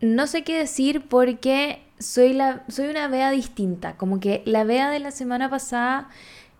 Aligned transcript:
no 0.00 0.26
sé 0.26 0.44
qué 0.44 0.56
decir 0.58 1.08
porque 1.08 1.82
soy, 1.98 2.32
la, 2.32 2.62
soy 2.68 2.88
una 2.88 3.08
Bea 3.08 3.30
distinta. 3.30 3.96
Como 3.96 4.20
que 4.20 4.42
la 4.44 4.64
Bea 4.64 4.90
de 4.90 5.00
la 5.00 5.10
semana 5.10 5.50
pasada 5.50 6.08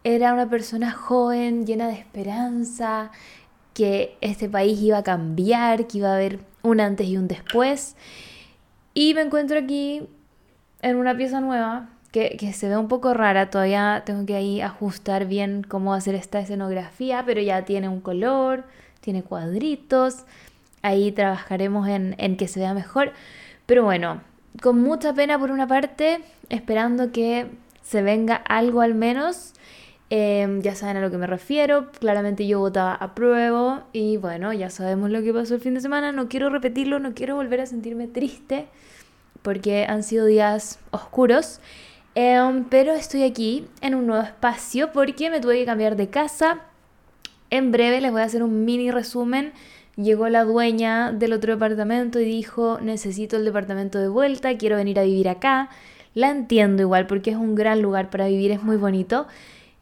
era 0.05 0.33
una 0.33 0.49
persona 0.49 0.91
joven, 0.93 1.67
llena 1.67 1.87
de 1.87 1.95
esperanza, 1.95 3.11
que 3.75 4.17
este 4.21 4.49
país 4.49 4.81
iba 4.81 4.99
a 4.99 5.03
cambiar, 5.03 5.87
que 5.87 5.99
iba 5.99 6.11
a 6.11 6.15
haber 6.15 6.41
un 6.63 6.81
antes 6.81 7.07
y 7.07 7.17
un 7.17 7.29
después. 7.29 7.97
Y 8.95 9.15
me 9.15 9.23
encuentro 9.23 9.59
aquí 9.59 10.09
en 10.83 10.97
una 10.97 11.17
pieza 11.17 11.41
nueva 11.41 11.91
que, 12.11 12.37
que, 12.37 12.53
se 12.53 12.69
ve 12.69 12.77
un 12.77 12.89
poco 12.89 13.15
rara. 13.15 13.51
Todavía 13.51 14.03
tengo 14.05 14.27
que 14.27 14.35
ahí 14.35 14.61
ajustar 14.61 15.27
bien 15.27 15.63
cómo 15.63 15.95
hacer 15.95 16.15
esta 16.15 16.41
escenografía, 16.41 17.23
pero 17.25 17.41
ya 17.41 17.65
tiene 17.65 17.89
un 17.89 18.01
color, 18.01 18.65
tiene 19.01 19.23
cuadritos. 19.23 20.25
Ahí 20.83 21.13
trabajaremos 21.13 21.89
en, 21.89 22.15
en 22.19 22.37
que 22.37 22.49
se 22.49 22.61
vea 22.61 22.75
mejor. 22.75 23.13
Pero 23.67 23.85
bueno, 23.85 24.23
con 24.63 24.81
mucha 24.81 25.13
pena 25.13 25.39
por 25.39 25.51
una 25.51 25.67
parte, 25.67 26.21
esperando 26.49 27.13
que 27.13 27.49
se 27.83 28.03
venga 28.03 28.37
algo 28.37 28.81
al 28.81 28.95
menos. 28.95 29.55
Eh, 30.11 30.61
ya 30.63 30.75
saben 30.75 30.97
a 30.97 31.01
lo 31.01 31.11
que 31.11 31.19
me 31.19 31.27
refiero. 31.27 31.91
Claramente 31.93 32.47
yo 32.47 32.61
votaba 32.61 32.95
a 32.95 33.15
prueba 33.15 33.87
y 33.93 34.17
bueno, 34.17 34.53
ya 34.53 34.71
sabemos 34.71 35.11
lo 35.11 35.23
que 35.23 35.33
pasó 35.33 35.55
el 35.55 35.61
fin 35.61 35.75
de 35.75 35.81
semana. 35.81 36.13
No 36.13 36.29
quiero 36.29 36.51
repetirlo, 36.51 36.99
no 36.99 37.15
quiero 37.15 37.37
volver 37.37 37.61
a 37.61 37.67
sentirme 37.67 38.07
triste 38.07 38.67
porque 39.43 39.87
han 39.89 40.03
sido 40.03 40.27
días 40.27 40.79
oscuros. 40.91 41.61
Eh, 42.15 42.65
pero 42.71 42.93
estoy 42.95 43.23
aquí 43.23 43.67
en 43.81 43.95
un 43.95 44.07
nuevo 44.07 44.23
espacio 44.23 44.93
porque 44.93 45.31
me 45.31 45.41
tuve 45.41 45.59
que 45.59 45.67
cambiar 45.67 45.97
de 45.97 46.09
casa. 46.09 46.61
En 47.51 47.71
breve 47.71 48.01
les 48.01 48.13
voy 48.13 48.23
a 48.23 48.25
hacer 48.25 48.43
un 48.43 48.65
mini 48.65 48.91
resumen 48.91 49.53
llegó 49.99 50.29
la 50.29 50.45
dueña 50.45 51.13
del 51.13 51.33
otro 51.33 51.53
departamento 51.53 52.21
y 52.21 52.25
dijo, 52.25 52.79
necesito 52.81 53.37
el 53.37 53.45
departamento 53.45 53.99
de 53.99 54.09
vuelta, 54.09 54.57
quiero 54.57 54.77
venir 54.77 54.99
a 54.99 55.03
vivir 55.03 55.29
acá. 55.29 55.69
La 56.15 56.31
entiendo 56.31 56.83
igual 56.83 57.07
porque 57.07 57.31
es 57.31 57.37
un 57.37 57.55
gran 57.55 57.83
lugar 57.83 58.09
para 58.11 58.29
vivir, 58.29 58.51
es 58.53 58.63
muy 58.63 58.77
bonito. 58.77 59.27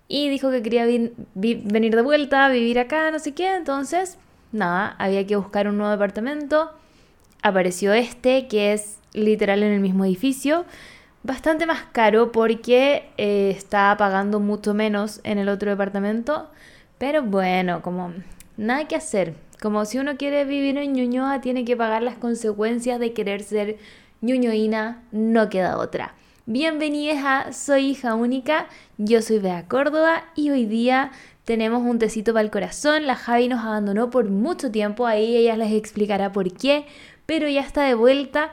Y 0.09 0.29
dijo 0.29 0.51
que 0.51 0.63
quería 0.63 0.87
venir 1.35 1.95
de 1.97 2.03
vuelta, 2.03 2.49
vivir 2.49 2.79
acá, 2.79 3.11
no 3.11 3.19
sé 3.19 3.35
qué. 3.35 3.55
Entonces, 3.55 4.19
nada, 4.53 4.95
había 4.99 5.27
que 5.27 5.37
buscar 5.37 5.69
un 5.69 5.79
nuevo 5.79 5.93
departamento. 5.93 6.71
Apareció 7.43 7.93
este, 7.93 8.49
que 8.49 8.73
es 8.73 8.99
literal 9.13 9.63
en 9.63 9.73
el 9.73 9.81
mismo 9.81 10.05
edificio. 10.05 10.65
Bastante 11.23 11.67
más 11.67 11.83
caro 11.93 12.31
porque 12.33 13.11
eh, 13.17 13.53
está 13.57 13.97
pagando 13.99 14.39
mucho 14.41 14.75
menos 14.75 15.21
en 15.25 15.39
el 15.39 15.49
otro 15.49 15.71
departamento. 15.71 16.51
Pero 16.99 17.23
bueno, 17.23 17.83
como 17.83 18.13
nada 18.57 18.87
que 18.87 18.97
hacer. 18.97 19.35
Como 19.61 19.87
si 19.87 19.99
uno 19.99 20.19
quiere 20.19 20.45
vivir 20.45 20.77
en 20.77 20.93
Ñuñoa, 20.93 21.41
tiene 21.41 21.65
que 21.65 21.79
pagar 21.79 22.03
las 22.03 22.19
consecuencias 22.19 23.01
de 23.01 23.15
querer 23.15 23.43
ser 23.43 23.79
ñuñoína, 24.21 25.03
no 25.13 25.49
queda 25.49 25.79
otra. 25.79 26.15
Bienvenidos 26.45 27.19
a 27.25 27.53
Soy 27.55 27.87
hija 27.87 28.15
única, 28.15 28.67
yo 28.99 29.23
soy 29.23 29.39
Bea 29.39 29.67
Córdoba 29.67 30.25
y 30.35 30.51
hoy 30.51 30.67
día 30.67 31.11
tenemos 31.47 31.83
un 31.83 31.99
tecito 31.99 32.35
para 32.35 32.45
el 32.45 32.51
corazón. 32.51 33.07
La 33.07 33.15
Javi 33.15 33.49
nos 33.49 33.65
abandonó 33.65 34.11
por 34.11 34.29
mucho 34.29 34.71
tiempo, 34.71 35.07
ahí 35.07 35.37
ella 35.37 35.57
les 35.57 35.73
explicará 35.73 36.33
por 36.33 36.53
qué, 36.53 36.85
pero 37.25 37.49
ya 37.49 37.63
está 37.63 37.85
de 37.85 37.95
vuelta. 37.95 38.53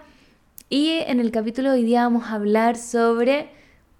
Y 0.70 1.00
en 1.06 1.20
el 1.20 1.32
capítulo 1.32 1.72
de 1.72 1.80
hoy 1.80 1.84
día 1.84 2.04
vamos 2.04 2.28
a 2.28 2.36
hablar 2.36 2.78
sobre 2.78 3.50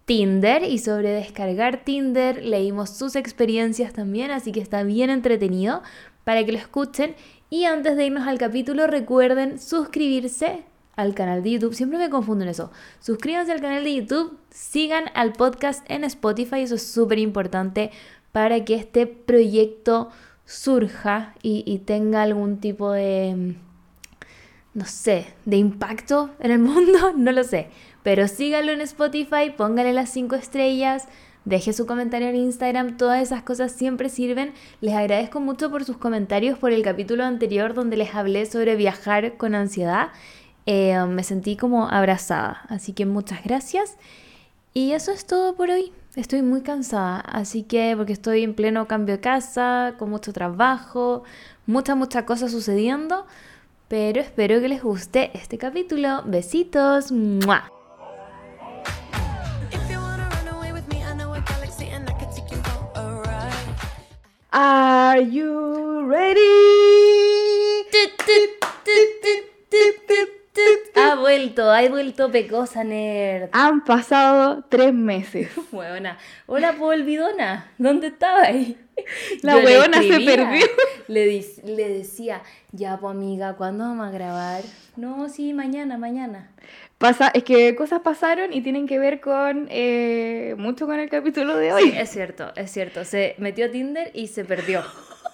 Tinder 0.06 0.64
y 0.64 0.80
sobre 0.80 1.10
descargar 1.10 1.84
Tinder. 1.84 2.44
Leímos 2.44 2.92
sus 2.92 3.18
experiencias 3.18 3.92
también, 3.92 4.32
así 4.32 4.54
que 4.54 4.62
está 4.62 4.84
bien 4.84 5.10
entretenido 5.10 5.82
para 6.24 6.46
que 6.46 6.52
lo 6.52 6.58
escuchen. 6.58 7.16
Y 7.50 7.66
antes 7.66 7.96
de 7.96 8.06
irnos 8.06 8.28
al 8.28 8.38
capítulo, 8.38 8.88
recuerden 8.88 9.60
suscribirse 9.60 10.64
al 10.96 11.14
canal 11.16 11.44
de 11.44 11.52
YouTube. 11.52 11.74
Siempre 11.74 12.00
me 12.00 12.10
confundo 12.10 12.44
en 12.44 12.50
eso. 12.50 12.72
Suscríbanse 13.00 13.52
al 13.52 13.62
canal 13.62 13.84
de 13.84 13.96
YouTube, 13.96 14.38
sigan 14.50 15.06
al 15.14 15.34
podcast 15.34 15.84
en 15.90 16.04
Spotify, 16.04 16.62
eso 16.62 16.76
es 16.76 16.86
súper 16.86 17.20
importante 17.20 17.92
para 18.32 18.66
que 18.66 18.76
este 18.76 19.08
proyecto 19.08 20.10
surja 20.46 21.36
y, 21.42 21.80
tenga 21.86 22.24
algún 22.24 22.60
tipo 22.60 22.92
de, 22.92 23.56
no 24.74 24.86
sé, 24.86 25.28
de 25.46 25.58
impacto 25.58 26.32
en 26.40 26.52
el 26.52 26.60
mundo, 26.60 27.14
no 27.16 27.32
lo 27.32 27.44
sé. 27.44 27.70
Pero 28.04 28.28
síganlo 28.28 28.72
en 28.74 28.82
Spotify, 28.82 29.52
pónganle 29.56 29.94
las 29.94 30.10
5 30.10 30.36
estrellas, 30.36 31.08
Deje 31.46 31.74
su 31.74 31.86
comentario 31.86 32.30
en 32.30 32.38
Instagram, 32.38 32.96
todas 32.98 33.22
esas 33.22 33.44
cosas 33.44 33.74
siempre 33.74 34.08
sirven. 34.08 34.54
Les 34.80 34.94
agradezco 34.94 35.42
mucho 35.42 35.70
por 35.70 35.84
sus 35.84 35.98
comentarios 35.98 36.58
por 36.58 36.72
el 36.72 36.84
capítulo 36.84 37.26
anterior 37.26 37.74
donde 37.74 37.98
les 37.98 38.16
hablé 38.16 38.46
sobre 38.46 38.78
viajar 38.78 39.36
con 39.36 39.54
ansiedad. 39.54 40.10
Eh, 40.66 40.98
me 41.10 41.24
sentí 41.24 41.58
como 41.58 41.90
abrazada, 41.90 42.66
así 42.70 42.94
que 42.94 43.06
muchas 43.06 43.44
gracias. 43.44 43.98
Y 44.74 44.94
eso 44.94 45.12
es 45.12 45.26
todo 45.26 45.56
por 45.56 45.70
hoy. 45.70 45.92
Estoy 46.16 46.42
muy 46.44 46.62
cansada, 46.62 47.20
así 47.20 47.64
que 47.64 47.94
porque 47.98 48.14
estoy 48.14 48.44
en 48.44 48.54
pleno 48.54 48.88
cambio 48.88 49.16
de 49.16 49.22
casa, 49.22 49.96
con 50.00 50.10
mucho 50.10 50.32
trabajo, 50.32 51.24
muchas, 51.66 51.98
muchas 51.98 52.24
cosas 52.24 52.52
sucediendo. 52.52 53.26
Pero 53.90 54.22
espero 54.22 54.62
que 54.62 54.70
les 54.70 54.82
guste 54.82 55.32
este 55.34 55.58
capítulo. 55.58 56.24
Besitos. 56.26 57.12
¡Mua! 57.12 57.70
Are 64.56 65.20
you 65.20 66.06
ready? 66.08 66.40
Ha 70.94 71.16
vuelto, 71.16 71.72
ha 71.72 71.90
vuelto 71.90 72.30
Pecosa 72.30 72.84
Nerd. 72.84 73.50
Han 73.52 73.84
pasado 73.84 74.64
tres 74.70 74.94
meses. 74.94 75.50
Huevona. 75.72 76.20
Hola, 76.46 76.74
Polvidona. 76.74 77.72
¿Dónde 77.80 78.08
estaba 78.08 78.44
ahí? 78.44 78.78
La 79.42 79.58
huevona 79.58 80.04
se 80.04 80.20
perdió. 80.20 80.68
Le, 81.08 81.46
le 81.66 81.90
decía, 81.90 82.42
ya, 82.72 82.98
pues 82.98 83.12
amiga, 83.12 83.56
¿cuándo 83.56 83.84
vamos 83.86 84.08
a 84.08 84.12
grabar? 84.12 84.64
No, 84.96 85.30
sí, 85.30 85.54
mañana, 85.54 85.98
mañana. 85.98 86.52
Pasa, 86.98 87.30
es 87.34 87.44
que 87.44 87.76
cosas 87.76 88.00
pasaron 88.02 88.54
y 88.54 88.62
tienen 88.62 88.88
que 88.88 88.98
ver 88.98 89.20
con 89.20 89.68
eh, 89.70 90.56
mucho 90.58 90.86
con 90.86 91.00
el 91.00 91.10
capítulo 91.10 91.58
de 91.58 91.74
hoy. 91.74 91.84
Sí, 91.84 91.94
es 91.98 92.10
cierto, 92.10 92.54
es 92.56 92.72
cierto. 92.72 93.04
Se 93.04 93.36
metió 93.40 93.66
a 93.66 93.70
Tinder 93.70 94.12
y 94.14 94.28
se 94.28 94.46
perdió. 94.46 94.84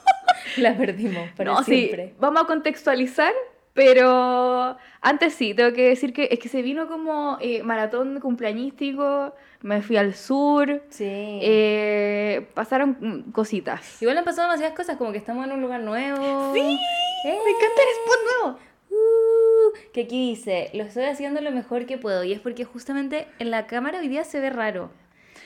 La 0.57 0.75
perdimos 0.75 1.29
para 1.37 1.51
no, 1.51 1.63
siempre. 1.63 2.07
Sí. 2.07 2.13
Vamos 2.19 2.43
a 2.43 2.45
contextualizar, 2.47 3.33
pero 3.73 4.77
antes 5.01 5.33
sí, 5.33 5.53
tengo 5.53 5.73
que 5.73 5.89
decir 5.89 6.13
que 6.13 6.29
es 6.31 6.39
que 6.39 6.49
se 6.49 6.61
vino 6.61 6.87
como 6.87 7.37
eh, 7.41 7.63
maratón 7.63 8.19
cumpleañístico, 8.19 9.33
me 9.61 9.81
fui 9.81 9.97
al 9.97 10.13
sur, 10.15 10.83
sí. 10.89 11.05
Eh, 11.05 12.47
pasaron 12.53 13.25
cositas. 13.31 14.01
Igual 14.01 14.17
han 14.17 14.25
pasado 14.25 14.47
demasiadas 14.47 14.75
cosas, 14.75 14.97
como 14.97 15.11
que 15.11 15.17
estamos 15.17 15.45
en 15.45 15.53
un 15.53 15.61
lugar 15.61 15.81
nuevo. 15.81 16.53
Sí, 16.53 16.79
me 17.23 17.31
encanta 17.31 17.81
el 17.81 17.89
spot 17.99 18.19
nuevo 18.41 18.69
que 19.93 20.01
aquí 20.01 20.29
dice, 20.29 20.69
lo 20.73 20.83
estoy 20.83 21.05
haciendo 21.05 21.41
lo 21.41 21.51
mejor 21.51 21.85
que 21.85 21.97
puedo. 21.97 22.23
Y 22.23 22.33
es 22.33 22.39
porque 22.39 22.65
justamente 22.65 23.27
en 23.39 23.51
la 23.51 23.67
cámara 23.67 23.99
hoy 23.99 24.07
día 24.07 24.23
se 24.23 24.39
ve 24.39 24.49
raro. 24.49 24.91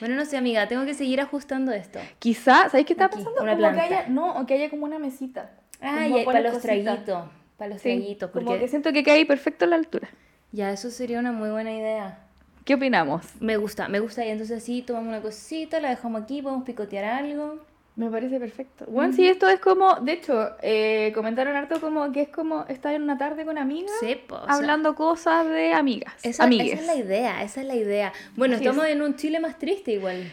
Bueno, 0.00 0.16
no 0.16 0.24
sé, 0.24 0.36
amiga, 0.36 0.66
tengo 0.68 0.84
que 0.84 0.94
seguir 0.94 1.20
ajustando 1.20 1.72
esto. 1.72 2.00
Quizá, 2.18 2.68
¿sabes 2.68 2.84
qué 2.84 2.94
está 2.94 3.08
pasando? 3.08 3.42
Una 3.42 3.56
como 3.56 3.72
que 3.72 3.80
haya, 3.80 4.06
no, 4.08 4.38
o 4.38 4.46
que 4.46 4.54
haya 4.54 4.70
como 4.70 4.84
una 4.84 4.98
mesita. 4.98 5.52
Ah, 5.80 6.06
y 6.08 6.24
para 6.24 6.40
los 6.40 6.60
traguitos. 6.60 7.24
Para 7.56 7.74
los 7.74 7.82
traguitos. 7.82 8.30
Porque... 8.30 8.46
Como 8.46 8.58
que 8.58 8.68
siento 8.68 8.92
que 8.92 9.02
cae 9.02 9.26
perfecto 9.26 9.64
a 9.64 9.68
la 9.68 9.76
altura. 9.76 10.08
Ya, 10.52 10.70
eso 10.70 10.90
sería 10.90 11.18
una 11.18 11.32
muy 11.32 11.50
buena 11.50 11.72
idea. 11.72 12.18
¿Qué 12.64 12.74
opinamos? 12.74 13.26
Me 13.40 13.56
gusta, 13.56 13.88
me 13.88 14.00
gusta. 14.00 14.24
Y 14.24 14.30
entonces 14.30 14.62
así 14.62 14.82
tomamos 14.82 15.08
una 15.08 15.20
cosita, 15.20 15.80
la 15.80 15.90
dejamos 15.90 16.22
aquí, 16.22 16.40
podemos 16.40 16.64
picotear 16.64 17.04
algo. 17.04 17.58
Me 17.96 18.10
parece 18.10 18.40
perfecto. 18.40 18.86
Bueno, 18.88 19.12
sí, 19.12 19.28
esto 19.28 19.48
es 19.48 19.60
como, 19.60 19.94
de 20.00 20.12
hecho, 20.12 20.50
eh, 20.62 21.12
comentaron 21.14 21.54
harto 21.54 21.80
como 21.80 22.10
que 22.10 22.22
es 22.22 22.28
como 22.28 22.64
estar 22.68 22.92
en 22.92 23.02
una 23.02 23.16
tarde 23.18 23.44
con 23.44 23.56
amigas, 23.56 23.92
sí, 24.00 24.20
hablando 24.48 24.96
cosas 24.96 25.48
de 25.48 25.72
amigas. 25.72 26.12
Esa, 26.24 26.48
esa, 26.48 26.62
es 26.64 26.86
la 26.86 26.96
idea, 26.96 27.42
esa 27.44 27.60
es 27.60 27.66
la 27.68 27.76
idea. 27.76 28.12
Bueno, 28.34 28.56
estamos 28.56 28.86
en 28.86 29.00
un 29.00 29.14
Chile 29.14 29.38
más 29.38 29.58
triste 29.58 29.92
igual. 29.92 30.24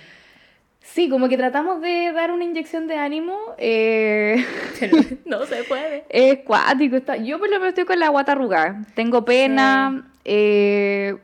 Sí, 0.81 1.09
como 1.09 1.29
que 1.29 1.37
tratamos 1.37 1.81
de 1.81 2.11
dar 2.11 2.31
una 2.31 2.43
inyección 2.43 2.87
de 2.87 2.97
ánimo. 2.97 3.37
Eh... 3.57 4.45
Pero 4.79 4.97
no 5.25 5.45
se 5.45 5.63
puede. 5.63 6.05
Es 6.09 6.39
cuático. 6.39 6.97
Está... 6.97 7.17
Yo 7.17 7.39
por 7.39 7.49
lo 7.49 7.55
menos 7.55 7.69
estoy 7.69 7.85
con 7.85 7.99
la 7.99 8.09
guata 8.09 8.33
arrugada. 8.33 8.85
Tengo 8.95 9.23
pena. 9.23 10.11
Eh, 10.25 11.17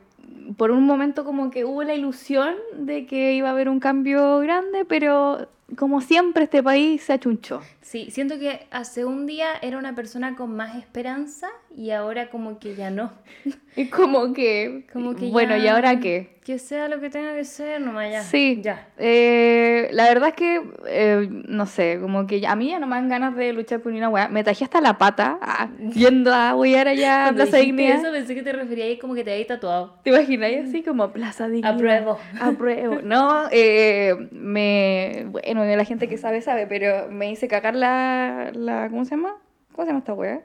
por 0.56 0.70
un 0.70 0.84
momento 0.84 1.24
como 1.24 1.50
que 1.50 1.64
hubo 1.64 1.82
la 1.82 1.94
ilusión 1.94 2.54
de 2.76 3.06
que 3.06 3.34
iba 3.34 3.48
a 3.48 3.52
haber 3.52 3.68
un 3.68 3.80
cambio 3.80 4.38
grande, 4.38 4.84
pero 4.86 5.48
como 5.76 6.00
siempre 6.00 6.44
este 6.44 6.62
país 6.62 7.02
se 7.02 7.12
achunchó. 7.12 7.60
Sí, 7.88 8.10
siento 8.10 8.38
que 8.38 8.66
hace 8.70 9.06
un 9.06 9.24
día 9.24 9.52
era 9.62 9.78
una 9.78 9.94
persona 9.94 10.36
con 10.36 10.54
más 10.54 10.76
esperanza 10.76 11.48
y 11.74 11.90
ahora 11.90 12.28
como 12.28 12.58
que 12.58 12.74
ya 12.74 12.90
no. 12.90 13.10
Es 13.78 13.90
como 13.90 14.32
que, 14.32 14.86
Como 14.92 15.14
que 15.14 15.30
bueno, 15.30 15.56
ya- 15.56 15.62
¿y 15.64 15.68
ahora 15.68 16.00
qué? 16.00 16.36
Que 16.42 16.58
sea 16.58 16.88
lo 16.88 16.98
que 16.98 17.10
tenga 17.10 17.34
que 17.34 17.44
ser, 17.44 17.80
nomás 17.80 18.10
ya. 18.10 18.22
Sí, 18.22 18.58
Ya. 18.60 18.88
Eh, 18.96 19.88
la 19.92 20.04
verdad 20.08 20.30
es 20.30 20.34
que, 20.34 20.62
eh, 20.88 21.28
no 21.30 21.66
sé, 21.66 21.98
como 22.00 22.26
que 22.26 22.44
a 22.44 22.56
mí 22.56 22.70
ya 22.70 22.80
no 22.80 22.86
me 22.88 22.96
dan 22.96 23.08
ganas 23.08 23.36
de 23.36 23.52
luchar 23.52 23.80
por 23.80 23.92
una 23.92 24.08
weá. 24.08 24.28
Me 24.28 24.42
tajé 24.42 24.64
hasta 24.64 24.80
la 24.80 24.98
pata 24.98 25.38
ah, 25.42 25.68
yendo 25.94 26.34
a 26.34 26.56
huear 26.56 26.88
allá 26.88 27.28
a 27.28 27.32
Plaza 27.32 27.58
Dignidad. 27.58 27.98
eso 28.00 28.10
pensé 28.10 28.34
que 28.34 28.42
te 28.42 28.52
referías 28.52 28.98
como 28.98 29.14
que 29.14 29.22
te 29.22 29.32
habías 29.32 29.46
tatuado. 29.46 29.94
¿Te 30.02 30.10
imaginas? 30.10 30.68
Así 30.68 30.82
como 30.82 31.12
Plaza 31.12 31.46
Dignidad. 31.48 31.74
Apruebo. 31.74 32.18
Apruebo. 32.40 33.00
No, 33.02 33.44
eh, 33.52 34.16
me. 34.32 35.26
Bueno, 35.28 35.64
la 35.64 35.84
gente 35.84 36.08
que 36.08 36.16
sabe, 36.16 36.40
sabe, 36.40 36.66
pero 36.66 37.08
me 37.10 37.30
hice 37.30 37.46
cagar 37.46 37.76
la. 37.78 38.50
la 38.54 38.88
¿Cómo 38.90 39.04
se 39.04 39.12
llama? 39.12 39.34
¿Cómo 39.72 39.84
se 39.84 39.88
llama 39.88 39.98
esta 40.00 40.12
weá? 40.14 40.40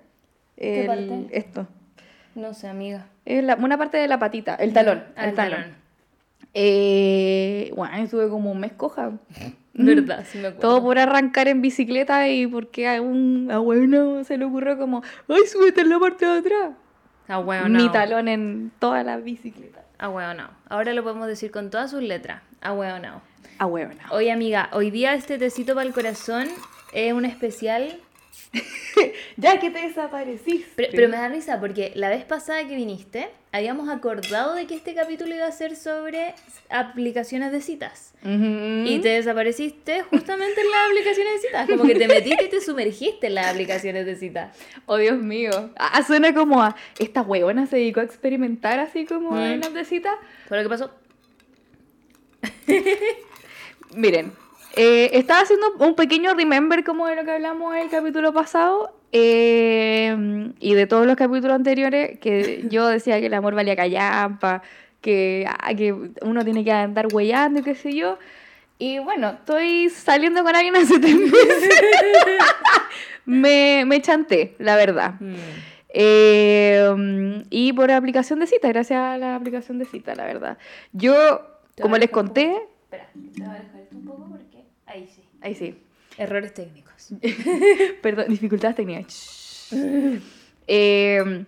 El- 0.57 0.85
parte? 0.87 1.27
Esto. 1.31 1.67
No 2.35 2.53
sé, 2.53 2.67
amiga. 2.67 3.07
Es 3.25 3.43
la- 3.43 3.55
una 3.55 3.77
parte 3.77 3.97
de 3.97 4.07
la 4.07 4.19
patita, 4.19 4.55
el 4.55 4.73
talón. 4.73 5.03
Ah, 5.15 5.25
el 5.29 5.33
talón. 5.35 5.65
Eh, 6.53 7.71
bueno, 7.75 7.95
estuve 7.97 8.29
como 8.29 8.51
un 8.51 8.59
mes 8.59 8.73
coja. 8.73 9.11
Verdad, 9.73 10.23
sí 10.27 10.37
me 10.37 10.47
acuerdo. 10.49 10.61
Todo 10.69 10.83
por 10.83 10.99
arrancar 10.99 11.47
en 11.47 11.61
bicicleta 11.61 12.27
y 12.29 12.45
porque 12.45 12.87
a 12.87 13.01
un 13.01 13.49
abuelo 13.51 14.23
se 14.23 14.37
le 14.37 14.45
ocurrió 14.45 14.77
como, 14.77 15.01
ay, 15.27 15.47
súbete 15.51 15.81
en 15.81 15.89
la 15.89 15.99
parte 15.99 16.25
de 16.25 16.37
atrás. 16.39 16.71
Ah, 17.27 17.39
bueno, 17.39 17.69
Mi 17.69 17.89
talón 17.91 18.27
en 18.27 18.71
toda 18.79 19.03
la 19.03 19.17
bicicleta. 19.17 19.83
Ah, 19.97 20.09
bueno, 20.09 20.33
no. 20.35 20.49
Ahora 20.69 20.93
lo 20.93 21.01
podemos 21.01 21.27
decir 21.27 21.49
con 21.49 21.69
todas 21.71 21.89
sus 21.89 22.03
letras. 22.03 22.41
Ah, 22.61 22.71
bueno, 22.73 22.99
no. 22.99 23.21
A 23.57 23.65
huevo, 23.65 23.91
no. 23.93 24.15
Oye, 24.15 24.31
amiga, 24.31 24.69
hoy 24.73 24.91
día 24.91 25.13
este 25.15 25.37
tecito 25.39 25.73
para 25.73 25.87
el 25.87 25.93
corazón 25.93 26.47
es 26.93 27.13
un 27.13 27.25
especial. 27.25 27.99
Ya 29.37 29.59
que 29.59 29.71
te 29.71 29.81
desapareciste. 29.81 30.67
Pero, 30.75 30.89
pero 30.91 31.09
me 31.09 31.17
da 31.17 31.27
risa 31.27 31.59
porque 31.59 31.91
la 31.95 32.09
vez 32.09 32.23
pasada 32.23 32.67
que 32.67 32.75
viniste, 32.75 33.29
habíamos 33.51 33.89
acordado 33.89 34.53
de 34.53 34.67
que 34.67 34.75
este 34.75 34.93
capítulo 34.93 35.33
iba 35.35 35.47
a 35.47 35.51
ser 35.51 35.75
sobre 35.75 36.35
aplicaciones 36.69 37.51
de 37.51 37.61
citas. 37.61 38.13
Ujú. 38.21 38.83
Y 38.85 38.99
te 39.01 39.09
desapareciste 39.09 40.03
justamente 40.03 40.61
en 40.61 40.69
las 40.69 40.79
aplicaciones 40.87 41.33
de 41.33 41.47
citas. 41.47 41.67
Como 41.67 41.83
que 41.83 41.95
te 41.95 42.07
metiste 42.07 42.45
y 42.45 42.49
te 42.49 42.61
sumergiste 42.61 43.27
en 43.27 43.35
las 43.35 43.47
aplicaciones 43.47 44.05
de 44.05 44.15
citas. 44.15 44.55
Oh, 44.85 44.97
Dios 44.97 45.17
mío. 45.17 45.71
Ah, 45.75 46.03
suena 46.03 46.33
como 46.33 46.61
a. 46.61 46.75
Esta 46.99 47.23
huevona 47.23 47.65
se 47.65 47.77
dedicó 47.77 48.01
a 48.01 48.03
experimentar 48.03 48.79
así 48.79 49.05
como 49.05 49.31
Mm. 49.31 49.41
en 49.43 49.59
las 49.61 49.73
de 49.73 49.85
cita. 49.85 50.15
¿Fue 50.47 50.57
lo 50.57 50.63
que 50.63 50.69
pasó? 50.69 50.91
Miren, 53.95 54.31
eh, 54.75 55.11
estaba 55.13 55.41
haciendo 55.41 55.67
un 55.79 55.95
pequeño 55.95 56.33
remember 56.33 56.83
como 56.83 57.07
de 57.07 57.15
lo 57.15 57.23
que 57.23 57.31
hablamos 57.31 57.75
en 57.75 57.83
el 57.83 57.89
capítulo 57.89 58.33
pasado 58.33 58.95
eh, 59.11 60.51
y 60.59 60.73
de 60.73 60.87
todos 60.87 61.05
los 61.05 61.15
capítulos 61.15 61.55
anteriores 61.55 62.17
que 62.19 62.65
yo 62.69 62.87
decía 62.87 63.19
que 63.19 63.27
el 63.27 63.33
amor 63.35 63.53
valía 63.53 63.75
callampa, 63.75 64.63
que, 65.01 65.45
ah, 65.47 65.73
que 65.75 65.93
uno 65.93 66.43
tiene 66.43 66.63
que 66.63 66.71
andar 66.71 67.07
huellando 67.13 67.59
y 67.59 67.63
qué 67.63 67.75
sé 67.75 67.93
yo. 67.93 68.17
Y 68.79 68.97
bueno, 68.97 69.29
estoy 69.29 69.89
saliendo 69.89 70.43
con 70.43 70.55
alguien 70.55 70.75
hace 70.75 70.99
tres 70.99 71.15
meses. 71.19 71.69
me, 73.25 73.83
me 73.85 74.01
chanté, 74.01 74.55
la 74.57 74.75
verdad. 74.75 75.13
Eh, 75.89 77.43
y 77.51 77.71
por 77.73 77.91
aplicación 77.91 78.39
de 78.39 78.47
cita, 78.47 78.69
gracias 78.69 78.99
a 78.99 79.17
la 79.19 79.35
aplicación 79.35 79.77
de 79.77 79.85
cita, 79.85 80.15
la 80.15 80.25
verdad. 80.25 80.57
Yo, 80.91 81.13
como 81.79 81.97
les 81.97 82.09
conté, 82.09 82.57
Espera, 82.93 83.09
te 83.13 83.41
voy 83.41 83.49
a 83.49 83.59
dejar 83.59 83.81
esto 83.81 83.95
un 83.95 84.05
poco 84.05 84.25
ahí 84.93 85.09
sí. 85.13 85.23
ahí 85.41 85.55
sí, 85.55 85.75
Errores 86.17 86.53
técnicos. 86.53 87.09
Perdón, 88.01 88.25
dificultades 88.29 88.75
técnicas. 88.75 89.69
Eh, 90.65 91.45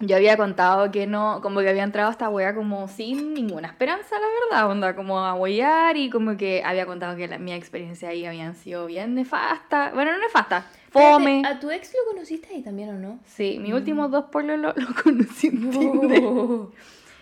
yo 0.00 0.16
había 0.16 0.36
contado 0.36 0.90
que 0.90 1.06
no, 1.06 1.40
como 1.40 1.60
que 1.60 1.68
había 1.68 1.84
entrado 1.84 2.08
a 2.08 2.12
esta 2.12 2.28
wea 2.30 2.52
como 2.54 2.88
sin 2.88 3.32
ninguna 3.34 3.68
esperanza, 3.68 4.16
la 4.18 4.26
verdad, 4.58 4.70
onda, 4.70 4.96
como 4.96 5.20
a 5.20 5.34
huear 5.34 5.96
y 5.96 6.10
como 6.10 6.36
que 6.36 6.62
había 6.64 6.84
contado 6.86 7.16
que 7.16 7.28
la, 7.28 7.38
mi 7.38 7.52
experiencia 7.52 8.08
ahí 8.08 8.24
habían 8.26 8.56
sido 8.56 8.86
bien 8.86 9.14
nefasta. 9.14 9.92
Bueno, 9.94 10.10
no 10.12 10.18
nefasta, 10.18 10.66
fome. 10.90 11.42
¿A 11.46 11.60
tu 11.60 11.70
ex 11.70 11.92
lo 11.94 12.10
conociste 12.12 12.48
ahí 12.54 12.62
también 12.62 12.88
o 12.90 12.94
no? 12.94 13.20
Sí, 13.26 13.58
mis 13.60 13.72
últimos 13.74 14.10
dos 14.10 14.24
pueblos 14.32 14.58
lo, 14.58 14.72
lo 14.74 14.88
conocí 15.00 15.46
en 15.48 15.70
Tinder. 15.70 16.22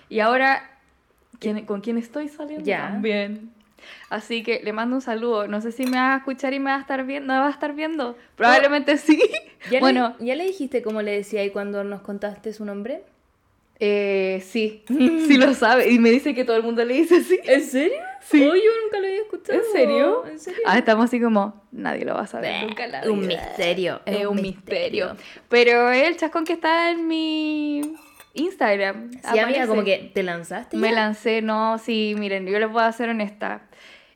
Y 0.09 0.21
ahora, 0.21 0.79
¿quién- 1.41 1.67
¿con 1.67 1.81
quién 1.83 1.99
estoy 1.99 2.29
saliendo? 2.29 2.65
Ya. 2.65 2.89
También. 2.89 3.53
Así 4.11 4.43
que 4.43 4.61
le 4.63 4.73
mando 4.73 4.97
un 4.97 5.03
saludo. 5.03 5.47
No 5.49 5.61
sé 5.61 5.73
si 5.73 5.85
me 5.87 5.97
va 5.97 6.15
a 6.15 6.17
escuchar 6.19 6.53
y 6.55 6.59
me 6.59 6.71
va 6.71 6.77
a 6.77 6.81
estar 6.81 7.05
viendo. 7.05 7.33
¿Me 7.33 7.39
va 7.39 7.47
a 7.49 7.51
estar 7.51 7.75
viendo? 7.75 8.17
Probablemente 8.37 8.97
sí. 8.99 9.21
¿Ya 9.71 9.81
bueno, 9.81 10.15
le, 10.19 10.27
¿Ya 10.27 10.35
le 10.37 10.45
dijiste 10.45 10.83
cómo 10.83 11.03
le 11.03 11.13
decía 11.13 11.41
ahí 11.41 11.51
cuando 11.51 11.85
nos 11.85 12.03
contaste 12.03 12.53
su 12.53 12.65
nombre? 12.65 13.03
eh, 13.81 14.43
sí. 14.45 14.83
sí 14.89 15.37
lo 15.37 15.55
sabe. 15.55 15.91
Y 15.91 15.99
me 15.99 16.11
dice 16.11 16.35
que 16.35 16.45
todo 16.45 16.57
el 16.57 16.63
mundo 16.63 16.85
le 16.85 16.95
dice 16.95 17.17
así. 17.19 17.39
¿En 17.45 17.63
serio? 17.63 17.97
Sí. 18.23 18.43
Oh, 18.43 18.55
yo 18.55 18.71
nunca 18.85 18.99
lo 18.99 19.07
había 19.07 19.21
escuchado. 19.21 19.59
¿En 19.59 19.65
serio? 19.73 20.27
¿En 20.27 20.39
serio? 20.39 20.61
Ah, 20.67 20.79
estamos 20.79 21.05
así 21.07 21.21
como, 21.21 21.63
nadie 21.73 22.05
lo 22.05 22.15
va 22.15 22.23
a 22.23 22.27
saber 22.27 22.51
Bleh, 22.51 22.67
nunca 22.67 22.87
la 22.87 23.11
un 23.11 23.27
misterio, 23.27 24.01
Es 24.05 24.27
un 24.27 24.43
misterio. 24.43 25.17
Pero 25.49 25.91
el 25.91 26.17
chascón 26.17 26.45
que 26.45 26.55
está 26.55 26.91
en 26.91 27.07
mi 27.07 27.97
Instagram. 28.35 29.13
Sí, 29.13 29.39
amiga, 29.39 29.67
como 29.67 29.85
que 29.85 30.11
te 30.13 30.23
lanzaste. 30.23 30.77
Me 30.77 30.89
ya? 30.89 30.95
lancé, 30.95 31.43
no, 31.43 31.79
sí, 31.79 32.15
miren, 32.19 32.47
yo 32.47 32.59
les 32.59 32.71
voy 32.71 32.83
a 32.83 32.93
ser 32.93 33.09
honesta. 33.09 33.63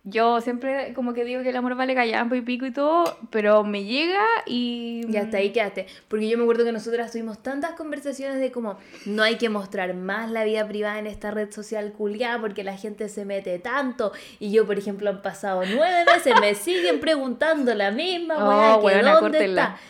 Yo 0.05 0.41
siempre 0.41 0.95
como 0.95 1.15
que 1.15 1.25
digo 1.25 1.45
que 1.45 1.51
el 1.51 1.57
amor 1.57 1.77
vale 1.77 1.95
callampa 1.95 2.37
y 2.37 2.41
pico 2.41 2.67
y 2.67 2.73
todo, 2.73 3.17
pero 3.31 3.63
me 3.63 3.85
llega 3.85 4.25
y... 4.47 5.03
Y 5.09 5.17
hasta 5.17 5.37
ahí 5.37 5.51
quedaste. 5.53 5.87
Porque 6.09 6.29
yo 6.29 6.37
me 6.37 6.43
acuerdo 6.43 6.65
que 6.65 6.73
nosotras 6.73 7.13
tuvimos 7.13 7.41
tantas 7.41 7.73
conversaciones 7.73 8.41
de 8.41 8.51
como 8.51 8.79
no 9.07 9.23
hay 9.23 9.37
que 9.37 9.49
mostrar 9.49 9.95
más 9.95 10.29
la 10.29 10.43
vida 10.43 10.67
privada 10.67 10.99
en 10.99 11.07
esta 11.07 11.31
red 11.31 11.53
social 11.53 11.93
culiada 11.93 12.41
porque 12.41 12.65
la 12.65 12.77
gente 12.77 13.09
se 13.09 13.25
mete 13.25 13.61
tanto. 13.61 14.11
Y 14.41 14.51
yo, 14.51 14.67
por 14.67 14.77
ejemplo, 14.77 15.09
han 15.09 15.23
pasado 15.23 15.63
nueve 15.73 16.05
meses, 16.05 16.35
me 16.41 16.57
siguen 16.57 16.99
preguntando 16.99 17.73
la 17.73 17.93
misma 17.93 18.35
Oh, 18.45 18.49
weá, 18.49 18.79
que 18.81 18.85
weona, 18.87 19.13
dónde 19.15 19.39
córtenla. 19.39 19.63
está. 19.63 19.81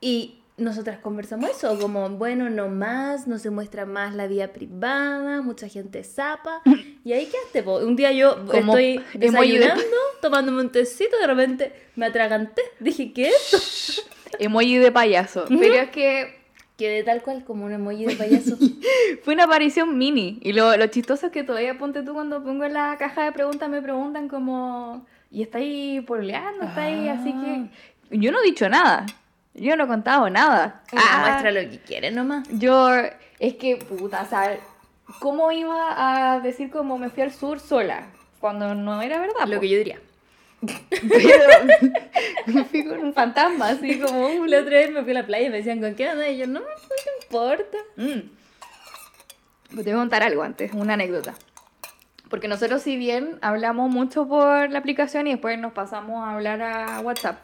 Y 0.00 0.37
nosotras 0.58 0.98
conversamos 0.98 1.50
eso, 1.50 1.78
como, 1.78 2.08
bueno, 2.10 2.50
no 2.50 2.68
más, 2.68 3.26
no 3.26 3.38
se 3.38 3.50
muestra 3.50 3.86
más 3.86 4.14
la 4.14 4.26
vida 4.26 4.48
privada, 4.48 5.40
mucha 5.40 5.68
gente 5.68 6.04
zapa. 6.04 6.62
Y 7.04 7.12
ahí 7.12 7.26
quedaste, 7.26 7.62
po. 7.62 7.78
Un 7.78 7.96
día 7.96 8.12
yo 8.12 8.44
Como 8.46 8.76
estoy 8.76 9.00
emoji 9.14 9.18
de- 9.18 9.58
desayunando, 9.60 9.96
tomándome 10.20 10.60
un 10.60 10.70
tecito, 10.70 11.16
de 11.18 11.26
repente 11.26 11.72
me 11.96 12.06
atraganté. 12.06 12.62
Dije, 12.80 13.12
¿qué 13.12 13.28
es 13.28 13.54
esto? 13.54 14.10
Emoji 14.38 14.76
de 14.78 14.92
payaso. 14.92 15.46
Pero 15.48 15.74
es 15.74 15.90
que 15.90 16.38
Quedé 16.78 17.02
tal 17.02 17.22
cual 17.22 17.44
como 17.44 17.64
un 17.64 17.72
emoji 17.72 18.04
de 18.06 18.14
payaso. 18.14 18.56
fue 19.24 19.34
una 19.34 19.44
aparición 19.44 19.98
mini. 19.98 20.38
Y 20.42 20.52
lo, 20.52 20.76
lo 20.76 20.86
chistoso 20.86 21.26
es 21.26 21.32
que 21.32 21.42
todavía 21.42 21.76
ponte 21.76 22.02
tú 22.04 22.14
cuando 22.14 22.44
pongo 22.44 22.64
en 22.64 22.72
la 22.74 22.96
caja 22.98 23.24
de 23.24 23.32
preguntas, 23.32 23.68
me 23.68 23.82
preguntan 23.82 24.28
como... 24.28 25.04
¿Y 25.28 25.42
estáis 25.42 26.02
pololeando? 26.04 26.66
¿Estáis? 26.66 27.10
Así 27.10 27.32
que... 27.32 28.16
Yo 28.16 28.30
no 28.30 28.40
he 28.40 28.44
dicho 28.44 28.68
nada. 28.68 29.06
Yo 29.60 29.76
no 29.76 29.84
he 29.84 29.86
contado 29.86 30.28
nada. 30.30 30.82
Ah, 30.96 31.26
muestra 31.26 31.50
lo 31.50 31.60
que 31.70 31.78
quieres 31.80 32.12
nomás. 32.12 32.46
Yo, 32.50 32.90
es 33.38 33.54
que, 33.54 33.76
puta, 33.76 34.22
o 34.22 34.26
sea, 34.26 34.58
¿cómo 35.20 35.50
iba 35.52 36.34
a 36.34 36.40
decir 36.40 36.70
como 36.70 36.98
me 36.98 37.10
fui 37.10 37.22
al 37.22 37.32
sur 37.32 37.60
sola? 37.60 38.06
Cuando 38.40 38.74
no 38.74 39.02
era 39.02 39.20
verdad. 39.20 39.46
Lo 39.46 39.56
po? 39.56 39.60
que 39.60 39.68
yo 39.68 39.78
diría. 39.78 40.00
Pero 40.60 41.90
me 42.46 42.64
fui 42.64 42.84
con 42.84 42.98
un 42.98 43.12
fantasma, 43.12 43.68
así 43.68 44.00
como. 44.00 44.46
La 44.46 44.60
otra 44.60 44.78
vez 44.78 44.90
me 44.90 45.02
fui 45.02 45.12
a 45.12 45.14
la 45.14 45.26
playa 45.26 45.46
y 45.46 45.50
me 45.50 45.58
decían, 45.58 45.80
¿con 45.80 45.94
qué 45.94 46.08
andas? 46.08 46.28
Y 46.28 46.38
yo, 46.38 46.46
no, 46.46 46.60
no 46.60 46.66
me 46.66 47.24
importa. 47.24 47.78
Mm. 47.96 48.30
Pues 49.74 49.84
te 49.84 49.90
voy 49.90 49.98
a 49.98 50.02
contar 50.02 50.22
algo 50.22 50.42
antes, 50.42 50.72
una 50.72 50.94
anécdota. 50.94 51.34
Porque 52.30 52.48
nosotros 52.48 52.82
si 52.82 52.96
bien 52.96 53.38
hablamos 53.40 53.90
mucho 53.90 54.26
por 54.28 54.70
la 54.70 54.78
aplicación 54.78 55.26
y 55.26 55.32
después 55.32 55.58
nos 55.58 55.72
pasamos 55.72 56.24
a 56.24 56.34
hablar 56.34 56.62
a 56.62 57.00
WhatsApp, 57.00 57.38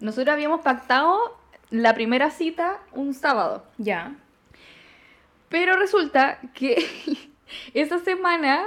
nosotros 0.00 0.32
habíamos 0.32 0.60
pactado 0.62 1.38
la 1.70 1.94
primera 1.94 2.30
cita 2.30 2.78
un 2.92 3.14
sábado. 3.14 3.64
Ya. 3.78 4.14
Pero 5.48 5.76
resulta 5.76 6.38
que 6.54 6.84
esa 7.74 7.98
semana 8.00 8.64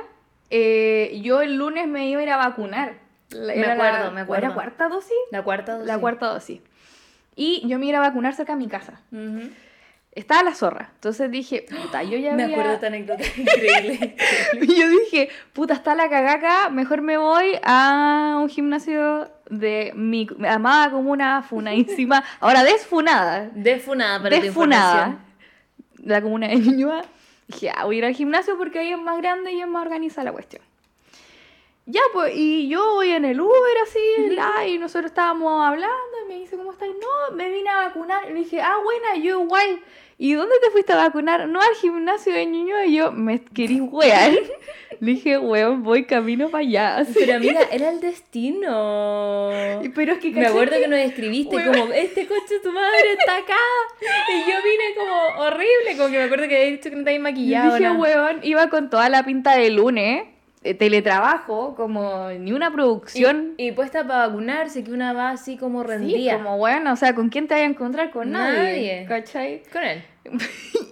eh, 0.49 1.19
yo 1.23 1.41
el 1.41 1.55
lunes 1.55 1.87
me 1.87 2.07
iba 2.09 2.19
a 2.21 2.23
ir 2.23 2.29
a 2.29 2.37
vacunar. 2.37 2.95
Me 3.31 3.57
era 3.59 3.75
la- 3.75 3.89
acuerdo, 3.89 4.11
me 4.11 4.21
acuerdo. 4.21 4.45
¿Era 4.45 4.53
cuarta 4.53 4.87
dosis? 4.89 5.13
La 5.31 5.41
cuarta 5.43 5.73
dosis. 5.73 5.87
La 5.87 5.97
cuarta 5.99 6.27
dosis. 6.27 6.61
Y 7.35 7.67
yo 7.67 7.79
me 7.79 7.87
iba 7.87 7.97
a 7.97 8.01
vacunar 8.01 8.35
cerca 8.35 8.53
de 8.53 8.59
mi 8.59 8.67
casa. 8.67 9.01
Estaba 10.15 10.43
la 10.43 10.53
zorra. 10.53 10.91
Entonces 10.93 11.32
dije, 11.32 11.65
puta, 11.70 12.03
yo 12.03 12.17
ya 12.20 12.34
Me 12.34 12.43
había- 12.43 12.55
acuerdo 12.55 12.74
esta 12.74 12.88
anécdota 12.88 13.24
increíble. 13.38 14.15
Y 14.62 14.79
yo 14.79 14.88
dije, 14.88 15.29
puta, 15.53 15.74
está 15.74 15.96
la 15.96 16.08
cagaca, 16.10 16.70
mejor 16.70 17.01
me 17.01 17.17
voy 17.17 17.58
a 17.63 18.38
un 18.39 18.48
gimnasio 18.48 19.27
de 19.50 19.91
mi 19.96 20.27
amada 20.48 20.91
comuna 20.91 21.41
funadísima, 21.41 22.24
ahora 22.39 22.63
desfunada, 22.63 23.50
Defunada 23.53 24.22
para 24.22 24.36
tu 24.38 24.41
desfunada, 24.43 25.08
información. 25.08 26.08
la 26.10 26.22
comuna 26.22 26.48
de 26.48 26.55
Ñuñoa. 26.58 27.01
Dije, 27.48 27.72
ah, 27.75 27.86
voy 27.86 27.96
a 27.96 27.98
ir 28.00 28.05
al 28.05 28.13
gimnasio 28.13 28.58
porque 28.58 28.79
ahí 28.79 28.91
es 28.91 29.00
más 29.00 29.17
grande 29.17 29.51
y 29.51 29.62
es 29.62 29.67
más 29.67 29.82
organizada 29.84 30.25
la 30.25 30.32
cuestión. 30.32 30.62
Ya, 31.86 32.00
pues, 32.13 32.34
y 32.36 32.70
yo 32.70 32.93
voy 32.93 33.10
en 33.12 33.25
el 33.25 33.41
Uber 33.41 33.77
así, 33.84 34.29
la, 34.34 34.65
y 34.65 34.77
nosotros 34.77 35.08
estábamos 35.12 35.65
hablando, 35.65 35.93
y 36.25 36.29
me 36.29 36.39
dice, 36.39 36.55
¿cómo 36.55 36.72
estás? 36.72 36.88
No, 36.88 37.36
me 37.36 37.50
vine 37.50 37.70
a 37.70 37.88
vacunar. 37.88 38.24
Y 38.29 38.34
le 38.34 38.39
dije, 38.39 38.62
ah, 38.62 38.77
buena, 38.82 39.22
yo 39.22 39.41
igual. 39.43 39.82
¿Y 40.23 40.33
dónde 40.35 40.55
te 40.63 40.69
fuiste 40.71 40.93
a 40.93 40.95
vacunar? 40.95 41.49
No, 41.49 41.59
al 41.59 41.75
gimnasio 41.81 42.31
de 42.33 42.45
Ñuñoa. 42.45 42.85
Y 42.85 42.95
yo, 42.95 43.11
¿me 43.11 43.41
querís 43.43 43.81
wear? 43.91 44.31
le 45.01 45.11
dije, 45.11 45.37
weón, 45.37 45.83
voy 45.83 46.05
camino 46.05 46.47
para 46.49 46.61
allá. 46.61 46.97
Así. 46.99 47.13
Pero 47.19 47.33
amiga, 47.35 47.59
era 47.73 47.89
el 47.89 47.99
destino. 47.99 49.49
Pero 49.93 50.13
es 50.13 50.19
que, 50.19 50.29
Me 50.29 50.35
¿cachai 50.35 50.45
acuerdo 50.51 50.75
que 50.79 50.87
nos 50.87 50.99
escribiste 50.99 51.55
Weón. 51.57 51.73
como, 51.77 51.93
este 51.93 52.25
coche 52.25 52.53
de 52.53 52.59
tu 52.61 52.71
madre 52.71 53.13
está 53.19 53.35
acá. 53.37 53.59
Y 54.29 54.49
yo 54.49 54.55
vine 54.63 54.95
como 54.97 55.43
horrible, 55.45 55.97
como 55.97 56.09
que 56.09 56.17
me 56.19 56.23
acuerdo 56.23 56.47
que 56.47 56.55
había 56.55 56.71
dicho 56.71 56.89
que 56.89 56.95
no 56.95 57.03
te 57.03 57.09
habías 57.09 57.23
maquillado. 57.23 57.75
dije, 57.75 57.83
nada. 57.89 57.99
weón, 57.99 58.39
iba 58.43 58.69
con 58.69 58.89
toda 58.89 59.09
la 59.09 59.23
pinta 59.25 59.57
de 59.57 59.71
lunes, 59.71 60.23
eh, 60.63 60.73
teletrabajo, 60.73 61.75
como 61.75 62.29
ni 62.39 62.53
una 62.53 62.71
producción. 62.71 63.55
Y, 63.57 63.67
y 63.67 63.71
puesta 63.73 64.07
para 64.07 64.27
vacunarse, 64.27 64.85
que 64.85 64.91
una 64.93 65.11
va 65.11 65.31
así 65.31 65.57
como 65.57 65.81
Sí, 65.83 65.87
rendida. 65.89 66.35
como 66.37 66.57
bueno, 66.57 66.93
o 66.93 66.95
sea, 66.95 67.13
¿con 67.13 67.27
quién 67.27 67.49
te 67.49 67.55
vas 67.55 67.63
a 67.63 67.65
encontrar? 67.65 68.09
Con 68.11 68.31
nadie. 68.31 68.57
Nadie. 68.57 69.05
¿Cachai? 69.05 69.63
Con 69.71 69.83
él. 69.83 70.01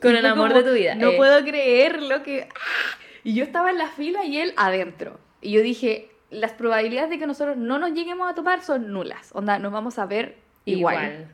Con 0.02 0.16
el 0.16 0.26
amor 0.26 0.50
como, 0.50 0.62
de 0.62 0.70
tu 0.70 0.76
vida. 0.76 0.96
No 0.96 1.10
eh. 1.10 1.18
puedo 1.18 1.44
creer 1.44 2.02
lo 2.02 2.24
que. 2.24 2.48
¡Ah! 2.50 2.98
Y 3.24 3.36
yo 3.36 3.44
estaba 3.44 3.70
en 3.70 3.78
la 3.78 3.88
fila 3.88 4.26
y 4.26 4.40
él 4.40 4.54
adentro. 4.58 5.20
Y 5.42 5.52
yo 5.52 5.62
dije, 5.62 6.10
las 6.30 6.54
probabilidades 6.54 7.10
de 7.10 7.20
que 7.20 7.28
nosotros 7.28 7.58
no 7.58 7.78
nos 7.78 7.94
lleguemos 7.94 8.30
a 8.30 8.34
topar 8.34 8.64
son 8.64 8.92
nulas. 8.92 9.30
Onda, 9.34 9.60
nos 9.60 9.72
vamos 9.72 10.00
a 10.00 10.06
ver 10.06 10.38
igual. 10.66 11.28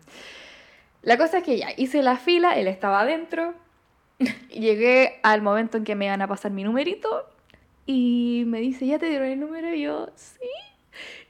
La 1.04 1.18
cosa 1.18 1.38
es 1.38 1.44
que 1.44 1.58
ya 1.58 1.70
hice 1.78 2.02
la 2.02 2.18
fila, 2.18 2.58
él 2.58 2.68
estaba 2.68 3.02
adentro. 3.02 3.54
Llegué 4.50 5.20
al 5.24 5.42
momento 5.42 5.78
en 5.78 5.84
que 5.84 5.96
me 5.96 6.06
iban 6.06 6.22
a 6.22 6.28
pasar 6.28 6.52
mi 6.52 6.64
numerito 6.64 7.30
y 7.86 8.44
me 8.48 8.60
dice, 8.60 8.86
¿ya 8.86 9.00
te 9.00 9.10
dieron 9.10 9.28
el 9.28 9.40
número? 9.40 9.74
Y 9.74 9.84
yo, 9.84 10.10
sí. 10.16 10.50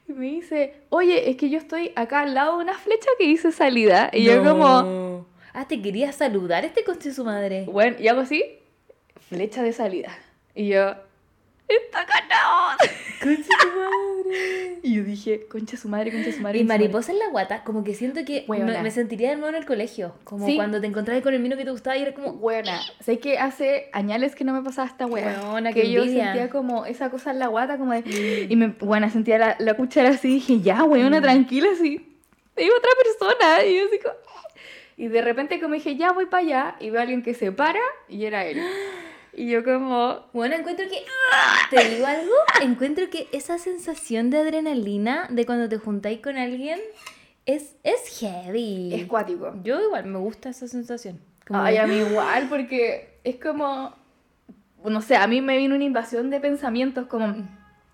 Y 0.08 0.14
me 0.14 0.28
dice, 0.28 0.74
oye, 0.90 1.30
es 1.30 1.36
que 1.36 1.50
yo 1.50 1.58
estoy 1.58 1.92
acá 1.96 2.22
al 2.22 2.34
lado 2.34 2.58
de 2.58 2.64
una 2.64 2.74
flecha 2.74 3.10
que 3.20 3.26
dice 3.26 3.52
salida. 3.52 4.10
Y 4.14 4.24
yo 4.24 4.44
como, 4.44 4.82
No. 4.82 5.26
Ah, 5.60 5.68
te 5.68 5.82
quería 5.82 6.12
saludar 6.12 6.66
este 6.66 6.84
coche 6.84 7.10
de 7.10 7.16
su 7.16 7.26
madre. 7.26 7.66
bueno, 7.68 7.98
y 8.00 8.08
hago 8.08 8.22
así, 8.22 8.44
flecha 9.28 9.64
de 9.64 9.74
salida. 9.74 10.16
Y 10.54 10.68
yo, 10.68 10.92
está 11.68 12.06
ganado. 12.06 12.78
De 13.26 13.38
su 13.38 13.50
madre. 13.50 14.78
Y 14.84 14.94
yo 14.96 15.04
dije, 15.04 15.48
concha 15.48 15.78
su 15.78 15.90
madre, 15.90 16.12
concha 16.12 16.32
su 16.32 16.42
madre. 16.42 16.60
Y 16.60 16.62
concha 16.62 16.66
su 16.66 16.68
madre". 16.68 16.84
mariposa 16.84 17.12
en 17.12 17.18
la 17.20 17.30
guata, 17.30 17.64
como 17.64 17.84
que 17.84 17.96
siento 17.96 18.24
que 18.24 18.46
Huevona. 18.48 18.84
me, 18.84 18.92
sentiría 18.92 19.30
de 19.30 19.38
nuevo 19.38 19.50
en 19.50 19.56
el 19.56 19.66
colegio. 19.66 20.14
Como 20.26 20.46
Sí. 20.46 20.56
cuando 20.58 20.80
te 20.80 20.86
encontrabas 20.86 21.24
con 21.24 21.34
el 21.34 21.40
mino 21.40 21.58
que 21.58 21.66
te 21.66 21.72
gustaba 21.72 21.98
y 21.98 22.04
era 22.04 22.14
como, 22.14 22.34
Buena. 22.34 22.80
Sé 23.00 23.18
que 23.18 23.40
hace 23.40 23.90
años 23.94 24.36
que 24.36 24.44
no 24.44 24.54
me 24.54 24.62
pasaba 24.62 24.88
esta. 24.88 25.08
Weona, 25.08 25.74
que 25.74 25.82
qué 25.82 25.92
yo 25.92 26.04
sentía 26.04 26.50
como 26.52 26.86
esa 26.86 27.10
cosa 27.10 27.32
en 27.32 27.40
la 27.40 27.48
guata, 27.48 27.80
como 27.80 27.94
de. 27.94 28.46
Y 28.48 28.56
me, 28.56 28.68
bueno, 28.68 29.10
sentía 29.10 29.40
la, 29.40 29.56
la 29.58 29.74
cuchara 29.74 30.10
así, 30.10 30.28
dije, 30.36 30.62
ya, 30.62 30.84
weona, 30.84 31.20
tranquila, 31.20 31.70
así. 31.74 32.06
Hay 32.56 32.70
otra 32.70 32.92
persona. 33.04 33.66
Y 33.66 33.78
yo 33.80 33.86
así 33.88 34.00
como. 34.00 34.16
Y 34.98 35.08
de 35.10 35.22
repente, 35.22 35.60
como 35.62 35.76
dije, 35.76 35.96
ya 35.96 36.12
voy 36.12 36.26
para 36.26 36.44
allá, 36.44 36.76
y 36.80 36.90
veo 36.90 37.00
a 37.00 37.04
alguien 37.04 37.22
que 37.22 37.34
se 37.36 37.52
para, 37.52 37.80
y 38.10 38.26
era 38.26 38.46
él. 38.46 38.62
Y 39.34 39.48
yo, 39.48 39.64
como. 39.64 40.26
Bueno, 40.34 40.56
encuentro 40.56 40.86
que. 40.90 41.06
¿Te 41.70 41.90
digo 41.90 42.08
algo? 42.08 42.32
Encuentro 42.64 43.08
que 43.12 43.28
esa 43.32 43.60
sensación 43.60 44.32
de 44.32 44.40
adrenalina 44.40 45.28
de 45.30 45.46
cuando 45.46 45.70
te 45.70 45.78
juntáis 45.78 46.20
con 46.22 46.38
alguien 46.38 46.80
es, 47.46 47.76
es 47.84 48.20
heavy. 48.20 48.90
Es 48.96 49.06
cuático. 49.06 49.54
Yo 49.64 49.80
igual 49.80 50.06
me 50.06 50.18
gusta 50.18 50.50
esa 50.50 50.68
sensación. 50.68 51.20
Como 51.48 51.62
Ay, 51.62 51.76
de- 51.76 51.80
a 51.82 51.88
mí 51.88 51.98
igual, 51.98 52.48
porque 52.50 53.20
es 53.24 53.36
como. 53.36 53.94
No 54.84 55.02
sé, 55.02 55.16
a 55.16 55.28
mí 55.28 55.42
me 55.42 55.58
vino 55.58 55.76
una 55.76 55.84
invasión 55.84 56.32
de 56.32 56.40
pensamientos, 56.40 57.06
como. 57.06 57.36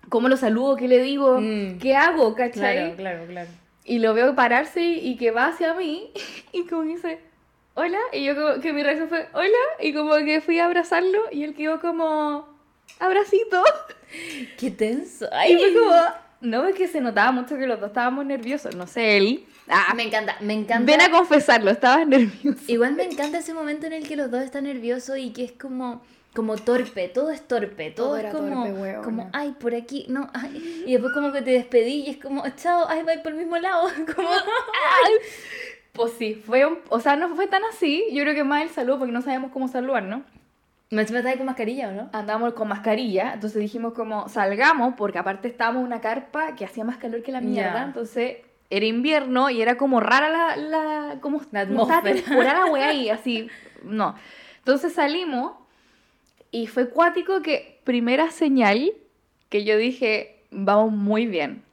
¿Cómo 0.08 0.28
lo 0.30 0.36
saludo? 0.38 0.76
¿Qué 0.76 0.88
le 0.88 1.02
digo? 1.02 1.40
Mm. 1.40 1.78
¿Qué 1.78 1.94
hago? 1.94 2.34
¿Cachai? 2.34 2.94
Claro, 2.94 2.96
claro, 2.96 3.26
claro. 3.26 3.50
Y 3.84 3.98
lo 3.98 4.14
veo 4.14 4.34
pararse 4.34 4.82
y, 4.82 5.16
que 5.16 5.30
va 5.30 5.48
hacia 5.48 5.74
mí 5.74 6.10
y 6.52 6.64
como 6.66 6.82
dice, 6.82 7.20
hola. 7.74 7.98
Y 8.12 8.24
yo 8.24 8.34
como 8.34 8.60
que 8.60 8.72
mi 8.72 8.82
reacción 8.82 9.08
fue, 9.08 9.28
hola. 9.34 9.58
Y 9.80 9.92
como 9.92 10.14
que 10.16 10.40
fui 10.40 10.58
a 10.58 10.64
abrazarlo 10.66 11.20
y 11.30 11.44
él 11.44 11.54
quedó 11.54 11.80
como, 11.80 12.48
abracito. 12.98 13.62
Qué 14.58 14.70
tenso. 14.70 15.28
Y 15.48 15.56
fue 15.56 15.74
como, 15.74 15.92
no, 16.40 16.66
es 16.66 16.74
que 16.74 16.88
se 16.88 17.00
notaba 17.00 17.32
mucho 17.32 17.56
que 17.56 17.66
los 17.66 17.80
dos 17.80 17.88
estábamos 17.88 18.24
nerviosos. 18.26 18.74
No 18.74 18.86
sé, 18.86 19.16
él. 19.16 19.46
Ah, 19.68 19.94
me 19.94 20.02
encanta, 20.02 20.36
me 20.40 20.52
encanta. 20.52 20.84
ven 20.84 21.00
a 21.00 21.10
confesarlo, 21.10 21.70
estabas 21.70 22.06
nervioso. 22.06 22.60
Igual 22.66 22.94
me 22.94 23.04
encanta 23.04 23.38
ese 23.38 23.54
momento 23.54 23.86
en 23.86 23.94
el 23.94 24.06
que 24.06 24.16
los 24.16 24.30
dos 24.30 24.42
están 24.42 24.64
nerviosos 24.64 25.16
y 25.18 25.32
que 25.32 25.44
es 25.44 25.52
como, 25.52 26.02
como 26.34 26.56
torpe, 26.56 27.08
todo 27.08 27.30
es 27.30 27.46
torpe, 27.46 27.90
todo, 27.90 28.06
Todo 28.08 28.16
es 28.16 28.22
era 28.24 28.32
como, 28.32 28.64
torpe, 28.66 28.96
como, 29.04 29.30
ay, 29.32 29.52
por 29.58 29.74
aquí, 29.74 30.06
no, 30.08 30.28
ay. 30.34 30.84
Y 30.86 30.92
después 30.92 31.12
como 31.12 31.32
que 31.32 31.42
te 31.42 31.52
despedí 31.52 32.04
y 32.06 32.10
es 32.10 32.16
como, 32.18 32.42
chao, 32.56 32.86
ay, 32.88 33.02
vais 33.04 33.20
por 33.20 33.32
el 33.32 33.38
mismo 33.38 33.56
lado, 33.58 33.88
como, 34.14 34.28
Pues 35.92 36.12
sí, 36.18 36.34
fue 36.34 36.66
un, 36.66 36.78
o 36.88 36.98
sea, 36.98 37.14
no 37.14 37.34
fue 37.36 37.46
tan 37.46 37.62
así. 37.64 38.04
Yo 38.12 38.24
creo 38.24 38.34
que 38.34 38.42
más 38.42 38.62
el 38.62 38.70
saludo 38.70 38.98
porque 38.98 39.12
no 39.12 39.22
sabíamos 39.22 39.52
cómo 39.52 39.68
saludar, 39.68 40.02
¿no? 40.02 40.24
¿Me 40.90 41.02
estás 41.02 41.36
con 41.36 41.46
mascarilla 41.46 41.88
o 41.88 41.92
no? 41.92 42.10
Andábamos 42.12 42.52
con 42.54 42.68
mascarilla, 42.68 43.34
entonces 43.34 43.60
dijimos 43.60 43.94
como 43.94 44.28
salgamos, 44.28 44.94
porque 44.96 45.18
aparte 45.18 45.48
estábamos 45.48 45.80
en 45.80 45.86
una 45.86 46.00
carpa 46.00 46.54
que 46.56 46.64
hacía 46.64 46.84
más 46.84 46.96
calor 46.98 47.22
que 47.22 47.32
la 47.32 47.40
mierda, 47.40 47.74
Ya. 47.74 47.82
entonces 47.84 48.38
era 48.70 48.86
invierno 48.86 49.50
y 49.50 49.62
era 49.62 49.76
como 49.76 50.00
rara 50.00 50.28
la, 50.28 50.56
la 50.56 51.20
como, 51.20 51.40
La 51.52 51.64
como 51.66 51.82
estaba 51.82 51.98
atmósfera. 52.00 52.14
temporada 52.26 52.60
la 52.66 52.72
wea 52.72 52.88
ahí, 52.88 53.08
así, 53.08 53.48
no. 53.82 54.14
Entonces 54.58 54.92
salimos 54.92 55.52
y 56.54 56.68
fue 56.68 56.88
cuático 56.88 57.42
que 57.42 57.80
primera 57.82 58.30
señal 58.30 58.92
que 59.48 59.64
yo 59.64 59.76
dije, 59.76 60.38
vamos 60.52 60.92
muy 60.92 61.26
bien. 61.26 61.64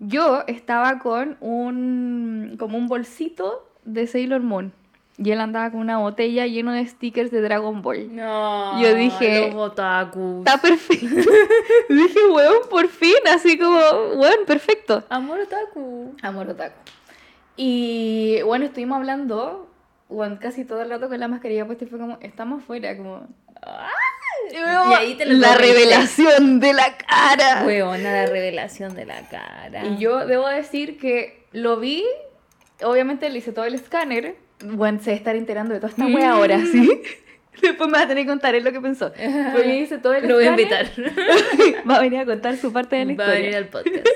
Yo 0.00 0.42
estaba 0.48 0.98
con 0.98 1.36
un, 1.38 2.56
como 2.58 2.76
un 2.76 2.88
bolsito 2.88 3.70
de 3.84 4.08
Sailor 4.08 4.40
Moon 4.40 4.72
y 5.16 5.30
él 5.30 5.40
andaba 5.40 5.70
con 5.70 5.78
una 5.78 5.98
botella 5.98 6.44
lleno 6.48 6.72
de 6.72 6.84
stickers 6.88 7.30
de 7.30 7.40
Dragon 7.40 7.82
Ball. 7.82 8.12
No. 8.12 8.82
Yo 8.82 8.96
dije, 8.96 9.52
Los. 9.52 9.74
Está 9.78 10.58
perfecto. 10.60 11.06
Dije, 11.88 12.26
weón, 12.32 12.68
por 12.68 12.88
fin, 12.88 13.14
así 13.32 13.56
como, 13.56 13.78
weón, 14.16 14.44
perfecto. 14.44 15.04
Amor 15.08 15.38
otaku. 15.38 16.16
Amor 16.20 16.48
otaku. 16.48 16.80
Y 17.56 18.42
bueno, 18.44 18.64
estuvimos 18.64 18.96
hablando, 18.96 19.70
weón, 20.08 20.38
casi 20.38 20.64
todo 20.64 20.82
el 20.82 20.90
rato 20.90 21.08
con 21.08 21.20
la 21.20 21.28
mascarilla 21.28 21.64
puesta 21.64 21.84
y 21.84 21.86
fue 21.86 22.00
como, 22.00 22.18
estamos 22.20 22.64
fuera, 22.64 22.96
como... 22.96 23.28
Y 24.90 24.94
ahí 24.94 25.14
te 25.14 25.26
lo 25.26 25.34
La 25.34 25.54
comiste. 25.54 25.72
revelación 25.72 26.60
de 26.60 26.72
la 26.72 26.96
cara. 26.96 27.64
Huevona, 27.66 28.12
la 28.12 28.26
revelación 28.26 28.94
de 28.94 29.04
la 29.06 29.28
cara. 29.28 29.84
Y 29.86 29.98
yo 29.98 30.26
debo 30.26 30.48
decir 30.48 30.98
que 30.98 31.44
lo 31.52 31.78
vi, 31.78 32.04
obviamente 32.82 33.28
le 33.30 33.38
hice 33.38 33.52
todo 33.52 33.64
el 33.64 33.74
escáner. 33.74 34.36
Bueno, 34.64 34.98
se 34.98 35.06
debe 35.06 35.16
estar 35.18 35.36
enterando 35.36 35.72
de 35.74 35.80
toda 35.80 35.90
esta 35.90 36.06
wea 36.06 36.32
ahora, 36.32 36.60
¿sí? 36.70 37.02
Después 37.62 37.90
me 37.90 37.98
va 37.98 38.04
a 38.04 38.08
tener 38.08 38.24
que 38.24 38.28
contar 38.30 38.54
él 38.54 38.64
lo 38.64 38.72
que 38.72 38.80
pensó. 38.80 39.10
Porque 39.12 39.68
yo 39.68 39.74
hice 39.74 39.98
todo 39.98 40.14
el 40.14 40.26
Lo 40.28 40.34
voy 40.36 40.44
a 40.44 40.54
escáner. 40.54 40.92
invitar. 40.96 41.84
va 41.90 41.96
a 41.96 42.00
venir 42.00 42.20
a 42.20 42.24
contar 42.26 42.56
su 42.56 42.72
parte 42.72 42.96
de 42.96 43.04
la 43.06 43.14
Va 43.14 43.24
a 43.24 43.26
historia. 43.26 43.40
venir 43.42 43.56
al 43.56 43.66
podcast. 43.68 44.06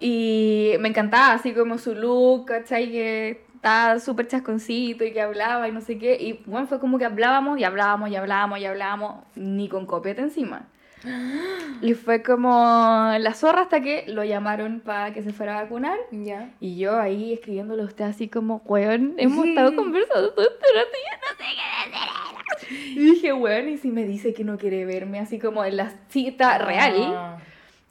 Y 0.00 0.74
me 0.78 0.88
encantaba, 0.88 1.32
así 1.32 1.52
como 1.52 1.78
su 1.78 1.94
look, 1.94 2.46
¿cachai? 2.46 2.90
Que 2.92 3.40
estaba 3.58 3.98
súper 3.98 4.28
chasconcito 4.28 5.04
y 5.04 5.12
que 5.12 5.20
hablaba 5.20 5.68
y 5.68 5.72
no 5.72 5.80
sé 5.80 5.98
qué. 5.98 6.14
Y 6.14 6.44
bueno, 6.46 6.66
fue 6.68 6.78
como 6.78 6.96
que 6.98 7.04
hablábamos 7.04 7.58
y 7.58 7.64
hablábamos 7.64 8.08
y 8.08 8.16
hablábamos 8.16 8.60
y 8.60 8.64
hablábamos, 8.64 9.24
ni 9.34 9.68
con 9.68 9.84
copete 9.86 10.22
encima. 10.22 10.66
Y 11.80 11.94
fue 11.94 12.24
como 12.24 13.12
la 13.20 13.34
zorra 13.34 13.62
hasta 13.62 13.80
que 13.80 14.04
lo 14.08 14.24
llamaron 14.24 14.80
para 14.80 15.12
que 15.12 15.22
se 15.22 15.32
fuera 15.32 15.56
a 15.56 15.62
vacunar. 15.62 15.96
Ya. 16.10 16.50
Y 16.58 16.76
yo 16.76 16.98
ahí 16.98 17.34
escribiéndole 17.34 17.82
a 17.82 17.84
usted 17.84 18.04
así 18.04 18.26
como, 18.26 18.62
weón, 18.64 19.14
hemos 19.16 19.46
estado 19.46 19.76
conversando 19.76 20.32
todo 20.32 20.44
este 20.44 20.66
rato 20.74 20.90
y 20.90 21.04
yo 21.06 21.16
no 21.22 21.28
sé 21.38 21.44
qué 21.54 22.70
decir. 22.70 22.96
Y 22.96 23.04
dije, 23.12 23.32
weón, 23.32 23.68
y 23.68 23.76
si 23.76 23.90
me 23.90 24.04
dice 24.04 24.34
que 24.34 24.42
no 24.42 24.58
quiere 24.58 24.84
verme 24.84 25.20
así 25.20 25.38
como 25.38 25.64
en 25.64 25.76
la 25.76 25.92
cita 26.08 26.58
real. 26.58 27.14
Ah. 27.14 27.38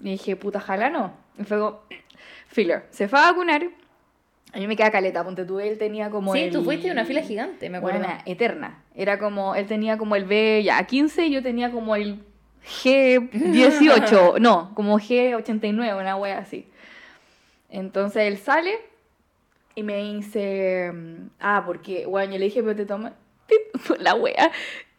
Y 0.01 0.12
dije, 0.12 0.36
puta, 0.36 0.59
jala 0.59 0.89
no. 0.89 1.13
Y 1.39 1.45
fue 1.45 1.59
como, 1.59 1.79
filler. 2.47 2.88
Se 2.89 3.07
fue 3.07 3.19
a 3.19 3.31
vacunar. 3.31 3.69
A 4.58 4.60
mí 4.60 4.66
me 4.66 4.76
queda 4.76 4.90
caleta, 4.90 5.24
ponte 5.24 5.46
tú, 5.46 5.60
él 5.60 5.78
tenía 5.78 6.10
como 6.10 6.34
Sí, 6.34 6.40
el... 6.40 6.52
tú 6.52 6.64
fuiste 6.64 6.90
a 6.90 6.92
una 6.92 7.06
fila 7.06 7.22
gigante, 7.22 7.70
me 7.70 7.78
acuerdo. 7.78 8.00
Buena, 8.00 8.24
eterna. 8.26 8.84
Era 8.96 9.20
como, 9.20 9.54
él 9.54 9.68
tenía 9.68 10.00
como 10.00 10.16
el 10.16 10.26
B, 10.26 10.64
ya, 10.66 10.84
15 10.84 11.28
y 11.28 11.32
yo 11.32 11.44
tenía 11.44 11.70
como 11.70 11.96
el 11.96 12.24
G18, 12.66 14.40
no, 14.42 14.72
como 14.74 14.98
G89, 14.98 16.02
una 16.02 16.16
wea 16.16 16.40
así. 16.40 16.68
Entonces 17.70 18.24
él 18.24 18.40
sale 18.40 18.80
y 19.76 19.84
me 19.84 19.98
dice, 19.98 20.92
mm, 20.92 21.30
ah, 21.40 21.62
porque, 21.64 22.08
bueno, 22.08 22.34
yo 22.34 22.40
le 22.40 22.46
dije, 22.46 22.64
pero 22.64 22.76
te 22.76 22.88
tomas, 22.88 23.14
la 24.00 24.16
wea. 24.16 24.52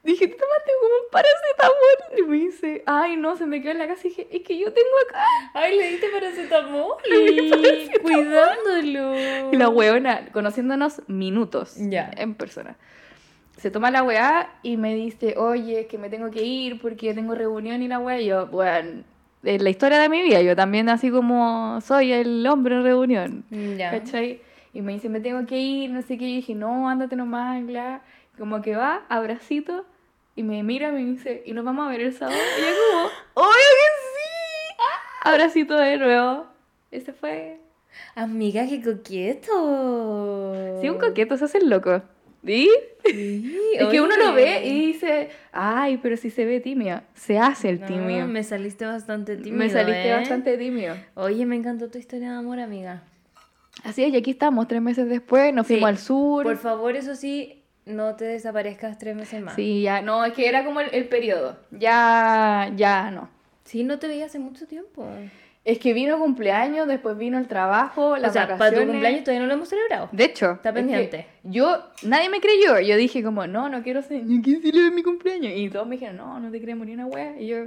Dije, 0.05 0.29
te 0.29 0.35
tomaste 0.37 0.71
como 0.81 0.95
un 0.95 1.11
paracetamol. 1.11 2.19
Y 2.19 2.23
me 2.31 2.37
dice, 2.47 2.83
ay, 2.87 3.17
no, 3.17 3.37
se 3.37 3.47
me 3.47 3.61
quedó 3.61 3.73
en 3.73 3.79
la 3.79 3.89
casa. 3.89 4.07
Y 4.07 4.11
dije, 4.11 4.29
es 4.31 4.43
que 4.43 4.59
yo 4.59 4.73
tengo 4.73 4.89
acá. 5.09 5.25
Ay, 5.55 5.77
le 5.77 5.89
diste 5.91 6.09
paracetamol. 6.09 6.95
Paracetamol. 7.03 8.01
Cuidándolo. 8.03 9.53
Y 9.53 9.57
la 9.57 9.69
weona, 9.69 10.29
conociéndonos 10.33 11.03
minutos 11.09 11.75
Ya. 11.79 12.11
en 12.17 12.35
persona. 12.35 12.77
Se 13.57 13.71
toma 13.73 13.91
la 13.91 14.03
weá 14.05 14.53
y 14.63 14.77
me 14.77 14.95
dice, 14.95 15.35
oye, 15.37 15.81
es 15.81 15.87
que 15.89 15.99
me 15.99 16.09
tengo 16.09 16.31
que 16.31 16.43
ir 16.45 16.81
porque 16.81 17.13
tengo 17.13 17.35
reunión 17.35 17.83
y 17.83 17.89
la 17.89 17.99
weá. 17.99 18.21
Y 18.21 18.27
yo, 18.27 18.47
bueno, 18.47 19.03
en 19.43 19.65
la 19.65 19.71
historia 19.71 19.99
de 19.99 20.09
mi 20.09 20.23
vida. 20.23 20.41
Yo 20.43 20.55
también 20.55 20.89
así 20.89 21.11
como 21.11 21.81
soy 21.81 22.13
el 22.13 22.47
hombre 22.47 22.77
en 22.77 22.85
reunión. 22.85 23.45
Ya. 23.77 23.91
¿Cachai? 23.91 24.41
Y 24.73 24.81
me 24.81 24.93
dice, 24.93 25.09
me 25.09 25.19
tengo 25.21 25.45
que 25.47 25.59
ir, 25.59 25.91
no 25.91 26.03
sé 26.03 26.17
qué. 26.19 26.25
Y 26.27 26.37
dije, 26.37 26.55
no, 26.55 26.89
ándate 26.89 27.17
nomás, 27.17 27.65
bla. 27.67 28.01
Como 28.39 28.63
que 28.63 28.77
va, 28.77 29.05
abracito, 29.09 29.85
y 30.37 30.43
me 30.45 30.63
mira 30.63 30.89
y 30.91 30.93
me 30.93 31.05
dice, 31.05 31.43
¿y 31.45 31.53
nos 31.53 31.65
vamos 31.65 31.87
a 31.87 31.91
ver 31.91 32.01
el 32.01 32.13
sábado? 32.15 32.39
Y 32.59 32.61
yo 32.63 32.69
como, 32.93 33.07
¡obvio 33.35 33.53
que 33.53 33.89
sí! 34.15 34.83
Abracito 35.25 35.77
de 35.77 35.97
nuevo. 35.99 36.47
Ese 36.91 37.13
fue... 37.13 37.59
Amiga, 38.15 38.67
qué 38.69 38.81
coqueto. 38.83 40.81
Sí, 40.81 40.89
un 40.89 40.99
coqueto, 40.99 41.37
se 41.37 41.45
hace 41.47 41.59
el 41.59 41.69
loco. 41.69 42.03
¿Sí? 42.45 42.71
Sí, 43.05 43.59
Es 43.79 43.89
que 43.89 44.01
uno 44.01 44.17
lo 44.17 44.33
ve 44.33 44.65
y 44.65 44.87
dice, 44.93 45.31
ay, 45.53 45.99
pero 45.99 46.17
si 46.17 46.31
se 46.31 46.45
ve 46.45 46.61
tímido. 46.61 47.01
Se 47.15 47.39
hace 47.39 47.71
el 47.71 47.81
No, 47.81 47.87
tímido. 47.87 48.27
me 48.27 48.45
saliste 48.45 48.87
bastante 48.87 49.37
tímido. 49.37 49.57
Me 49.57 49.69
saliste 49.69 50.09
¿eh? 50.09 50.13
bastante 50.15 50.57
tímido. 50.57 50.95
Oye, 51.15 51.45
me 51.47 51.57
encantó 51.57 51.89
tu 51.91 51.99
historia 51.99 52.31
de 52.31 52.37
amor, 52.37 52.61
amiga. 52.61 53.03
Así 53.85 54.03
es, 54.05 54.13
y 54.13 54.17
aquí 54.17 54.31
estamos, 54.33 54.67
tres 54.69 54.81
meses 54.83 55.09
después, 55.09 55.53
nos 55.53 55.67
Sí. 55.67 55.75
fuimos 55.75 55.89
al 55.89 55.99
sur. 55.99 56.43
Por 56.45 56.57
favor, 56.57 56.97
eso 56.97 57.15
sí, 57.15 57.58
no 57.89 58.15
te 58.17 58.25
desaparezcas 58.27 58.99
tres 58.99 59.17
meses 59.17 59.43
más. 59.43 59.55
Sí, 59.55 59.83
ya, 59.83 60.01
no, 60.03 60.25
es 60.25 60.33
que 60.35 60.49
era 60.49 60.65
como 60.65 60.81
el, 60.81 60.89
el 60.95 61.09
periodo. 61.09 61.59
Ya, 61.71 62.71
ya 62.77 63.11
no. 63.11 63.29
Sí, 63.65 63.85
no 63.85 63.99
te 63.99 64.07
veía 64.09 64.27
hace 64.27 64.39
mucho 64.39 64.67
tiempo. 64.67 65.07
Es 65.65 65.79
que 65.79 65.93
vino 65.93 66.19
cumpleaños, 66.19 66.89
después 66.89 67.19
vino 67.19 67.37
el 67.39 67.47
trabajo, 67.47 68.17
las 68.17 68.31
o 68.31 68.33
sea, 68.33 68.43
para 68.43 68.55
tu 68.57 68.59
vacaciones. 68.61 68.89
cumpleaños 68.91 69.25
todavía 69.25 69.41
no 69.43 69.47
lo 69.49 69.55
hemos 69.55 69.69
celebrado. 69.69 70.09
De 70.13 70.25
hecho, 70.25 70.53
Está 70.53 70.73
pendiente. 70.73 71.27
yo, 71.43 71.85
nadie 72.05 72.31
me 72.31 72.41
creyó. 72.41 72.79
Yo 72.81 72.97
dije 72.97 73.23
como, 73.23 73.47
no, 73.47 73.69
no 73.69 73.83
quiero 73.83 74.01
ser, 74.01 74.23
no 74.25 74.41
quiero 74.43 74.63
celebrar 74.63 74.93
mi 74.93 75.03
cumpleaños. 75.03 75.53
Y 75.57 75.69
todos 75.69 75.87
me 75.87 75.97
dijeron, 75.97 76.17
no, 76.17 76.41
no 76.41 76.51
te 76.51 76.61
creemos 76.63 76.87
ni 76.87 76.95
una 76.95 77.05
wea. 77.07 77.39
Y 77.39 77.49
yo, 77.49 77.67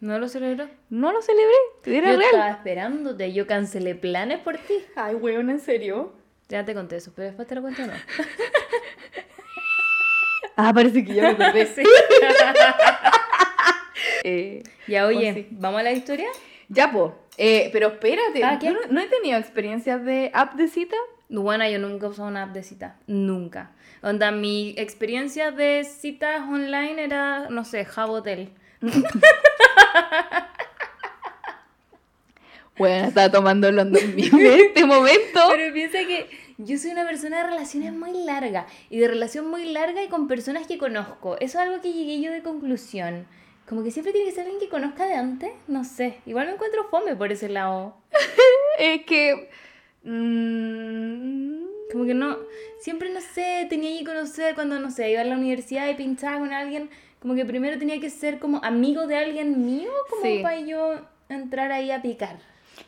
¿No 0.00 0.18
lo 0.18 0.28
celebró? 0.28 0.66
no 0.88 1.12
lo 1.12 1.20
celebré, 1.20 1.54
era 1.84 2.12
Yo 2.12 2.18
real. 2.18 2.30
estaba 2.32 2.50
esperándote, 2.50 3.32
yo 3.34 3.46
cancelé 3.46 3.94
planes 3.96 4.38
por 4.38 4.56
ti. 4.56 4.74
Ay, 4.96 5.14
weón, 5.16 5.50
¿en 5.50 5.60
serio? 5.60 6.14
Ya 6.48 6.64
te 6.64 6.74
conté 6.74 6.96
eso, 6.96 7.12
pero 7.14 7.26
después 7.26 7.46
te 7.46 7.54
lo 7.54 7.60
cuento 7.62 7.86
no. 7.86 7.92
Ah, 10.56 10.72
parece 10.74 11.04
que 11.04 11.14
ya 11.14 11.22
me 11.22 11.28
acordé. 11.44 11.66
Sí. 11.66 11.82
Eh, 14.24 14.62
Ya, 14.86 15.06
oye, 15.06 15.32
Pues 15.32 15.46
sí. 15.46 15.48
¿vamos 15.52 15.80
a 15.80 15.82
la 15.84 15.92
historia? 15.92 16.28
ya, 16.68 16.90
po. 16.92 17.14
Eh, 17.38 17.70
pero 17.72 17.88
espérate, 17.88 18.44
Ah, 18.44 18.58
no, 18.62 18.76
no 18.90 19.00
he 19.00 19.06
tenido 19.06 19.38
experiencias 19.38 20.04
de 20.04 20.30
app 20.34 20.54
de 20.54 20.68
cita. 20.68 20.96
Bueno, 21.28 21.68
yo 21.68 21.78
nunca 21.78 22.06
he 22.06 22.08
usado 22.10 22.28
una 22.28 22.44
app 22.44 22.52
de 22.52 22.62
cita. 22.62 22.96
Nunca. 23.06 23.70
Onda, 24.02 24.30
mi 24.30 24.74
experiencia 24.76 25.50
de 25.50 25.84
citas 25.84 26.40
online 26.42 27.02
era, 27.04 27.48
no 27.48 27.64
sé, 27.64 27.84
Jabotel. 27.84 28.50
Bueno, 32.78 33.08
estaba 33.08 33.30
tomando 33.30 33.70
London 33.70 34.02
en 34.16 34.46
este 34.46 34.84
momento. 34.86 35.40
Pero 35.50 35.72
piensa 35.74 35.98
que 35.98 36.51
yo 36.64 36.78
soy 36.78 36.90
una 36.92 37.04
persona 37.06 37.38
de 37.38 37.44
relaciones 37.50 37.92
muy 37.92 38.12
larga. 38.24 38.66
Y 38.90 38.98
de 38.98 39.08
relación 39.08 39.48
muy 39.48 39.64
larga 39.66 40.02
y 40.02 40.08
con 40.08 40.28
personas 40.28 40.66
que 40.66 40.78
conozco. 40.78 41.34
Eso 41.36 41.58
es 41.58 41.66
algo 41.66 41.80
que 41.80 41.92
llegué 41.92 42.20
yo 42.20 42.30
de 42.32 42.42
conclusión. 42.42 43.26
Como 43.68 43.82
que 43.84 43.90
siempre 43.90 44.12
tiene 44.12 44.28
que 44.28 44.34
ser 44.34 44.42
alguien 44.44 44.60
que 44.60 44.68
conozca 44.68 45.06
de 45.06 45.14
antes. 45.14 45.52
No 45.68 45.84
sé. 45.84 46.18
Igual 46.26 46.46
me 46.48 46.52
encuentro 46.54 46.84
fome 46.90 47.14
por 47.16 47.30
ese 47.32 47.48
lado. 47.48 47.96
Es 48.78 49.04
que. 49.04 49.50
mm, 50.04 51.62
Como 51.92 52.06
que 52.06 52.14
no, 52.14 52.38
siempre 52.80 53.10
no 53.10 53.20
sé, 53.20 53.66
tenía 53.68 53.96
que 53.98 54.04
conocer 54.04 54.54
cuando, 54.54 54.78
no 54.80 54.90
sé, 54.90 55.10
iba 55.12 55.20
a 55.20 55.24
la 55.24 55.36
universidad 55.36 55.88
y 55.90 55.94
pinchaba 55.94 56.38
con 56.38 56.52
alguien, 56.52 56.88
como 57.20 57.34
que 57.34 57.44
primero 57.44 57.78
tenía 57.78 58.00
que 58.00 58.08
ser 58.08 58.38
como 58.38 58.64
amigo 58.64 59.06
de 59.06 59.16
alguien 59.18 59.64
mío, 59.66 59.90
como 60.08 60.22
Sí. 60.22 60.40
para 60.42 60.58
yo 60.60 61.00
entrar 61.28 61.70
ahí 61.70 61.90
a 61.90 62.00
picar. 62.00 62.38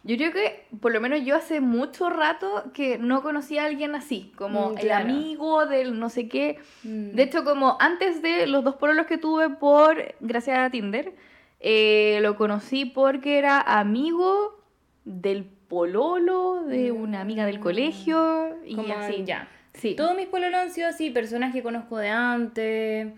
Yo 0.07 0.17
creo 0.17 0.33
que, 0.33 0.67
por 0.81 0.93
lo 0.93 1.01
menos 1.01 1.25
yo 1.25 1.35
hace 1.35 1.61
mucho 1.61 2.11
rato 2.11 2.65
que 2.75 2.99
no 2.99 3.23
conocía 3.23 3.63
a 3.63 3.67
alguien 3.67 3.95
así, 3.95 4.33
como 4.37 4.71
Mm, 4.71 4.79
el 4.79 4.85
claro. 4.85 5.05
amigo 5.09 5.67
del 5.67 5.99
no 5.99 6.11
sé 6.11 6.29
qué. 6.29 6.59
Mm. 6.83 7.11
De 7.13 7.23
hecho, 7.23 7.43
como 7.43 7.79
antes 7.81 8.21
de 8.21 8.47
los 8.47 8.63
dos 8.65 8.77
pololos 8.77 9.07
que 9.07 9.17
tuve 9.17 9.49
por, 9.51 10.15
gracias 10.21 10.59
a 10.59 10.69
Tinder, 10.71 11.15
eh, 11.61 12.19
lo 12.21 12.37
conocí 12.37 12.85
porque 12.85 13.39
era 13.39 13.61
amigo 13.61 14.61
del 15.07 15.45
pololo 15.45 16.63
de 16.65 16.93
una 16.93 17.23
amiga 17.23 17.47
del 17.47 17.59
colegio 17.61 18.57
y 18.67 18.75
Mm. 18.75 18.77
Como 18.77 18.95
así. 18.95 19.25
ya. 19.25 19.49
Sí. 19.73 19.95
Todos 19.97 20.15
mis 20.17 20.27
pueblos 20.27 20.53
han 20.55 20.71
sido 20.71 20.87
así, 20.89 21.11
personas 21.11 21.53
que 21.55 21.63
conozco 21.63 21.97
de 21.97 22.11
antes, 22.11 23.09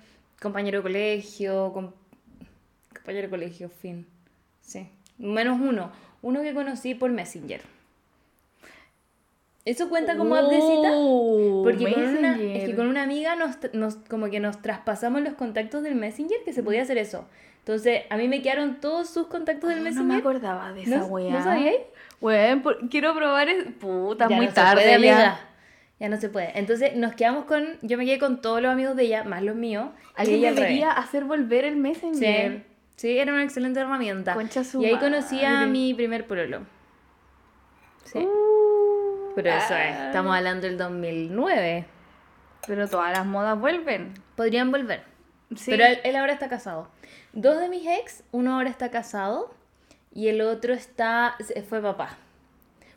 compañero 0.41 0.79
de 0.79 0.83
colegio, 0.85 1.73
com- 1.75 1.91
compañero 2.95 3.27
de 3.27 3.31
colegio, 3.31 3.69
fin. 3.69 4.07
Sí. 4.61 4.89
Menos 5.19 5.59
uno, 5.61 5.91
uno 6.27 6.43
que 6.43 6.53
conocí 6.55 6.95
por 6.95 7.11
Messenger. 7.11 7.61
¿Eso 9.65 9.89
cuenta 9.89 10.17
como 10.17 10.37
app 10.37 10.49
de 10.49 10.61
cita? 10.61 10.91
Porque 11.65 11.93
con 11.93 12.03
una, 12.05 12.33
es 12.33 12.39
Messenger. 12.39 12.67
que 12.71 12.77
con 12.77 12.87
una 12.87 13.03
amiga 13.03 13.35
nos, 13.35 13.57
nos- 13.73 13.97
como 14.09 14.31
que 14.31 14.39
nos 14.39 14.63
traspasamos 14.63 15.23
los 15.23 15.35
contactos 15.35 15.83
del 15.83 15.97
Messenger 15.97 16.39
que 16.45 16.53
se 16.53 16.63
podía 16.63 16.83
hacer 16.83 16.99
eso. 16.99 17.27
Entonces, 17.61 18.03
a 18.11 18.17
mí 18.17 18.29
me 18.29 18.43
quedaron 18.43 18.81
todos 18.81 19.11
sus 19.11 19.27
contactos 19.27 19.69
del 19.71 19.79
Ah, 19.79 19.83
No 19.83 19.85
me 19.85 19.91
Messenger. 19.91 20.19
acordaba 20.21 20.73
de 20.73 20.83
esa 20.83 20.99
¿No, 20.99 21.07
weá. 21.07 21.33
¿no 21.33 21.43
sabíais? 21.43 21.79
Weón, 22.21 22.63
quiero 22.91 23.13
probar. 23.15 23.49
es- 23.49 23.65
Puta, 23.81 24.29
Ya 24.29 24.37
muy 24.37 24.47
no 24.47 24.53
se 24.53 24.55
tarde 24.55 24.83
puede, 24.83 24.91
ya. 24.91 24.97
amiga. 24.97 25.41
Ya 25.99 26.09
no 26.11 26.17
se 26.21 26.29
puede. 26.29 26.57
Entonces, 26.59 26.95
nos 26.95 27.15
quedamos 27.15 27.47
con. 27.47 27.67
Yo 27.83 27.99
me 27.99 28.05
quedé 28.05 28.19
con 28.21 28.41
todos 28.41 28.63
los 28.63 28.71
amigos 28.71 28.95
de 28.97 29.05
ella, 29.05 29.25
más 29.25 29.43
los 29.43 29.57
míos. 29.57 29.89
Alguien 30.15 30.55
debería 30.55 30.93
hacer 30.93 31.25
volver 31.25 31.65
el 31.65 31.75
Messenger. 31.77 32.53
Sí, 32.59 32.63
sí, 32.97 33.19
era 33.19 33.33
una 33.33 33.45
excelente 33.45 33.81
herramienta. 33.81 34.35
Concha 34.35 34.65
su 34.65 34.83
y 34.83 34.87
ahí 34.87 34.99
conocí 34.99 35.45
a 35.45 35.67
mi 35.67 35.95
primer 35.95 36.27
pololo. 36.27 36.63
Sí. 38.05 38.19
Uh, 38.19 39.33
Pero 39.35 39.51
eso 39.51 39.75
es, 39.75 39.97
estamos 40.07 40.37
hablando 40.37 40.67
del 40.67 40.77
2009. 40.79 41.87
Pero 42.67 42.89
todas 42.89 43.13
las 43.17 43.27
modas 43.27 43.59
vuelven. 43.59 44.15
Podrían 44.35 44.71
volver. 44.71 45.03
Sí. 45.55 45.71
Pero 45.71 45.85
él, 45.85 46.01
él 46.05 46.17
ahora 46.17 46.33
está 46.33 46.49
casado. 46.49 46.89
Dos 47.33 47.61
de 47.61 47.69
mis 47.69 47.87
ex, 47.87 48.25
uno 48.33 48.57
ahora 48.57 48.71
está 48.71 48.91
casado 48.91 49.55
y 50.13 50.29
el 50.29 50.41
otro 50.41 50.73
está 50.75 51.37
fue 51.69 51.81
papá. 51.83 52.17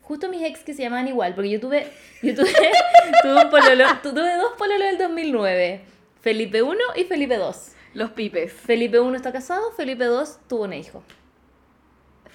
Justo 0.02 0.28
mis 0.30 0.42
ex 0.42 0.64
que 0.64 0.74
se 0.74 0.82
llamaban 0.82 1.08
igual, 1.08 1.36
porque 1.36 1.52
yo 1.52 1.60
tuve 1.60 1.86
yo 2.24 2.34
tuve, 2.34 2.50
tuve, 3.22 3.44
un 3.46 3.50
pololo, 3.52 3.86
tu- 4.02 4.12
tuve 4.14 4.36
dos 4.38 4.54
pololos 4.58 4.88
del 4.88 4.98
2009. 4.98 5.82
Felipe 6.22 6.62
1 6.64 6.78
y 6.96 7.04
Felipe 7.04 7.38
2. 7.38 7.72
Los 7.94 8.12
pipes. 8.12 8.54
Felipe 8.54 9.00
1 9.00 9.16
está 9.16 9.32
casado, 9.32 9.72
Felipe 9.72 10.06
2 10.06 10.40
tuvo 10.48 10.64
un 10.64 10.74
hijo. 10.74 11.04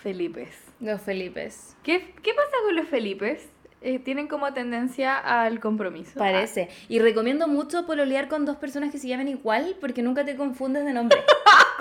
Felipes. 0.02 0.54
Los 0.80 1.00
Felipes. 1.00 1.76
¿Qué, 1.82 2.14
qué 2.22 2.34
pasa 2.34 2.56
con 2.66 2.76
los 2.76 2.88
Felipes? 2.88 3.48
Eh, 3.80 3.98
tienen 3.98 4.28
como 4.28 4.52
tendencia 4.54 5.18
al 5.18 5.60
compromiso. 5.60 6.18
Parece. 6.18 6.70
Y 6.88 7.00
recomiendo 7.00 7.48
mucho 7.48 7.84
pololear 7.86 8.28
con 8.28 8.46
dos 8.46 8.56
personas 8.56 8.90
que 8.90 8.98
se 8.98 9.08
llaman 9.08 9.28
igual 9.28 9.76
porque 9.78 10.02
nunca 10.02 10.24
te 10.24 10.36
confundes 10.36 10.84
de 10.84 10.92
nombre. 10.92 11.18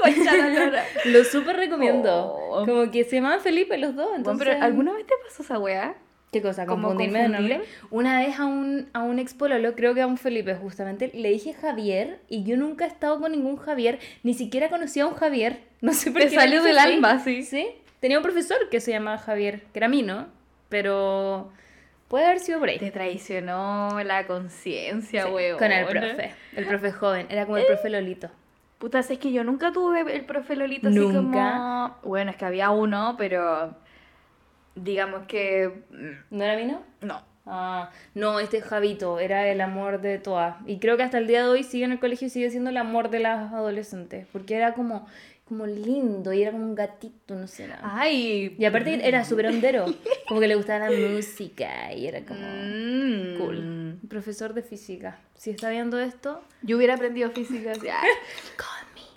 Ah. 0.06 0.84
Lo 1.06 1.24
súper 1.24 1.56
recomiendo. 1.56 2.34
Oh. 2.34 2.66
Como 2.66 2.92
que 2.92 3.06
se 3.06 3.18
llaman 3.18 3.40
Felipe 3.40 3.78
los 3.78 3.96
dos. 3.96 4.08
Bueno, 4.08 4.18
Entonces... 4.18 4.48
pero 4.50 4.62
¿alguna 4.62 4.92
vez 4.92 5.06
te 5.08 5.14
pasó 5.24 5.44
esa 5.44 5.58
weá? 5.60 5.96
¿Qué 6.34 6.42
cosa? 6.42 6.66
¿Cómo 6.66 6.90
¿Confundirme 6.90 7.22
de 7.22 7.30
nombre? 7.30 7.62
Una 7.92 8.20
vez 8.20 8.40
a 8.40 8.46
un, 8.46 8.90
a 8.92 9.04
un 9.04 9.20
ex 9.20 9.34
pololo, 9.34 9.76
creo 9.76 9.94
que 9.94 10.02
a 10.02 10.08
un 10.08 10.18
Felipe 10.18 10.56
justamente, 10.56 11.12
le 11.14 11.30
dije 11.30 11.54
Javier 11.54 12.20
y 12.28 12.44
yo 12.44 12.58
nunca 12.58 12.86
he 12.86 12.88
estado 12.88 13.20
con 13.20 13.32
ningún 13.32 13.56
Javier, 13.56 14.00
ni 14.24 14.34
siquiera 14.34 14.70
conocía 14.70 15.04
a 15.04 15.08
un 15.08 15.14
Javier. 15.16 15.60
No 15.84 15.92
sé 15.94 16.12
por 16.12 16.22
Te 16.22 16.30
qué. 16.30 16.36
salió 16.36 16.64
del 16.64 16.80
alma, 16.80 17.20
sí. 17.20 17.44
Sí. 17.44 17.68
Tenía 18.00 18.18
un 18.18 18.24
profesor 18.24 18.58
que 18.72 18.80
se 18.80 18.92
llamaba 18.92 19.18
Javier, 19.18 19.62
que 19.74 19.80
era 19.80 19.90
mí, 19.90 20.02
¿no? 20.02 20.28
Pero 20.70 21.52
puede 22.08 22.26
haber 22.26 22.40
sido 22.40 22.60
por 22.60 22.70
ahí. 22.70 22.80
Te 22.80 22.90
traicionó 22.90 24.02
la 24.04 24.26
conciencia, 24.26 25.26
Sí, 25.26 25.32
weón. 25.32 25.60
Con 25.60 25.72
el 25.72 25.86
profe. 25.86 26.32
El 26.56 26.66
profe 26.66 26.92
joven. 26.94 27.28
Era 27.30 27.46
como 27.46 27.58
el 27.58 27.66
profe 27.66 27.90
Lolito. 27.90 28.30
Puta, 28.78 29.00
es 29.00 29.08
que 29.20 29.32
yo 29.32 29.44
nunca 29.44 29.72
tuve 29.72 30.02
el 30.16 30.26
profe 30.26 30.56
Lolito 30.56 30.88
así 30.88 30.98
¿Nunca? 31.00 31.94
como... 32.02 32.10
Bueno, 32.10 32.32
es 32.32 32.38
que 32.38 32.46
había 32.46 32.70
uno, 32.70 33.16
pero... 33.18 33.76
Digamos 34.76 35.28
que... 35.28 35.84
mm, 35.92 36.36
¿No 36.38 36.44
era 36.44 36.56
mí, 36.58 36.66
no? 36.66 36.82
No. 37.02 37.22
Ah, 37.46 37.90
no, 38.16 38.40
este 38.40 38.62
Javito 38.62 39.20
era 39.20 39.48
el 39.50 39.60
amor 39.62 40.00
de 40.02 40.18
todas. 40.18 40.56
Y 40.66 40.80
creo 40.80 40.96
que 40.98 41.04
hasta 41.04 41.18
el 41.18 41.28
día 41.28 41.44
de 41.44 41.50
hoy 41.50 41.64
sigue 41.64 41.84
en 41.86 41.92
el 41.92 42.00
colegio 42.00 42.28
y 42.28 42.30
sigue 42.30 42.50
siendo 42.50 42.70
el 42.70 42.78
amor 42.78 43.10
de 43.10 43.20
las 43.20 43.52
adolescentes. 43.52 44.26
Porque 44.32 44.56
era 44.56 44.74
como, 44.74 45.06
como 45.46 45.66
lindo 45.68 46.32
y 46.32 46.42
era 46.42 46.52
como 46.54 46.64
un 46.64 46.74
gatito, 46.74 47.36
no 47.36 47.48
sé 47.48 47.68
nada. 47.68 47.82
Ay. 47.84 48.56
Y 48.58 48.64
aparte 48.64 49.06
era 49.06 49.26
súper 49.26 49.48
hondero. 49.48 49.86
Como 50.30 50.40
que 50.40 50.48
le 50.48 50.56
gustaba 50.56 50.90
la 50.90 51.10
música 51.10 51.92
y 51.94 52.08
era 52.08 52.22
como 52.26 52.40
Mm. 52.40 53.38
cool. 53.38 54.00
Profesor 54.08 54.54
de 54.54 54.62
física. 54.64 55.20
Si 55.36 55.50
está 55.50 55.70
viendo 55.70 56.00
esto, 56.00 56.42
Yo 56.62 56.78
hubiera 56.78 56.94
aprendido 56.94 57.30
física. 57.32 57.74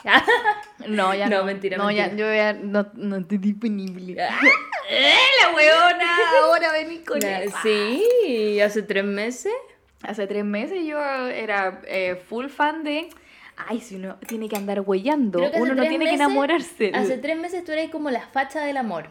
ah. 0.06 0.24
ah, 0.80 0.84
No, 0.88 1.14
ya 1.14 1.28
no. 1.28 1.38
No, 1.38 1.44
mentira, 1.44 1.76
No, 1.76 1.90
ya, 1.90 2.14
yo 2.14 2.32
ya 2.32 2.52
no, 2.52 2.86
no 2.94 3.16
estoy 3.16 3.38
disponible. 3.38 4.12
¡Eh, 4.90 5.14
la 5.42 5.54
weona! 5.54 6.16
Ahora 6.42 6.72
vení 6.72 6.98
con 6.98 7.22
eso. 7.22 7.56
sí, 7.62 8.60
hace 8.60 8.82
tres 8.82 9.04
meses. 9.04 9.52
Hace 10.02 10.26
tres 10.26 10.44
meses 10.44 10.84
yo 10.84 10.98
era 10.98 11.80
eh, 11.86 12.22
full 12.28 12.46
fan 12.48 12.84
de 12.84 13.08
Ay, 13.56 13.80
si 13.80 13.96
uno 13.96 14.16
tiene 14.26 14.48
que 14.48 14.56
andar 14.56 14.80
huellando, 14.80 15.40
uno 15.54 15.74
no 15.74 15.82
tiene 15.82 16.04
que 16.04 16.14
enamorarse. 16.14 16.90
Hace 16.94 17.16
tres 17.16 17.38
meses 17.38 17.64
tú 17.64 17.72
eras 17.72 17.88
como 17.90 18.10
la 18.10 18.20
facha 18.20 18.60
del 18.60 18.76
amor. 18.76 19.08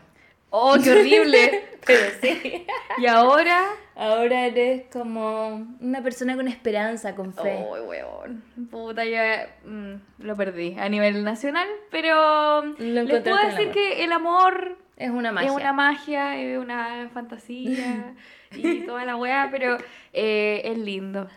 Oh, 0.57 0.77
qué 0.81 0.89
horrible. 0.89 1.63
Pero 1.85 2.11
sí. 2.21 2.65
y 2.97 3.05
ahora. 3.07 3.65
Ahora 3.93 4.45
eres 4.45 4.83
como 4.91 5.67
una 5.81 6.01
persona 6.01 6.35
con 6.35 6.47
esperanza, 6.47 7.13
con 7.13 7.33
fe. 7.33 7.57
Oh, 7.59 7.75
weón. 7.83 8.41
Puta, 8.71 9.03
ya 9.05 9.49
mm, 9.65 9.93
lo 10.19 10.35
perdí 10.35 10.75
a 10.79 10.87
nivel 10.89 11.23
nacional, 11.23 11.67
pero 11.91 12.63
les 12.77 13.03
encontraste 13.03 13.29
puedo 13.29 13.49
decir 13.49 13.71
que 13.71 14.03
el 14.03 14.11
amor 14.11 14.77
Es 14.97 15.11
una 15.11 15.31
magia. 15.31 15.49
es 15.49 15.55
una 15.55 15.73
magia, 15.73 16.41
es 16.41 16.57
una 16.57 17.09
fantasía 17.13 18.15
y 18.51 18.81
toda 18.81 19.05
la 19.05 19.15
weá, 19.15 19.49
pero 19.49 19.77
eh, 20.11 20.61
es 20.65 20.77
lindo. 20.77 21.29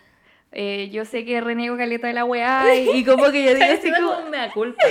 Eh, 0.51 0.89
yo 0.91 1.05
sé 1.05 1.23
que 1.23 1.39
reniego 1.39 1.77
caleta 1.77 2.07
de 2.07 2.13
la 2.13 2.25
weá 2.25 2.75
y, 2.75 2.89
y 2.89 3.03
como 3.05 3.31
que 3.31 3.43
yo 3.43 3.53
digo 3.53 3.71
así 3.71 3.91
como... 3.91 4.29
me 4.29 4.37
da 4.37 4.51
culpa. 4.51 4.83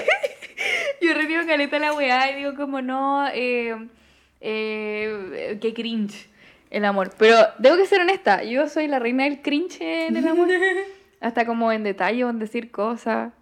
Yo 1.03 1.13
reniego 1.15 1.47
caleta 1.47 1.77
de 1.77 1.81
la 1.81 1.93
weá 1.93 2.31
y 2.31 2.37
digo 2.37 2.55
como 2.55 2.81
no, 2.81 3.27
eh, 3.33 3.77
eh, 4.41 5.59
qué 5.61 5.75
cringe 5.75 6.29
el 6.71 6.85
amor. 6.85 7.11
Pero 7.19 7.37
tengo 7.63 7.77
que 7.77 7.87
ser 7.87 8.01
honesta, 8.01 8.43
yo 8.45 8.69
soy 8.69 8.89
la 8.89 8.99
reina 8.99 9.25
del 9.25 9.43
cringe 9.43 9.81
en 9.81 10.17
el 10.17 10.27
amor. 10.29 10.49
Hasta 11.21 11.47
como 11.47 11.73
en 11.73 11.83
detalle 11.83 12.21
en 12.23 12.39
decir 12.39 12.71
cosas. 12.71 13.33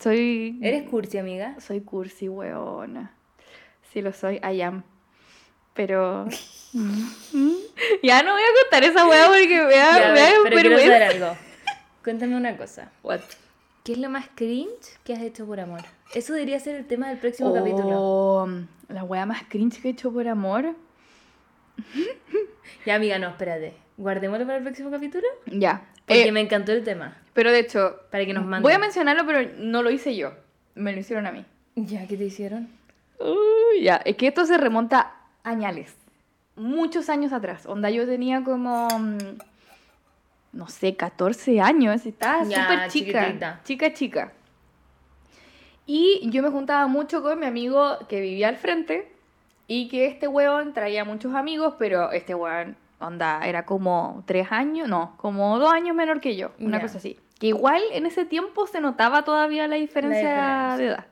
Soy... 0.00 0.58
¿Eres 0.62 0.88
cursi, 0.88 1.18
amiga? 1.18 1.58
Soy 1.60 1.80
cursi, 1.80 2.28
weona. 2.28 3.14
Sí 3.92 4.02
lo 4.02 4.12
soy, 4.12 4.36
I 4.36 4.62
am. 4.62 4.82
Pero... 5.74 6.26
Ya 8.02 8.22
no 8.22 8.32
voy 8.32 8.42
a 8.42 8.62
contar 8.62 8.84
esa 8.84 9.06
weá 9.08 9.26
porque 9.26 9.48
me 9.48 9.74
da, 9.76 9.98
Ya, 10.00 10.12
me 10.12 10.20
da 10.20 10.30
pero 10.44 10.50
quiero 10.50 10.70
vergüenza. 10.70 10.84
saber 10.86 11.02
algo. 11.02 11.36
Cuéntame 12.04 12.36
una 12.36 12.56
cosa. 12.56 12.92
What? 13.02 13.20
¿Qué 13.84 13.92
es 13.92 13.98
lo 13.98 14.10
más 14.10 14.28
cringe 14.34 14.98
que 15.04 15.14
has 15.14 15.22
hecho 15.22 15.46
por 15.46 15.58
amor? 15.60 15.80
Eso 16.14 16.32
debería 16.32 16.58
ser 16.60 16.74
el 16.74 16.86
tema 16.86 17.08
del 17.08 17.18
próximo 17.18 17.54
capítulo. 17.54 17.88
Oh, 17.92 18.48
la 18.88 19.04
weá 19.04 19.26
más 19.26 19.42
cringe 19.48 19.80
que 19.80 19.88
he 19.88 19.90
hecho 19.92 20.12
por 20.12 20.26
amor. 20.28 20.74
Ya, 22.86 22.94
amiga, 22.94 23.18
no, 23.18 23.28
espérate. 23.28 23.74
Guardémoslo 23.98 24.46
para 24.46 24.56
el 24.58 24.64
próximo 24.64 24.90
capítulo. 24.90 25.26
Ya. 25.46 25.82
Porque 26.06 26.28
Eh, 26.28 26.32
me 26.32 26.40
encantó 26.40 26.72
el 26.72 26.82
tema. 26.82 27.14
Pero 27.34 27.50
de 27.52 27.58
hecho, 27.58 28.00
Para 28.10 28.24
que 28.24 28.32
nos 28.32 28.44
manden. 28.44 28.62
voy 28.62 28.72
a 28.72 28.78
mencionarlo, 28.78 29.26
pero 29.26 29.50
no 29.58 29.82
lo 29.82 29.90
hice 29.90 30.16
yo. 30.16 30.32
Me 30.76 30.92
lo 30.94 31.00
hicieron 31.00 31.26
a 31.26 31.32
mí. 31.32 31.44
Ya, 31.74 32.06
¿qué 32.06 32.16
te 32.16 32.24
hicieron? 32.24 32.68
Ya, 33.82 33.96
es 33.96 34.16
que 34.16 34.28
esto 34.28 34.46
se 34.46 34.56
remonta 34.56 35.12
a 35.44 35.50
añales. 35.50 35.94
Muchos 36.56 37.10
años 37.10 37.32
atrás. 37.34 37.66
Onda, 37.66 37.90
yo 37.90 38.06
tenía 38.06 38.42
como. 38.44 38.88
mm, 38.88 39.18
No 40.52 40.68
sé, 40.68 40.96
14 40.96 41.60
años. 41.60 42.06
Estaba 42.06 42.44
súper 42.44 42.88
chica. 42.88 42.88
chiquitita. 42.88 43.60
Chica, 43.64 43.92
chica. 43.92 44.32
Y 45.92 46.20
yo 46.30 46.40
me 46.44 46.50
juntaba 46.50 46.86
mucho 46.86 47.20
con 47.20 47.40
mi 47.40 47.46
amigo 47.46 47.98
que 48.08 48.20
vivía 48.20 48.46
al 48.46 48.58
frente. 48.58 49.10
Y 49.66 49.88
que 49.88 50.06
este 50.06 50.28
weón 50.28 50.72
traía 50.72 51.04
muchos 51.04 51.34
amigos, 51.34 51.74
pero 51.80 52.12
este 52.12 52.32
weón, 52.32 52.76
onda, 53.00 53.40
era 53.44 53.66
como 53.66 54.22
tres 54.24 54.52
años, 54.52 54.88
no, 54.88 55.16
como 55.16 55.58
dos 55.58 55.72
años 55.72 55.96
menor 55.96 56.20
que 56.20 56.36
yo, 56.36 56.52
una 56.60 56.80
cosa 56.80 56.98
así. 56.98 57.18
Que 57.40 57.48
igual 57.48 57.82
en 57.90 58.06
ese 58.06 58.24
tiempo 58.24 58.68
se 58.68 58.80
notaba 58.80 59.24
todavía 59.24 59.66
la 59.66 59.74
diferencia, 59.74 60.20
diferencia. 60.20 60.76
de 60.76 60.86
edad. 60.86 61.06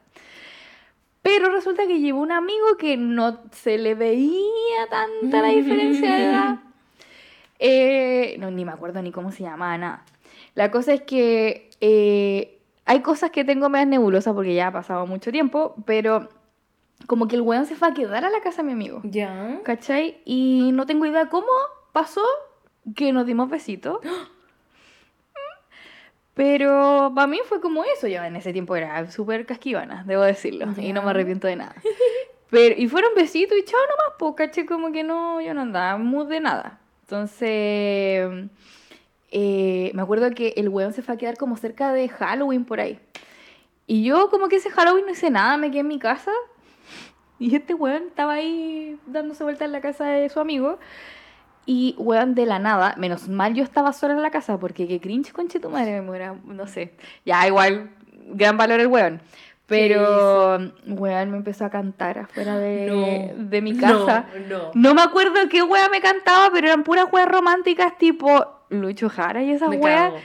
Pero 1.22 1.50
resulta 1.50 1.84
que 1.88 1.98
llevó 1.98 2.20
un 2.20 2.30
amigo 2.30 2.76
que 2.78 2.96
no 2.96 3.40
se 3.50 3.78
le 3.78 3.96
veía 3.96 4.86
tanta 4.88 5.42
la 5.42 5.48
diferencia 5.48 6.14
de 6.14 6.24
edad. 6.24 6.58
Eh, 7.60 8.36
no, 8.38 8.52
ni 8.52 8.64
me 8.64 8.70
acuerdo 8.70 9.02
ni 9.02 9.10
cómo 9.10 9.32
se 9.32 9.42
llamaba, 9.42 9.76
nada. 9.76 10.04
La 10.54 10.70
cosa 10.70 10.92
es 10.92 11.02
que 11.02 11.70
eh, 11.80 12.57
hay 12.88 13.00
cosas 13.02 13.30
que 13.30 13.44
tengo 13.44 13.68
medias 13.68 13.88
nebulosas 13.88 14.32
porque 14.32 14.54
ya 14.54 14.68
ha 14.68 14.72
pasado 14.72 15.06
mucho 15.06 15.30
tiempo, 15.30 15.74
pero 15.84 16.30
como 17.06 17.28
que 17.28 17.36
el 17.36 17.42
weón 17.42 17.66
se 17.66 17.76
fue 17.76 17.88
a 17.88 17.92
quedar 17.92 18.24
a 18.24 18.30
la 18.30 18.40
casa 18.40 18.62
de 18.62 18.66
mi 18.68 18.72
amigo. 18.72 19.02
Ya. 19.04 19.60
¿Cachai? 19.62 20.22
Y 20.24 20.70
no 20.72 20.86
tengo 20.86 21.04
idea 21.04 21.28
cómo 21.28 21.46
pasó 21.92 22.22
que 22.96 23.12
nos 23.12 23.26
dimos 23.26 23.50
besitos. 23.50 23.98
Pero 26.34 27.12
para 27.14 27.26
mí 27.26 27.40
fue 27.44 27.60
como 27.60 27.84
eso. 27.84 28.06
Yo 28.06 28.24
en 28.24 28.36
ese 28.36 28.54
tiempo 28.54 28.74
era 28.74 29.10
súper 29.10 29.44
casquivana, 29.44 30.04
debo 30.06 30.22
decirlo. 30.22 30.66
Y 30.78 30.94
no 30.94 31.02
me 31.02 31.10
arrepiento 31.10 31.46
de 31.46 31.56
nada. 31.56 31.74
Pero, 32.50 32.74
y 32.78 32.88
fueron 32.88 33.10
besitos 33.14 33.58
y 33.58 33.64
chao 33.64 33.80
nomás, 33.80 34.14
pues, 34.18 34.34
caché, 34.34 34.64
como 34.64 34.92
que 34.92 35.04
no, 35.04 35.42
yo 35.42 35.52
no 35.52 35.60
andaba 35.60 35.98
muy 35.98 36.26
de 36.26 36.40
nada. 36.40 36.80
Entonces, 37.02 38.48
eh, 39.30 39.90
me 39.94 40.02
acuerdo 40.02 40.30
que 40.30 40.54
el 40.56 40.68
weón 40.68 40.92
se 40.92 41.02
fue 41.02 41.14
a 41.14 41.18
quedar 41.18 41.36
como 41.36 41.56
cerca 41.56 41.92
de 41.92 42.08
Halloween 42.08 42.64
por 42.64 42.80
ahí. 42.80 42.98
Y 43.86 44.04
yo 44.04 44.28
como 44.30 44.48
que 44.48 44.56
ese 44.56 44.70
Halloween 44.70 45.06
no 45.06 45.12
hice 45.12 45.30
nada, 45.30 45.56
me 45.56 45.70
quedé 45.70 45.80
en 45.80 45.88
mi 45.88 45.98
casa. 45.98 46.30
Y 47.40 47.54
este 47.54 47.72
weón 47.72 48.02
estaba 48.08 48.32
ahí 48.32 48.98
dándose 49.06 49.44
vuelta 49.44 49.64
en 49.64 49.70
la 49.70 49.80
casa 49.80 50.06
de 50.06 50.28
su 50.28 50.40
amigo. 50.40 50.78
Y 51.66 51.94
weón 51.98 52.34
de 52.34 52.46
la 52.46 52.58
nada, 52.58 52.94
menos 52.96 53.28
mal 53.28 53.54
yo 53.54 53.62
estaba 53.62 53.92
sola 53.92 54.14
en 54.14 54.22
la 54.22 54.30
casa, 54.30 54.58
porque 54.58 54.88
qué 54.88 55.00
cringe 55.00 55.32
conche 55.32 55.60
tu 55.60 55.70
madre, 55.70 55.92
me 55.92 56.02
muera, 56.02 56.34
no 56.44 56.66
sé. 56.66 56.94
Ya, 57.24 57.46
igual, 57.46 57.90
gran 58.30 58.56
valor 58.56 58.80
el 58.80 58.88
weón. 58.88 59.20
Pero, 59.66 60.58
weón 60.86 61.30
me 61.30 61.36
empezó 61.36 61.64
a 61.66 61.70
cantar 61.70 62.18
afuera 62.18 62.58
de, 62.58 62.86
No. 63.36 63.44
de 63.50 63.60
mi 63.62 63.76
casa. 63.76 64.26
No, 64.48 64.58
no. 64.58 64.70
No 64.74 64.94
me 64.94 65.02
acuerdo 65.02 65.34
qué 65.48 65.62
wea 65.62 65.88
me 65.90 66.00
cantaba, 66.00 66.50
pero 66.52 66.66
eran 66.66 66.82
puras 66.82 67.06
weas 67.12 67.28
románticas 67.28 67.96
tipo 67.98 68.57
Lucho 68.70 69.08
Jara 69.08 69.42
y 69.42 69.50
esas 69.52 69.68
Me 69.70 69.76
weas. 69.76 70.10
cago. 70.12 70.18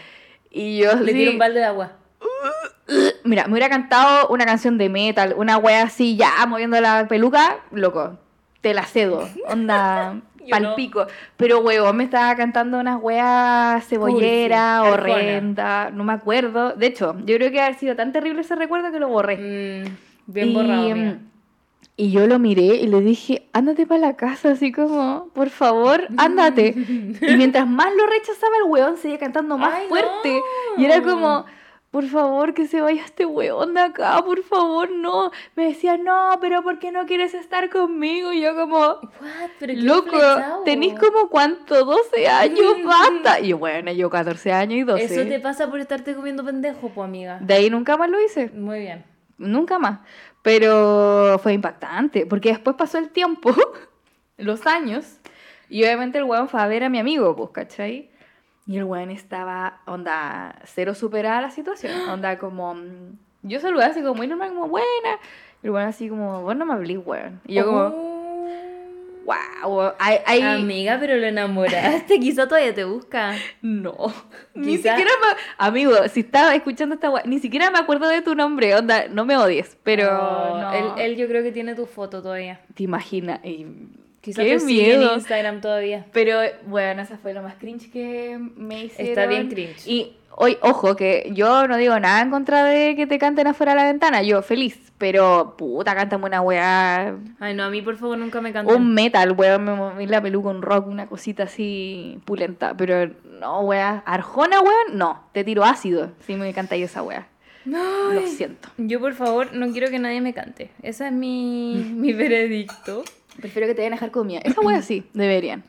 Y 0.51 0.77
yo 0.77 0.93
Le 0.95 1.01
así- 1.11 1.13
tiro 1.13 1.31
un 1.31 1.39
balde 1.39 1.59
de 1.59 1.65
agua. 1.65 1.91
Mira, 3.23 3.45
me 3.45 3.51
hubiera 3.53 3.69
cantado 3.69 4.27
una 4.27 4.45
canción 4.45 4.77
de 4.77 4.89
metal, 4.89 5.33
una 5.37 5.57
wea 5.57 5.83
así, 5.83 6.15
ya 6.17 6.45
moviendo 6.47 6.79
la 6.81 7.07
peluca, 7.07 7.59
loco, 7.71 8.17
te 8.61 8.73
la 8.73 8.83
cedo, 8.83 9.27
onda 9.47 10.19
palpico. 10.49 11.07
Pero 11.37 11.59
weón, 11.59 11.95
me 11.95 12.03
estaba 12.03 12.35
cantando 12.35 12.79
unas 12.79 13.01
weas 13.01 13.87
cebollera, 13.87 14.83
horrenda, 14.83 15.89
no 15.91 16.03
me 16.03 16.13
acuerdo. 16.13 16.73
De 16.73 16.87
hecho, 16.87 17.15
yo 17.25 17.37
creo 17.37 17.49
que 17.51 17.61
haber 17.61 17.75
sido 17.75 17.95
tan 17.95 18.11
terrible 18.11 18.41
ese 18.41 18.55
recuerdo 18.55 18.91
que 18.91 18.99
lo 18.99 19.07
borré. 19.07 19.37
Mm, 19.37 19.95
bien 20.27 20.49
y, 20.49 20.53
borrado, 20.53 20.91
amiga. 20.91 21.17
Y 21.95 22.11
yo 22.11 22.25
lo 22.25 22.39
miré 22.39 22.77
y 22.77 22.87
le 22.87 23.01
dije, 23.01 23.47
ándate 23.53 23.85
para 23.85 23.99
la 23.99 24.15
casa, 24.15 24.51
así 24.51 24.71
como, 24.71 25.29
por 25.33 25.49
favor, 25.49 26.07
ándate. 26.17 26.73
y 26.77 27.35
mientras 27.37 27.67
más 27.67 27.93
lo 27.95 28.07
rechazaba 28.07 28.53
el 28.63 28.71
weón, 28.71 28.97
seguía 28.97 29.19
cantando 29.19 29.57
más 29.57 29.73
Ay, 29.75 29.87
fuerte. 29.87 30.41
no. 30.75 30.81
Y 30.81 30.85
era 30.85 31.03
como, 31.03 31.45
por 31.91 32.05
favor, 32.05 32.55
que 32.55 32.65
se 32.65 32.81
vaya 32.81 33.05
este 33.05 33.27
weón 33.27 33.75
de 33.75 33.81
acá, 33.81 34.19
por 34.25 34.41
favor, 34.41 34.89
no. 34.89 35.29
Me 35.55 35.65
decía, 35.67 35.97
no, 35.97 36.31
pero 36.41 36.63
¿por 36.63 36.79
qué 36.79 36.91
no 36.91 37.05
quieres 37.05 37.35
estar 37.35 37.69
conmigo? 37.69 38.33
Y 38.33 38.41
yo 38.41 38.55
como, 38.55 38.79
What? 38.79 39.51
¿Pero 39.59 39.73
loco, 39.75 40.17
tenés 40.65 40.97
como 40.97 41.29
cuánto, 41.29 41.85
12 41.85 42.27
años, 42.27 42.73
basta. 42.83 43.39
Y 43.39 43.53
bueno, 43.53 43.91
yo 43.91 44.09
14 44.09 44.51
años 44.51 44.79
y 44.79 44.83
12. 44.83 45.03
Eso 45.03 45.29
te 45.29 45.39
pasa 45.39 45.69
por 45.69 45.79
estarte 45.79 46.15
comiendo 46.15 46.43
pendejo, 46.43 46.89
pues, 46.89 47.05
amiga. 47.05 47.37
De 47.39 47.53
ahí 47.53 47.69
nunca 47.69 47.95
más 47.97 48.09
lo 48.09 48.19
hice. 48.19 48.49
Muy 48.49 48.79
bien. 48.79 49.05
Nunca 49.37 49.77
más. 49.77 49.99
Pero 50.43 51.39
fue 51.41 51.53
impactante, 51.53 52.25
porque 52.27 52.49
después 52.49 52.75
pasó 52.75 52.99
el 52.99 53.09
tiempo, 53.09 53.51
los 54.37 54.67
años, 54.67 55.19
y 55.69 55.83
obviamente 55.83 56.19
el 56.19 56.25
weón 56.25 56.49
fue 56.49 56.61
a 56.61 56.67
ver 56.67 56.83
a 56.83 56.89
mi 56.89 56.99
amigo, 56.99 57.35
pues, 57.35 57.49
¿cachai? 57.51 58.11
Y 58.67 58.77
el 58.77 58.83
weón 58.83 59.09
estaba, 59.09 59.81
onda, 59.87 60.55
cero 60.65 60.93
superada 60.93 61.41
la 61.41 61.49
situación, 61.51 61.93
onda 62.09 62.37
como, 62.37 62.75
mm, 62.75 63.17
yo 63.43 63.59
saludé 63.59 63.85
así 63.85 64.01
como 64.01 64.15
muy 64.15 64.27
normal, 64.27 64.49
como 64.49 64.67
buena, 64.67 65.17
y 65.63 65.67
el 65.67 65.71
weón 65.71 65.87
así 65.87 66.09
como, 66.09 66.43
vos 66.43 66.55
no 66.55 66.65
me 66.65 66.73
hablís, 66.73 66.99
weón. 67.03 67.41
Y 67.47 67.55
yo 67.55 67.65
como, 67.65 67.79
Oh. 67.79 68.12
Wow, 69.25 69.93
hay, 69.99 70.17
hay- 70.25 70.41
Amiga, 70.41 70.97
pero 70.99 71.15
lo 71.17 71.25
enamoraste. 71.27 72.19
Quizá 72.19 72.47
todavía 72.47 72.73
te 72.73 72.83
busca. 72.83 73.33
no, 73.61 73.93
ni 74.53 74.77
Quizá- 74.77 74.91
siquiera 74.95 75.11
me, 75.21 75.41
amigo, 75.57 75.93
si 76.09 76.21
estaba 76.21 76.53
escuchando 76.55 76.95
esta 76.95 77.11
ni 77.25 77.39
siquiera 77.39 77.71
me 77.71 77.79
acuerdo 77.79 78.07
de 78.09 78.21
tu 78.21 78.35
nombre, 78.35 78.75
onda, 78.75 79.07
no 79.09 79.25
me 79.25 79.37
odies, 79.37 79.77
pero 79.83 80.09
Oh, 80.19 80.57
no. 80.61 80.73
él, 80.73 80.85
él 81.11 81.15
yo 81.17 81.27
creo 81.27 81.43
que 81.43 81.51
tiene 81.51 81.75
tu 81.75 81.85
foto 81.85 82.21
todavía. 82.21 82.59
¿Te 82.73 82.83
imaginas? 82.83 83.39
Y 83.43 83.65
Quizá 84.23 84.41
qué 84.41 84.57
sigue 84.57 84.93
en 84.93 84.99
miedo. 84.99 85.15
Instagram 85.15 85.59
todavía. 85.59 86.05
Pero 86.13 86.39
bueno, 86.65 87.01
esa 87.01 87.17
fue 87.17 87.33
lo 87.33 87.43
más 87.43 87.55
cringe 87.55 87.91
que 87.91 88.39
me 88.55 88.85
hicieron. 88.85 89.09
Está 89.09 89.25
bien 89.25 89.49
cringe. 89.49 89.85
Y 89.85 90.13
hoy, 90.31 90.57
ojo, 90.61 90.95
que 90.95 91.29
yo 91.33 91.67
no 91.67 91.75
digo 91.75 91.99
nada 91.99 92.21
en 92.21 92.29
contra 92.29 92.63
de 92.63 92.95
que 92.95 93.05
te 93.05 93.19
canten 93.19 93.47
afuera 93.47 93.73
de 93.73 93.79
la 93.79 93.83
ventana. 93.83 94.23
Yo 94.23 94.41
feliz, 94.41 94.93
pero 94.97 95.55
puta, 95.57 95.93
cántame 95.93 96.25
una 96.25 96.39
weá. 96.39 97.17
Ay, 97.41 97.53
no, 97.53 97.65
a 97.65 97.69
mí 97.69 97.81
por 97.81 97.97
favor 97.97 98.17
nunca 98.17 98.39
me 98.39 98.53
cantan. 98.53 98.73
Un 98.73 98.93
metal, 98.93 99.33
weón, 99.33 99.65
me 99.65 99.73
moví 99.75 100.05
la 100.07 100.21
peluca, 100.21 100.47
un 100.47 100.61
rock, 100.61 100.87
una 100.87 101.07
cosita 101.07 101.43
así 101.43 102.17
pulenta. 102.23 102.77
Pero 102.77 103.13
no, 103.41 103.59
weá. 103.63 104.03
Arjona, 104.05 104.61
weón, 104.61 104.97
no. 104.97 105.27
Te 105.33 105.43
tiro 105.43 105.65
ácido 105.65 106.11
si 106.25 106.35
me 106.35 106.53
cantáis 106.53 106.85
esa 106.85 107.03
weá. 107.03 107.27
Lo 107.65 107.77
Ay. 108.19 108.27
siento. 108.27 108.69
Yo 108.77 108.99
por 108.99 109.13
favor 109.13 109.53
no 109.53 109.71
quiero 109.71 109.89
que 109.89 109.99
nadie 109.99 110.21
me 110.21 110.33
cante. 110.33 110.69
Ese 110.81 111.07
es 111.07 111.13
mi, 111.13 111.75
mi 111.93 112.13
veredicto. 112.13 113.03
Prefiero 113.39 113.67
que 113.67 113.73
te 113.75 113.81
vayan 113.81 113.93
a 113.93 113.95
dejar 113.97 114.11
comida. 114.11 114.39
Esa 114.43 114.61
weá 114.61 114.81
sí, 114.81 115.03
deberían. 115.13 115.63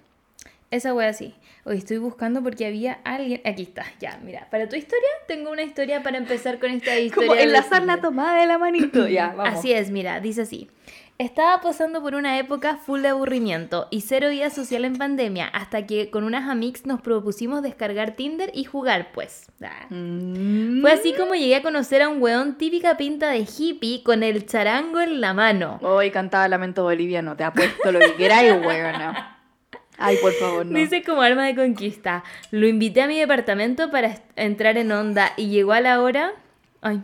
esa 0.71 0.93
wea 0.95 1.13
sí. 1.13 1.35
Hoy 1.65 1.79
estoy 1.79 1.97
buscando 1.97 2.43
porque 2.43 2.67
había 2.67 2.99
alguien. 3.05 3.41
Aquí 3.45 3.63
está, 3.63 3.87
ya, 3.99 4.19
mira. 4.23 4.49
Para 4.51 4.69
tu 4.69 4.77
historia, 4.77 5.09
tengo 5.27 5.51
una 5.51 5.63
historia 5.63 6.03
para 6.03 6.19
empezar 6.19 6.59
con 6.59 6.71
esta 6.71 6.99
historia. 7.01 7.29
Como 7.29 7.41
enlazar 7.41 7.85
la 7.85 8.01
tomada 8.01 8.39
de 8.41 8.47
la 8.47 8.59
manito. 8.59 9.09
Ya, 9.09 9.29
vamos. 9.35 9.59
Así 9.59 9.73
es, 9.73 9.91
mira, 9.91 10.21
dice 10.21 10.43
así. 10.43 10.69
Estaba 11.17 11.61
pasando 11.61 12.03
por 12.03 12.17
una 12.17 12.41
época 12.41 12.77
full 12.77 13.01
de 13.01 13.09
aburrimiento 13.09 13.87
y 13.93 14.01
cero 14.01 14.31
vida 14.31 14.51
social 14.51 14.85
en 14.85 14.97
pandemia, 14.97 15.47
hasta 15.47 15.87
que 15.87 16.11
con 16.11 16.25
unas 16.25 16.49
amigas 16.49 16.87
nos 16.87 17.01
propusimos 17.03 17.63
descargar 17.63 18.17
Tinder 18.17 18.51
y 18.53 18.65
jugar, 18.65 19.13
pues. 19.13 19.47
Ah. 19.63 19.87
Mm. 19.91 20.81
Fue 20.81 20.91
así 20.91 21.13
como 21.13 21.37
llegué 21.37 21.55
a 21.55 21.63
conocer 21.63 22.03
a 22.03 22.09
un 22.09 22.21
weón 22.21 22.59
típica 22.59 22.97
pinta 22.97 23.31
de 23.31 23.47
hippie 23.47 24.03
con 24.03 24.25
el 24.25 24.45
charango 24.45 25.01
en 25.01 25.21
la 25.21 25.35
mano. 25.35 25.79
Hoy 25.83 26.11
cantaba 26.11 26.49
Lamento 26.49 26.83
Boliviano, 26.83 27.37
te 27.37 27.45
apuesto 27.45 27.93
lo 27.93 28.01
que 28.01 28.15
queráis, 28.15 28.53
weona. 28.67 29.39
Ay, 29.97 30.17
por 30.21 30.33
favor, 30.33 30.67
no. 30.67 30.77
Dice 30.77 31.05
como 31.05 31.23
arma 31.23 31.47
de 31.47 31.55
conquista. 31.55 32.25
Lo 32.51 32.67
invité 32.67 33.03
a 33.03 33.07
mi 33.07 33.21
departamento 33.21 33.89
para 33.93 34.19
entrar 34.35 34.77
en 34.79 34.91
onda 34.91 35.33
y 35.37 35.47
llegó 35.47 35.75
a 35.75 35.81
la 35.81 36.03
hora. 36.03 36.33
Ay. 36.83 37.03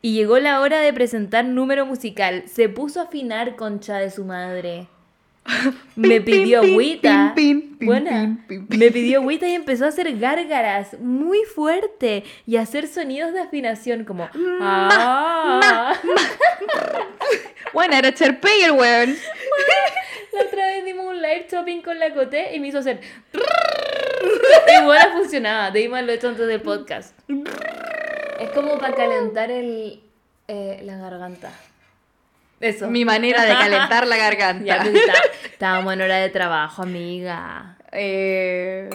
Y 0.00 0.14
llegó 0.14 0.38
la 0.38 0.60
hora 0.60 0.80
de 0.80 0.92
presentar 0.92 1.44
número 1.44 1.84
musical. 1.84 2.44
Se 2.46 2.68
puso 2.68 3.00
a 3.00 3.04
afinar 3.04 3.56
concha 3.56 3.98
de 3.98 4.10
su 4.10 4.24
madre. 4.24 4.86
Me 5.96 6.20
pidió 6.20 6.60
agüita. 6.60 7.34
Buena. 7.80 8.38
Me 8.68 8.90
pidió 8.90 9.20
agüita 9.20 9.48
y 9.48 9.54
empezó 9.54 9.86
a 9.86 9.88
hacer 9.88 10.18
gárgaras 10.18 10.98
muy 11.00 11.42
fuerte 11.44 12.22
y 12.46 12.56
a 12.56 12.62
hacer 12.62 12.86
sonidos 12.86 13.32
de 13.32 13.40
afinación 13.40 14.04
como. 14.04 14.28
"Ah". 14.60 15.94
Bueno, 17.72 17.94
era 17.96 18.12
Cherpey 18.12 18.62
el 18.62 18.72
weón. 18.72 19.16
La 20.32 20.42
otra 20.44 20.66
vez 20.66 20.84
dimos 20.84 21.06
un 21.06 21.20
live 21.20 21.46
shopping 21.50 21.80
con 21.82 21.98
la 21.98 22.12
Coté 22.14 22.54
y 22.54 22.60
me 22.60 22.68
hizo 22.68 22.78
hacer. 22.78 23.00
Y 23.32 24.84
bueno, 24.84 25.04
funcionaba. 25.12 25.70
De 25.70 25.88
lo 25.88 25.96
he 25.96 26.14
hecho 26.14 26.28
antes 26.28 26.46
del 26.46 26.60
podcast. 26.60 27.14
Es 28.48 28.54
como 28.54 28.78
para 28.78 28.94
calentar 28.94 29.50
el, 29.50 30.00
eh, 30.48 30.80
la 30.84 30.96
garganta. 30.96 31.52
Eso. 32.60 32.88
Mi 32.90 33.04
manera 33.04 33.44
de 33.44 33.52
calentar 33.54 34.06
la 34.06 34.16
garganta. 34.16 34.64
Ya, 34.64 34.82
pues, 34.82 34.94
está- 34.94 35.22
estábamos 35.44 35.92
en 35.92 36.00
hora 36.02 36.16
de 36.16 36.28
trabajo, 36.30 36.82
amiga. 36.82 37.76
Eh, 37.92 38.90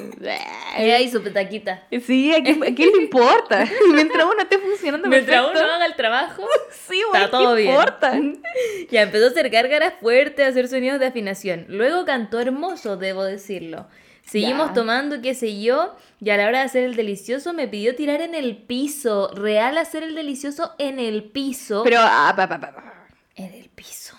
Ella 0.77 0.99
hizo 0.99 1.23
petaquita. 1.23 1.83
sí, 2.05 2.33
¿a 2.35 2.43
quién, 2.43 2.61
a 2.63 2.75
quién 2.75 2.91
le 2.91 3.03
importa? 3.03 3.65
Mientras 3.93 4.25
uno 4.25 4.39
esté 4.41 4.57
funcionando 4.59 5.07
Mientras 5.07 5.39
perfecto. 5.41 5.63
uno 5.65 5.73
haga 5.75 5.85
el 5.85 5.95
trabajo, 5.95 6.45
Sí, 6.87 6.99
está 6.99 7.19
güey, 7.19 7.31
todo 7.31 7.55
¿qué 7.55 7.61
bien. 7.61 7.73
importa? 7.75 8.13
ya 8.91 9.01
empezó 9.03 9.25
a 9.25 9.29
hacer 9.29 9.49
gárgaras 9.49 9.93
fuertes, 9.99 10.45
a 10.45 10.49
hacer 10.49 10.67
sonidos 10.67 10.99
de 10.99 11.07
afinación. 11.07 11.65
Luego 11.69 12.05
cantó 12.05 12.39
hermoso, 12.39 12.97
debo 12.97 13.23
decirlo. 13.23 13.87
Seguimos 14.23 14.69
Ya. 14.69 14.73
tomando, 14.73 15.21
qué 15.21 15.35
sé 15.35 15.61
yo, 15.61 15.95
y 16.19 16.29
a 16.29 16.37
la 16.37 16.47
hora 16.47 16.59
de 16.59 16.65
hacer 16.65 16.83
el 16.83 16.95
delicioso 16.95 17.53
me 17.53 17.67
pidió 17.67 17.95
tirar 17.95 18.21
en 18.21 18.33
el 18.35 18.57
piso. 18.57 19.29
Real 19.35 19.77
hacer 19.77 20.03
el 20.03 20.15
delicioso 20.15 20.73
en 20.79 20.97
el 20.99 21.23
piso. 21.25 21.83
Pero, 21.83 21.99
ah, 22.01 22.33
pa, 22.35 22.47
pa, 22.47 22.59
pa, 22.59 22.73
pa. 22.73 22.93
En 23.35 23.53
el 23.53 23.69
piso. 23.69 24.17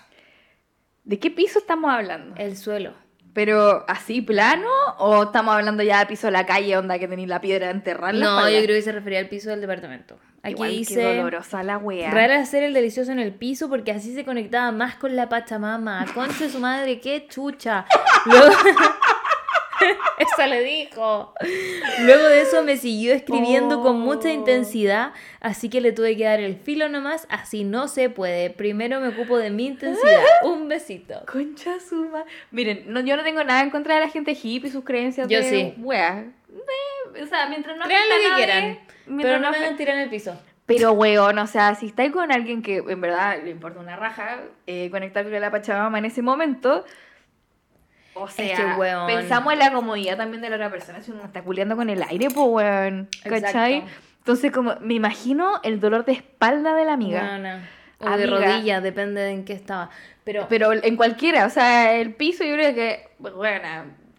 ¿de 1.05 1.19
qué 1.19 1.29
piso 1.31 1.59
estamos 1.59 1.91
hablando? 1.91 2.35
El 2.35 2.57
suelo. 2.57 2.93
¿Pero 3.33 3.83
así 3.89 4.21
plano 4.21 4.69
o 4.97 5.23
estamos 5.23 5.53
hablando 5.55 5.83
ya 5.83 5.99
de 5.99 6.05
piso 6.05 6.27
de 6.27 6.31
la 6.31 6.45
calle, 6.45 6.77
onda 6.77 6.97
que 6.97 7.07
tenéis 7.07 7.27
la 7.27 7.41
piedra 7.41 7.73
la 7.73 8.11
No, 8.13 8.49
yo 8.49 8.61
creo 8.63 8.75
que 8.75 8.81
se 8.81 8.93
refería 8.93 9.19
al 9.19 9.27
piso 9.27 9.49
del 9.49 9.59
departamento. 9.59 10.17
Aquí 10.41 10.53
Igual 10.53 10.71
dice... 10.71 11.03
dolorosa 11.03 11.61
la 11.63 11.77
wea. 11.77 12.11
Real 12.11 12.31
hacer 12.31 12.63
el 12.63 12.73
delicioso 12.73 13.11
en 13.11 13.19
el 13.19 13.33
piso 13.33 13.67
porque 13.67 13.91
así 13.91 14.13
se 14.13 14.23
conectaba 14.23 14.71
más 14.71 14.95
con 14.95 15.15
la 15.15 15.27
Pachamama. 15.27 16.05
Concha 16.13 16.45
de 16.45 16.49
su 16.49 16.59
madre, 16.59 17.01
qué 17.01 17.27
chucha. 17.27 17.85
Luego... 18.25 18.55
Esa 20.19 20.47
le 20.47 20.63
dijo. 20.63 21.33
Luego 22.01 22.23
de 22.27 22.41
eso 22.41 22.63
me 22.63 22.77
siguió 22.77 23.13
escribiendo 23.13 23.81
con 23.81 23.99
mucha 23.99 24.29
Oh. 24.29 24.31
intensidad, 24.31 25.13
así 25.41 25.69
que 25.69 25.81
le 25.81 25.91
tuve 25.91 26.15
que 26.17 26.23
dar 26.23 26.39
el 26.39 26.55
filo 26.55 26.89
nomás, 26.89 27.27
así 27.29 27.63
no 27.63 27.87
se 27.87 28.09
puede. 28.09 28.49
Primero 28.49 28.99
me 29.01 29.09
ocupo 29.09 29.37
de 29.37 29.49
mi 29.49 29.67
intensidad. 29.67 30.23
Un 30.43 30.67
besito. 30.67 31.21
Concha 31.31 31.79
suma. 31.79 32.23
Miren, 32.51 32.83
no, 32.87 33.01
yo 33.01 33.17
no 33.17 33.23
tengo 33.23 33.43
nada 33.43 33.61
en 33.61 33.69
contra 33.69 33.95
de 33.95 34.01
la 34.01 34.09
gente 34.09 34.31
hippie 34.31 34.69
y 34.69 34.71
sus 34.71 34.83
creencias 34.83 35.27
Yo 35.27 35.39
de 35.39 35.49
sí. 35.49 35.73
wea. 35.77 36.25
De- 37.13 37.23
o 37.23 37.27
sea, 37.27 37.47
mientras 37.47 37.77
no 37.77 37.85
Crean 37.85 38.03
lo 38.09 38.15
que 38.15 38.29
nadie, 38.29 38.45
quieran, 38.45 38.79
pero 39.21 39.39
no 39.39 39.51
no 39.51 39.51
me 39.51 39.67
en 39.67 39.99
el 39.99 40.09
piso. 40.09 40.37
Pero, 40.65 40.93
weón, 40.93 41.37
o 41.37 41.45
sea, 41.47 41.75
si 41.75 41.85
estáis 41.87 42.11
con 42.11 42.31
alguien 42.31 42.63
que 42.63 42.77
en 42.77 42.99
verdad 42.99 43.37
le 43.43 43.51
importa 43.51 43.79
una 43.79 43.95
raja, 43.95 44.39
eh, 44.65 44.89
conectar 44.89 45.23
con 45.23 45.39
la 45.39 45.51
Pachamama 45.51 45.99
en 45.99 46.05
ese 46.05 46.23
momento. 46.23 46.85
O 48.15 48.27
sea, 48.27 48.55
que, 48.55 48.79
weón. 48.79 49.07
pensamos 49.07 49.53
en 49.53 49.59
la 49.59 49.71
comodidad 49.71 50.17
también 50.17 50.41
de 50.41 50.49
la 50.49 50.55
otra 50.55 50.71
persona. 50.71 51.01
Si 51.01 51.11
uno 51.11 51.23
está 51.25 51.43
culiando 51.43 51.75
con 51.75 51.89
el 51.89 52.01
aire, 52.01 52.29
pues, 52.29 52.47
weón. 52.49 53.09
¿Cachai? 53.23 53.75
Exacto. 53.79 54.01
Entonces, 54.19 54.51
como, 54.51 54.75
me 54.81 54.95
imagino 54.95 55.59
el 55.63 55.79
dolor 55.79 56.03
de 56.05 56.13
espalda 56.13 56.73
de 56.73 56.85
la 56.85 56.93
amiga. 56.93 57.37
No, 57.37 57.57
no. 57.57 57.63
O 57.99 58.17
de 58.17 58.23
Amiga. 58.25 58.39
rodillas, 58.39 58.83
depende 58.83 59.21
de 59.21 59.29
en 59.31 59.45
qué 59.45 59.53
estaba. 59.53 59.89
Pero, 60.23 60.47
Pero 60.49 60.73
en 60.73 60.95
cualquiera, 60.97 61.45
o 61.45 61.49
sea, 61.49 61.95
el 61.95 62.13
piso 62.13 62.43
yo 62.43 62.53
creo 62.55 62.73
que, 62.73 63.07
bueno, 63.19 63.67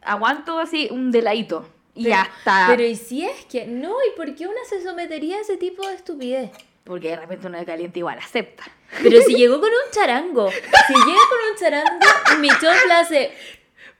aguanto 0.02 0.58
así 0.58 0.88
un 0.90 1.10
deladito. 1.10 1.68
Y 1.94 2.04
Pero- 2.04 2.16
ya 2.16 2.22
está. 2.38 2.66
Pero 2.68 2.82
¿y 2.84 2.94
si 2.96 3.24
es 3.26 3.44
que 3.46 3.66
no? 3.66 3.94
¿Y 4.06 4.16
por 4.16 4.34
qué 4.34 4.46
una 4.46 4.60
se 4.68 4.82
sometería 4.82 5.36
a 5.38 5.40
ese 5.40 5.56
tipo 5.56 5.86
de 5.86 5.94
estupidez? 5.94 6.50
Porque 6.84 7.08
de 7.08 7.16
repente 7.16 7.46
uno 7.48 7.58
de 7.58 7.64
caliente 7.64 7.98
igual 7.98 8.18
acepta. 8.18 8.64
Pero 9.02 9.20
si 9.22 9.34
llegó 9.34 9.60
con 9.60 9.68
un 9.70 9.90
charango, 9.92 10.48
si 10.50 10.94
llega 10.94 11.04
con 11.28 11.38
un 11.50 11.56
charango, 11.58 12.06
mi 12.40 12.48
chofla 12.48 13.00
hace... 13.00 13.32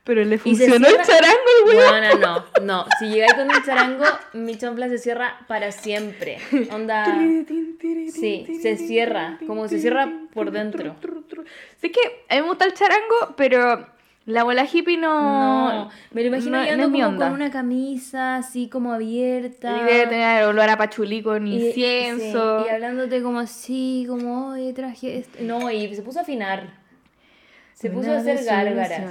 Pero 0.06 0.24
le 0.24 0.38
funcionó 0.38 0.86
el 0.86 0.96
charango, 1.02 1.50
el 1.68 1.76
weón. 1.76 1.90
Bueno, 1.90 2.44
no, 2.58 2.62
no. 2.64 2.86
Si 2.98 3.06
llegáis 3.08 3.34
con 3.34 3.48
un 3.50 3.62
charango, 3.64 4.04
mi 4.34 4.56
chofla 4.56 4.88
se 4.88 4.98
cierra 4.98 5.40
para 5.48 5.72
siempre. 5.72 6.38
Onda... 6.72 7.04
Sí, 8.12 8.46
se 8.62 8.76
cierra, 8.76 9.38
como 9.46 9.66
se 9.68 9.80
cierra 9.80 10.08
por 10.32 10.52
dentro. 10.52 10.94
Sé 11.80 11.90
que 11.90 12.00
a 12.28 12.36
mí 12.36 12.40
me 12.42 12.46
gusta 12.48 12.64
el 12.66 12.74
charango, 12.74 13.34
pero 13.36 13.86
la 14.26 14.44
bola 14.44 14.64
hippie 14.72 14.96
no. 14.96 15.72
No, 15.72 15.90
me 16.12 16.22
lo 16.22 16.28
imagino 16.28 16.64
no- 16.64 16.76
no 16.76 16.82
como 16.84 17.06
onda. 17.08 17.26
con 17.26 17.34
una 17.34 17.50
camisa 17.50 18.36
así 18.36 18.68
como 18.68 18.92
abierta. 18.92 19.76
Y 19.76 19.84
debe 19.92 20.06
tener 20.06 20.44
olor 20.44 20.68
a 20.68 20.76
pachulí 20.76 21.20
con 21.22 21.46
Y- 21.48 21.66
incienso. 21.68 22.60
sí, 22.60 22.66
y 22.68 22.74
hablándote 22.74 23.22
como 23.22 23.40
así, 23.40 24.04
como, 24.08 24.50
oye, 24.52 24.72
traje 24.72 25.18
esto. 25.18 25.38
No, 25.42 25.68
y 25.70 25.92
se 25.94 26.02
puso 26.02 26.20
a 26.20 26.22
afinar. 26.22 26.68
Se 27.74 27.90
puso 27.90 28.10
a 28.12 28.18
hacer 28.18 28.42
gárgaras. 28.44 29.02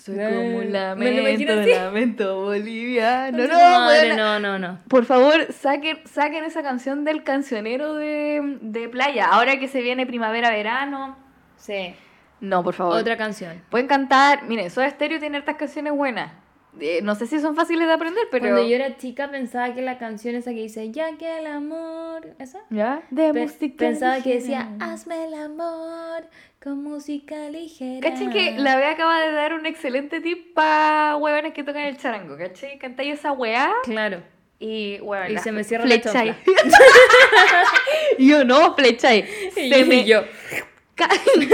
Soy 0.00 0.14
No, 0.16 0.28
como 0.30 0.40
un 0.40 0.58
me 0.58 0.64
lamento, 0.64 1.52
así. 1.52 1.70
lamento 1.74 2.40
boliviano. 2.44 3.36
No, 3.36 3.44
tu 3.48 3.52
madre, 3.54 4.16
no, 4.16 4.40
no, 4.40 4.58
no. 4.58 4.78
Por 4.88 5.04
favor, 5.04 5.52
saquen, 5.52 5.98
saquen 6.06 6.44
esa 6.44 6.62
canción 6.62 7.04
del 7.04 7.22
cancionero 7.22 7.94
de, 7.94 8.58
de 8.62 8.88
playa. 8.88 9.26
Ahora 9.26 9.58
que 9.58 9.68
se 9.68 9.82
viene 9.82 10.06
primavera-verano. 10.06 11.16
Sí. 11.56 11.94
No, 12.40 12.64
por 12.64 12.72
favor. 12.72 12.96
Otra 12.96 13.18
canción. 13.18 13.62
Pueden 13.68 13.88
cantar. 13.88 14.44
Miren, 14.44 14.70
Soda 14.70 14.88
Stereo 14.88 15.18
tiene 15.20 15.36
hartas 15.36 15.56
canciones 15.56 15.92
buenas. 15.92 16.32
Eh, 16.80 17.00
no 17.02 17.14
sé 17.16 17.26
si 17.26 17.38
son 17.40 17.54
fáciles 17.56 17.86
de 17.86 17.92
aprender, 17.92 18.22
pero. 18.30 18.44
Cuando 18.46 18.66
yo 18.66 18.76
era 18.76 18.96
chica 18.96 19.28
pensaba 19.30 19.74
que 19.74 19.82
la 19.82 19.98
canción 19.98 20.36
esa 20.36 20.52
que 20.52 20.60
dice 20.62 20.90
Ya 20.92 21.18
que 21.18 21.40
el 21.40 21.46
amor, 21.46 22.28
esa. 22.38 22.60
¿Ya? 22.70 23.02
De 23.10 23.32
Pe- 23.34 23.42
música 23.42 23.74
pensaba 23.76 24.22
que 24.22 24.36
ligera. 24.36 24.64
decía 24.68 24.68
Hazme 24.80 25.24
el 25.24 25.34
amor 25.34 26.24
con 26.62 26.82
música 26.82 27.48
ligera. 27.48 28.00
¿Cachai 28.10 28.30
que 28.30 28.52
la 28.58 28.76
wea 28.76 28.90
acaba 28.90 29.20
de 29.20 29.32
dar 29.32 29.54
un 29.54 29.64
excelente 29.66 30.20
tip 30.20 30.52
para 30.54 31.16
huevones 31.16 31.54
que 31.54 31.64
tocan 31.64 31.82
el 31.84 31.96
charango? 31.96 32.36
¿Cachai? 32.36 32.78
Cantáis 32.78 33.14
esa 33.18 33.32
weá 33.32 33.72
Claro. 33.84 34.22
y 34.58 34.98
huevón. 35.00 35.30
Y 35.30 35.34
la 35.34 35.42
se 35.42 35.52
me 35.52 35.64
cierra 35.64 35.86
la 35.86 35.94
flecháis. 36.00 36.34
yo 38.18 38.44
no, 38.44 38.74
flecháis. 38.74 39.24
Y 39.56 39.70
Se 39.70 39.80
yo- 39.80 39.86
me- 39.86 40.04
yo, 40.04 40.22
Ca- 40.94 41.08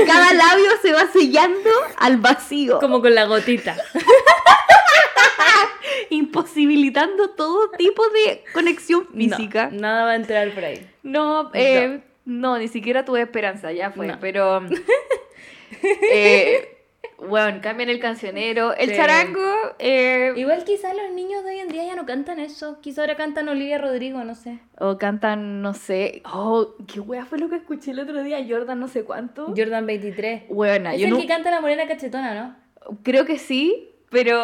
Cada 0.06 0.32
labio 0.34 0.70
se 0.82 0.92
va 0.92 1.06
sellando 1.12 1.70
al 1.98 2.16
vacío, 2.16 2.80
como 2.80 3.00
con 3.00 3.14
la 3.14 3.26
gotita. 3.26 3.76
imposibilitando 6.10 7.30
todo 7.30 7.70
tipo 7.78 8.02
de 8.10 8.42
conexión 8.52 9.06
física. 9.14 9.68
No, 9.72 9.80
nada 9.82 10.04
va 10.06 10.10
a 10.12 10.16
entrar 10.16 10.50
por 10.52 10.64
ahí. 10.64 10.84
No, 11.04 11.50
eh, 11.54 11.86
no, 11.88 12.02
ni 12.26 12.68
siquiera 12.68 13.04
tuve 13.04 13.22
esperanza, 13.22 13.72
ya 13.72 13.90
fue. 13.92 14.08
No. 14.08 14.18
Pero, 14.20 14.60
eh, 16.12 16.76
bueno, 17.18 17.60
cambian 17.62 17.88
el 17.88 17.98
cancionero. 18.00 18.74
El 18.74 18.90
Sí. 18.90 18.96
charango, 18.96 19.40
eh, 19.78 20.32
Igual 20.36 20.64
quizás 20.64 20.94
los 20.94 21.12
niños 21.12 21.44
de 21.44 21.50
hoy 21.50 21.58
en 21.60 21.68
día 21.68 21.84
ya 21.84 21.94
no 21.96 22.04
cantan 22.06 22.40
eso. 22.40 22.80
Quizás 22.80 23.00
ahora 23.00 23.16
cantan 23.16 23.48
Olivia 23.48 23.78
Rodrigo, 23.78 24.22
no 24.24 24.34
sé. 24.34 24.58
o 24.78 24.98
cantan, 24.98 25.62
no 25.62 25.72
sé. 25.74 26.22
Oh, 26.30 26.74
qué 26.92 27.00
wea 27.00 27.24
fue 27.24 27.38
lo 27.38 27.48
que 27.48 27.56
escuché 27.56 27.92
el 27.92 28.00
otro 28.00 28.22
día, 28.22 28.44
Jordan, 28.48 28.78
no 28.80 28.88
sé 28.88 29.04
cuánto. 29.04 29.46
Jordan 29.56 29.86
23. 29.86 30.48
Buena, 30.48 30.94
es 30.94 31.00
yo 31.00 31.06
el 31.06 31.12
no, 31.14 31.20
que 31.20 31.26
canta 31.26 31.50
la 31.50 31.60
morena 31.60 31.86
cachetona, 31.86 32.34
¿no? 32.34 32.66
creo 33.02 33.24
que 33.24 33.38
sí, 33.38 33.90
pero 34.10 34.38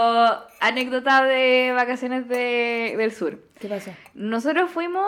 anécdota 0.60 1.24
de 1.24 1.70
vacaciones 1.76 2.26
de- 2.28 2.94
del 2.96 3.12
sur. 3.12 3.38
¿Qué 3.60 3.68
pasó? 3.68 3.92
Nosotros 4.14 4.68
fuimos 4.70 5.06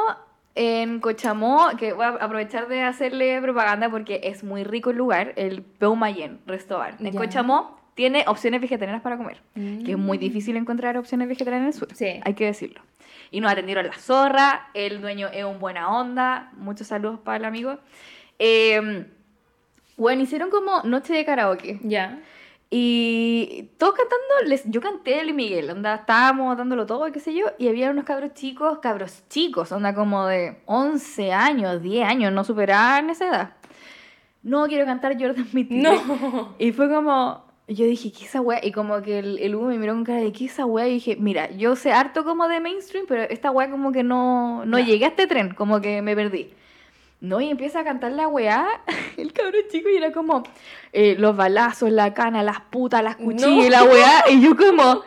en 0.54 1.00
Cochamó, 1.00 1.70
que 1.78 1.92
voy 1.92 2.04
a 2.04 2.08
aprovechar 2.10 2.68
de 2.68 2.82
hacerle 2.82 3.40
propaganda 3.42 3.88
porque 3.90 4.20
es 4.24 4.44
muy 4.44 4.62
rico 4.64 4.90
el 4.90 4.96
lugar, 4.96 5.32
el 5.36 5.62
Peumayén 5.62 6.38
Restaurant. 6.46 7.00
En. 7.00 7.14
Cochamó, 7.16 7.78
tiene 7.94 8.24
opciones 8.26 8.60
vegetarianas 8.60 9.02
para 9.02 9.16
comer. 9.16 9.40
Que 9.54 9.92
es 9.92 9.98
muy 9.98 10.16
Mm. 10.18 10.20
difícil 10.20 10.56
encontrar 10.56 10.96
opciones 10.96 11.28
vegetarianas 11.28 11.62
en 11.62 11.72
el 11.72 11.88
sur. 11.88 11.88
Sí. 11.96 12.20
Hay 12.24 12.34
que 12.34 12.44
decirlo. 12.46 12.80
Y 13.30 13.40
nos 13.40 13.50
atendieron 13.50 13.86
la 13.86 13.92
zorra, 13.94 14.68
el 14.74 15.00
dueño 15.00 15.28
es 15.32 15.44
un 15.44 15.58
buena 15.58 15.88
onda. 15.96 16.50
Muchos 16.56 16.86
saludos 16.86 17.18
para 17.20 17.38
el 17.38 17.44
amigo. 17.44 17.78
Eh, 18.38 19.06
bueno, 19.96 20.22
hicieron 20.22 20.50
como 20.50 20.82
noche 20.82 21.14
de 21.14 21.24
karaoke. 21.24 21.78
Ya. 21.82 22.18
Y 22.70 23.70
todos 23.78 23.94
cantando, 23.94 24.48
les, 24.48 24.64
yo 24.68 24.80
canté 24.80 25.22
Luis 25.22 25.34
Miguel, 25.34 25.70
onda, 25.70 25.94
estábamos 25.94 26.56
dándolo 26.56 26.86
todo, 26.86 27.10
qué 27.12 27.20
sé 27.20 27.32
yo, 27.34 27.46
y 27.58 27.68
había 27.68 27.90
unos 27.90 28.04
cabros 28.04 28.34
chicos, 28.34 28.78
cabros 28.78 29.22
chicos, 29.28 29.70
onda 29.70 29.94
como 29.94 30.26
de 30.26 30.58
11 30.66 31.32
años, 31.32 31.82
10 31.82 32.06
años, 32.08 32.32
no 32.32 32.42
superaban 32.42 33.10
esa 33.10 33.28
edad. 33.28 33.50
No 34.42 34.66
quiero 34.66 34.84
cantar 34.86 35.12
Jordan 35.18 35.46
23. 35.52 35.82
No. 36.06 36.54
Y 36.58 36.72
fue 36.72 36.88
como, 36.92 37.44
yo 37.68 37.86
dije, 37.86 38.10
¿qué 38.12 38.24
esa 38.24 38.40
weá? 38.40 38.58
Y 38.62 38.72
como 38.72 39.00
que 39.02 39.20
el, 39.20 39.38
el 39.38 39.54
Hugo 39.54 39.66
me 39.68 39.78
miró 39.78 39.92
con 39.94 40.04
cara 40.04 40.20
de, 40.20 40.32
¿qué 40.32 40.46
esa 40.46 40.66
weá? 40.66 40.88
Y 40.88 40.94
dije, 40.94 41.16
mira, 41.16 41.50
yo 41.52 41.76
sé 41.76 41.92
harto 41.92 42.24
como 42.24 42.48
de 42.48 42.60
mainstream, 42.60 43.06
pero 43.06 43.22
esta 43.22 43.50
weá 43.52 43.70
como 43.70 43.92
que 43.92 44.02
no, 44.02 44.64
no 44.66 44.78
Ya. 44.78 44.84
llegué 44.84 45.04
a 45.04 45.08
este 45.08 45.26
tren, 45.26 45.54
como 45.54 45.80
que 45.80 46.02
me 46.02 46.14
perdí. 46.16 46.50
No, 47.24 47.40
y 47.40 47.48
empieza 47.48 47.80
a 47.80 47.84
cantar 47.84 48.12
la 48.12 48.28
weá, 48.28 48.66
el 49.16 49.32
cabrón 49.32 49.62
chico, 49.70 49.88
y 49.88 49.96
era 49.96 50.12
como 50.12 50.42
eh, 50.92 51.16
los 51.18 51.34
balazos, 51.34 51.90
la 51.90 52.12
cana, 52.12 52.42
las 52.42 52.60
putas, 52.60 53.02
las 53.02 53.16
cuchillas, 53.16 53.64
No. 53.64 53.70
la 53.70 53.84
weá, 53.84 54.24
y 54.30 54.42
yo 54.42 54.54
como, 54.54 55.02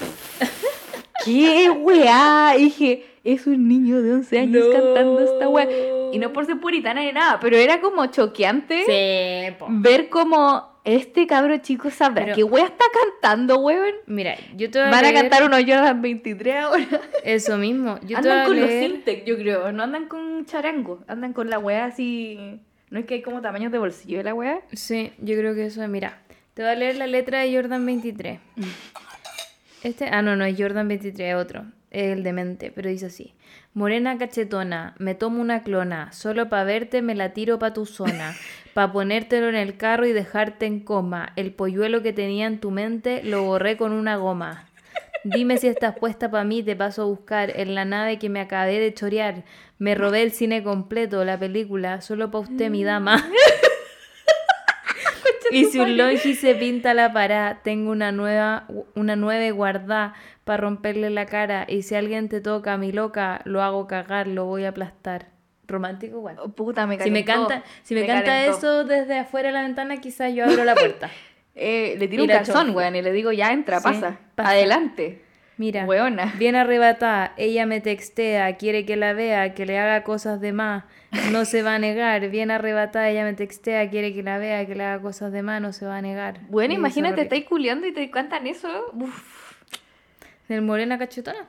¿qué 1.24 1.68
weá? 1.70 2.54
Y 2.56 2.64
dije, 2.64 3.05
es 3.26 3.46
un 3.46 3.68
niño 3.68 4.00
de 4.02 4.12
11 4.14 4.38
años 4.38 4.66
cantando 4.72 5.20
esta 5.20 5.48
weá. 5.48 5.66
Y 6.12 6.18
no 6.18 6.32
por 6.32 6.46
ser 6.46 6.60
puritana 6.60 7.02
ni 7.02 7.12
nada, 7.12 7.38
pero 7.40 7.56
era 7.56 7.80
como 7.80 8.06
choqueante 8.06 8.84
Sí, 8.86 9.66
ver 9.68 10.08
como 10.08 10.76
este 10.84 11.26
cabro 11.26 11.58
chico 11.58 11.90
sabrá 11.90 12.24
Pero- 12.26 12.36
qué 12.36 12.44
wea 12.44 12.64
está 12.64 12.84
cantando, 12.92 13.58
weón. 13.58 13.94
Mira, 14.06 14.36
yo 14.56 14.70
te 14.70 14.78
voy 14.78 14.86
a 14.88 14.90
Van 14.92 15.04
a 15.04 15.12
cantar 15.12 15.42
unos 15.42 15.60
Jordan 15.66 16.00
23 16.00 16.56
ahora. 16.56 17.00
Eso 17.24 17.58
mismo. 17.58 17.98
Yo 18.02 18.16
te 18.20 18.22
voy 18.22 18.30
andan 18.30 18.40
a 18.40 18.44
con 18.46 18.60
los. 18.60 18.70
Sintec, 18.70 19.24
yo 19.24 19.36
creo. 19.36 19.72
No 19.72 19.82
andan 19.82 20.06
con 20.06 20.46
charango. 20.46 21.00
Andan 21.08 21.32
con 21.32 21.50
la 21.50 21.58
wea 21.58 21.86
así. 21.86 22.60
No 22.90 23.00
es 23.00 23.04
que 23.06 23.14
hay 23.14 23.22
como 23.22 23.42
tamaños 23.42 23.72
de 23.72 23.78
bolsillo 23.78 24.18
de 24.18 24.24
la 24.24 24.34
wea. 24.34 24.60
Sí, 24.72 25.12
yo 25.18 25.36
creo 25.36 25.56
que 25.56 25.66
eso 25.66 25.82
es. 25.82 25.88
Mira, 25.88 26.22
te 26.54 26.62
voy 26.62 26.70
a 26.70 26.76
leer 26.76 26.94
la 26.96 27.08
letra 27.08 27.40
de 27.40 27.52
Jordan 27.54 27.84
23. 27.84 28.38
Este, 29.82 30.08
ah, 30.10 30.20
no, 30.20 30.34
no 30.34 30.44
es 30.44 30.56
Jordan 30.58 30.88
23, 30.88 31.28
es 31.28 31.34
otro. 31.36 31.64
Es 31.96 32.12
el 32.12 32.22
demente, 32.22 32.70
pero 32.70 32.90
dice 32.90 33.06
así. 33.06 33.32
Morena 33.72 34.18
cachetona, 34.18 34.94
me 34.98 35.14
tomo 35.14 35.40
una 35.40 35.62
clona, 35.62 36.12
solo 36.12 36.50
pa' 36.50 36.62
verte 36.62 37.00
me 37.00 37.14
la 37.14 37.32
tiro 37.32 37.58
pa' 37.58 37.72
tu 37.72 37.86
zona, 37.86 38.36
pa' 38.74 38.92
ponértelo 38.92 39.48
en 39.48 39.54
el 39.54 39.78
carro 39.78 40.04
y 40.04 40.12
dejarte 40.12 40.66
en 40.66 40.80
coma. 40.80 41.32
El 41.36 41.54
polluelo 41.54 42.02
que 42.02 42.12
tenía 42.12 42.48
en 42.48 42.60
tu 42.60 42.70
mente 42.70 43.22
lo 43.22 43.44
borré 43.44 43.78
con 43.78 43.92
una 43.92 44.16
goma. 44.16 44.66
Dime 45.24 45.56
si 45.56 45.68
estás 45.68 45.98
puesta 45.98 46.30
pa' 46.30 46.44
mí, 46.44 46.62
te 46.62 46.76
paso 46.76 47.00
a 47.00 47.06
buscar 47.06 47.58
en 47.58 47.74
la 47.74 47.86
nave 47.86 48.18
que 48.18 48.28
me 48.28 48.40
acabé 48.40 48.78
de 48.78 48.92
chorear. 48.92 49.44
Me 49.78 49.94
robé 49.94 50.22
el 50.22 50.32
cine 50.32 50.62
completo, 50.62 51.24
la 51.24 51.38
película, 51.38 52.02
solo 52.02 52.30
pa' 52.30 52.40
usted, 52.40 52.68
mi 52.68 52.84
dama. 52.84 53.26
Y 55.50 55.64
si 55.66 55.78
un 55.78 55.96
longi 55.96 56.34
se 56.34 56.54
pinta 56.54 56.94
la 56.94 57.12
pará, 57.12 57.60
tengo 57.62 57.90
una 57.90 58.12
nueva, 58.12 58.66
una 58.94 59.16
nueve 59.16 59.50
guardá 59.52 60.14
para 60.44 60.58
romperle 60.58 61.10
la 61.10 61.26
cara. 61.26 61.64
Y 61.68 61.82
si 61.82 61.94
alguien 61.94 62.28
te 62.28 62.40
toca, 62.40 62.76
mi 62.76 62.92
loca, 62.92 63.40
lo 63.44 63.62
hago 63.62 63.86
cagar, 63.86 64.26
lo 64.26 64.44
voy 64.46 64.64
a 64.64 64.70
aplastar. 64.70 65.28
Romántico 65.68 66.18
igual. 66.18 66.36
Oh, 66.38 66.48
puta, 66.50 66.86
me 66.86 66.98
Si 67.00 67.10
me 67.10 67.24
canta, 67.24 67.64
si 67.82 67.94
me, 67.94 68.06
canta 68.06 68.24
calentó. 68.24 68.56
eso 68.58 68.84
desde 68.84 69.18
afuera 69.18 69.48
de 69.48 69.54
la 69.54 69.62
ventana, 69.62 69.96
quizás 69.98 70.32
yo 70.34 70.44
abro 70.44 70.64
la 70.64 70.74
puerta. 70.74 71.10
Eh, 71.58 71.96
le 71.98 72.06
tiro 72.06 72.22
Y 72.22 72.26
un 72.26 72.32
calzón, 72.32 72.76
weón, 72.76 72.96
y 72.96 73.00
le 73.00 73.12
digo, 73.12 73.32
ya 73.32 73.50
entra, 73.50 73.78
Sí, 73.78 73.84
pasa. 73.84 74.18
pasa. 74.34 74.50
Adelante. 74.50 75.24
Mira, 75.58 75.84
Weona. 75.86 76.34
bien 76.38 76.54
arrebatada, 76.54 77.32
ella 77.38 77.64
me 77.64 77.80
textea, 77.80 78.56
quiere 78.56 78.84
que 78.84 78.96
la 78.96 79.14
vea, 79.14 79.54
que 79.54 79.64
le 79.64 79.78
haga 79.78 80.02
cosas 80.04 80.40
de 80.40 80.52
más, 80.52 80.84
no 81.32 81.46
se 81.46 81.62
va 81.62 81.76
a 81.76 81.78
negar. 81.78 82.28
Bien 82.28 82.50
arrebatada, 82.50 83.08
ella 83.08 83.24
me 83.24 83.32
textea, 83.32 83.88
quiere 83.88 84.12
que 84.12 84.22
la 84.22 84.36
vea, 84.36 84.66
que 84.66 84.74
le 84.74 84.84
haga 84.84 85.00
cosas 85.02 85.32
de 85.32 85.42
más, 85.42 85.62
no 85.62 85.72
se 85.72 85.86
va 85.86 85.96
a 85.96 86.02
negar. 86.02 86.40
Bueno, 86.50 86.74
Y 86.74 86.76
imagínate, 86.76 87.22
estáis 87.22 87.46
culiando 87.46 87.86
y 87.86 87.92
te 87.92 88.10
cantan 88.10 88.46
eso. 88.46 88.68
Uf. 88.92 89.54
¿Del 90.48 90.60
morena 90.62 90.98
cachetona? 90.98 91.46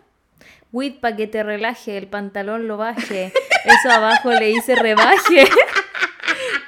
Wit 0.71 0.99
pa' 1.01 1.15
que 1.15 1.27
te 1.27 1.43
relaje, 1.43 1.97
el 1.97 2.07
pantalón 2.07 2.67
lo 2.67 2.77
baje. 2.77 3.33
Eso 3.65 3.91
abajo 3.91 4.31
le 4.31 4.51
hice 4.51 4.75
rebaje. 4.75 5.45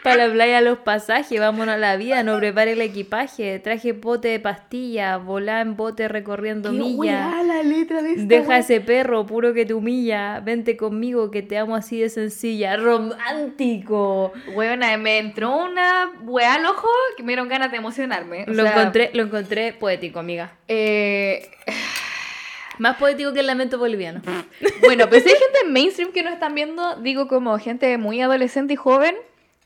Para 0.09 0.27
la 0.27 0.33
playa 0.33 0.61
los 0.61 0.79
pasajes, 0.79 1.39
vámonos 1.39 1.75
a 1.75 1.77
la 1.77 1.95
vida, 1.95 2.23
no 2.23 2.37
prepare 2.37 2.73
el 2.73 2.81
equipaje. 2.81 3.59
Traje 3.59 3.93
pote 3.93 4.27
de 4.29 4.39
pastilla, 4.39 5.17
volá 5.17 5.61
en 5.61 5.75
bote 5.75 6.07
recorriendo 6.07 6.71
millas. 6.71 6.95
weá 6.97 7.43
la 7.43 7.63
letra 7.63 8.01
de 8.01 8.15
Deja 8.25 8.47
weá. 8.49 8.57
ese 8.59 8.81
perro 8.81 9.25
puro 9.25 9.53
que 9.53 9.65
te 9.65 9.73
humilla. 9.73 10.39
Vente 10.41 10.75
conmigo 10.77 11.31
que 11.31 11.41
te 11.41 11.57
amo 11.57 11.75
así 11.75 11.99
de 11.99 12.09
sencilla. 12.09 12.77
Romántico. 12.77 14.33
Weona, 14.53 14.97
me 14.97 15.17
entró 15.19 15.55
una 15.65 16.11
weá 16.23 16.55
al 16.55 16.65
ojo 16.65 16.87
que 17.17 17.23
me 17.23 17.29
dieron 17.29 17.47
ganas 17.47 17.71
de 17.71 17.77
emocionarme. 17.77 18.45
O 18.47 18.51
Lo 18.51 18.63
sea, 18.63 18.71
encontré, 18.73 19.11
lo 19.13 19.23
encontré 19.23 19.73
poético, 19.73 20.19
amiga. 20.19 20.51
eh, 20.67 21.49
Más 22.77 22.95
poético 22.97 23.33
que 23.33 23.41
el 23.41 23.47
lamento 23.47 23.77
boliviano. 23.77 24.21
bueno, 24.81 25.09
pues 25.09 25.23
si 25.23 25.29
hay 25.29 25.35
gente 25.35 25.59
en 25.65 25.73
mainstream 25.73 26.11
que 26.13 26.23
nos 26.23 26.31
están 26.33 26.55
viendo, 26.55 26.95
digo 26.97 27.27
como 27.27 27.57
gente 27.59 27.97
muy 27.97 28.21
adolescente 28.21 28.73
y 28.73 28.77
joven, 28.77 29.15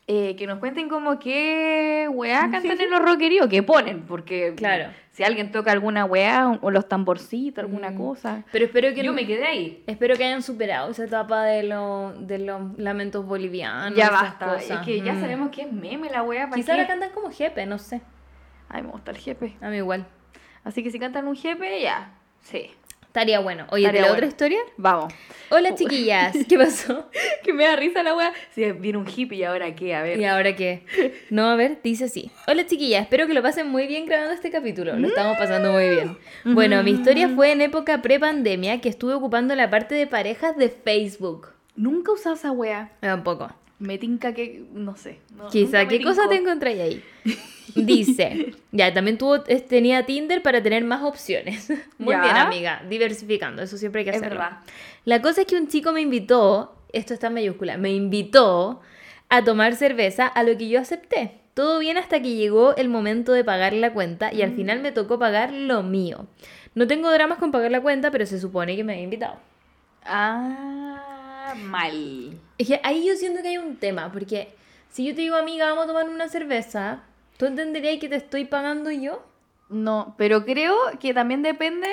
eh, 0.06 0.36
que 0.36 0.46
nos 0.46 0.58
cuenten 0.58 0.88
como 0.90 1.18
qué 1.18 2.06
weá 2.12 2.50
cantan 2.50 2.78
en 2.80 2.90
los 2.90 3.00
rockeríos, 3.00 3.48
que 3.48 3.62
ponen, 3.62 4.02
porque 4.02 4.52
Claro. 4.54 4.90
si 5.12 5.24
alguien 5.24 5.50
toca 5.50 5.72
alguna 5.72 6.04
weá 6.04 6.58
o, 6.60 6.70
los 6.70 6.86
tamborcitos, 6.88 7.62
alguna 7.64 7.90
Mm. 7.90 7.96
cosa. 7.96 8.44
Pero 8.52 8.66
espero 8.66 8.88
que 8.94 8.96
Yo 9.02 9.10
no- 9.10 9.12
me 9.14 9.26
quedé 9.26 9.46
ahí. 9.46 9.82
Espero 9.86 10.14
que 10.16 10.24
hayan 10.24 10.42
superado 10.42 10.90
esa 10.90 11.04
etapa 11.04 11.44
de, 11.44 11.62
lo- 11.62 12.12
de 12.18 12.38
los 12.38 12.78
lamentos 12.78 13.24
bolivianos. 13.24 13.96
ya 13.96 14.10
basta, 14.10 14.46
cosas. 14.46 14.70
es 14.70 14.78
que 14.84 15.00
ya 15.00 15.14
Mm. 15.14 15.20
sabemos 15.20 15.50
que 15.50 15.62
es 15.62 15.72
meme 15.72 16.10
la 16.10 16.22
weá. 16.22 16.44
¿para 16.50 16.56
Quizá 16.56 16.72
qué? 16.74 16.82
la 16.82 16.86
cantan 16.86 17.10
como 17.10 17.30
jefe, 17.30 17.64
no 17.64 17.78
sé. 17.78 18.02
Ay, 18.68 18.82
me 18.82 18.88
gusta 18.90 19.10
el 19.12 19.16
jefe. 19.18 19.56
A 19.62 19.68
mí 19.70 19.76
igual. 19.78 20.04
Así 20.64 20.82
que 20.82 20.90
si 20.90 20.98
cantan 20.98 21.28
un 21.28 21.36
jefe, 21.36 21.80
ya. 21.80 22.12
Sí. 22.42 22.70
Estaría 23.14 23.38
bueno. 23.38 23.64
Oye, 23.70 23.86
¿te 23.86 23.92
la 23.92 24.00
bueno. 24.00 24.14
otra 24.14 24.26
historia? 24.26 24.58
Vamos. 24.76 25.14
Hola, 25.48 25.76
chiquillas. 25.76 26.36
¿Qué 26.48 26.58
pasó? 26.58 27.08
que 27.44 27.52
me 27.52 27.62
da 27.62 27.76
risa 27.76 28.02
la 28.02 28.12
weá. 28.12 28.32
Si 28.50 28.72
viene 28.72 28.98
un 28.98 29.06
hippie 29.06 29.38
y 29.38 29.44
ahora 29.44 29.72
qué, 29.76 29.94
a 29.94 30.02
ver. 30.02 30.18
¿Y 30.18 30.24
ahora 30.24 30.56
qué? 30.56 30.82
No, 31.30 31.48
a 31.48 31.54
ver, 31.54 31.78
dice 31.80 32.06
así. 32.06 32.32
Hola 32.48 32.66
chiquillas, 32.66 33.02
espero 33.02 33.28
que 33.28 33.34
lo 33.34 33.40
pasen 33.40 33.68
muy 33.68 33.86
bien 33.86 34.06
grabando 34.06 34.34
este 34.34 34.50
capítulo. 34.50 34.96
Lo 34.96 35.06
estamos 35.06 35.38
pasando 35.38 35.70
muy 35.70 35.90
bien. 35.90 36.18
Bueno, 36.44 36.82
mi 36.82 36.90
historia 36.90 37.28
fue 37.28 37.52
en 37.52 37.60
época 37.60 38.02
pre-pandemia 38.02 38.80
que 38.80 38.88
estuve 38.88 39.14
ocupando 39.14 39.54
la 39.54 39.70
parte 39.70 39.94
de 39.94 40.08
parejas 40.08 40.56
de 40.56 40.68
Facebook. 40.68 41.50
Nunca 41.76 42.10
usado 42.10 42.34
esa 42.34 42.50
weá. 42.50 42.90
Tampoco. 42.98 43.48
Me 43.78 43.98
tinca 43.98 44.32
que. 44.32 44.64
No 44.72 44.96
sé. 44.96 45.18
no- 45.36 45.48
Quizá, 45.48 45.86
¿qué 45.88 46.02
cosa 46.02 46.28
te 46.28 46.36
encontré 46.36 46.80
ahí? 46.80 47.02
Dice, 47.74 48.54
ya, 48.72 48.92
también 48.94 49.18
tuvo, 49.18 49.44
es- 49.46 49.66
tenía 49.66 50.04
Tinder 50.06 50.42
para 50.42 50.62
tener 50.62 50.84
más 50.84 51.02
opciones. 51.02 51.70
Muy 51.98 52.12
Ya. 52.14 52.22
bien, 52.22 52.36
amiga, 52.36 52.82
diversificando, 52.88 53.62
eso 53.62 53.76
siempre 53.78 54.00
hay 54.00 54.04
que 54.04 54.10
Es 54.10 54.16
hacerlo. 54.18 54.38
verdad. 54.40 54.58
La 55.04 55.20
cosa 55.22 55.40
es 55.40 55.46
que 55.46 55.56
un 55.56 55.66
chico 55.68 55.92
me 55.92 56.00
invitó, 56.02 56.76
esto 56.92 57.14
está 57.14 57.26
en 57.28 57.34
mayúscula, 57.34 57.76
me 57.76 57.92
invitó 57.92 58.80
a 59.28 59.42
tomar 59.42 59.74
cerveza, 59.74 60.26
a 60.26 60.42
lo 60.44 60.56
que 60.56 60.68
yo 60.68 60.78
acepté. 60.80 61.40
Todo 61.54 61.78
bien 61.78 61.96
hasta 61.98 62.20
que 62.22 62.34
llegó 62.36 62.76
el 62.76 62.88
momento 62.88 63.32
de 63.32 63.44
pagar 63.44 63.72
la 63.72 63.92
cuenta 63.92 64.32
y 64.32 64.42
al 64.42 64.52
Mm. 64.52 64.56
final 64.56 64.80
me 64.80 64.92
tocó 64.92 65.18
pagar 65.18 65.52
lo 65.52 65.82
mío. 65.82 66.26
No 66.74 66.86
tengo 66.86 67.10
dramas 67.10 67.38
con 67.38 67.50
pagar 67.50 67.70
la 67.70 67.80
cuenta, 67.80 68.10
pero 68.10 68.26
se 68.26 68.38
supone 68.40 68.76
que 68.76 68.84
me 68.84 68.92
había 68.92 69.04
invitado. 69.04 69.36
Ah, 70.04 71.54
mal. 71.56 72.38
Es 72.58 72.68
que 72.68 72.80
ahí 72.84 73.06
yo 73.06 73.14
siento 73.16 73.42
que 73.42 73.48
hay 73.48 73.58
un 73.58 73.76
tema, 73.76 74.10
porque 74.12 74.54
si 74.90 75.04
yo 75.04 75.14
te 75.14 75.22
digo, 75.22 75.36
amiga, 75.36 75.66
vamos 75.66 75.84
a 75.84 75.88
tomar 75.88 76.08
una 76.08 76.28
cerveza, 76.28 77.02
¿tú 77.36 77.46
entenderías 77.46 77.98
que 77.98 78.08
te 78.08 78.16
estoy 78.16 78.44
pagando 78.44 78.90
yo? 78.90 79.24
No, 79.68 80.14
pero 80.18 80.44
creo 80.44 80.76
que 81.00 81.12
también 81.14 81.42
depende 81.42 81.88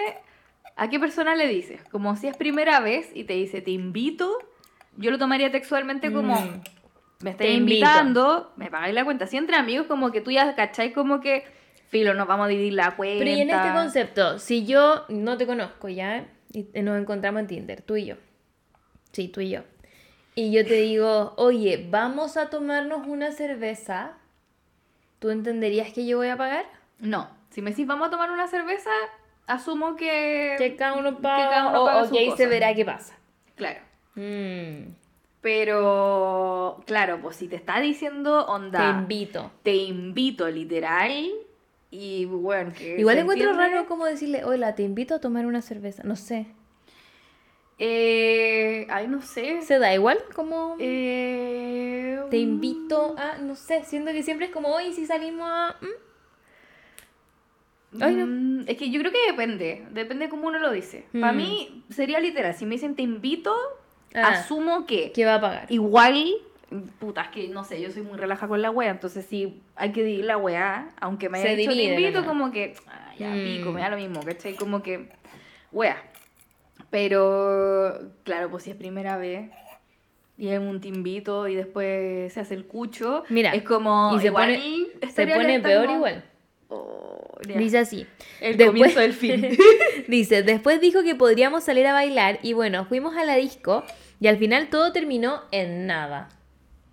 a 0.75 0.89
qué 0.89 0.99
persona 0.99 1.35
le 1.35 1.47
dices. 1.47 1.81
Como 1.91 2.15
si 2.15 2.27
es 2.27 2.37
primera 2.37 2.79
vez 2.79 3.09
y 3.13 3.23
te 3.23 3.33
dice, 3.33 3.61
te 3.61 3.71
invito, 3.71 4.37
yo 4.97 5.09
lo 5.09 5.17
tomaría 5.17 5.51
textualmente 5.51 6.11
como, 6.11 6.35
Mm. 6.39 6.61
me 7.23 7.31
invito. 7.31 7.45
invitando, 7.47 8.51
me 8.55 8.69
pagáis 8.69 8.93
la 8.93 9.03
cuenta. 9.03 9.25
Si 9.27 9.37
entre 9.37 9.55
amigos, 9.55 9.87
como 9.87 10.11
que 10.11 10.21
tú 10.21 10.31
ya 10.31 10.53
cacháis 10.55 10.93
como 10.93 11.21
que, 11.21 11.43
filo, 11.89 12.13
nos 12.13 12.27
vamos 12.27 12.45
a 12.45 12.49
dividir 12.49 12.73
la 12.73 12.95
cuenta. 12.95 13.23
Pero 13.23 13.31
y 13.37 13.41
en 13.41 13.49
este 13.49 13.71
concepto, 13.73 14.37
si 14.39 14.65
yo 14.65 15.05
no 15.09 15.37
te 15.37 15.45
conozco 15.47 15.87
ya, 15.89 16.27
y 16.53 16.65
nos 16.81 16.99
encontramos 16.99 17.39
en 17.41 17.47
Tinder, 17.47 17.81
tú 17.81 17.95
y 17.95 18.05
yo. 18.05 18.15
Sí, 19.11 19.27
tú 19.27 19.41
y 19.41 19.49
yo. 19.51 19.61
Y 20.35 20.51
yo 20.51 20.65
te 20.65 20.75
digo, 20.75 21.33
oye, 21.37 21.87
vamos 21.89 22.37
a 22.37 22.49
tomarnos 22.49 23.05
una 23.07 23.31
cerveza, 23.31 24.13
¿tú 25.19 25.29
entenderías 25.29 25.91
que 25.93 26.05
yo 26.05 26.17
voy 26.17 26.29
a 26.29 26.37
pagar? 26.37 26.65
No, 26.99 27.29
si 27.49 27.61
me 27.61 27.71
decís, 27.71 27.85
vamos 27.85 28.07
a 28.07 28.11
tomar 28.11 28.31
una 28.31 28.47
cerveza, 28.47 28.91
asumo 29.47 29.95
que... 29.95 30.55
Que 30.57 30.75
cada 30.77 30.93
uno 30.93 31.15
que 31.17 31.21
paga, 31.21 31.49
cada 31.49 31.69
uno 31.69 31.83
o, 31.83 31.85
paga 31.85 32.01
o 32.03 32.05
su 32.05 32.13
que 32.13 32.19
ahí 32.19 32.31
se 32.37 32.47
verá 32.47 32.73
qué 32.73 32.85
pasa. 32.85 33.17
Claro. 33.55 33.81
Mm, 34.15 34.93
Pero, 35.41 36.81
claro, 36.85 37.19
pues 37.21 37.35
si 37.35 37.47
te 37.47 37.55
está 37.57 37.79
diciendo 37.81 38.45
te 38.45 38.51
onda, 38.51 38.89
invito. 38.99 39.51
te 39.63 39.75
invito 39.75 40.49
literal, 40.49 41.11
Y 41.89 42.23
bueno, 42.25 42.71
que. 42.77 42.97
Igual 42.99 43.17
encuentro 43.17 43.49
entiende. 43.49 43.75
raro 43.75 43.87
como 43.87 44.05
decirle, 44.05 44.45
hola, 44.45 44.75
te 44.75 44.83
invito 44.83 45.15
a 45.15 45.19
tomar 45.19 45.45
una 45.45 45.61
cerveza. 45.61 46.03
No 46.03 46.15
sé. 46.15 46.47
Eh, 47.83 48.85
ay, 48.91 49.07
no 49.07 49.23
sé. 49.23 49.63
¿Se 49.63 49.79
da 49.79 49.91
igual? 49.91 50.19
Como 50.35 50.75
Eh, 50.79 52.19
te 52.29 52.37
invito 52.37 53.15
a, 53.17 53.39
no 53.39 53.55
sé, 53.55 53.83
siento 53.85 54.11
que 54.11 54.21
siempre 54.21 54.45
es 54.45 54.51
como, 54.51 54.67
hoy 54.69 54.93
si 54.93 55.07
salimos 55.07 55.49
a... 55.49 55.75
¿mm? 55.81 55.87
Ay, 58.03 58.13
no. 58.15 58.27
Mm, 58.27 58.65
Es 58.67 58.77
que 58.77 58.91
yo 58.91 58.99
creo 59.01 59.11
que 59.11 59.31
depende. 59.31 59.83
Depende 59.89 60.29
cómo 60.29 60.47
uno 60.47 60.59
lo 60.59 60.71
dice. 60.71 61.05
Para 61.19 61.33
Mm. 61.33 61.37
mí 61.37 61.83
sería 61.89 62.19
literal. 62.19 62.53
Si 62.53 62.65
me 62.67 62.75
dicen 62.75 62.95
te 62.95 63.01
invito, 63.01 63.55
Ah. 64.13 64.27
asumo 64.27 64.85
que. 64.85 65.11
¿Qué 65.11 65.25
va 65.25 65.35
a 65.35 65.41
pagar? 65.41 65.65
Igual, 65.71 66.23
puta, 66.99 67.23
es 67.23 67.27
que 67.29 67.47
no 67.47 67.63
sé, 67.63 67.81
yo 67.81 67.89
soy 67.89 68.03
muy 68.03 68.17
relaja 68.17 68.47
con 68.47 68.61
la 68.61 68.69
wea, 68.69 68.91
entonces 68.91 69.25
sí 69.25 69.59
hay 69.75 69.91
que 69.91 70.03
dividir 70.03 70.25
la 70.25 70.37
wea, 70.37 70.91
aunque 71.01 71.29
me 71.29 71.39
haya 71.39 71.55
dicho 71.55 71.71
te 71.71 71.75
divide, 71.77 71.99
invito, 71.99 72.21
¿no? 72.21 72.27
como 72.27 72.51
que, 72.51 72.75
ah, 72.87 73.11
ya 73.17 73.29
Mm. 73.29 73.43
pico, 73.43 73.71
me 73.71 73.81
da 73.81 73.89
lo 73.89 73.97
mismo, 73.97 74.21
¿cachai? 74.23 74.53
Como 74.55 74.83
que, 74.83 75.09
wea. 75.71 75.97
Pero, 76.91 77.99
claro, 78.23 78.51
pues 78.51 78.63
si 78.63 78.69
es 78.71 78.75
primera 78.75 79.17
vez 79.17 79.49
y 80.37 80.49
es 80.49 80.59
un 80.59 80.79
te 80.81 80.87
invito 80.89 81.47
y 81.47 81.55
después 81.55 82.31
se 82.33 82.39
hace 82.39 82.53
el 82.53 82.65
cucho, 82.65 83.23
Mira, 83.29 83.51
es 83.53 83.63
como, 83.63 84.11
y 84.15 84.19
se 84.19 84.27
igual 84.27 84.55
pone- 84.55 85.11
Se 85.11 85.27
pone 85.27 85.59
peor 85.61 85.85
como, 85.85 85.97
igual. 85.97 86.23
oh. 86.69 87.07
Dice 87.57 87.79
así. 87.79 88.05
el 88.39 88.55
después- 88.57 88.67
comienzo 88.67 88.99
del 88.99 89.13
fin. 89.13 89.57
Dice, 90.07 90.43
después 90.43 90.79
dijo 90.79 91.01
que 91.03 91.15
podríamos 91.15 91.63
salir 91.63 91.87
a 91.87 91.93
bailar 91.93 92.37
y 92.43 92.53
bueno, 92.53 92.85
fuimos 92.85 93.15
a 93.17 93.25
la 93.25 93.35
disco 93.35 93.83
y 94.19 94.27
al 94.27 94.37
final 94.37 94.69
todo 94.69 94.91
terminó 94.91 95.41
en 95.51 95.87
nada. 95.87 96.29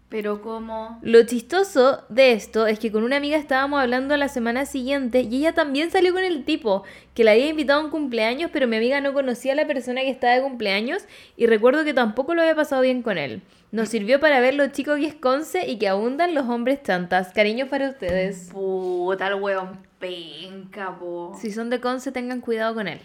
Pero 0.08 0.40
como... 0.40 0.98
Lo 1.02 1.22
chistoso 1.24 2.02
de 2.08 2.32
esto 2.32 2.66
es 2.66 2.78
que 2.78 2.90
con 2.90 3.02
una 3.04 3.16
amiga 3.16 3.36
estábamos 3.36 3.80
hablando 3.80 4.16
la 4.16 4.28
semana 4.28 4.64
siguiente 4.64 5.20
y 5.20 5.36
ella 5.36 5.52
también 5.52 5.90
salió 5.90 6.14
con 6.14 6.24
el 6.24 6.44
tipo 6.44 6.82
que 7.14 7.24
la 7.24 7.32
había 7.32 7.48
invitado 7.48 7.80
a 7.80 7.84
un 7.84 7.90
cumpleaños, 7.90 8.50
pero 8.50 8.66
mi 8.66 8.76
amiga 8.76 9.02
no 9.02 9.12
conocía 9.12 9.52
a 9.52 9.56
la 9.56 9.66
persona 9.66 10.00
que 10.00 10.08
estaba 10.08 10.32
de 10.32 10.42
cumpleaños 10.42 11.04
y 11.36 11.46
recuerdo 11.46 11.84
que 11.84 11.92
tampoco 11.92 12.34
lo 12.34 12.40
había 12.40 12.54
pasado 12.54 12.80
bien 12.80 13.02
con 13.02 13.18
él. 13.18 13.42
Nos 13.70 13.90
sirvió 13.90 14.18
para 14.18 14.40
ver 14.40 14.54
lo 14.54 14.66
chico 14.68 14.94
que 14.94 15.04
es 15.04 15.14
Conce 15.14 15.68
y 15.68 15.78
que 15.78 15.88
abundan 15.88 16.34
los 16.34 16.48
hombres 16.48 16.82
chantas. 16.82 17.34
Cariños 17.34 17.68
para 17.68 17.90
ustedes. 17.90 18.48
Puta, 18.50 19.28
el 19.28 19.34
weón 19.34 19.78
penca, 19.98 20.98
po. 20.98 21.36
Si 21.38 21.52
son 21.52 21.68
de 21.68 21.80
Conce, 21.80 22.12
tengan 22.12 22.40
cuidado 22.40 22.74
con 22.74 22.88
él. 22.88 23.00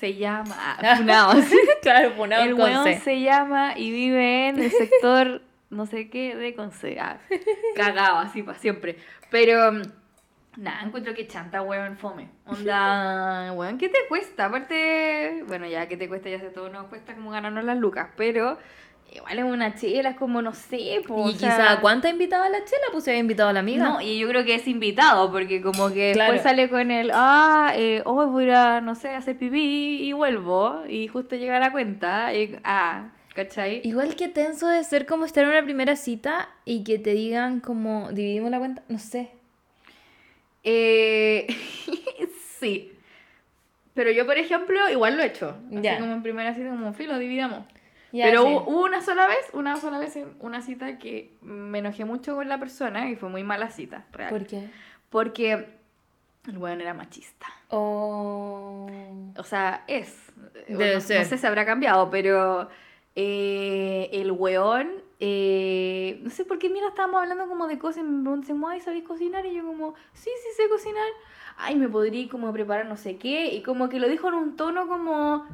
Se 0.00 0.16
llama... 0.16 0.76
claro, 1.82 2.12
el 2.24 2.54
weón 2.54 2.82
Conce. 2.82 2.98
se 2.98 3.20
llama 3.20 3.78
y 3.78 3.92
vive 3.92 4.48
en 4.48 4.58
el 4.60 4.70
sector 4.72 5.42
no 5.70 5.86
sé 5.86 6.08
qué 6.10 6.34
de 6.36 6.54
Conce. 6.54 6.98
Ah, 7.00 7.18
cagado 7.76 8.18
así 8.18 8.42
para 8.42 8.58
siempre. 8.58 8.96
Pero 9.30 9.72
mm, 9.72 9.82
nada, 10.56 10.82
encuentro 10.82 11.14
que 11.14 11.26
chanta, 11.26 11.62
weón, 11.62 11.96
fome. 11.96 12.28
Onda, 12.46 13.52
weón, 13.56 13.78
¿qué 13.78 13.88
te 13.88 13.98
cuesta? 14.08 14.46
Aparte, 14.46 15.44
bueno, 15.46 15.66
ya 15.66 15.86
que 15.88 15.96
te 15.96 16.08
cuesta, 16.08 16.28
ya 16.30 16.38
sé 16.40 16.50
todo, 16.50 16.68
nos 16.68 16.86
cuesta 16.86 17.14
como 17.14 17.30
ganarnos 17.30 17.64
las 17.64 17.76
lucas, 17.78 18.08
pero 18.16 18.58
igual 19.14 19.38
es 19.38 19.44
una 19.44 19.74
chela, 19.74 20.10
es 20.10 20.16
como 20.16 20.42
no 20.42 20.52
sé, 20.52 21.02
po, 21.06 21.30
Y 21.30 21.34
sea, 21.34 21.56
quizá, 21.56 21.80
¿cuánta 21.80 22.10
invitaba 22.10 22.44
a 22.44 22.50
la 22.50 22.58
chela? 22.64 22.82
Pues 22.92 23.04
se 23.04 23.10
había 23.10 23.20
invitado 23.20 23.48
a 23.48 23.52
la 23.54 23.60
amiga. 23.60 23.84
No, 23.88 24.00
y 24.02 24.18
yo 24.18 24.28
creo 24.28 24.44
que 24.44 24.54
es 24.54 24.68
invitado, 24.68 25.32
porque 25.32 25.62
como 25.62 25.88
que 25.90 26.12
Claro. 26.12 26.32
después 26.32 26.42
sale 26.42 26.68
con 26.68 26.90
el, 26.90 27.10
ah, 27.14 27.72
eh, 27.74 28.02
hoy 28.04 28.26
voy 28.26 28.50
a, 28.50 28.82
no 28.82 28.94
sé, 28.94 29.10
hacer 29.14 29.38
pipí 29.38 30.02
y 30.02 30.12
vuelvo, 30.12 30.82
y 30.86 31.08
justo 31.08 31.36
llega 31.36 31.58
la 31.58 31.72
cuenta, 31.72 32.34
y, 32.34 32.58
ah, 32.64 33.08
¿cachai? 33.38 33.80
Igual 33.84 34.16
que 34.16 34.26
tenso 34.26 34.66
de 34.66 34.82
ser 34.82 35.06
como 35.06 35.24
estar 35.24 35.44
en 35.44 35.50
una 35.50 35.62
primera 35.62 35.94
cita 35.94 36.48
y 36.64 36.82
que 36.82 36.98
te 36.98 37.12
digan 37.12 37.60
como 37.60 38.10
dividimos 38.10 38.50
la 38.50 38.58
cuenta, 38.58 38.82
no 38.88 38.98
sé. 38.98 39.30
Eh, 40.64 41.46
sí. 42.58 42.92
Pero 43.94 44.10
yo, 44.10 44.26
por 44.26 44.38
ejemplo, 44.38 44.88
igual 44.90 45.16
lo 45.16 45.22
he 45.22 45.26
hecho. 45.26 45.56
Así 45.70 46.00
como 46.00 46.14
en 46.14 46.22
primera 46.22 46.52
cita, 46.52 46.70
como 46.70 46.92
filo, 46.92 47.16
dividamos. 47.18 47.64
Pero 48.10 48.42
sí. 48.42 48.48
hubo 48.66 48.84
una 48.84 49.02
sola 49.02 49.28
vez, 49.28 49.50
una 49.52 49.76
sola 49.76 49.98
vez 49.98 50.16
en 50.16 50.34
una 50.40 50.60
cita 50.60 50.98
que 50.98 51.30
me 51.40 51.78
enojé 51.78 52.04
mucho 52.04 52.34
con 52.34 52.48
la 52.48 52.58
persona 52.58 53.08
y 53.08 53.14
fue 53.14 53.28
muy 53.28 53.44
mala 53.44 53.70
cita, 53.70 54.04
real. 54.12 54.30
¿Por 54.30 54.46
qué? 54.46 54.68
Porque 55.10 55.68
el 56.48 56.58
weón 56.58 56.80
era 56.80 56.92
machista. 56.92 57.46
Oh. 57.68 58.90
O 59.36 59.44
sea, 59.44 59.84
es. 59.86 60.16
Debe 60.66 60.94
no, 60.94 61.00
ser. 61.00 61.20
No 61.20 61.28
sé 61.28 61.38
si 61.38 61.46
habrá 61.46 61.64
cambiado, 61.64 62.10
pero 62.10 62.68
eh, 63.20 64.10
el 64.12 64.30
weón, 64.30 65.02
eh, 65.18 66.20
no 66.22 66.30
sé 66.30 66.44
por 66.44 66.60
qué, 66.60 66.70
mira, 66.70 66.86
estábamos 66.86 67.20
hablando 67.20 67.48
como 67.48 67.66
de 67.66 67.76
cosas 67.76 68.04
y 68.04 68.06
me 68.06 68.22
preguntan, 68.22 68.62
ay, 68.70 68.80
¿sabéis 68.80 69.02
cocinar? 69.02 69.44
Y 69.44 69.54
yo 69.54 69.66
como, 69.66 69.94
sí, 70.12 70.30
sí 70.40 70.48
sé 70.56 70.68
cocinar. 70.68 71.08
Ay, 71.56 71.74
me 71.74 71.88
podría 71.88 72.28
como 72.28 72.52
preparar 72.52 72.86
no 72.86 72.96
sé 72.96 73.16
qué. 73.16 73.52
Y 73.52 73.64
como 73.64 73.88
que 73.88 73.98
lo 73.98 74.08
dijo 74.08 74.28
en 74.28 74.34
un 74.34 74.56
tono 74.56 74.86
como, 74.86 75.48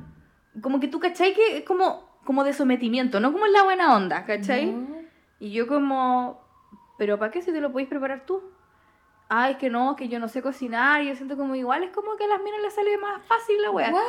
como 0.61 0.79
que 0.79 0.89
tú, 0.89 1.01
¿cachai? 1.01 1.33
Que 1.33 1.57
es 1.57 1.65
como, 1.65 2.19
como 2.27 2.45
de 2.45 2.53
sometimiento, 2.53 3.19
no 3.19 3.33
como 3.33 3.47
en 3.47 3.55
la 3.55 3.63
buena 3.63 3.97
onda, 3.97 4.27
¿cachai? 4.27 4.67
No. 4.67 4.99
Y 5.41 5.53
yo 5.53 5.67
como, 5.67 6.43
¿pero 6.99 7.19
para 7.19 7.31
qué 7.31 7.41
si 7.41 7.51
te 7.51 7.63
lo 7.63 7.73
podéis 7.73 7.89
preparar 7.89 8.27
tú? 8.27 8.43
Ah, 9.31 9.49
es 9.49 9.57
que 9.57 9.71
no, 9.71 9.93
es 9.93 9.97
que 9.97 10.09
yo 10.09 10.19
no 10.19 10.29
sé 10.29 10.43
cocinar. 10.43 11.01
Y 11.01 11.09
yo 11.09 11.17
siento 11.17 11.39
como 11.39 11.55
igual, 11.55 11.83
es 11.83 11.93
como 11.93 12.15
que 12.17 12.25
a 12.25 12.29
las 12.29 12.43
minas 12.43 12.61
les 12.61 12.75
sale 12.75 12.99
más 12.99 13.25
fácil 13.25 13.63
la 13.63 13.71
wea. 13.71 13.91
What? 13.91 14.03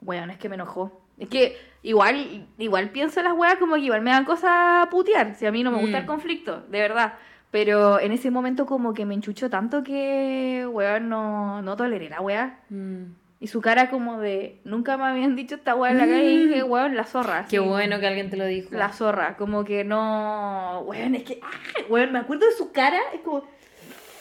Bueno, 0.01 0.33
es 0.33 0.39
que 0.39 0.49
me 0.49 0.57
enojó. 0.57 1.01
Es 1.19 1.29
que 1.29 1.57
igual, 1.83 2.47
igual 2.59 2.91
pienso 2.91 3.21
en 3.21 3.27
las 3.27 3.35
weas 3.35 3.57
como 3.57 3.77
que 3.77 3.83
igual 3.83 4.03
me 4.03 4.11
dan 4.11 4.25
cosas 4.25 4.51
a 4.53 4.89
putear. 4.91 5.35
Si 5.37 5.47
a 5.47 5.53
mí 5.53 5.63
no 5.63 5.71
me 5.71 5.79
gusta 5.81 5.99
Mm. 5.99 6.01
el 6.01 6.07
conflicto, 6.07 6.61
de 6.69 6.81
verdad. 6.81 7.15
Pero 7.55 8.01
en 8.01 8.11
ese 8.11 8.33
momento 8.33 8.67
como 8.67 8.95
que 8.95 9.05
me 9.07 9.15
enchuchó 9.15 9.49
tanto 9.49 9.85
que, 9.85 10.67
weón, 10.69 11.09
no, 11.09 11.63
no 11.63 11.77
toleré 11.77 12.09
la 12.09 12.21
wea. 12.21 12.59
Mm. 12.69 13.05
Y 13.39 13.47
su 13.47 13.61
cara 13.61 13.91
como 13.91 14.19
de, 14.19 14.61
nunca 14.65 14.97
me 14.97 15.05
habían 15.05 15.37
dicho 15.37 15.55
esta 15.55 15.77
wea 15.77 15.93
en 15.93 15.99
la 15.99 16.07
calle 16.07 16.25
y 16.33 16.47
dije, 16.49 16.65
weón, 16.65 16.97
la 16.97 17.05
zorra. 17.05 17.47
Qué 17.49 17.61
bueno 17.61 18.01
que 18.01 18.09
alguien 18.09 18.29
te 18.29 18.37
lo 18.37 18.45
dijo. 18.47 18.71
La 18.75 18.89
zorra, 18.93 19.37
como 19.37 19.65
que 19.65 19.85
no, 19.85 20.81
weón, 20.81 21.15
es 21.15 21.23
que, 21.23 21.39
ah, 21.45 21.51
weón, 21.89 22.11
me 22.11 22.19
acuerdo 22.19 22.45
de 22.47 22.53
su 22.55 22.73
cara, 22.73 22.99
es 23.15 23.21
como, 23.21 23.45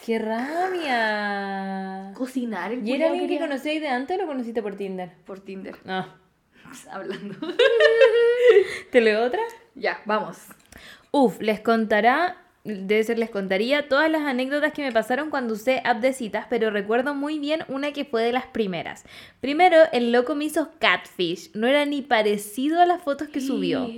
¡Qué 0.06 0.20
rabia! 0.20 2.12
Cocinar 2.14 2.72
el 2.72 2.88
¿Y 2.88 2.92
era 2.94 3.06
alguien 3.08 3.24
que 3.24 3.30
quería- 3.36 3.48
conocíais 3.48 3.82
de 3.82 3.88
antes 3.88 4.16
o 4.16 4.22
lo 4.22 4.28
conociste 4.28 4.62
por 4.62 4.76
Tinder? 4.76 5.10
Por 5.26 5.40
Tinder. 5.40 5.76
No. 5.86 6.06
Hablando. 6.92 7.36
¿Te 8.92 9.02
leo 9.02 9.24
otra? 9.26 9.42
ya, 9.74 10.02
vamos. 10.06 10.38
Uf, 11.12 11.42
les 11.42 11.62
contará, 11.62 12.38
debe 12.64 13.03
ser 13.03 13.20
les 13.20 13.30
contaría 13.30 13.89
todas 13.89 14.09
las 14.09 14.22
anécdotas 14.22 14.72
que 14.72 14.84
me 14.84 14.91
pasaron 14.91 15.30
cuando 15.30 15.53
usé 15.53 15.82
app 15.84 15.99
de 15.99 16.14
citas, 16.14 16.47
pero 16.49 16.70
recuerdo 16.70 17.14
muy 17.14 17.39
bien 17.39 17.64
una 17.68 17.91
que 17.91 18.05
fue 18.05 18.24
de 18.24 18.32
las 18.32 18.45
primeras. 18.45 19.03
Primero, 19.41 19.78
el 19.91 20.11
loco 20.11 20.36
me 20.36 20.45
hizo 20.45 20.72
catfish, 20.80 21.51
no 21.53 21.68
era 21.68 21.86
ni 21.86 22.01
parecido 22.01 22.82
a 22.82 22.86
las 22.86 23.01
fotos 23.01 23.28
que 23.28 23.41
subió. 23.41 23.89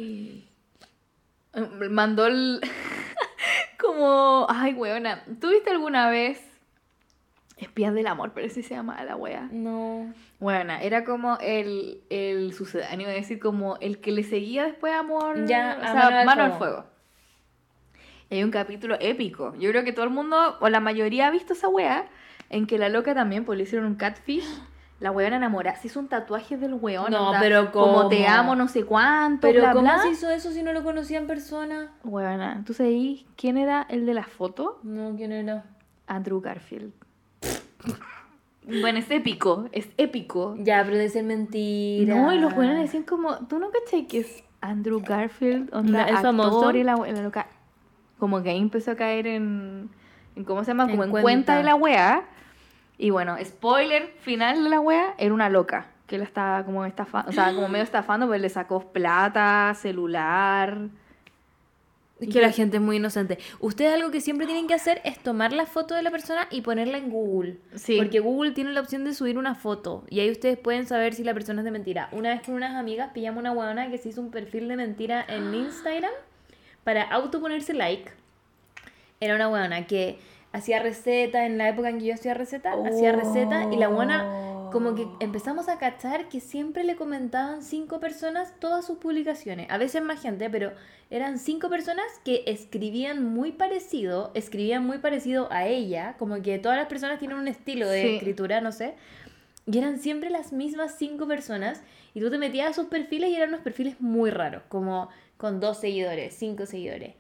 Mandó 1.89 2.25
el... 2.25 2.59
como... 3.79 4.47
Ay, 4.49 4.73
weona. 4.73 5.23
¿Tú 5.39 5.49
viste 5.49 5.69
alguna 5.69 6.09
vez... 6.09 6.41
Espías 7.57 7.93
del 7.93 8.07
amor, 8.07 8.33
pero 8.35 8.49
sí 8.49 8.63
se 8.63 8.73
llama 8.73 9.01
la 9.05 9.15
wea. 9.15 9.47
No. 9.49 10.13
Bueno, 10.39 10.73
era 10.81 11.05
como 11.05 11.37
el, 11.39 12.01
el 12.09 12.53
sucedáneo, 12.53 13.07
es 13.07 13.15
decir, 13.15 13.39
como 13.39 13.77
el 13.77 13.99
que 13.99 14.11
le 14.11 14.23
seguía 14.23 14.65
después 14.65 14.93
amor. 14.93 15.45
Ya, 15.45 15.77
o 15.79 15.83
a 15.83 15.91
sea, 15.93 15.93
Mano 15.93 16.17
al 16.17 16.25
mano 16.25 16.43
al 16.43 16.53
Fuego. 16.53 16.94
Hay 18.31 18.43
un 18.43 18.51
capítulo 18.51 18.95
épico. 18.99 19.53
Yo 19.59 19.69
creo 19.71 19.83
que 19.83 19.93
todo 19.93 20.05
el 20.05 20.11
mundo, 20.11 20.57
o 20.59 20.69
la 20.69 20.79
mayoría, 20.79 21.27
ha 21.27 21.31
visto 21.31 21.53
esa 21.53 21.67
wea, 21.67 22.05
en 22.49 22.67
que 22.67 22.77
la 22.77 22.89
loca 22.89 23.13
también, 23.13 23.45
pues 23.45 23.57
le 23.57 23.63
hicieron 23.63 23.87
un 23.87 23.95
catfish. 23.95 24.45
La 25.01 25.11
weona 25.11 25.35
enamorada, 25.35 25.75
se 25.75 25.87
hizo 25.87 25.99
un 25.99 26.07
tatuaje 26.07 26.55
del 26.55 26.73
weón. 26.75 27.11
No, 27.11 27.27
onda, 27.27 27.39
pero 27.41 27.69
Como 27.73 28.07
te 28.07 28.23
¿cómo? 28.23 28.29
amo, 28.29 28.55
no 28.55 28.67
sé 28.69 28.85
cuánto, 28.85 29.41
Pero 29.41 29.59
bla, 29.61 29.73
¿cómo 29.73 29.83
bla. 29.83 30.01
se 30.01 30.09
hizo 30.09 30.29
eso 30.29 30.51
si 30.51 30.63
no 30.63 30.71
lo 30.71 30.83
conocía 30.85 31.17
en 31.17 31.27
persona? 31.27 31.91
Weona, 32.05 32.63
¿tú 32.65 32.73
sabes 32.73 33.25
quién 33.35 33.57
era 33.57 33.85
el 33.89 34.05
de 34.05 34.13
la 34.13 34.23
foto? 34.23 34.79
No, 34.83 35.13
¿quién 35.17 35.33
era? 35.33 35.65
Andrew 36.07 36.39
Garfield. 36.39 36.93
bueno, 38.81 38.99
es 38.99 39.11
épico, 39.11 39.67
es 39.73 39.89
épico. 39.97 40.55
Ya, 40.59 40.81
pero 40.83 40.95
debe 40.97 41.09
ser 41.09 41.23
mentira. 41.25 42.15
No, 42.15 42.33
y 42.33 42.39
los 42.39 42.53
buenos 42.55 42.77
decían 42.77 43.03
como, 43.03 43.35
¿tú 43.47 43.59
no 43.59 43.69
cachai 43.71 44.07
que 44.07 44.19
es 44.19 44.43
Andrew 44.61 45.01
Garfield? 45.05 45.73
Onda, 45.73 45.91
No, 45.91 46.05
¿es 46.05 46.15
actor 46.15 46.21
famoso? 46.23 46.71
y 46.75 46.83
la, 46.83 46.95
la 46.95 47.21
loca. 47.21 47.47
Como 48.19 48.41
que 48.41 48.49
ahí 48.49 48.59
empezó 48.59 48.91
a 48.91 48.95
caer 48.95 49.27
en, 49.27 49.89
en 50.35 50.43
¿cómo 50.43 50.63
se 50.63 50.71
llama? 50.71 50.83
En 50.83 50.91
Como 50.91 51.03
en, 51.03 51.11
cuenta. 51.11 51.23
cuenta 51.23 51.57
de 51.57 51.63
la 51.63 51.75
wea. 51.75 52.23
Y 52.97 53.09
bueno, 53.09 53.35
spoiler 53.43 54.13
final 54.19 54.63
de 54.63 54.69
la 54.69 54.79
wea, 54.79 55.15
era 55.17 55.33
una 55.33 55.49
loca. 55.49 55.87
Que 56.07 56.17
la 56.17 56.23
estaba 56.23 56.63
como 56.63 56.85
estafando, 56.85 57.29
o 57.29 57.33
sea, 57.33 57.53
como 57.53 57.67
medio 57.69 57.83
estafando, 57.83 58.27
pues 58.27 58.39
le 58.39 58.49
sacó 58.49 58.91
plata, 58.91 59.73
celular. 59.75 60.89
Es 62.19 62.29
que 62.29 62.39
la 62.39 62.51
gente 62.51 62.77
es 62.77 62.81
muy 62.81 62.95
inocente. 62.95 63.39
Ustedes 63.59 63.93
algo 63.93 64.09
que 64.09 64.21
siempre 64.21 64.45
tienen 64.45 64.67
que 64.67 64.73
hacer 64.73 65.01
es 65.03 65.19
tomar 65.19 65.51
la 65.51 65.65
foto 65.65 65.95
de 65.95 66.01
la 66.01 66.11
persona 66.11 66.47
y 66.49 66.61
ponerla 66.61 66.97
en 66.97 67.09
Google. 67.09 67.57
Sí. 67.73 67.97
Porque 67.97 68.21
Google 68.21 68.51
tiene 68.51 68.71
la 68.71 68.79
opción 68.79 69.03
de 69.03 69.13
subir 69.13 69.37
una 69.37 69.53
foto 69.53 70.05
y 70.09 70.21
ahí 70.21 70.31
ustedes 70.31 70.57
pueden 70.57 70.85
saber 70.87 71.13
si 71.13 71.25
la 71.25 71.33
persona 71.33 71.59
es 71.59 71.65
de 71.65 71.71
mentira. 71.71 72.07
Una 72.13 72.29
vez 72.29 72.41
con 72.41 72.55
unas 72.55 72.75
amigas 72.75 73.11
pillamos 73.13 73.41
una 73.41 73.51
huevona 73.51 73.89
que 73.89 73.97
se 73.97 74.09
hizo 74.09 74.21
un 74.21 74.31
perfil 74.31 74.69
de 74.69 74.77
mentira 74.77 75.25
en 75.27 75.53
Instagram 75.53 76.11
para 76.85 77.03
autoponerse 77.03 77.73
like. 77.73 78.09
Era 79.19 79.35
una 79.35 79.49
huevona 79.49 79.87
que 79.87 80.17
hacía 80.53 80.79
receta 80.81 81.45
en 81.45 81.57
la 81.57 81.67
época 81.67 81.89
en 81.89 81.99
que 81.99 82.05
yo 82.05 82.13
hacía 82.13 82.33
receta, 82.33 82.73
hacía 82.85 83.11
receta 83.11 83.65
y 83.73 83.75
la 83.75 83.89
huevona 83.89 84.69
como 84.71 84.93
que 84.93 85.07
empezamos 85.21 85.69
a 85.69 85.77
cachar 85.77 86.27
que 86.27 86.41
siempre 86.41 86.83
le 86.83 86.95
comentaban 86.97 87.61
cinco 87.63 87.99
personas 88.01 88.53
todas 88.59 88.85
sus 88.85 88.97
publicaciones. 88.97 89.67
A 89.69 89.77
veces 89.77 90.01
más 90.03 90.21
gente, 90.21 90.49
pero 90.49 90.73
eran 91.09 91.39
cinco 91.39 91.69
personas 91.69 92.05
que 92.25 92.43
escribían 92.45 93.23
muy 93.23 93.53
parecido, 93.53 94.31
escribían 94.33 94.85
muy 94.85 94.97
parecido 94.97 95.47
a 95.51 95.65
ella, 95.65 96.15
como 96.19 96.41
que 96.41 96.59
todas 96.59 96.77
las 96.77 96.87
personas 96.87 97.19
tienen 97.19 97.37
un 97.37 97.47
estilo 97.47 97.87
de 97.87 98.01
Sí. 98.01 98.15
escritura, 98.15 98.59
no 98.59 98.71
sé. 98.73 98.95
Y 99.65 99.77
eran 99.77 99.97
siempre 99.97 100.29
las 100.29 100.51
mismas 100.51 100.95
cinco 100.97 101.25
personas. 101.25 101.81
Y 102.13 102.19
tú 102.19 102.29
te 102.29 102.37
metías 102.37 102.69
a 102.69 102.73
sus 102.73 102.85
perfiles 102.87 103.29
y 103.29 103.35
eran 103.35 103.49
unos 103.49 103.61
perfiles 103.61 103.99
muy 104.01 104.29
raros, 104.29 104.63
como 104.67 105.09
con 105.37 105.59
dos 105.59 105.79
seguidores, 105.79 106.35
cinco 106.35 106.65
seguidores. 106.65 107.15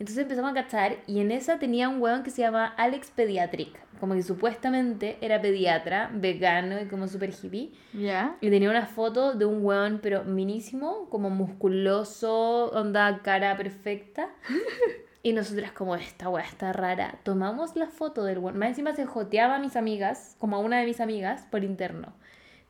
Entonces 0.00 0.22
empezamos 0.22 0.52
a 0.52 0.54
cachar 0.54 0.96
y 1.06 1.20
en 1.20 1.30
esa 1.30 1.58
tenía 1.58 1.90
un 1.90 2.00
weón 2.00 2.22
que 2.22 2.30
se 2.30 2.40
llama 2.40 2.66
Alex 2.78 3.10
Pediatric. 3.10 3.78
Como 4.00 4.14
que 4.14 4.22
supuestamente 4.22 5.18
era 5.20 5.42
pediatra, 5.42 6.10
vegano 6.14 6.80
y 6.80 6.86
como 6.86 7.06
super 7.06 7.34
hippie. 7.34 7.72
¿Ya? 7.92 8.38
Y 8.40 8.48
tenía 8.48 8.70
una 8.70 8.86
foto 8.86 9.34
de 9.34 9.44
un 9.44 9.62
weón, 9.62 10.00
pero 10.02 10.24
minísimo, 10.24 11.10
como 11.10 11.28
musculoso, 11.28 12.70
onda 12.70 13.20
cara 13.22 13.56
perfecta. 13.56 14.30
Y 15.22 15.34
nosotras 15.34 15.72
como, 15.72 15.96
esta 15.96 16.30
weá 16.30 16.44
está 16.44 16.72
rara. 16.72 17.18
Tomamos 17.24 17.76
la 17.76 17.88
foto 17.88 18.24
del 18.24 18.38
weón. 18.38 18.56
Más 18.58 18.70
encima 18.70 18.94
se 18.94 19.04
joteaba 19.04 19.56
a 19.56 19.58
mis 19.58 19.76
amigas, 19.76 20.34
como 20.38 20.56
a 20.56 20.60
una 20.60 20.80
de 20.80 20.86
mis 20.86 20.98
amigas, 20.98 21.46
por 21.50 21.62
interno. 21.62 22.14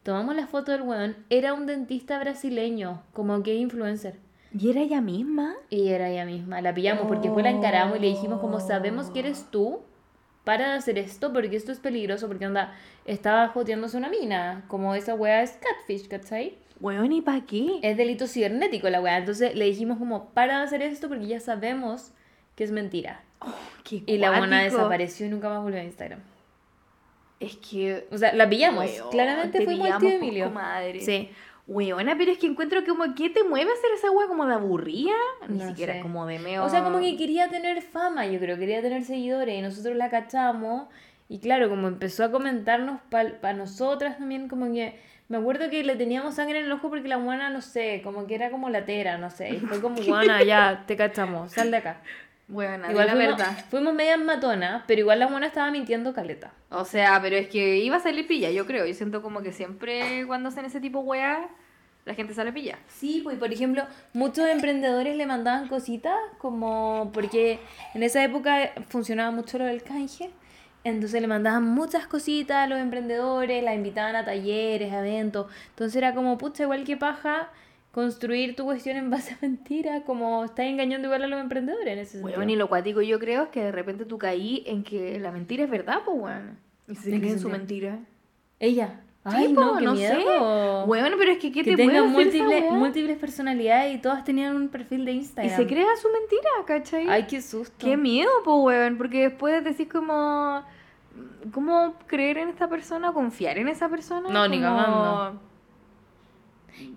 Tomamos 0.03 0.34
la 0.34 0.48
foto 0.48 0.72
del 0.72 0.82
weón. 0.82 1.16
Era 1.30 1.55
un 1.55 1.66
dentista 1.66 2.18
brasileño, 2.18 3.05
como 3.12 3.40
que 3.44 3.55
influencer. 3.55 4.18
¿Y 4.53 4.70
era 4.70 4.80
ella 4.80 5.01
misma? 5.01 5.55
Y 5.68 5.88
era 5.88 6.09
ella 6.11 6.24
misma. 6.24 6.61
La 6.61 6.74
pillamos 6.74 7.07
porque 7.07 7.28
después 7.28 7.44
la 7.44 7.51
encaramos 7.51 7.98
y 7.98 8.01
le 8.01 8.09
dijimos 8.09 8.40
como, 8.40 8.61
sabemos 8.61 9.11
que 9.11 9.20
eres 9.20 9.46
tú. 9.51 9.80
Para 10.44 10.70
de 10.70 10.74
hacer 10.78 10.98
esto 10.98 11.32
porque 11.32 11.55
esto 11.55 11.70
es 11.70 11.78
peligroso. 11.78 12.26
Porque 12.26 12.46
onda, 12.46 12.74
estaba 13.05 13.48
joteándose 13.48 13.96
una 13.96 14.09
mina. 14.09 14.64
Como 14.68 14.94
esa 14.94 15.14
weá 15.14 15.42
es 15.42 15.53
catfish, 15.53 16.09
¿cachai? 16.09 16.57
Weón, 16.80 17.12
¿y 17.12 17.20
para 17.20 17.42
qué? 17.44 17.78
es 17.82 17.96
delito 17.96 18.26
cibernético 18.26 18.88
la 18.88 19.01
weá. 19.01 19.18
Entonces 19.18 19.55
le 19.55 19.66
dijimos 19.66 19.98
como, 19.98 20.30
para 20.30 20.59
de 20.59 20.64
hacer 20.64 20.82
esto 20.82 21.09
porque 21.09 21.26
ya 21.26 21.38
sabemos 21.40 22.12
que 22.57 22.64
es 22.64 22.72
mentira. 22.72 23.22
Qué 23.84 24.03
Y 24.07 24.18
la 24.18 24.28
cuático. 24.36 24.57
desapareció 24.57 25.26
y 25.26 25.28
nunca 25.28 25.48
más 25.51 25.62
volvió 25.62 25.78
a 25.78 25.84
Instagram. 25.84 26.20
Es 27.38 27.57
que... 27.57 28.07
O 28.11 28.18
sea, 28.18 28.32
la 28.34 28.48
pillamos. 28.48 28.84
Weón, 28.84 29.11
Claramente 29.11 29.59
te 29.59 29.64
fuimos 29.64 29.86
pillamos, 29.86 30.01
tío 30.03 30.11
po, 30.18 30.24
Emilio. 30.24 30.44
comadre. 30.46 31.01
Sí. 31.01 31.30
Weona, 31.70 32.16
pero 32.18 32.32
es 32.32 32.38
que 32.38 32.48
encuentro 32.48 32.84
como 32.84 33.14
que 33.14 33.30
te 33.30 33.44
mueve 33.44 33.70
a 33.70 33.74
hacer 33.74 33.90
esa 33.94 34.10
wea 34.10 34.26
como 34.26 34.44
de 34.44 34.54
aburrida. 34.54 35.14
Ni 35.48 35.58
No 35.58 35.68
siquiera 35.68 35.94
sé. 35.94 36.00
como 36.00 36.26
de 36.26 36.40
medio. 36.40 36.64
O 36.64 36.68
sea, 36.68 36.82
como 36.82 36.98
que 36.98 37.16
quería 37.16 37.48
tener 37.48 37.80
fama, 37.80 38.26
yo 38.26 38.40
creo, 38.40 38.58
quería 38.58 38.82
tener 38.82 39.04
seguidores 39.04 39.56
y 39.56 39.62
nosotros 39.62 39.94
la 39.96 40.10
cachamos. 40.10 40.88
Y 41.28 41.38
claro, 41.38 41.68
como 41.68 41.86
empezó 41.86 42.24
a 42.24 42.32
comentarnos 42.32 43.00
para 43.08 43.52
nosotras 43.54 44.18
también, 44.18 44.48
como 44.48 44.66
que 44.72 44.98
me 45.28 45.36
acuerdo 45.36 45.70
que 45.70 45.84
le 45.84 45.94
teníamos 45.94 46.34
sangre 46.34 46.58
en 46.58 46.64
el 46.64 46.72
ojo 46.72 46.88
porque 46.88 47.06
la 47.06 47.18
buena, 47.18 47.50
no 47.50 47.60
sé, 47.60 48.00
como 48.02 48.26
que 48.26 48.34
era 48.34 48.50
como 48.50 48.68
latera, 48.68 49.16
no 49.16 49.30
sé. 49.30 49.50
Y 49.50 49.58
fue 49.60 49.80
como, 49.80 49.94
buena, 50.02 50.42
ya, 50.42 50.82
te 50.88 50.96
cachamos, 50.96 51.52
sal 51.52 51.70
de 51.70 51.76
acá. 51.76 52.00
Weona, 52.51 52.90
Igual 52.90 53.07
la 53.07 53.12
fuimos, 53.14 53.36
verdad. 53.38 53.64
fuimos 53.70 53.94
medias 53.94 54.18
matonas, 54.18 54.82
pero 54.86 55.01
igual 55.01 55.18
la 55.20 55.26
buena 55.28 55.46
estaba 55.46 55.70
mintiendo 55.70 56.12
caleta. 56.12 56.53
O 56.70 56.84
sea, 56.84 57.18
pero 57.22 57.36
es 57.36 57.48
que 57.48 57.78
iba 57.78 57.96
a 57.96 58.01
salir 58.01 58.26
pilla, 58.26 58.51
yo 58.51 58.66
creo. 58.66 58.86
Yo 58.86 58.94
siento 58.94 59.22
como 59.22 59.40
que 59.42 59.53
siempre 59.53 60.24
cuando 60.26 60.48
hacen 60.48 60.64
ese 60.64 60.80
tipo 60.80 61.01
de 61.03 61.05
wea, 61.05 61.48
la 62.05 62.14
gente 62.14 62.34
sale 62.34 62.53
pilla. 62.53 62.78
Sí, 62.88 63.20
pues 63.22 63.38
por 63.38 63.53
ejemplo, 63.53 63.84
muchos 64.12 64.48
emprendedores 64.48 65.16
le 65.16 65.26
mandaban 65.26 65.68
cositas, 65.68 66.16
como 66.38 67.11
porque 67.12 67.61
en 67.94 68.03
esa 68.03 68.22
época 68.24 68.72
funcionaba 68.88 69.30
mucho 69.30 69.59
lo 69.59 69.64
del 69.66 69.82
canje. 69.82 70.30
Entonces 70.82 71.20
le 71.20 71.26
mandaban 71.28 71.64
muchas 71.64 72.07
cositas 72.07 72.57
a 72.57 72.66
los 72.66 72.78
emprendedores, 72.78 73.62
la 73.62 73.74
invitaban 73.74 74.16
a 74.16 74.24
talleres, 74.24 74.92
a 74.92 75.01
eventos. 75.01 75.46
Entonces 75.68 75.94
era 75.96 76.14
como, 76.14 76.38
pucha, 76.38 76.62
igual 76.62 76.84
que 76.84 76.96
paja, 76.96 77.51
construir 77.93 78.55
tu 78.57 78.64
cuestión 78.64 78.97
en 78.97 79.11
base 79.11 79.34
a 79.34 79.38
mentiras, 79.43 80.03
como 80.05 80.45
estás 80.45 80.66
engañando 80.66 81.07
igual 81.09 81.24
a 81.24 81.26
los 81.26 81.41
emprendedores 81.41 81.86
en 81.88 81.99
ese 81.99 82.12
sentido. 82.18 82.38
Weón, 82.38 82.51
y 82.51 82.57
lo 82.57 82.68
cuático 82.68 83.03
yo 83.03 83.18
creo 83.18 83.45
es 83.45 83.49
que 83.51 83.62
de 83.64 83.72
repente 83.72 84.05
tú 84.05 84.18
caí 84.18 84.62
en 84.66 84.82
que 84.84 85.18
la 85.18 85.32
mentira 85.32 85.64
es 85.64 85.70
verdad, 85.70 85.99
pues 86.05 86.16
weón. 86.18 86.59
Y 86.88 86.95
se 86.97 87.09
¿En 87.11 87.16
qué 87.20 87.26
creen 87.26 87.38
su 87.41 87.49
mentira. 87.49 87.99
Ella. 88.59 89.01
Sí, 89.26 89.36
Ay, 89.36 89.53
po, 89.55 89.61
no, 89.61 89.76
qué 89.78 89.84
no 89.84 89.93
miedo. 89.93 90.14
sé. 90.14 90.88
Weón, 90.88 91.12
pero 91.18 91.32
es 91.32 91.38
que 91.38 91.53
¿qué 91.53 91.62
que 91.62 91.70
te 91.72 91.76
tengan 91.76 92.11
múltiples, 92.11 92.70
múltiples 92.72 93.18
personalidades 93.18 93.95
y 93.95 93.99
todas 93.99 94.24
tenían 94.24 94.57
un 94.57 94.68
perfil 94.68 95.05
de 95.05 95.12
Y 95.12 95.16
Instagram. 95.16 95.57
se 95.57 95.66
crea 95.66 95.86
su 96.01 96.09
mentira, 96.09 96.51
¿cachai? 96.66 97.07
Ay, 97.09 97.26
qué 97.28 97.43
susto. 97.43 97.74
Qué 97.78 97.99
miedo, 97.99 98.30
po, 98.45 98.62
weón, 98.62 98.97
porque 98.97 99.28
después 99.28 99.62
decís 99.62 99.88
como... 99.93 100.62
¿Cómo 101.53 101.95
creer 102.07 102.38
en 102.38 102.49
esta 102.49 102.68
persona? 102.68 103.12
¿Confiar 103.12 103.59
en 103.59 103.68
esa 103.68 103.88
persona? 103.91 104.28
No, 104.30 104.49
ni 104.49 104.61
Como- 104.61 104.76
cagando. 104.76 105.41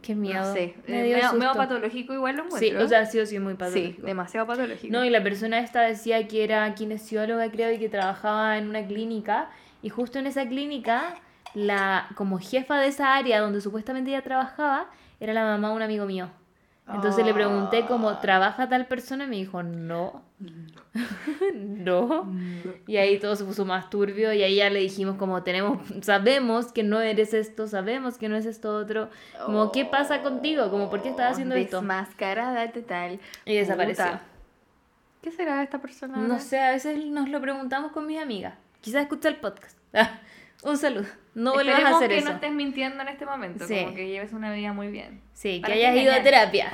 Qué 0.02 0.16
miedo. 0.16 0.42
No 0.46 0.54
sé, 0.54 0.76
Me 0.88 1.02
eh, 1.02 1.04
dio 1.04 1.16
medio, 1.16 1.22
susto. 1.30 1.38
medio 1.40 1.54
patológico 1.54 2.14
igual 2.14 2.36
lo 2.38 2.44
Sí, 2.44 2.68
encuentro. 2.68 2.86
o 2.86 2.88
sea, 2.88 3.06
sí 3.06 3.20
o 3.20 3.26
sí, 3.26 3.40
muy 3.40 3.54
sí, 3.54 3.58
patológico. 3.58 4.06
demasiado 4.08 4.48
patológico. 4.48 4.92
No, 4.92 5.04
y 5.06 5.10
la 5.10 5.24
persona 5.24 5.60
esta 5.60 5.82
decía 5.82 6.28
que 6.28 6.44
era 6.44 6.74
kinesióloga, 6.76 7.50
creo, 7.52 7.72
y 7.72 7.80
que 7.80 7.90
trabajaba 7.90 8.58
en 8.58 8.70
una 8.70 8.86
clínica. 8.86 9.50
Y 9.82 9.90
justo 9.90 10.20
en 10.20 10.28
esa 10.28 10.48
clínica, 10.48 11.16
la 11.54 12.08
como 12.16 12.40
jefa 12.40 12.80
de 12.80 12.88
esa 12.88 13.16
área 13.16 13.40
donde 13.42 13.62
supuestamente 13.62 14.10
ella 14.12 14.22
trabajaba, 14.22 14.88
era 15.20 15.34
la 15.34 15.44
mamá 15.44 15.70
de 15.70 15.76
un 15.76 15.82
amigo 15.82 16.06
mío. 16.06 16.30
Entonces 16.88 17.26
le 17.26 17.34
pregunté 17.34 17.86
cómo 17.86 18.18
trabaja 18.18 18.68
tal 18.68 18.88
persona 18.88 19.24
y 19.24 19.28
me 19.28 19.36
dijo, 19.38 19.64
no. 19.64 20.22
no. 21.54 22.30
Y 22.88 22.98
ahí 22.98 23.20
todo 23.20 23.36
se 23.38 23.46
puso 23.46 23.64
más 23.64 23.90
turbio 23.90 24.34
y 24.34 24.44
ahí 24.44 24.58
ya 24.58 24.70
le 24.70 24.80
dijimos 24.82 25.16
como 25.16 25.44
tenemos, 25.44 25.80
sabemos 26.02 26.74
que 26.74 26.84
no 26.84 27.00
eres 27.00 27.34
esto, 27.34 27.68
sabemos 27.68 28.18
que 28.18 28.28
no 28.28 28.36
es 28.36 28.46
esto 28.46 28.76
otro. 28.76 29.10
Como, 29.46 29.72
¿qué 29.72 29.86
pasa 29.86 30.22
contigo? 30.22 30.70
Como, 30.70 30.90
¿por 30.90 31.02
qué 31.02 31.10
estás 31.10 31.34
haciendo 31.34 31.56
esto? 31.56 31.78
Desmascarada 31.78 32.70
total. 32.72 33.20
Y 33.46 33.56
desapareció. 33.56 34.06
Puta. 34.06 34.22
¿Qué 35.22 35.32
será 35.32 35.64
esta 35.64 35.80
persona? 35.80 36.18
No 36.18 36.38
sé, 36.40 36.60
a 36.60 36.72
veces 36.72 36.98
nos 37.06 37.30
lo 37.30 37.40
preguntamos 37.40 37.94
con 37.94 38.06
mis 38.06 38.22
amigas. 38.22 38.56
Quizás 38.82 39.04
escucha 39.04 39.30
el 39.30 39.38
podcast. 39.38 39.78
Un 40.64 40.78
saludo. 40.78 41.06
No 41.36 41.54
vuelvas 41.54 41.76
a 41.76 41.78
Esperemos 41.80 41.98
hacer 41.98 42.10
que 42.10 42.18
eso. 42.20 42.30
no 42.30 42.36
estés 42.36 42.52
mintiendo 42.52 43.02
en 43.02 43.08
este 43.10 43.26
momento, 43.26 43.68
Sí. 43.68 43.76
como 43.84 43.96
que 43.96 44.08
lleves 44.08 44.34
una 44.34 44.54
vida 44.54 44.72
muy 44.74 44.88
bien. 44.88 45.22
Sí, 45.34 45.62
que 45.66 45.74
hayas 45.74 45.96
ido 45.96 46.14
a 46.14 46.22
terapia. 46.24 46.72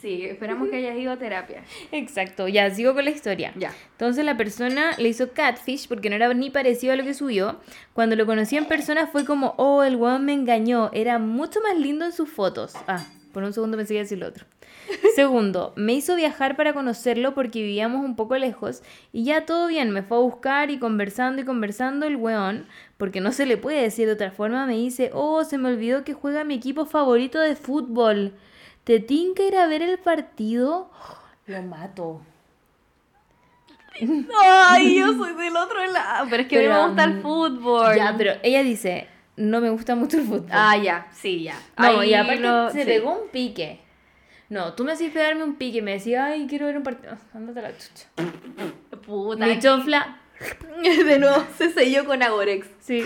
Sí, 0.00 0.24
esperamos 0.24 0.68
que 0.70 0.76
hayas 0.76 0.96
ido 0.96 1.12
a 1.12 1.16
terapia. 1.18 1.64
Exacto, 1.92 2.48
ya 2.48 2.70
sigo 2.70 2.94
con 2.94 3.04
la 3.04 3.10
historia. 3.10 3.52
Ya. 3.56 3.72
Entonces 3.92 4.24
la 4.24 4.36
persona 4.38 4.92
le 4.96 5.08
hizo 5.10 5.32
catfish 5.32 5.86
porque 5.86 6.08
no 6.08 6.16
era 6.16 6.32
ni 6.32 6.48
parecido 6.50 6.94
a 6.94 6.96
lo 6.96 7.04
que 7.04 7.12
subió. 7.12 7.60
Cuando 7.92 8.16
lo 8.16 8.24
conocí 8.24 8.56
en 8.56 8.64
persona 8.64 9.06
fue 9.08 9.26
como, 9.26 9.54
oh, 9.58 9.82
el 9.82 9.96
weón 9.96 10.24
me 10.24 10.32
engañó. 10.32 10.90
Era 10.94 11.18
mucho 11.18 11.60
más 11.60 11.76
lindo 11.76 12.06
en 12.06 12.12
sus 12.12 12.30
fotos. 12.30 12.72
Ah, 12.88 13.04
por 13.32 13.42
un 13.42 13.52
segundo 13.52 13.76
pensé 13.76 13.94
que 13.94 14.00
decir 14.00 14.18
lo 14.18 14.28
otro. 14.28 14.44
Segundo, 15.14 15.72
me 15.76 15.94
hizo 15.94 16.16
viajar 16.16 16.56
para 16.56 16.72
conocerlo 16.72 17.34
porque 17.34 17.62
vivíamos 17.62 18.04
un 18.04 18.16
poco 18.16 18.36
lejos 18.36 18.82
y 19.12 19.24
ya 19.24 19.46
todo 19.46 19.66
bien, 19.66 19.90
me 19.90 20.02
fue 20.02 20.16
a 20.16 20.20
buscar 20.20 20.70
y 20.70 20.78
conversando 20.78 21.42
y 21.42 21.44
conversando 21.44 22.06
el 22.06 22.16
weón, 22.16 22.66
porque 22.96 23.20
no 23.20 23.32
se 23.32 23.46
le 23.46 23.56
puede 23.56 23.82
decir 23.82 24.06
de 24.06 24.14
otra 24.14 24.30
forma, 24.30 24.66
me 24.66 24.74
dice, 24.74 25.10
oh, 25.14 25.44
se 25.44 25.58
me 25.58 25.68
olvidó 25.68 26.04
que 26.04 26.14
juega 26.14 26.44
mi 26.44 26.54
equipo 26.54 26.86
favorito 26.86 27.38
de 27.40 27.56
fútbol. 27.56 28.32
¿Te 28.84 29.00
tinca 29.00 29.42
ir 29.44 29.56
a 29.56 29.66
ver 29.66 29.82
el 29.82 29.98
partido? 29.98 30.90
Lo 31.46 31.62
mato. 31.62 32.20
Ay, 34.40 34.98
yo 34.98 35.12
soy 35.12 35.34
del 35.34 35.56
otro 35.56 35.84
lado. 35.86 36.26
Pero 36.30 36.42
es 36.42 36.48
que 36.48 36.56
Pero, 36.56 36.72
me 36.74 36.86
gusta 36.86 37.04
el 37.04 37.14
mm, 37.14 37.22
fútbol. 37.22 37.96
Ya, 37.96 38.14
pero 38.16 38.32
ella 38.42 38.62
dice, 38.62 39.06
no 39.50 39.60
me 39.60 39.70
gusta 39.70 39.94
mucho 39.94 40.18
el 40.18 40.24
fútbol. 40.24 40.46
Ah, 40.50 40.76
ya, 40.76 41.06
sí, 41.12 41.42
ya. 41.44 41.54
no, 41.78 42.00
Ahí 42.00 42.10
y 42.10 42.14
aparte 42.14 42.40
lo- 42.40 42.70
se 42.70 42.80
sí. 42.80 42.86
pegó 42.86 43.22
un 43.22 43.28
pique. 43.28 43.80
No, 44.48 44.74
tú 44.74 44.84
me 44.84 44.92
hacías 44.92 45.12
pegarme 45.12 45.44
un 45.44 45.54
pique 45.56 45.78
y 45.78 45.82
me 45.82 45.92
decías, 45.92 46.24
ay, 46.30 46.46
quiero 46.48 46.66
ver 46.66 46.76
un 46.76 46.82
partido. 46.82 47.16
Ándate 47.34 47.60
a 47.60 47.62
la 47.62 47.72
chucha. 47.76 48.06
Puta. 49.06 49.46
Mi 49.46 49.58
chonfla, 49.58 50.18
De 51.06 51.18
nuevo 51.18 51.42
se 51.56 51.70
selló 51.70 52.04
con 52.04 52.22
Agorex. 52.22 52.66
sí, 52.80 53.04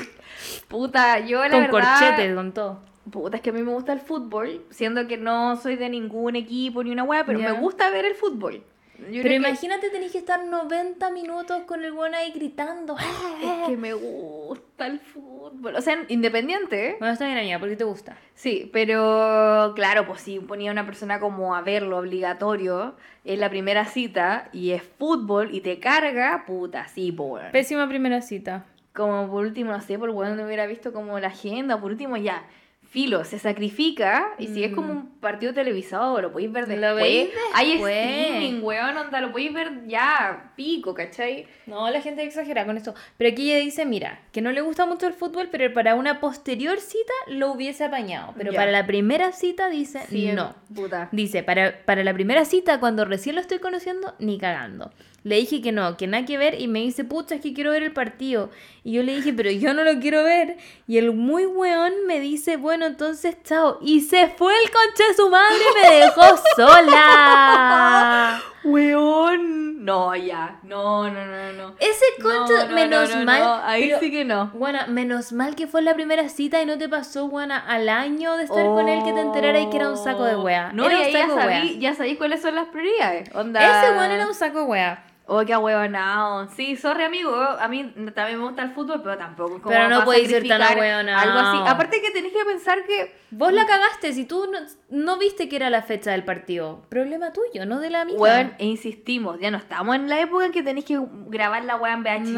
Puta, 0.68 1.20
yo 1.20 1.43
la 1.45 1.51
con 1.51 1.61
verdad... 1.62 1.70
corchetes, 1.99 2.34
con 2.34 2.53
todo. 2.53 2.80
Puta, 3.11 3.37
es 3.37 3.43
que 3.43 3.51
a 3.51 3.53
mí 3.53 3.62
me 3.62 3.72
gusta 3.72 3.93
el 3.93 4.01
fútbol, 4.01 4.64
siendo 4.70 5.07
que 5.07 5.16
no 5.16 5.57
soy 5.57 5.76
de 5.76 5.89
ningún 5.89 6.34
equipo 6.34 6.82
ni 6.82 6.91
una 6.91 7.05
wea, 7.05 7.24
pero 7.24 7.39
me 7.39 7.53
gusta 7.53 7.89
ver 7.91 8.05
el 8.05 8.14
fútbol. 8.16 8.64
Yo 8.99 9.05
Pero 9.09 9.22
creo 9.22 9.30
que- 9.42 9.49
imagínate, 9.49 9.90
tenés 9.90 10.12
que 10.12 10.18
estar 10.18 10.44
90 10.44 11.11
minutos 11.11 11.62
con 11.62 11.84
el 11.84 11.92
weón 11.92 12.14
ahí 12.14 12.32
gritando. 12.32 12.97
Es 12.99 13.66
que 13.68 13.76
me 13.76 13.92
gusta 13.92 14.86
el 14.86 14.99
fútbol. 15.01 15.74
O 15.76 15.80
sea, 15.80 15.99
independiente, 16.09 16.88
¿eh? 16.90 16.97
Bueno, 16.99 17.12
está 17.12 17.26
bien, 17.26 17.38
amiga, 17.38 17.59
¿por 17.59 17.68
qué 17.68 17.76
te 17.76 17.84
gusta? 17.84 18.16
Sí, 18.34 18.70
pero 18.72 19.72
claro, 19.74 20.07
pues 20.07 20.20
si 20.22 20.40
ponía 20.40 20.70
a 20.70 20.72
una 20.72 20.86
persona 20.86 21.20
como 21.20 21.55
a 21.55 21.61
verlo 21.62 21.99
obligatorio 21.99 22.97
en 23.24 23.40
la 23.40 23.51
primera 23.51 23.84
cita 23.86 24.49
y 24.53 24.70
es 24.72 24.82
fútbol 24.82 25.55
y 25.55 25.61
te 25.61 25.78
carga, 25.78 26.44
puta, 26.47 26.88
sí, 26.88 27.12
por. 27.12 27.51
Pésima 27.53 27.88
primera 27.88 28.20
cita. 28.22 28.66
Como 28.94 29.28
por 29.30 29.44
último, 29.44 29.72
no 29.72 29.80
sé, 29.82 29.99
por 29.99 30.11
bueno 30.12 30.34
no 30.36 30.47
hubiera 30.47 30.66
visto 30.66 30.92
como 30.92 31.18
la 31.20 31.28
agenda, 31.28 31.78
por 31.80 31.90
último 31.90 32.16
ya. 32.16 32.44
Filo, 32.89 33.24
se 33.24 33.39
sacrifica 33.39 34.28
y 34.39 34.47
si 34.47 34.64
es 34.64 34.72
como 34.72 34.91
un 34.93 35.07
partido 35.20 35.53
televisado, 35.53 36.20
lo 36.22 36.32
podéis 36.32 36.53
ver 36.53 36.66
Mm. 36.66 36.80
Lo 36.80 36.95
después. 36.97 37.28
Hay 37.55 37.72
después. 37.72 37.97
streaming, 37.97 38.62
weón, 38.62 38.97
onda, 38.97 39.20
lo 39.20 39.32
podéis 39.32 39.53
ver 39.53 39.87
ya, 39.87 40.53
pico, 40.57 40.95
¿cachai? 40.95 41.47
No, 41.66 41.91
la 41.91 42.01
gente 42.01 42.22
exagera 42.22 42.64
con 42.64 42.76
esto. 42.76 42.95
Pero 43.18 43.30
aquí 43.30 43.53
ella 43.53 43.62
dice, 43.64 43.84
mira, 43.84 44.20
que 44.32 44.41
no 44.41 44.51
le 44.53 44.61
gusta 44.62 44.87
mucho 44.87 45.07
el 45.07 45.12
fútbol, 45.14 45.49
pero 45.51 45.72
para 45.74 45.95
una 45.95 46.20
posterior 46.20 46.78
cita 46.80 47.12
lo 47.28 47.51
hubiese 47.53 47.84
apañado. 47.84 48.32
Pero 48.37 48.53
Ya. 48.53 48.59
para 48.59 48.70
la 48.72 48.87
primera 48.87 49.32
cita 49.32 49.68
dice, 49.68 50.01
Sí, 50.09 50.30
no. 50.32 50.55
Puta. 50.74 51.09
Dice, 51.12 51.43
para, 51.43 51.84
para 51.84 52.03
la 52.05 52.14
primera 52.14 52.45
cita, 52.45 52.80
cuando 52.80 53.05
recién 53.05 53.34
lo 53.34 53.41
estoy 53.41 53.59
conociendo, 53.59 54.14
ni 54.18 54.39
cagando. 54.39 54.91
Le 55.24 55.36
dije 55.36 55.60
que 55.60 55.72
no, 55.72 55.96
que 55.96 56.06
nada 56.06 56.24
que 56.24 56.38
ver 56.38 56.60
y 56.60 56.68
me 56.68 56.78
dice, 56.78 57.02
pucha, 57.02 57.34
es 57.34 57.40
que 57.40 57.52
quiero 57.52 57.72
ver 57.72 57.82
el 57.82 57.92
partido. 57.92 58.48
Y 58.84 58.92
yo 58.92 59.02
le 59.02 59.16
dije, 59.16 59.32
pero 59.32 59.50
yo 59.50 59.74
no 59.74 59.82
lo 59.82 59.98
quiero 59.98 60.22
ver. 60.22 60.56
Y 60.86 60.98
el 60.98 61.12
muy 61.12 61.46
weón 61.46 61.92
me 62.06 62.20
dice, 62.20 62.56
bueno, 62.56 62.86
entonces 62.86 63.36
chao. 63.42 63.78
Y 63.82 64.02
se 64.02 64.28
fue 64.28 64.52
el 64.62 64.70
conche 64.70 65.02
de 65.08 65.14
su 65.14 65.28
madre 65.28 65.56
y 65.58 65.82
me 65.88 65.96
dejó 65.96 66.22
sola. 66.56 68.40
Weón. 68.62 69.84
No, 69.84 70.14
ya. 70.16 70.58
No, 70.64 71.08
no, 71.10 71.26
no, 71.26 71.52
no. 71.52 71.74
Ese 71.78 72.04
conche, 72.20 72.52
No, 72.54 72.68
no, 72.68 72.74
menos 72.74 73.10
no, 73.10 73.16
no, 73.20 73.24
mal. 73.24 73.60
Ahí 73.64 73.84
pero- 73.88 74.00
sí 74.00 74.10
que 74.10 74.24
no. 74.24 74.50
Bueno, 74.54 74.80
menos 74.88 75.32
mal 75.32 75.54
que 75.54 75.66
fue 75.68 75.82
la 75.82 75.94
primera 75.94 76.28
cita 76.28 76.60
y 76.60 76.66
no 76.66 76.76
te 76.78 76.88
pasó, 76.88 77.28
buena, 77.28 77.58
al 77.58 77.88
año 77.88 78.36
de 78.36 78.44
estar 78.44 78.64
con 78.64 78.88
él 78.88 79.04
que 79.04 79.12
te 79.12 79.20
enteraras 79.20 79.62
y 79.62 79.70
que 79.70 79.76
era 79.76 79.88
un 79.90 79.96
saco 79.96 80.24
de 80.24 80.36
wea. 80.36 80.72
No, 80.72 80.86
era 80.86 80.98
un 80.98 81.04
ya 81.12 81.20
saco 81.20 81.34
wea. 81.36 81.44
sabí, 81.60 81.78
ya 81.78 81.94
sabí 81.94 82.16
cuáles 82.16 82.42
son 82.42 82.54
las 82.56 82.66
prioridades. 82.68 83.28
Onda. 83.34 83.82
Ese 83.84 83.92
weón 83.96 84.10
era 84.10 84.26
un 84.26 84.34
saco 84.34 84.58
de 84.60 84.64
wea. 84.64 85.04
Oh, 85.29 85.45
qué 85.45 85.53
ahueonado. 85.55 86.49
Sí, 86.55 86.77
sorry, 86.77 87.03
amigo. 87.03 87.35
A 87.35 87.66
mí 87.66 87.93
también 88.14 88.39
me 88.39 88.47
gusta 88.47 88.62
el 88.62 88.70
fútbol, 88.70 89.03
pero 89.03 89.18
tampoco. 89.18 89.61
como 89.61 89.68
Pero 89.74 89.89
no 89.89 90.05
podéis 90.05 90.29
ser 90.29 90.47
tan 90.47 90.62
ahueonado. 90.62 91.18
Algo 91.18 91.39
así. 91.41 91.70
Aparte 91.70 92.01
que 92.01 92.12
tenés 92.12 92.33
que 92.33 92.45
pensar 92.45 92.85
que. 92.87 93.16
Vos 93.33 93.53
la 93.53 93.66
cagaste, 93.66 94.12
si 94.12 94.24
tú 94.24 94.47
no, 94.51 94.59
no 94.89 95.18
viste 95.18 95.49
que 95.49 95.57
era 95.57 95.68
la 95.68 95.83
fecha 95.83 96.12
del 96.12 96.24
partido. 96.24 96.87
Problema 96.89 97.33
tuyo, 97.33 97.66
no 97.66 97.81
de 97.81 97.91
la 97.91 98.05
mía. 98.05 98.16
Weón, 98.16 98.55
e 98.59 98.66
insistimos, 98.66 99.41
ya 99.41 99.51
no 99.51 99.59
estamos 99.59 99.97
en 99.97 100.09
la 100.09 100.20
época 100.20 100.47
en 100.47 100.53
que 100.53 100.62
tenés 100.62 100.85
que 100.85 100.97
grabar 101.27 101.64
la 101.64 101.74
weá 101.74 101.95
en 101.95 102.05
VHS, 102.05 102.29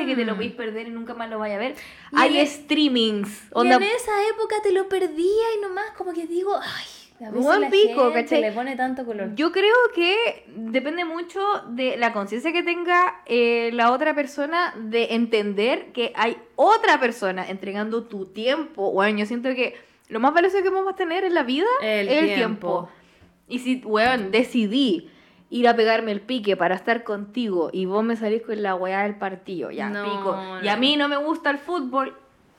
No. 0.00 0.06
que 0.06 0.16
te 0.16 0.24
lo 0.24 0.34
podéis 0.34 0.54
perder 0.54 0.88
y 0.88 0.90
nunca 0.90 1.12
más 1.12 1.28
lo 1.28 1.38
vaya 1.38 1.56
a 1.56 1.58
ver. 1.58 1.74
Y 2.12 2.18
Hay 2.18 2.46
streamings. 2.46 3.44
Y 3.44 3.48
Onda, 3.52 3.76
en 3.76 3.82
esa 3.82 4.12
época 4.30 4.56
te 4.62 4.72
lo 4.72 4.88
perdía 4.88 5.44
y 5.58 5.60
nomás 5.60 5.90
como 5.98 6.14
que 6.14 6.26
digo, 6.26 6.56
ay, 6.56 6.86
Buen 7.32 7.70
pico, 7.70 8.12
¿cachai? 8.12 8.40
le 8.40 8.52
pone 8.52 8.76
tanto 8.76 9.04
color. 9.04 9.34
Yo 9.34 9.50
creo 9.50 9.74
que 9.94 10.44
depende 10.54 11.04
mucho 11.04 11.40
de 11.68 11.96
la 11.96 12.12
conciencia 12.12 12.52
que 12.52 12.62
tenga 12.62 13.22
eh, 13.26 13.70
la 13.72 13.90
otra 13.90 14.14
persona 14.14 14.72
de 14.76 15.14
entender 15.14 15.92
que 15.92 16.12
hay 16.14 16.36
otra 16.54 17.00
persona 17.00 17.48
entregando 17.48 18.04
tu 18.04 18.26
tiempo. 18.26 18.92
Bueno, 18.92 19.18
yo 19.18 19.26
siento 19.26 19.48
que 19.54 19.74
lo 20.08 20.20
más 20.20 20.32
valioso 20.32 20.62
que 20.62 20.70
vamos 20.70 20.92
a 20.92 20.96
tener 20.96 21.24
en 21.24 21.34
la 21.34 21.42
vida 21.42 21.66
El 21.82 22.08
es 22.08 22.14
el 22.14 22.26
tiempo. 22.26 22.36
tiempo. 22.36 22.88
Y 23.48 23.58
si, 23.60 23.82
weón, 23.84 24.30
decidí 24.30 25.10
ir 25.50 25.66
a 25.66 25.74
pegarme 25.74 26.12
el 26.12 26.20
pique 26.20 26.56
para 26.56 26.74
estar 26.74 27.04
contigo 27.04 27.70
y 27.72 27.86
vos 27.86 28.04
me 28.04 28.16
salís 28.16 28.42
con 28.42 28.62
la 28.62 28.74
weá 28.74 29.02
del 29.02 29.16
partido, 29.16 29.70
ya, 29.70 29.88
No, 29.88 30.04
pico. 30.04 30.38
Y 30.62 30.68
a 30.68 30.76
mí 30.76 30.96
no 30.96 31.08
me 31.08 31.16
gusta 31.16 31.50
el 31.50 31.58
fútbol, 31.58 32.14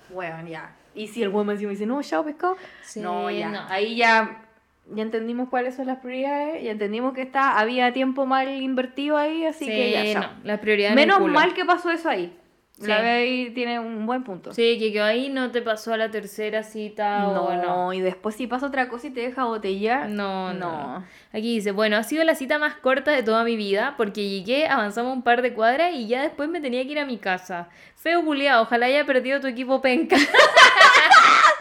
weón, 0.09 0.47
ya. 0.47 0.75
Y 0.95 1.07
si 1.07 1.21
el 1.21 1.29
weón 1.29 1.47
me 1.47 1.55
dice, 1.55 1.85
no, 1.85 2.01
chao, 2.01 2.23
pescado. 2.25 2.57
Sí, 2.81 2.99
no, 2.99 3.29
ya. 3.29 3.49
no. 3.49 3.61
Ahí 3.69 3.95
ya, 3.95 4.48
ya 4.93 5.03
entendimos 5.03 5.49
cuáles 5.49 5.75
son 5.75 5.87
las 5.87 5.99
prioridades, 5.99 6.63
ya 6.63 6.71
entendimos 6.71 7.13
que 7.13 7.21
está, 7.21 7.59
había 7.59 7.93
tiempo 7.93 8.25
mal 8.25 8.49
invertido 8.49 9.17
ahí, 9.17 9.45
así 9.45 9.65
sí, 9.65 9.71
que 9.71 9.91
ya, 9.91 10.13
chao. 10.13 10.23
no, 10.23 10.29
la 10.43 10.61
prioridad 10.61 10.93
en 10.93 10.99
el 10.99 11.07
Menos 11.07 11.21
mal 11.31 11.53
que 11.53 11.65
pasó 11.65 11.89
eso 11.91 12.09
ahí. 12.09 12.35
Sí. 12.79 12.87
La 12.87 13.01
ve 13.01 13.09
ahí 13.09 13.49
tiene 13.49 13.77
un 13.77 14.05
buen 14.05 14.23
punto. 14.23 14.53
Sí, 14.53 14.77
que 14.79 14.93
quedó 14.93 15.03
ahí 15.03 15.27
no 15.27 15.51
te 15.51 15.61
pasó 15.61 15.93
a 15.93 15.97
la 15.97 16.11
tercera 16.11 16.63
cita 16.63 17.27
o 17.27 17.33
No, 17.53 17.61
no. 17.61 17.91
y 17.93 17.99
después 17.99 18.35
si 18.35 18.47
pasa 18.47 18.67
otra 18.67 18.87
cosa 18.87 19.07
y 19.07 19.09
te 19.09 19.19
deja 19.19 19.43
botellar. 19.43 20.07
No, 20.07 20.53
no, 20.53 20.93
No. 20.99 21.03
Aquí 21.33 21.55
dice, 21.55 21.73
bueno, 21.73 21.97
ha 21.97 22.03
sido 22.03 22.23
la 22.23 22.35
cita 22.35 22.57
más 22.57 22.75
corta 22.75 23.11
de 23.11 23.21
toda 23.21 23.43
mi 23.43 23.57
vida 23.57 23.95
porque 23.97 24.29
llegué, 24.29 24.67
avanzamos 24.67 25.13
un 25.13 25.23
par 25.23 25.41
de 25.41 25.53
cuadras 25.53 25.93
y 25.93 26.07
ya 26.07 26.21
después 26.21 26.47
me 26.47 26.61
tenía 26.61 26.81
que 26.85 26.91
ir 26.93 26.99
a 26.99 27.05
mi 27.05 27.17
casa. 27.17 27.67
Feo 27.97 28.23
culiao, 28.23 28.61
ojalá 28.61 28.85
haya 28.85 29.05
perdido 29.05 29.41
tu 29.41 29.47
equipo 29.47 29.81
penca. 29.81 30.15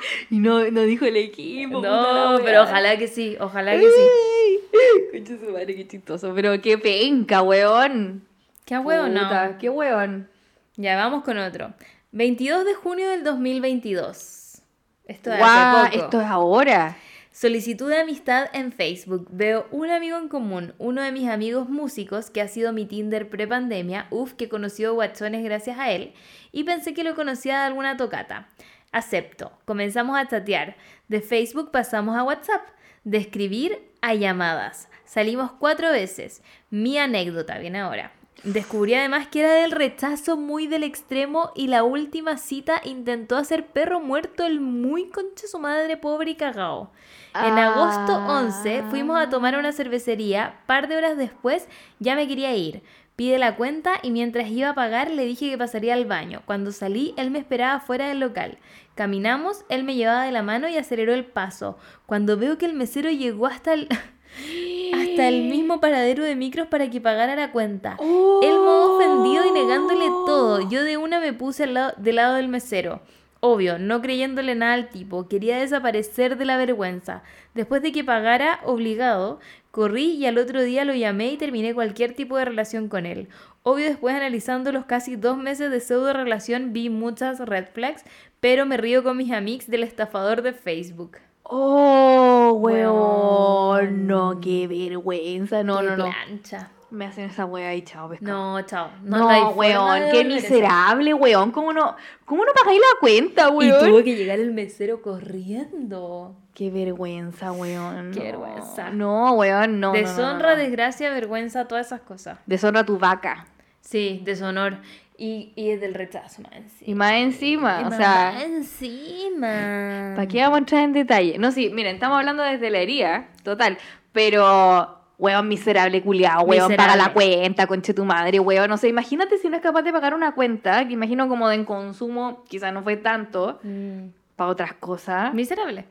Y 0.30 0.38
no, 0.38 0.70
no 0.70 0.82
dijo 0.82 1.04
el 1.04 1.16
equipo. 1.16 1.80
no, 1.80 2.38
pero 2.44 2.62
ojalá 2.62 2.96
que 2.96 3.08
sí, 3.08 3.36
ojalá 3.40 3.72
que 3.72 3.86
sí. 3.86 5.08
Concha 5.12 5.38
su 5.38 5.50
madre, 5.50 5.74
qué 5.74 5.86
chistoso. 5.86 6.32
Pero 6.34 6.60
qué 6.60 6.78
penca, 6.78 7.42
weón. 7.42 8.26
Qué 8.64 8.78
huevo, 8.78 9.08
no. 9.08 9.58
Qué 9.58 9.70
weón. 9.70 10.28
Ya, 10.76 10.96
vamos 10.96 11.24
con 11.24 11.38
otro. 11.38 11.72
22 12.12 12.64
de 12.64 12.74
junio 12.74 13.08
del 13.08 13.24
2022. 13.24 14.62
Esto 15.06 15.32
es 15.32 15.40
hace 15.42 15.90
poco. 15.90 16.04
esto 16.04 16.20
es 16.20 16.26
ahora. 16.26 16.96
Solicitud 17.32 17.88
de 17.88 18.00
amistad 18.00 18.48
en 18.52 18.72
Facebook. 18.72 19.28
Veo 19.30 19.66
un 19.70 19.90
amigo 19.90 20.18
en 20.18 20.28
común, 20.28 20.74
uno 20.78 21.02
de 21.02 21.12
mis 21.12 21.28
amigos 21.28 21.68
músicos 21.68 22.30
que 22.30 22.40
ha 22.40 22.48
sido 22.48 22.72
mi 22.72 22.84
Tinder 22.84 23.30
pre-pandemia. 23.30 24.06
Uf, 24.10 24.34
que 24.34 24.48
conoció 24.48 24.92
guachones 24.92 25.44
gracias 25.44 25.78
a 25.78 25.90
él. 25.90 26.12
Y 26.52 26.64
pensé 26.64 26.94
que 26.94 27.04
lo 27.04 27.14
conocía 27.14 27.60
de 27.60 27.66
alguna 27.66 27.96
tocata. 27.96 28.48
Acepto. 28.92 29.52
Comenzamos 29.64 30.18
a 30.18 30.26
chatear. 30.26 30.76
De 31.08 31.20
Facebook 31.20 31.70
pasamos 31.70 32.16
a 32.16 32.22
WhatsApp. 32.22 32.62
De 33.04 33.18
escribir 33.18 33.90
a 34.00 34.14
llamadas. 34.14 34.88
Salimos 35.04 35.52
cuatro 35.52 35.90
veces. 35.90 36.42
Mi 36.70 36.98
anécdota 36.98 37.58
viene 37.58 37.80
ahora. 37.80 38.12
Descubrí 38.44 38.94
además 38.94 39.26
que 39.26 39.40
era 39.40 39.52
del 39.52 39.72
rechazo 39.72 40.36
muy 40.36 40.68
del 40.68 40.84
extremo 40.84 41.50
y 41.56 41.66
la 41.66 41.82
última 41.82 42.38
cita 42.38 42.80
intentó 42.84 43.36
hacer 43.36 43.66
perro 43.66 43.98
muerto 44.00 44.46
el 44.46 44.60
muy 44.60 45.08
concha 45.08 45.48
su 45.48 45.58
madre 45.58 45.96
pobre 45.96 46.30
y 46.30 46.34
cagao. 46.36 46.92
En 47.34 47.58
agosto 47.58 48.14
11 48.14 48.84
fuimos 48.90 49.20
a 49.20 49.28
tomar 49.28 49.56
una 49.58 49.72
cervecería, 49.72 50.60
par 50.66 50.86
de 50.86 50.96
horas 50.96 51.16
después 51.16 51.66
ya 51.98 52.14
me 52.14 52.28
quería 52.28 52.54
ir. 52.54 52.82
Pide 53.18 53.36
la 53.40 53.56
cuenta 53.56 53.94
y 54.00 54.12
mientras 54.12 54.48
iba 54.48 54.68
a 54.68 54.74
pagar 54.76 55.10
le 55.10 55.24
dije 55.24 55.50
que 55.50 55.58
pasaría 55.58 55.94
al 55.94 56.04
baño. 56.04 56.42
Cuando 56.44 56.70
salí 56.70 57.14
él 57.16 57.32
me 57.32 57.40
esperaba 57.40 57.80
fuera 57.80 58.06
del 58.06 58.20
local. 58.20 58.58
Caminamos, 58.94 59.64
él 59.68 59.82
me 59.82 59.96
llevaba 59.96 60.22
de 60.22 60.30
la 60.30 60.44
mano 60.44 60.68
y 60.68 60.76
aceleró 60.76 61.12
el 61.12 61.24
paso. 61.24 61.78
Cuando 62.06 62.36
veo 62.36 62.58
que 62.58 62.66
el 62.66 62.74
mesero 62.74 63.10
llegó 63.10 63.48
hasta 63.48 63.72
el... 63.72 63.88
hasta 64.94 65.26
el 65.26 65.48
mismo 65.48 65.80
paradero 65.80 66.22
de 66.22 66.36
micros 66.36 66.68
para 66.68 66.90
que 66.90 67.00
pagara 67.00 67.34
la 67.34 67.50
cuenta. 67.50 67.96
Él 68.00 68.54
modo 68.54 68.98
ofendido 68.98 69.44
y 69.48 69.50
negándole 69.50 70.06
todo. 70.24 70.70
Yo 70.70 70.84
de 70.84 70.96
una 70.96 71.18
me 71.18 71.32
puse 71.32 71.64
al 71.64 71.74
lado, 71.74 71.94
del 71.96 72.14
lado 72.14 72.36
del 72.36 72.46
mesero. 72.46 73.02
Obvio, 73.40 73.78
no 73.78 74.02
creyéndole 74.02 74.54
nada 74.56 74.74
al 74.74 74.88
tipo, 74.88 75.28
quería 75.28 75.58
desaparecer 75.58 76.36
de 76.36 76.44
la 76.44 76.56
vergüenza. 76.56 77.22
Después 77.54 77.82
de 77.82 77.92
que 77.92 78.02
pagara 78.02 78.58
obligado, 78.64 79.38
corrí 79.70 80.14
y 80.16 80.26
al 80.26 80.38
otro 80.38 80.60
día 80.62 80.84
lo 80.84 80.92
llamé 80.94 81.32
y 81.32 81.36
terminé 81.36 81.72
cualquier 81.72 82.14
tipo 82.14 82.36
de 82.36 82.44
relación 82.46 82.88
con 82.88 83.06
él. 83.06 83.28
Obvio, 83.62 83.86
después 83.86 84.14
analizando 84.16 84.72
los 84.72 84.86
casi 84.86 85.14
dos 85.14 85.36
meses 85.36 85.70
de 85.70 85.78
pseudo 85.80 86.12
relación 86.12 86.72
vi 86.72 86.90
muchas 86.90 87.38
red 87.38 87.66
flags, 87.72 88.02
pero 88.40 88.66
me 88.66 88.76
río 88.76 89.04
con 89.04 89.16
mis 89.16 89.30
amigos 89.30 89.68
del 89.68 89.84
estafador 89.84 90.42
de 90.42 90.52
Facebook. 90.52 91.18
Oh, 91.44 92.58
weón. 92.60 94.06
No, 94.06 94.40
qué 94.40 94.66
vergüenza. 94.66 95.62
No, 95.62 95.78
Qué 95.78 95.86
no, 95.86 95.96
no. 95.96 96.04
plancha. 96.06 96.70
Me 96.90 97.04
hacen 97.04 97.24
esa 97.24 97.44
wea 97.44 97.74
y 97.74 97.82
chao, 97.82 98.08
pescado. 98.08 98.32
No, 98.32 98.62
chao. 98.62 98.90
No, 99.02 99.18
forma 99.18 99.48
weón, 99.50 100.02
qué 100.10 100.24
miserable, 100.24 101.12
weón. 101.12 101.50
¿Cómo 101.50 101.72
no, 101.74 101.94
cómo 102.24 102.44
no 102.44 102.52
pagáis 102.54 102.80
la 102.80 102.98
cuenta, 103.00 103.48
Y 103.48 103.52
weón? 103.52 103.84
tuvo 103.90 104.02
que 104.02 104.16
llegar 104.16 104.38
el 104.40 104.52
mesero 104.52 105.02
corriendo. 105.02 106.34
Qué 106.54 106.70
vergüenza, 106.70 107.52
weón. 107.52 108.10
Qué 108.12 108.20
no. 108.20 108.24
vergüenza. 108.24 108.90
No, 108.90 109.32
weón, 109.34 109.80
no. 109.80 109.92
no, 109.92 109.92
no, 109.92 110.08
Deshonra, 110.08 110.50
no. 110.52 110.56
desgracia, 110.56 111.10
vergüenza, 111.10 111.66
todas 111.68 111.86
esas 111.86 112.00
cosas. 112.00 112.38
Deshonra 112.46 112.84
tu 112.84 112.98
vaca. 112.98 113.46
Sí, 113.80 114.22
deshonor. 114.24 114.78
Y, 115.20 115.52
y 115.56 115.70
es 115.70 115.80
del 115.80 115.94
rechazo, 115.94 116.42
más 116.42 116.52
encima. 116.52 116.90
Y 116.90 116.94
más 116.94 117.12
encima, 117.14 117.78
Y 117.80 117.84
o 117.84 117.86
más 117.88 117.96
sea, 117.96 118.44
encima. 118.44 120.12
¿para 120.14 120.28
qué 120.28 120.40
vamos 120.42 120.56
a 120.56 120.58
entrar 120.58 120.82
en 120.84 120.92
detalle? 120.92 121.38
No, 121.38 121.50
sí, 121.52 121.70
miren, 121.70 121.94
estamos 121.96 122.18
hablando 122.18 122.42
desde 122.44 122.70
la 122.70 122.78
herida, 122.78 123.28
total. 123.42 123.78
Pero, 124.12 124.97
weón, 125.18 125.48
miserable 125.48 126.00
culiao, 126.02 126.42
weón, 126.44 126.74
paga 126.76 126.94
la 126.96 127.12
cuenta, 127.12 127.66
conche 127.66 127.92
tu 127.92 128.04
madre, 128.04 128.38
weón. 128.40 128.68
No 128.70 128.76
sé, 128.76 128.88
imagínate 128.88 129.36
si 129.38 129.48
no 129.48 129.56
es 129.56 129.62
capaz 129.62 129.82
de 129.82 129.92
pagar 129.92 130.14
una 130.14 130.32
cuenta, 130.34 130.86
que 130.86 130.94
imagino 130.94 131.28
como 131.28 131.48
de 131.48 131.56
en 131.56 131.64
consumo, 131.64 132.44
quizás 132.48 132.72
no 132.72 132.82
fue 132.82 132.96
tanto, 132.96 133.58
Mm. 133.62 134.10
para 134.36 134.50
otras 134.50 134.72
cosas. 134.74 135.34
Miserable. 135.34 135.84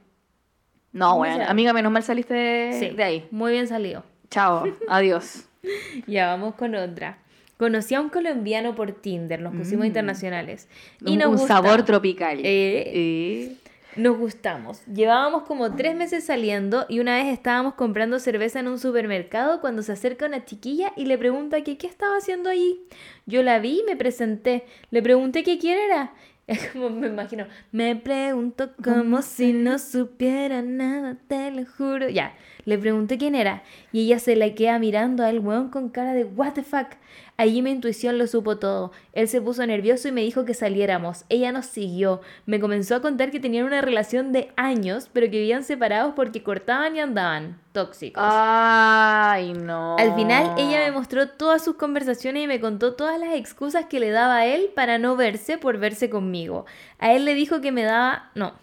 No, 0.94 1.16
weón, 1.18 1.42
amiga, 1.42 1.74
menos 1.74 1.92
mal 1.92 2.04
saliste 2.04 2.34
de, 2.34 2.74
Sí, 2.80 2.90
de 2.96 3.04
ahí. 3.04 3.28
muy 3.32 3.52
bien 3.52 3.68
salido. 3.68 4.04
Chao, 4.32 4.64
adiós. 4.90 5.44
Ya 6.08 6.28
vamos 6.28 6.56
con 6.56 6.74
otra. 6.76 7.18
Conocí 7.58 7.96
a 7.96 8.02
un 8.02 8.10
colombiano 8.10 8.76
por 8.76 8.92
Tinder, 8.92 9.42
nos 9.42 9.54
pusimos 9.56 9.84
Mm. 9.84 9.88
internacionales. 9.88 10.70
Y 11.04 11.14
un 11.14 11.18
nos 11.20 11.42
un 11.42 11.48
sabor 11.48 11.84
tropical. 11.84 12.40
Eh. 12.40 12.44
Eh. 12.94 13.58
Nos 13.96 14.18
gustamos. 14.18 14.86
Llevábamos 14.86 15.44
como 15.44 15.76
tres 15.76 15.96
meses 15.96 16.24
saliendo 16.24 16.86
y 16.88 17.00
una 17.00 17.16
vez 17.16 17.28
estábamos 17.28 17.74
comprando 17.74 18.20
cerveza 18.20 18.60
en 18.60 18.68
un 18.68 18.78
supermercado 18.78 19.60
cuando 19.60 19.82
se 19.82 19.94
acerca 19.94 20.28
una 20.28 20.46
chiquilla 20.46 20.94
y 20.96 21.06
le 21.06 21.18
pregunta 21.18 21.62
que 21.62 21.78
qué 21.78 21.88
estaba 21.88 22.18
haciendo 22.18 22.50
allí. 22.50 22.80
Yo 23.26 23.42
la 23.42 23.60
vi 23.60 23.80
y 23.80 23.84
me 23.84 23.96
presenté. 23.96 24.66
Le 24.92 25.02
pregunté 25.02 25.44
qué 25.44 25.58
quién 25.58 25.80
era. 25.80 26.14
Es 26.48 26.70
como 26.70 26.90
me 26.90 27.08
imagino. 27.08 27.46
Me 27.74 27.98
pregunto 27.98 28.70
como 28.82 29.22
si 29.22 29.52
no 29.52 29.80
supiera 29.80 30.62
nada, 30.62 31.18
te 31.28 31.52
lo 31.52 31.66
juro. 31.66 32.08
Ya, 32.08 32.36
le 32.64 32.78
pregunté 32.78 33.18
quién 33.18 33.36
era 33.36 33.64
y 33.92 34.06
ella 34.06 34.20
se 34.20 34.36
la 34.38 34.54
queda 34.56 34.80
mirando 34.80 35.26
al 35.26 35.40
weón 35.40 35.70
con 35.70 35.90
cara 35.90 36.14
de 36.14 36.24
what 36.24 36.54
the 36.54 36.64
fuck. 36.64 36.88
Allí 37.40 37.62
mi 37.62 37.70
intuición 37.70 38.18
lo 38.18 38.26
supo 38.26 38.58
todo. 38.58 38.92
Él 39.14 39.28
se 39.28 39.40
puso 39.42 39.64
nervioso 39.66 40.08
y 40.08 40.12
me 40.12 40.22
dijo 40.22 40.44
que 40.44 40.56
saliéramos. 40.56 41.24
Ella 41.30 41.52
nos 41.52 41.68
siguió. 41.68 42.22
Me 42.48 42.60
comenzó 42.60 42.96
a 42.96 43.02
contar 43.02 43.30
que 43.30 43.40
tenían 43.40 43.66
una 43.66 43.82
relación 43.82 44.32
de 44.32 44.52
años, 44.56 45.08
pero 45.14 45.28
que 45.28 45.38
vivían 45.38 45.64
separados 45.64 46.14
porque 46.16 46.42
cortaban 46.42 46.96
y 46.96 47.00
andaban. 47.00 47.62
Tóxicos. 47.74 48.24
Ay, 48.26 49.54
no. 49.54 49.98
Al 50.00 50.16
final 50.16 50.56
ella 50.58 50.80
me 50.80 50.92
mostró 50.92 51.30
todas 51.30 51.64
sus 51.64 51.76
conversaciones 51.76 52.44
y 52.44 52.48
me 52.48 52.60
contó 52.60 52.96
todas 52.96 53.20
las 53.20 53.36
excusas 53.36 53.86
que 53.86 54.00
le 54.00 54.10
daba 54.10 54.38
a 54.38 54.46
él 54.48 54.72
para 54.76 54.98
no 54.98 55.16
verse 55.16 55.60
por 55.60 55.78
verse 55.78 56.10
conmigo. 56.10 56.66
A 56.98 57.14
él 57.14 57.26
le 57.26 57.36
dijo 57.36 57.62
que 57.62 57.72
me 57.72 57.84
daba... 57.84 58.32
No. 58.34 58.54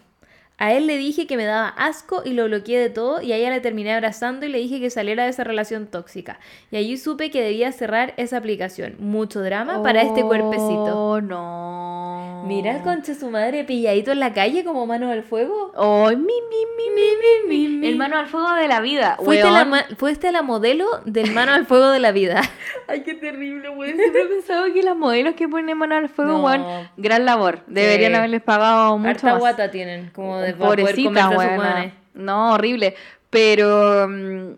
A 0.57 0.71
él 0.73 0.87
le 0.87 0.97
dije 0.97 1.27
que 1.27 1.35
me 1.35 1.43
daba 1.45 1.67
asco 1.67 2.21
y 2.23 2.31
lo 2.33 2.45
bloqueé 2.45 2.79
de 2.79 2.89
todo 2.89 3.21
y 3.21 3.33
a 3.33 3.35
ella 3.35 3.49
la 3.49 3.61
terminé 3.61 3.93
abrazando 3.93 4.45
y 4.45 4.49
le 4.49 4.57
dije 4.59 4.79
que 4.79 4.89
saliera 4.89 5.23
de 5.25 5.29
esa 5.29 5.43
relación 5.43 5.87
tóxica. 5.87 6.39
Y 6.71 6.77
allí 6.77 6.97
supe 6.97 7.29
que 7.29 7.41
debía 7.41 7.71
cerrar 7.73 8.13
esa 8.17 8.37
aplicación. 8.37 8.95
Mucho 8.99 9.41
drama 9.41 9.83
para 9.83 10.01
este 10.01 10.21
cuerpecito. 10.23 10.95
Oh, 10.97 11.19
no. 11.21 12.43
Mira 12.47 12.77
el 12.77 12.83
conche 12.83 13.15
su 13.15 13.29
madre 13.31 13.63
pilladito 13.63 14.11
en 14.11 14.19
la 14.19 14.33
calle 14.33 14.63
como 14.63 14.85
mano 14.85 15.09
al 15.11 15.23
fuego. 15.23 15.71
Ay, 15.75 16.15
mi, 16.15 16.23
mi, 16.23 16.29
mi, 16.77 16.89
mi, 16.95 17.67
mi, 17.69 17.77
mi. 17.79 17.87
El 17.87 17.95
mano 17.97 18.17
al 18.17 18.27
fuego 18.27 18.53
de 18.53 18.67
la 18.67 18.79
vida. 18.81 19.17
Fuiste 19.23 19.49
la, 19.49 19.85
fuiste 19.97 20.31
la 20.31 20.41
modelo 20.41 20.85
del 21.05 21.31
mano 21.31 21.53
al 21.53 21.65
fuego 21.65 21.89
de 21.89 21.99
la 21.99 22.11
vida. 22.11 22.41
Ay, 22.87 23.01
qué 23.01 23.15
terrible, 23.15 23.69
weón. 23.69 23.95
Siempre 23.97 24.21
he 24.21 24.25
pensado 24.27 24.71
que 24.73 24.83
las 24.83 24.95
modelos 24.95 25.33
que 25.35 25.47
ponen 25.49 25.77
mano 25.77 25.95
al 25.95 26.07
fuego, 26.09 26.33
No. 26.37 26.43
weón, 26.45 26.65
gran 26.97 27.25
labor. 27.25 27.61
Deberían 27.67 28.11
Sí. 28.11 28.17
haberles 28.17 28.41
pagado 28.43 28.97
mucho 28.97 29.09
Harta 29.09 29.31
más. 29.31 29.39
guata 29.39 29.71
tienen, 29.71 30.11
como 30.13 30.37
de 30.45 30.53
Pobrecita, 30.53 31.03
comerse 31.09 31.19
a 31.19 31.29
sus 31.29 31.37
weona. 31.37 31.57
hueones. 31.73 31.93
No, 32.13 32.53
horrible. 32.53 32.95
Pero. 33.29 34.07
mm, 34.07 34.53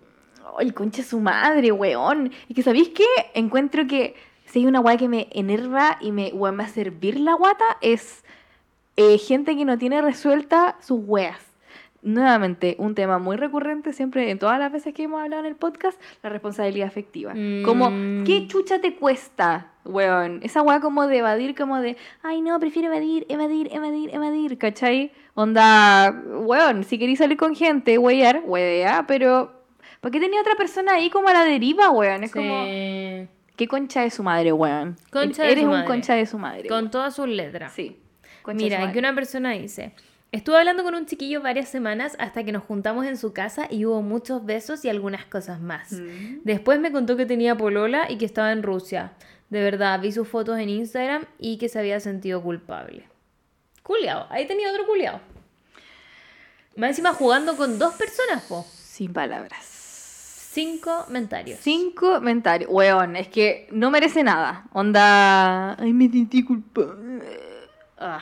Ay, 0.60 0.72
concha 0.72 1.04
su 1.04 1.20
madre, 1.20 1.72
weón. 1.72 2.32
Y 2.48 2.54
que, 2.56 2.64
¿sabéis 2.64 2.90
qué? 2.90 3.06
Encuentro 3.36 3.86
que 3.86 4.16
si 4.46 4.60
hay 4.60 4.66
una 4.66 4.80
weá 4.80 4.98
que 4.98 5.08
me 5.08 5.28
enerva 5.32 5.98
y 6.02 6.12
me, 6.12 6.32
weón, 6.34 6.56
me 6.56 6.64
hace 6.64 6.84
servir 6.84 7.20
la 7.20 7.34
guata, 7.34 7.66
es 7.82 8.24
eh, 8.96 9.18
gente 9.20 9.56
que 9.56 9.66
no 9.66 9.78
tiene 9.78 10.02
resuelta 10.02 10.76
sus 10.82 11.00
weas. 11.06 11.38
Nuevamente, 12.04 12.76
un 12.80 12.96
tema 12.96 13.18
muy 13.20 13.38
recurrente 13.38 13.92
siempre 13.92 14.30
en 14.30 14.38
todas 14.40 14.60
las 14.60 14.72
veces 14.72 14.94
que 14.94 15.04
hemos 15.04 15.22
hablado 15.22 15.42
en 15.42 15.48
el 15.48 15.56
podcast, 15.56 16.00
la 16.24 16.30
responsabilidad 16.30 16.88
afectiva. 16.88 17.34
Como, 17.66 17.90
Mm. 17.90 18.24
¿qué 18.24 18.48
chucha 18.48 18.80
te 18.80 18.96
cuesta, 18.96 19.72
weón? 19.84 20.40
Esa 20.44 20.62
weá 20.62 20.80
como 20.80 21.08
de 21.08 21.18
evadir, 21.18 21.56
como 21.56 21.80
de, 21.82 21.98
ay 22.24 22.42
no, 22.42 22.60
prefiero 22.60 22.88
evadir, 22.90 23.26
evadir, 23.30 23.70
evadir, 23.74 24.12
evadir, 24.14 24.58
¿cachai? 24.58 25.12
Onda, 25.34 26.12
weón, 26.42 26.84
si 26.84 26.98
queréis 27.00 27.20
salir 27.20 27.36
con 27.38 27.56
gente, 27.56 27.98
weyar, 27.98 28.42
wea, 28.46 29.06
pero 29.08 29.52
¿por 30.00 30.12
qué 30.12 30.20
tenía 30.20 30.40
otra 30.42 30.56
persona 30.56 30.94
ahí 30.94 31.10
como 31.10 31.28
a 31.30 31.34
la 31.34 31.44
deriva, 31.46 31.90
weón? 31.90 32.24
Es 32.24 32.32
como. 32.32 32.64
¿qué 33.58 33.68
concha 33.68 34.02
de 34.02 34.12
su 34.12 34.22
madre, 34.22 34.54
weón? 34.54 34.96
Concha 35.12 35.42
de 35.44 35.52
Eres 35.52 35.64
su 35.64 35.70
un 35.70 35.76
madre. 35.78 35.88
concha 35.88 36.14
de 36.14 36.26
su 36.28 36.38
madre. 36.38 36.68
Con 36.70 36.78
weón. 36.78 36.92
todas 36.92 37.16
sus 37.16 37.28
letras. 37.28 37.74
Sí. 37.74 37.98
concha 38.44 38.60
de 38.60 38.64
Mira, 38.64 38.80
madre. 38.86 39.00
una 39.00 39.16
persona 39.16 39.52
dice, 39.52 39.94
estuve 40.32 40.58
hablando 40.58 40.84
con 40.84 40.96
un 40.96 41.06
chiquillo 41.06 41.42
varias 41.42 41.70
semanas 41.70 42.16
hasta 42.20 42.44
que 42.44 42.52
nos 42.52 42.64
juntamos 42.64 43.06
en 43.06 43.18
su 43.18 43.34
casa 43.34 43.68
y 43.70 43.86
hubo 43.86 44.02
muchos 44.02 44.46
besos 44.46 44.86
y 44.86 44.90
algunas 44.90 45.26
cosas 45.26 45.60
más. 45.62 45.92
Mm. 45.92 46.42
Después 46.44 46.80
me 46.80 46.92
contó 46.92 47.18
que 47.18 47.26
tenía 47.26 47.56
polola 47.56 48.10
y 48.10 48.18
que 48.18 48.26
estaba 48.26 48.52
en 48.52 48.64
Rusia. 48.64 49.14
De 49.50 49.62
verdad, 49.62 50.00
vi 50.02 50.12
sus 50.12 50.28
fotos 50.28 50.60
en 50.60 50.70
Instagram 50.70 51.26
y 51.40 51.58
que 51.58 51.70
se 51.70 51.80
había 51.80 52.00
sentido 52.00 52.42
culpable. 52.42 53.08
Culeado, 53.84 54.28
ahí 54.30 54.46
tenía 54.46 54.70
otro 54.70 54.86
culeado. 54.86 55.22
Más 56.76 56.90
encima 56.90 57.14
jugando 57.14 57.56
con 57.56 57.80
dos 57.80 57.96
personas, 57.96 58.44
po. 58.44 58.66
Sin 58.70 59.14
palabras. 59.14 59.64
Cinco 60.52 61.06
mentarios. 61.10 61.60
Cinco 61.62 62.16
comentarios. 62.16 62.70
Weón, 62.72 63.16
es 63.16 63.28
que 63.30 63.68
no 63.72 63.90
merece 63.90 64.24
nada. 64.24 64.66
Onda. 64.74 65.74
Ay, 65.80 65.94
me 65.94 66.10
sentí 66.10 66.44
culpable. 66.44 67.24
Ah. 67.98 68.22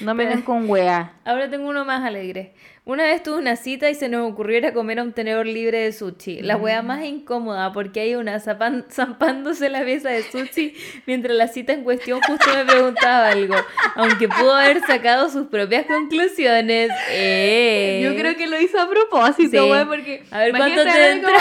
No 0.00 0.14
me 0.14 0.26
ven 0.26 0.42
con 0.42 0.68
wea. 0.68 1.12
Ahora 1.24 1.48
tengo 1.48 1.68
uno 1.68 1.84
más 1.84 2.04
alegre. 2.04 2.54
Una 2.84 3.02
vez 3.04 3.20
tuve 3.22 3.38
una 3.38 3.56
cita 3.56 3.90
y 3.90 3.94
se 3.96 4.08
nos 4.08 4.30
ocurrió 4.30 4.58
ir 4.58 4.66
a 4.66 4.72
comer 4.72 5.00
a 5.00 5.02
un 5.02 5.12
tenedor 5.12 5.44
libre 5.46 5.78
de 5.80 5.92
sushi. 5.92 6.40
La 6.42 6.56
wea 6.56 6.82
más 6.82 7.04
incómoda 7.04 7.72
porque 7.72 8.00
hay 8.00 8.14
una 8.14 8.38
zapan- 8.38 8.84
zampándose 8.90 9.68
la 9.68 9.80
mesa 9.80 10.10
de 10.10 10.22
sushi 10.22 10.74
mientras 11.06 11.36
la 11.36 11.48
cita 11.48 11.72
en 11.72 11.82
cuestión 11.82 12.20
justo 12.20 12.46
me 12.54 12.64
preguntaba 12.64 13.28
algo. 13.30 13.56
Aunque 13.96 14.28
pudo 14.28 14.54
haber 14.54 14.80
sacado 14.86 15.28
sus 15.28 15.48
propias 15.48 15.86
conclusiones. 15.86 16.90
Eh. 17.10 18.02
Yo 18.04 18.14
creo 18.16 18.36
que 18.36 18.46
lo 18.46 18.60
hizo 18.60 18.80
a 18.80 18.88
propósito, 18.88 19.64
Sí. 19.64 19.70
weón, 19.70 19.88
porque. 19.88 20.24
A 20.30 20.38
ver, 20.40 20.50
¿cuánto 20.52 20.82
te 20.84 21.10
entró? 21.12 21.32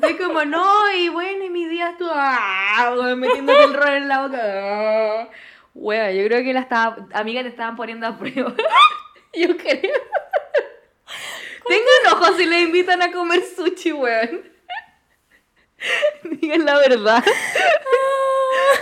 Como, 0.00 0.18
como, 0.18 0.44
no, 0.44 0.66
y 0.96 1.08
bueno, 1.08 1.44
y 1.44 1.50
mi 1.50 1.66
día 1.66 1.90
estuvo. 1.90 2.10
Ah, 2.12 2.94
metiéndote 3.16 3.64
el 3.64 3.74
rol 3.74 3.94
en 3.94 4.08
la 4.08 4.22
boca. 4.26 4.40
Ah. 4.42 5.28
Weón, 5.80 6.12
yo 6.12 6.24
creo 6.24 6.42
que 6.42 6.52
las 6.52 6.64
estaba, 6.64 7.06
amigas 7.12 7.44
te 7.44 7.50
estaban 7.50 7.76
poniendo 7.76 8.04
a 8.04 8.18
prueba. 8.18 8.52
yo 9.32 9.56
creo. 9.56 9.92
Tengo 11.68 11.88
enojo 12.04 12.32
si 12.36 12.46
le 12.46 12.62
invitan 12.62 13.00
a 13.00 13.12
comer 13.12 13.42
sushi, 13.44 13.92
weón. 13.92 14.42
Digan 16.24 16.64
la 16.64 16.78
verdad. 16.78 17.24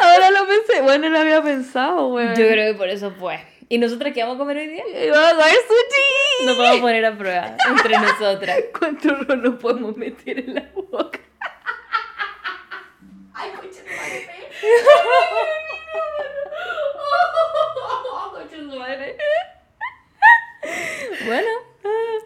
Ahora 0.01 0.31
lo 0.31 0.47
pensé. 0.47 0.81
Bueno, 0.81 1.09
no 1.09 1.15
lo 1.15 1.19
había 1.21 1.43
pensado, 1.43 2.09
weón. 2.09 2.35
Yo 2.35 2.49
creo 2.49 2.73
que 2.73 2.79
por 2.79 2.89
eso 2.89 3.11
fue. 3.11 3.45
¿Y 3.69 3.77
nosotras 3.77 4.15
qué 4.15 4.23
vamos 4.23 4.37
a 4.37 4.39
comer 4.39 4.57
hoy 4.57 4.69
día? 4.69 4.85
Vamos 5.13 5.33
a 5.33 5.37
comer 5.37 5.55
sushi. 5.69 6.47
Nos 6.47 6.57
vamos 6.57 6.79
a 6.79 6.81
poner 6.81 7.05
a 7.05 7.19
prueba 7.19 7.57
entre 7.69 7.99
nosotras. 7.99 8.59
¿Cuánto 8.79 9.13
no 9.13 9.37
nos 9.37 9.61
podemos 9.61 9.95
meter 9.99 10.39
en 10.39 10.55
la 10.55 10.71
boca? 10.75 11.21
Ay, 13.35 13.51
concha 13.51 13.83
de 13.83 14.27
madre. 18.79 19.17
Bueno, 21.27 21.49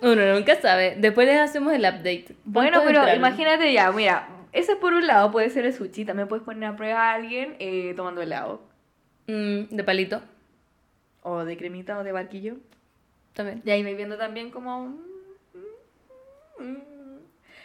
uno 0.03 0.35
nunca 0.35 0.61
sabe. 0.61 0.97
Después 0.99 1.27
les 1.27 1.39
hacemos 1.39 1.73
el 1.73 1.81
update. 1.83 2.35
Bueno, 2.45 2.71
¿Cuánto 2.79 2.87
pero 2.87 2.99
entraron? 3.01 3.17
imagínate 3.17 3.73
ya, 3.73 3.91
mira, 3.93 4.29
ese 4.53 4.77
por 4.77 4.93
un 4.95 5.07
lado 5.07 5.31
puede 5.31 5.51
ser 5.51 5.67
el 5.67 5.75
sushi, 5.75 6.05
también 6.05 6.29
puedes 6.29 6.45
poner 6.45 6.69
a 6.71 6.77
prueba 6.77 7.11
a 7.11 7.15
alguien 7.15 7.57
eh, 7.59 7.93
tomando 7.97 8.23
helado. 8.23 8.63
Mm, 9.27 9.75
de 9.77 9.85
palito. 9.85 10.23
O 11.23 11.45
de 11.45 11.57
cremita 11.57 11.99
o 11.99 12.05
de 12.05 12.13
barquillo. 12.13 12.57
También. 13.35 13.63
Y 13.65 13.71
ahí 13.71 13.83
vais 13.83 13.97
viendo 13.97 14.17
también 14.17 14.51
como... 14.51 14.87
mm, 14.89 16.65
mm, 16.65 17.19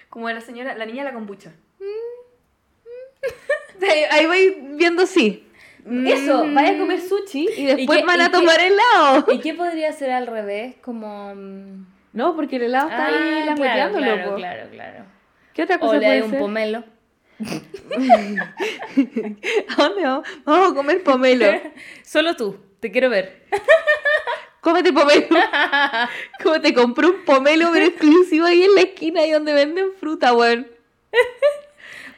Como 0.10 0.30
la 0.30 0.42
señora, 0.42 0.76
la 0.76 0.86
niña 0.86 1.04
de 1.04 1.10
la 1.10 1.14
kombucha. 1.14 1.52
Ahí, 3.82 4.04
ahí 4.10 4.26
vais 4.26 4.56
viendo 4.78 5.06
sí. 5.06 5.45
Eso, 5.86 6.46
vaya 6.52 6.72
a 6.76 6.78
comer 6.80 7.00
sushi 7.00 7.48
y 7.58 7.66
después 7.66 8.00
qué- 8.00 8.06
van 8.06 8.20
y 8.20 8.22
a 8.24 8.26
qué- 8.26 8.32
tomar 8.32 8.60
helado. 8.60 9.26
¿Y 9.32 9.40
qué 9.40 9.54
podría 9.54 9.92
ser 9.94 10.12
al 10.12 10.26
revés? 10.28 10.76
Como. 10.82 11.34
mm, 11.36 11.86
No, 12.14 12.36
porque 12.36 12.56
el 12.56 12.64
helado 12.64 12.90
está 12.90 13.06
ahí 13.08 13.14
ah, 13.16 13.20
claro, 13.20 13.46
langueteándolo, 13.46 14.06
claro, 14.06 14.30
po. 14.32 14.36
claro, 14.38 14.70
claro. 14.72 15.06
¿Qué 15.54 15.64
otra 15.64 15.76
O 15.76 15.80
cosa 15.80 15.98
le 15.98 16.06
hay 16.08 16.12
puede 16.20 16.24
un 16.24 16.30
ser? 16.32 16.40
pomelo. 16.40 16.84
¿A 19.70 19.76
dónde 19.78 20.04
vamos? 20.04 20.28
Vamos 20.46 20.72
a 20.72 20.74
comer 20.76 21.04
pomelo. 21.04 21.46
Solo 22.04 22.36
tú, 22.36 22.58
te 22.80 22.92
quiero 22.92 23.10
ver. 23.10 23.44
Cómete 24.62 24.92
pomelo. 24.92 25.28
Como 26.42 26.60
te 26.62 26.74
compré 26.74 27.06
un 27.08 27.24
pomelo, 27.26 27.70
pero 27.72 27.86
exclusivo 27.86 28.48
ahí 28.48 28.64
en 28.64 28.74
la 28.74 28.82
esquina, 28.82 29.22
ahí 29.22 29.32
donde 29.32 29.54
venden 29.54 29.88
fruta, 30.00 30.34
weón. 30.34 30.68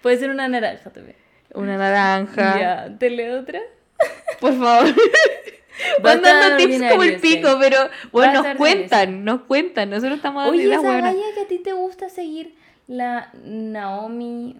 Puede 0.01 0.17
ser 0.17 0.29
una 0.29 0.47
naranja 0.47 0.89
también. 0.89 1.17
Una 1.57 1.75
naranja. 1.77 2.59
Ya, 2.59 2.97
¿te 2.97 3.09
leo 3.09 3.41
otra? 3.41 3.59
Por 4.39 4.53
favor. 4.57 4.93
Van 6.01 6.21
dando 6.21 6.57
tips 6.57 6.77
como 6.77 7.03
el 7.03 7.13
ordinario, 7.13 7.19
sí. 7.19 7.35
pico, 7.35 7.57
pero 7.59 7.77
bueno, 8.11 8.43
nos 8.43 8.57
cuentan, 8.57 9.23
nos 9.23 9.41
cuentan. 9.41 9.89
Nosotros 9.89 10.17
estamos 10.17 10.43
dando 10.43 10.57
Oye, 10.57 10.71
esa 10.71 10.81
buenas. 10.81 11.15
que 11.35 11.41
a 11.41 11.47
ti 11.47 11.59
te 11.59 11.73
gusta 11.73 12.09
seguir, 12.09 12.55
la 12.87 13.29
Naomi. 13.43 14.57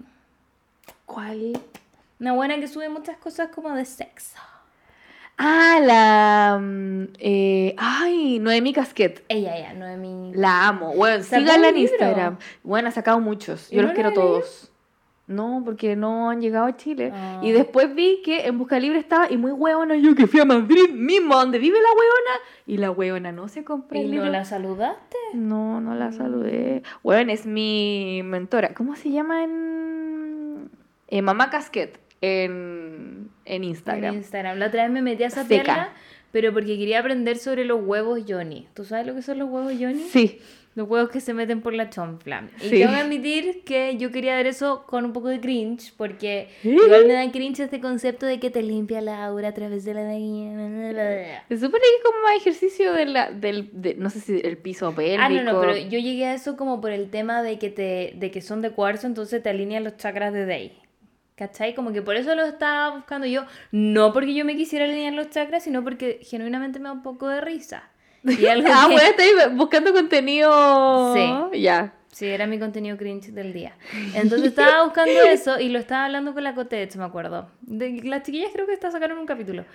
¿Cuál? 1.05 1.59
Una 2.19 2.33
buena 2.33 2.59
que 2.59 2.67
sube 2.67 2.89
muchas 2.89 3.17
cosas 3.17 3.49
como 3.53 3.73
de 3.73 3.85
sexo. 3.85 4.37
Ah, 5.37 5.79
la. 5.83 6.57
mm, 6.59 7.03
eh, 7.19 7.75
ay, 7.77 8.39
Noemi 8.39 8.73
Casquet. 8.73 9.23
Ella, 9.27 9.55
ella, 9.55 9.73
Noemi. 9.73 10.33
La 10.33 10.67
amo. 10.67 10.93
Bueno, 10.95 11.23
síganla 11.23 11.69
en 11.69 11.75
libro. 11.75 11.91
Instagram. 11.93 12.39
Bueno, 12.63 12.89
ha 12.89 12.91
sacado 12.91 13.19
muchos. 13.19 13.71
¿Y 13.71 13.75
Yo 13.75 13.81
no 13.83 13.89
los 13.89 13.91
lo 13.91 13.95
quiero 13.95 14.13
todos. 14.13 14.71
No, 15.27 15.61
porque 15.65 15.97
no 15.97 16.29
han 16.29 16.39
llegado 16.39 16.65
a 16.67 16.77
Chile. 16.77 17.11
Ah. 17.13 17.41
Y 17.43 17.51
después 17.51 17.93
vi 17.93 18.21
que 18.23 18.45
en 18.47 18.57
Busca 18.57 18.79
Libre 18.79 18.97
estaba, 18.97 19.29
y 19.29 19.35
muy 19.35 19.51
hueona, 19.51 19.97
yo 19.97 20.15
que 20.15 20.25
fui 20.25 20.39
a 20.39 20.45
Madrid 20.45 20.89
mismo, 20.93 21.35
donde 21.35 21.59
vive 21.59 21.77
la 21.81 21.89
hueona, 21.89 22.39
y 22.65 22.77
la 22.77 22.91
hueona 22.91 23.31
no 23.33 23.49
se 23.49 23.65
compró 23.65 23.97
¿Y 23.99 24.03
el 24.03 24.07
no 24.07 24.13
libro. 24.13 24.29
la 24.31 24.45
saludaste? 24.45 25.17
No, 25.33 25.81
no 25.81 25.95
la 25.95 26.13
saludé. 26.13 26.81
Bueno, 27.03 27.33
es 27.33 27.45
mi 27.45 28.21
mentora. 28.23 28.73
¿Cómo 28.73 28.95
se 28.95 29.11
llama 29.11 29.43
en. 29.43 30.69
eh, 31.09 31.21
Mamá 31.21 31.49
Casquet 31.49 31.99
en, 32.21 33.29
en 33.45 33.63
Instagram. 33.65 34.13
En 34.13 34.19
Instagram. 34.19 34.57
La 34.59 34.67
otra 34.67 34.83
vez 34.83 34.91
me 34.91 35.01
metí 35.01 35.23
a 35.23 35.29
Seca. 35.29 35.41
sapearla, 35.43 35.89
pero 36.31 36.53
porque 36.53 36.77
quería 36.77 36.99
aprender 36.99 37.37
sobre 37.37 37.65
los 37.65 37.81
huevos 37.83 38.21
Johnny. 38.27 38.67
¿Tú 38.73 38.85
sabes 38.85 39.05
lo 39.05 39.13
que 39.13 39.21
son 39.21 39.39
los 39.39 39.49
huevos 39.49 39.73
Johnny? 39.77 40.03
Sí. 40.09 40.39
Los 40.77 40.87
huevos 40.87 41.09
que 41.09 41.21
se 41.21 41.33
meten 41.33 41.61
por 41.61 41.73
la 41.73 41.89
chonfla. 41.89 42.49
Y 42.61 42.69
Sí. 42.69 42.69
tengo 42.77 42.91
que 42.93 42.99
admitir 42.99 43.63
que 43.63 43.97
yo 43.97 44.11
quería 44.11 44.35
ver 44.35 44.45
eso 44.45 44.83
con 44.85 45.05
un 45.05 45.11
poco 45.11 45.27
de 45.27 45.39
cringe, 45.39 45.91
porque 45.97 46.49
igual 46.61 47.07
me 47.07 47.13
da 47.13 47.31
cringe 47.31 47.61
este 47.61 47.81
concepto 47.81 48.27
de 48.27 48.39
que 48.39 48.51
te 48.51 48.61
limpia 48.61 49.01
la 49.01 49.25
aura 49.25 49.47
a 49.47 49.53
través 49.55 49.85
de 49.85 49.95
la. 49.95 50.03
Se 51.49 51.57
supone 51.57 51.81
que 51.81 51.95
es 51.97 52.03
como 52.03 52.21
más 52.21 52.35
ejercicio 52.37 52.93
de 52.93 53.05
la, 53.07 53.31
del, 53.31 53.69
de, 53.73 53.95
no 53.95 54.11
sé 54.11 54.19
si 54.19 54.39
el 54.39 54.57
piso 54.59 54.93
pélvico. 54.93 55.23
Ah, 55.23 55.29
no, 55.29 55.41
no, 55.41 55.59
pero 55.59 55.75
yo 55.77 55.97
llegué 55.97 56.27
a 56.27 56.35
eso 56.35 56.55
como 56.57 56.79
por 56.79 56.91
el 56.91 57.09
tema 57.09 57.41
de 57.41 57.57
que, 57.57 57.71
te, 57.71 58.13
de 58.15 58.29
que 58.29 58.41
son 58.41 58.61
de 58.61 58.69
cuarzo, 58.69 59.07
entonces 59.07 59.41
te 59.41 59.49
alinean 59.49 59.83
los 59.83 59.97
chakras 59.97 60.31
de 60.31 60.45
Day. 60.45 60.77
¿Cachai? 61.35 61.73
Como 61.73 61.91
que 61.91 62.03
por 62.03 62.15
eso 62.17 62.35
lo 62.35 62.45
estaba 62.45 62.95
buscando 62.95 63.25
yo. 63.25 63.45
No 63.71 64.13
porque 64.13 64.35
yo 64.35 64.45
me 64.45 64.55
quisiera 64.55 64.85
alinear 64.85 65.13
los 65.13 65.31
chakras, 65.31 65.63
sino 65.63 65.83
porque 65.83 66.19
genuinamente 66.21 66.77
me 66.77 66.85
da 66.85 66.91
un 66.91 67.01
poco 67.03 67.27
de 67.27 67.41
risa. 67.41 67.89
Y 68.23 68.45
algo 68.47 68.67
ah, 68.71 68.85
que- 68.87 68.93
bueno, 68.93 69.09
estáis 69.09 69.33
buscando 69.53 69.93
contenido. 69.93 71.13
Sí. 71.13 71.61
Ya. 71.61 71.93
Sí, 72.11 72.25
era 72.25 72.47
mi 72.47 72.57
contenido 72.57 72.97
cringe 72.97 73.31
del 73.31 73.53
día. 73.53 73.75
Entonces 74.15 74.47
estaba 74.47 74.83
buscando 74.85 75.11
eso 75.11 75.59
y 75.59 75.69
lo 75.69 75.77
estaba 75.77 76.05
hablando 76.05 76.33
con 76.33 76.43
la 76.43 76.55
Cotet, 76.55 76.95
me 76.95 77.03
acuerdo. 77.03 77.51
De, 77.61 78.01
las 78.03 78.23
chiquillas 78.23 78.49
creo 78.51 78.65
que 78.65 78.73
está 78.73 78.89
sacaron 78.89 79.19
un 79.19 79.27
capítulo. 79.27 79.65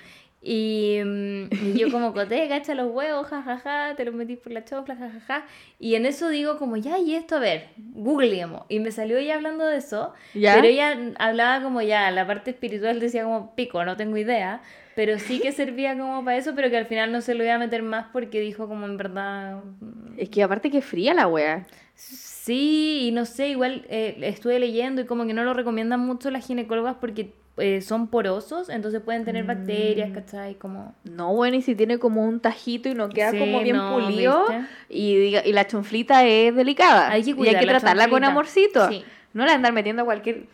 Y, 0.42 0.98
mm, 1.04 1.44
y 1.52 1.78
yo 1.78 1.92
como 1.92 2.12
Cotet, 2.14 2.48
gacha 2.48 2.74
los 2.74 2.90
huevos, 2.90 3.28
jajaja, 3.28 3.94
te 3.94 4.04
los 4.04 4.12
metí 4.12 4.34
por 4.34 4.50
la 4.50 4.64
chofla, 4.64 4.96
jajaja. 4.96 5.46
Y 5.78 5.94
en 5.94 6.04
eso 6.04 6.30
digo 6.30 6.58
como, 6.58 6.76
ya, 6.76 6.98
y 6.98 7.14
esto, 7.14 7.36
a 7.36 7.38
ver, 7.38 7.68
googleemos. 7.76 8.62
Y 8.68 8.80
me 8.80 8.90
salió 8.90 9.18
ella 9.18 9.36
hablando 9.36 9.64
de 9.64 9.76
eso. 9.76 10.12
¿Ya? 10.34 10.56
Pero 10.56 10.66
ella 10.66 10.98
hablaba 11.20 11.62
como 11.62 11.80
ya, 11.80 12.10
la 12.10 12.26
parte 12.26 12.50
espiritual 12.50 12.98
decía 12.98 13.22
como, 13.22 13.54
pico, 13.54 13.84
no 13.84 13.96
tengo 13.96 14.16
idea. 14.16 14.62
Pero 14.94 15.18
sí 15.18 15.40
que 15.40 15.52
servía 15.52 15.96
como 15.96 16.24
para 16.24 16.36
eso, 16.36 16.54
pero 16.54 16.68
que 16.70 16.76
al 16.76 16.86
final 16.86 17.12
no 17.12 17.20
se 17.22 17.34
lo 17.34 17.44
iba 17.44 17.54
a 17.54 17.58
meter 17.58 17.82
más 17.82 18.06
porque 18.12 18.40
dijo 18.40 18.68
como 18.68 18.84
en 18.86 18.96
verdad... 18.96 19.62
mm, 19.80 20.14
Es 20.18 20.28
que 20.28 20.42
aparte 20.42 20.70
que 20.70 20.82
fría 20.82 21.14
la 21.14 21.26
wea. 21.26 21.66
Sí, 21.94 23.00
y 23.08 23.12
no 23.12 23.24
sé, 23.24 23.48
igual 23.48 23.86
eh, 23.88 24.16
estuve 24.22 24.58
leyendo 24.58 25.00
y 25.02 25.06
como 25.06 25.26
que 25.26 25.32
no 25.34 25.44
lo 25.44 25.54
recomiendan 25.54 26.00
mucho 26.00 26.30
las 26.30 26.46
ginecólogas 26.46 26.96
porque 27.00 27.32
eh, 27.58 27.80
son 27.82 28.08
porosos, 28.08 28.68
entonces 28.70 29.00
pueden 29.02 29.24
tener 29.24 29.44
bacterias, 29.44 30.10
Mm. 30.10 30.14
¿cachai? 30.14 30.54
Como... 30.56 30.94
No, 31.04 31.34
bueno, 31.34 31.56
y 31.56 31.62
si 31.62 31.74
tiene 31.74 31.98
como 31.98 32.24
un 32.24 32.40
tajito 32.40 32.88
y 32.88 32.94
no 32.94 33.08
queda 33.10 33.30
Sí, 33.30 33.38
como 33.38 33.60
bien 33.60 33.76
no, 33.76 33.94
pulido. 33.94 34.44
Y, 34.88 35.36
y 35.36 35.52
la 35.52 35.66
chonflita 35.66 36.26
es 36.26 36.54
delicada. 36.54 37.10
Hay 37.10 37.22
que 37.22 37.30
y 37.30 37.32
hay 37.32 37.36
cuidar 37.38 37.60
que 37.60 37.66
la 37.66 37.72
tratarla 37.78 38.08
con 38.08 38.24
amorcito. 38.24 38.88
Sí. 38.88 39.04
No 39.34 39.44
le 39.46 39.52
andar 39.52 39.72
metiendo 39.72 40.04
cualquier. 40.04 40.46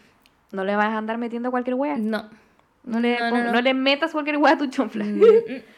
No 0.52 0.64
le 0.64 0.76
vas 0.76 0.86
a 0.86 0.98
andar 0.98 1.18
metiendo 1.18 1.48
a 1.48 1.50
cualquier 1.52 1.74
wea. 1.74 1.96
No. 1.96 2.28
No 2.88 3.00
le, 3.00 3.18
No, 3.18 3.30
no, 3.30 3.44
no. 3.44 3.52
no 3.52 3.60
le 3.60 3.74
metas 3.74 4.12
cualquier 4.12 4.38
wea 4.38 4.54
a 4.54 4.58
tu 4.58 4.66
chonfla. 4.66 5.04
Mm, 5.04 5.20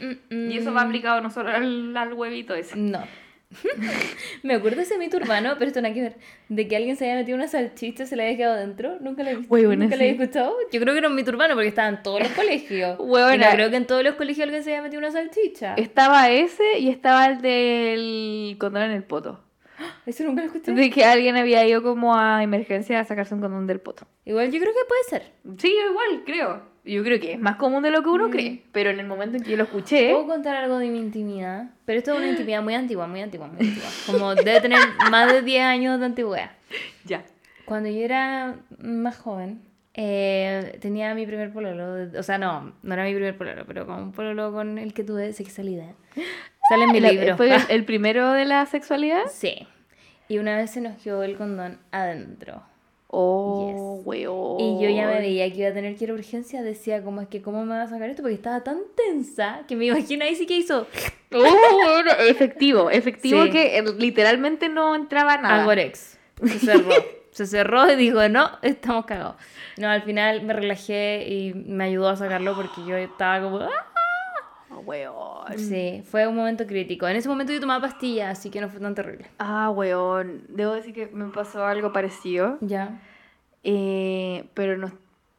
mm, 0.01 0.35
mm, 0.35 0.51
Y 0.51 0.59
eso 0.59 0.71
mm. 0.71 0.77
va 0.77 0.83
aplicado 0.83 1.21
no 1.21 1.31
solo 1.31 1.51
al, 1.51 1.97
al 1.97 2.13
huevito 2.13 2.55
ese. 2.55 2.77
No. 2.77 3.03
Me 4.45 4.55
acuerdo 4.55 4.77
de 4.77 4.83
ese 4.85 4.97
mito 4.97 5.17
urbano, 5.17 5.55
pero 5.59 5.67
esto 5.67 5.81
nada 5.83 5.93
que 5.93 6.03
ver, 6.03 6.17
de 6.49 6.69
que 6.69 6.77
alguien 6.77 6.97
se 6.97 7.05
había 7.05 7.17
metido 7.21 7.37
una 7.37 7.49
salchicha 7.49 8.05
y 8.05 8.07
se 8.07 8.15
la 8.15 8.23
había 8.23 8.37
quedado 8.37 8.57
dentro. 8.57 8.97
Nunca 9.01 9.25
la 9.25 9.33
he 9.33 9.37
visto. 9.37 9.53
Huevona, 9.53 9.85
Nunca 9.85 9.97
la 9.97 10.05
he 10.05 10.15
sí. 10.15 10.23
escuchado. 10.23 10.55
Yo 10.73 10.81
creo 10.81 10.95
que 10.95 10.99
era 10.99 11.09
un 11.09 11.17
mito 11.17 11.33
urbano 11.33 11.55
porque 11.55 11.69
estaba 11.69 11.89
en 11.89 12.03
todos 12.03 12.21
los 12.21 12.29
colegios. 12.31 12.97
Huevona. 13.01 13.35
Y 13.35 13.39
no 13.39 13.51
creo 13.51 13.71
que 13.71 13.77
en 13.77 13.87
todos 13.87 14.05
los 14.05 14.15
colegios 14.15 14.45
alguien 14.45 14.63
se 14.63 14.73
haya 14.73 14.83
metido 14.83 15.01
una 15.01 15.11
salchicha. 15.11 15.75
Estaba 15.75 16.31
ese 16.31 16.79
y 16.79 16.91
estaba 16.91 17.27
el 17.27 17.41
del 17.43 18.57
condón 18.59 18.83
en 18.83 18.93
el 18.93 19.03
poto. 19.03 19.41
Eso 20.07 20.23
nunca 20.25 20.43
lo 20.43 20.47
escuché. 20.47 20.73
De 20.73 20.91
que 20.91 21.05
alguien 21.05 21.37
había 21.37 21.67
ido 21.67 21.83
como 21.83 22.15
a 22.17 22.43
emergencia 22.45 23.01
a 23.01 23.05
sacarse 23.05 23.35
un 23.35 23.41
condón 23.41 23.67
del 23.67 23.81
poto. 23.81 24.07
Igual 24.27 24.53
yo 24.53 24.61
creo 24.61 24.73
que 24.73 24.87
puede 24.87 25.03
ser. 25.23 25.33
Sí, 25.59 25.75
igual, 25.89 26.23
creo. 26.25 26.70
Yo 26.85 27.03
creo 27.05 27.21
que 27.21 27.33
es 27.35 27.39
más 27.39 27.57
común 27.57 27.83
de 27.83 27.91
lo 27.91 28.03
que 28.03 28.09
uno 28.09 28.29
Mm. 28.29 28.31
cree. 28.31 28.63
Pero 28.73 28.91
en 28.91 29.01
el 29.01 29.07
momento 29.07 29.37
en 29.37 29.43
que 29.43 29.51
yo 29.51 29.57
lo 29.57 29.65
escuché. 29.65 30.11
Puedo 30.13 30.27
contar 30.27 30.57
algo 30.57 30.79
de 30.79 30.89
mi 30.89 30.99
intimidad, 30.99 31.71
pero 31.85 31.99
esto 31.99 32.13
es 32.13 32.19
una 32.19 32.29
intimidad 32.29 32.63
muy 32.63 32.75
antigua, 32.75 33.07
muy 33.07 33.21
antigua, 33.21 33.49
muy 33.49 33.61
antigua. 33.67 33.89
Como 34.07 34.35
debe 34.35 34.61
tener 34.61 34.79
más 35.11 35.31
de 35.33 35.43
10 35.43 35.63
años 35.63 35.99
de 36.01 36.07
antigüedad. 36.07 36.51
Ya. 37.05 37.23
Cuando 37.65 37.89
yo 37.89 38.01
era 38.05 38.57
más 38.79 39.17
joven, 39.19 39.61
eh, 39.95 40.79
tenía 40.81 41.15
mi 41.15 41.27
primer 41.27 41.53
pololo. 41.53 42.09
O 42.19 42.23
sea, 42.23 42.39
no, 42.39 42.73
no 42.83 42.95
era 42.95 43.05
mi 43.05 43.13
primer 43.15 43.37
pololo, 43.37 43.65
pero 43.67 43.87
como 43.87 43.99
un 44.03 44.13
pololo 44.13 44.53
con 44.53 44.79
el 44.79 44.93
que 44.95 45.05
tuve 45.05 45.33
sexualidad. 45.33 45.93
Sale 46.69 46.85
en 46.85 46.93
mi 46.93 47.01
La- 47.01 47.13
libro. 47.13 47.37
¿Fue 47.37 47.55
el, 47.55 47.61
el 47.69 47.85
primero 47.87 48.33
de 48.33 48.45
la 48.45 48.65
sexualidad? 48.67 49.23
Sí. 49.31 49.67
Y 50.29 50.39
una 50.39 50.57
vez 50.57 50.71
se 50.71 50.81
nos 50.81 50.97
quedó 51.03 51.23
el 51.25 51.37
condón 51.37 51.79
adentro. 51.91 52.63
Oh, 53.13 53.97
Yes. 53.99 54.07
weón. 54.07 54.61
Y 54.61 54.83
yo 54.85 54.89
ya 54.91 55.07
me 55.09 55.19
veía 55.19 55.51
que 55.53 55.59
iba 55.59 55.69
a 55.71 55.73
tener 55.73 55.97
que 55.97 56.05
ir 56.05 56.11
a 56.11 56.15
urgencia. 56.15 56.63
Decía, 56.63 57.03
como 57.03 57.21
es 57.21 57.29
que, 57.29 57.43
¿cómo 57.43 57.65
me 57.65 57.75
va 57.75 57.83
a 57.83 57.89
sacar 57.89 58.09
esto? 58.09 58.23
Porque 58.23 58.37
estaba 58.37 58.63
tan 58.63 58.79
tensa 58.97 59.63
que 59.67 59.75
me 59.77 59.87
imagino 59.87 60.25
ahí 60.25 60.35
sí 60.37 60.47
que 60.47 60.57
hizo 60.57 60.87
Oh, 61.35 62.03
efectivo, 62.29 62.91
efectivo 62.91 63.45
Sí. 63.45 63.51
que 63.51 63.79
eh, 63.79 63.85
literalmente 63.99 64.69
no 64.69 64.95
entraba 64.95 65.37
nada. 65.39 65.63
Agorex. 65.63 66.19
Se 66.45 66.59
cerró. 66.59 66.91
se 67.31 67.47
cerró 67.47 67.91
y 67.93 67.97
dijo, 67.97 68.29
no, 68.29 68.51
estamos 68.63 69.07
cagados. 69.07 69.37
No, 69.77 69.89
al 69.89 70.03
final 70.03 70.43
me 70.43 70.53
relajé 70.53 71.27
y 71.29 71.55
me 71.55 71.85
ayudó 71.85 72.09
a 72.11 72.17
sacarlo 72.17 72.55
porque 72.55 72.85
yo 72.87 72.97
estaba 72.97 73.43
como... 73.43 73.59
"Ah". 73.61 73.90
Weón. 74.85 75.59
Sí, 75.59 76.03
fue 76.05 76.27
un 76.27 76.37
momento 76.37 76.67
crítico. 76.67 77.07
En 77.09 77.17
ese 77.17 77.29
momento 77.29 77.53
yo 77.53 77.61
tomaba 77.61 77.81
pastillas, 77.83 78.39
así 78.39 78.51
que 78.51 78.61
no 78.61 78.69
fue 78.69 78.81
tan 78.81 78.95
terrible. 78.95 79.27
Ah, 79.39 79.71
weón. 79.71 80.43
Debo 80.49 80.73
decir 80.73 80.95
que 80.95 81.07
me 81.07 81.27
pasó 81.31 81.65
algo 81.65 81.93
parecido. 81.93 82.59
Ya. 82.61 83.01
eh, 83.63 84.49
pero 84.55 84.77
no 84.79 84.91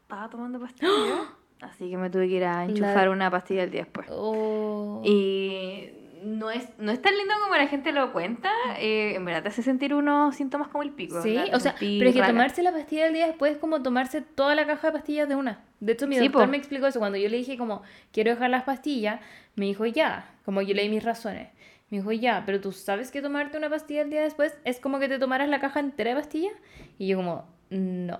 estaba 0.03 0.29
tomando 0.29 0.59
pastillas. 0.59 0.91
Así 1.61 1.91
que 1.91 1.97
me 1.97 2.09
tuve 2.09 2.27
que 2.27 2.37
ir 2.37 2.43
a 2.45 2.65
enchufar 2.65 3.05
La- 3.05 3.11
una 3.11 3.29
pastilla 3.29 3.61
el 3.63 3.69
día 3.69 3.81
después. 3.83 4.07
Oh. 4.09 4.99
Y 5.05 5.91
no 6.21 6.51
es, 6.51 6.67
no 6.77 6.91
es 6.91 7.01
tan 7.01 7.15
lindo 7.17 7.33
como 7.43 7.55
la 7.55 7.67
gente 7.67 7.91
lo 7.91 8.11
cuenta. 8.13 8.51
eh, 8.77 9.15
en 9.15 9.25
verdad 9.25 9.43
te 9.43 9.49
hace 9.49 9.63
sentir 9.63 9.93
unos 9.93 10.35
síntomas 10.35 10.67
como 10.67 10.83
el 10.83 10.91
pico. 10.91 11.21
Sí, 11.21 11.37
o 11.53 11.59
sea, 11.59 11.75
pero 11.79 12.09
es 12.09 12.13
que 12.13 12.21
rara. 12.21 12.31
tomarse 12.33 12.61
la 12.63 12.71
pastilla 12.71 13.05
del 13.05 13.13
día 13.13 13.27
después 13.27 13.53
es 13.53 13.57
como 13.57 13.81
tomarse 13.81 14.21
toda 14.21 14.55
la 14.55 14.65
caja 14.65 14.87
de 14.87 14.93
pastillas 14.93 15.27
de 15.29 15.35
una. 15.35 15.63
De 15.79 15.93
hecho, 15.93 16.07
mi 16.07 16.15
Sí, 16.17 16.25
doctor 16.25 16.45
po. 16.45 16.51
me 16.51 16.57
explicó 16.57 16.87
eso. 16.87 16.99
Cuando 16.99 17.17
yo 17.17 17.27
le 17.29 17.37
dije 17.37 17.57
como, 17.57 17.81
quiero 18.11 18.31
dejar 18.31 18.49
las 18.49 18.63
pastillas, 18.63 19.19
me 19.55 19.65
dijo, 19.65 19.85
ya, 19.85 20.29
como 20.45 20.61
yo 20.61 20.73
leí 20.73 20.89
mis 20.89 21.03
razones. 21.03 21.49
Me 21.89 21.97
dijo, 21.97 22.11
ya, 22.13 22.43
pero 22.45 22.61
tú 22.61 22.71
sabes 22.71 23.11
que 23.11 23.21
tomarte 23.21 23.57
una 23.57 23.69
pastilla 23.69 24.01
el 24.01 24.09
día 24.09 24.21
después 24.21 24.55
es 24.63 24.79
como 24.79 24.99
que 24.99 25.09
te 25.09 25.19
tomaras 25.19 25.49
la 25.49 25.59
caja 25.59 25.79
entera 25.81 26.11
de 26.11 26.15
pastillas. 26.21 26.53
Y 26.97 27.07
yo 27.07 27.17
como, 27.17 27.47
no. 27.69 28.19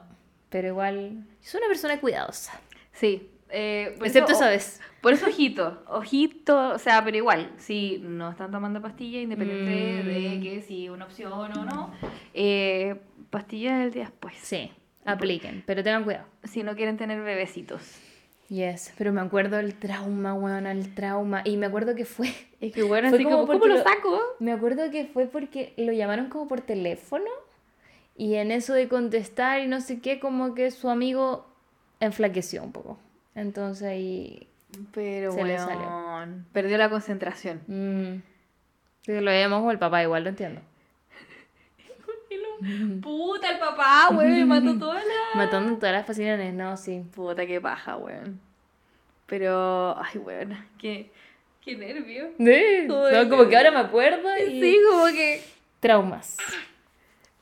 Pero 0.50 0.68
igual, 0.68 1.24
soy 1.40 1.60
una 1.60 1.68
persona 1.70 2.00
cuidadosa. 2.02 2.60
Sí. 2.92 3.31
Eh, 3.52 3.96
Excepto 4.04 4.32
eso- 4.32 4.42
esa 4.42 4.50
vez. 4.50 4.80
Por 5.02 5.14
eso 5.14 5.26
ojito, 5.28 5.84
ojito, 5.88 6.70
o 6.74 6.78
sea, 6.78 7.04
pero 7.04 7.18
igual, 7.18 7.52
si 7.58 8.00
no 8.04 8.30
están 8.32 8.52
tomando 8.52 8.82
pastillas, 8.82 9.24
independiente 9.24 10.04
Mm. 10.04 10.08
de 10.08 10.40
que 10.42 10.62
si 10.62 10.90
una 10.90 11.06
opción 11.06 11.32
o 11.34 11.48
no, 11.66 11.92
eh, 12.34 12.96
pastillas 13.30 13.80
del 13.80 13.92
día 13.92 14.04
después. 14.04 14.36
Sí, 14.42 14.72
apliquen, 15.06 15.64
pero 15.66 15.84
tengan 15.84 16.04
cuidado. 16.04 16.26
Si 16.44 16.64
no 16.64 16.76
quieren 16.76 16.98
tener 16.98 17.22
bebecitos. 17.22 17.82
Yes, 18.50 18.94
pero 18.98 19.14
me 19.14 19.22
acuerdo 19.22 19.60
el 19.60 19.76
trauma, 19.76 20.34
weón, 20.34 20.68
el 20.68 20.94
trauma. 20.94 21.42
Y 21.46 21.56
me 21.56 21.68
acuerdo 21.68 21.96
que 21.96 22.04
fue, 22.06 22.28
Es 22.60 22.74
que 22.74 22.84
bueno, 22.84 23.08
Fue 23.10 23.18
así 23.18 23.24
como 23.24 23.48
como, 23.48 23.54
¿cómo 23.60 23.66
lo- 23.68 23.82
saco? 23.82 24.20
me 24.40 24.52
acuerdo 24.52 24.92
que 24.92 25.06
fue 25.06 25.26
porque 25.26 25.74
lo 25.78 25.94
llamaron 25.94 26.28
como 26.28 26.48
por 26.50 26.60
teléfono. 26.62 27.26
Y 28.18 28.36
en 28.36 28.52
eso 28.52 28.74
de 28.74 28.88
contestar 28.90 29.62
y 29.62 29.68
no 29.68 29.80
sé 29.82 30.00
qué, 30.02 30.20
como 30.20 30.54
que 30.54 30.70
su 30.70 30.90
amigo 30.90 31.48
enflaqueció 32.02 32.62
un 32.62 32.72
poco. 32.74 33.00
Entonces 33.36 33.88
ahí... 33.88 34.48
Pero 34.94 35.34
Se 35.34 35.44
le 35.44 35.56
weón, 35.56 35.68
salió. 35.68 36.46
perdió 36.54 36.78
la 36.78 36.90
concentración. 36.90 37.62
mm, 37.68 38.22
lo 39.08 39.32
llamamos 39.32 39.60
como 39.60 39.72
el 39.72 39.80
papá, 39.80 40.02
igual 40.02 40.24
lo 40.24 40.30
entiendo. 40.30 40.62
Puta, 43.02 43.52
el 43.52 43.60
papá, 43.60 44.10
weón, 44.12 44.32
me 44.32 44.46
mató 44.46 44.78
toda 44.80 44.96
la... 44.96 45.36
Matando 45.36 45.76
todas 45.78 45.94
las 45.94 46.06
fascinaciones, 46.06 46.54
no, 46.54 46.78
sí. 46.78 47.04
Puta, 47.14 47.46
qué 47.46 47.60
paja, 47.60 47.98
weón. 47.98 48.40
Pero, 49.26 49.98
ay, 50.02 50.20
weón, 50.20 50.58
qué, 50.78 51.12
qué 51.62 51.76
nervio. 51.76 52.30
Sí, 52.38 52.88
no, 52.88 53.30
como 53.30 53.48
que 53.50 53.58
ahora 53.58 53.72
me 53.72 53.80
acuerdo 53.80 54.30
y... 54.38 54.62
Sí, 54.62 54.78
como 54.90 55.06
que... 55.08 55.44
Traumas. 55.80 56.38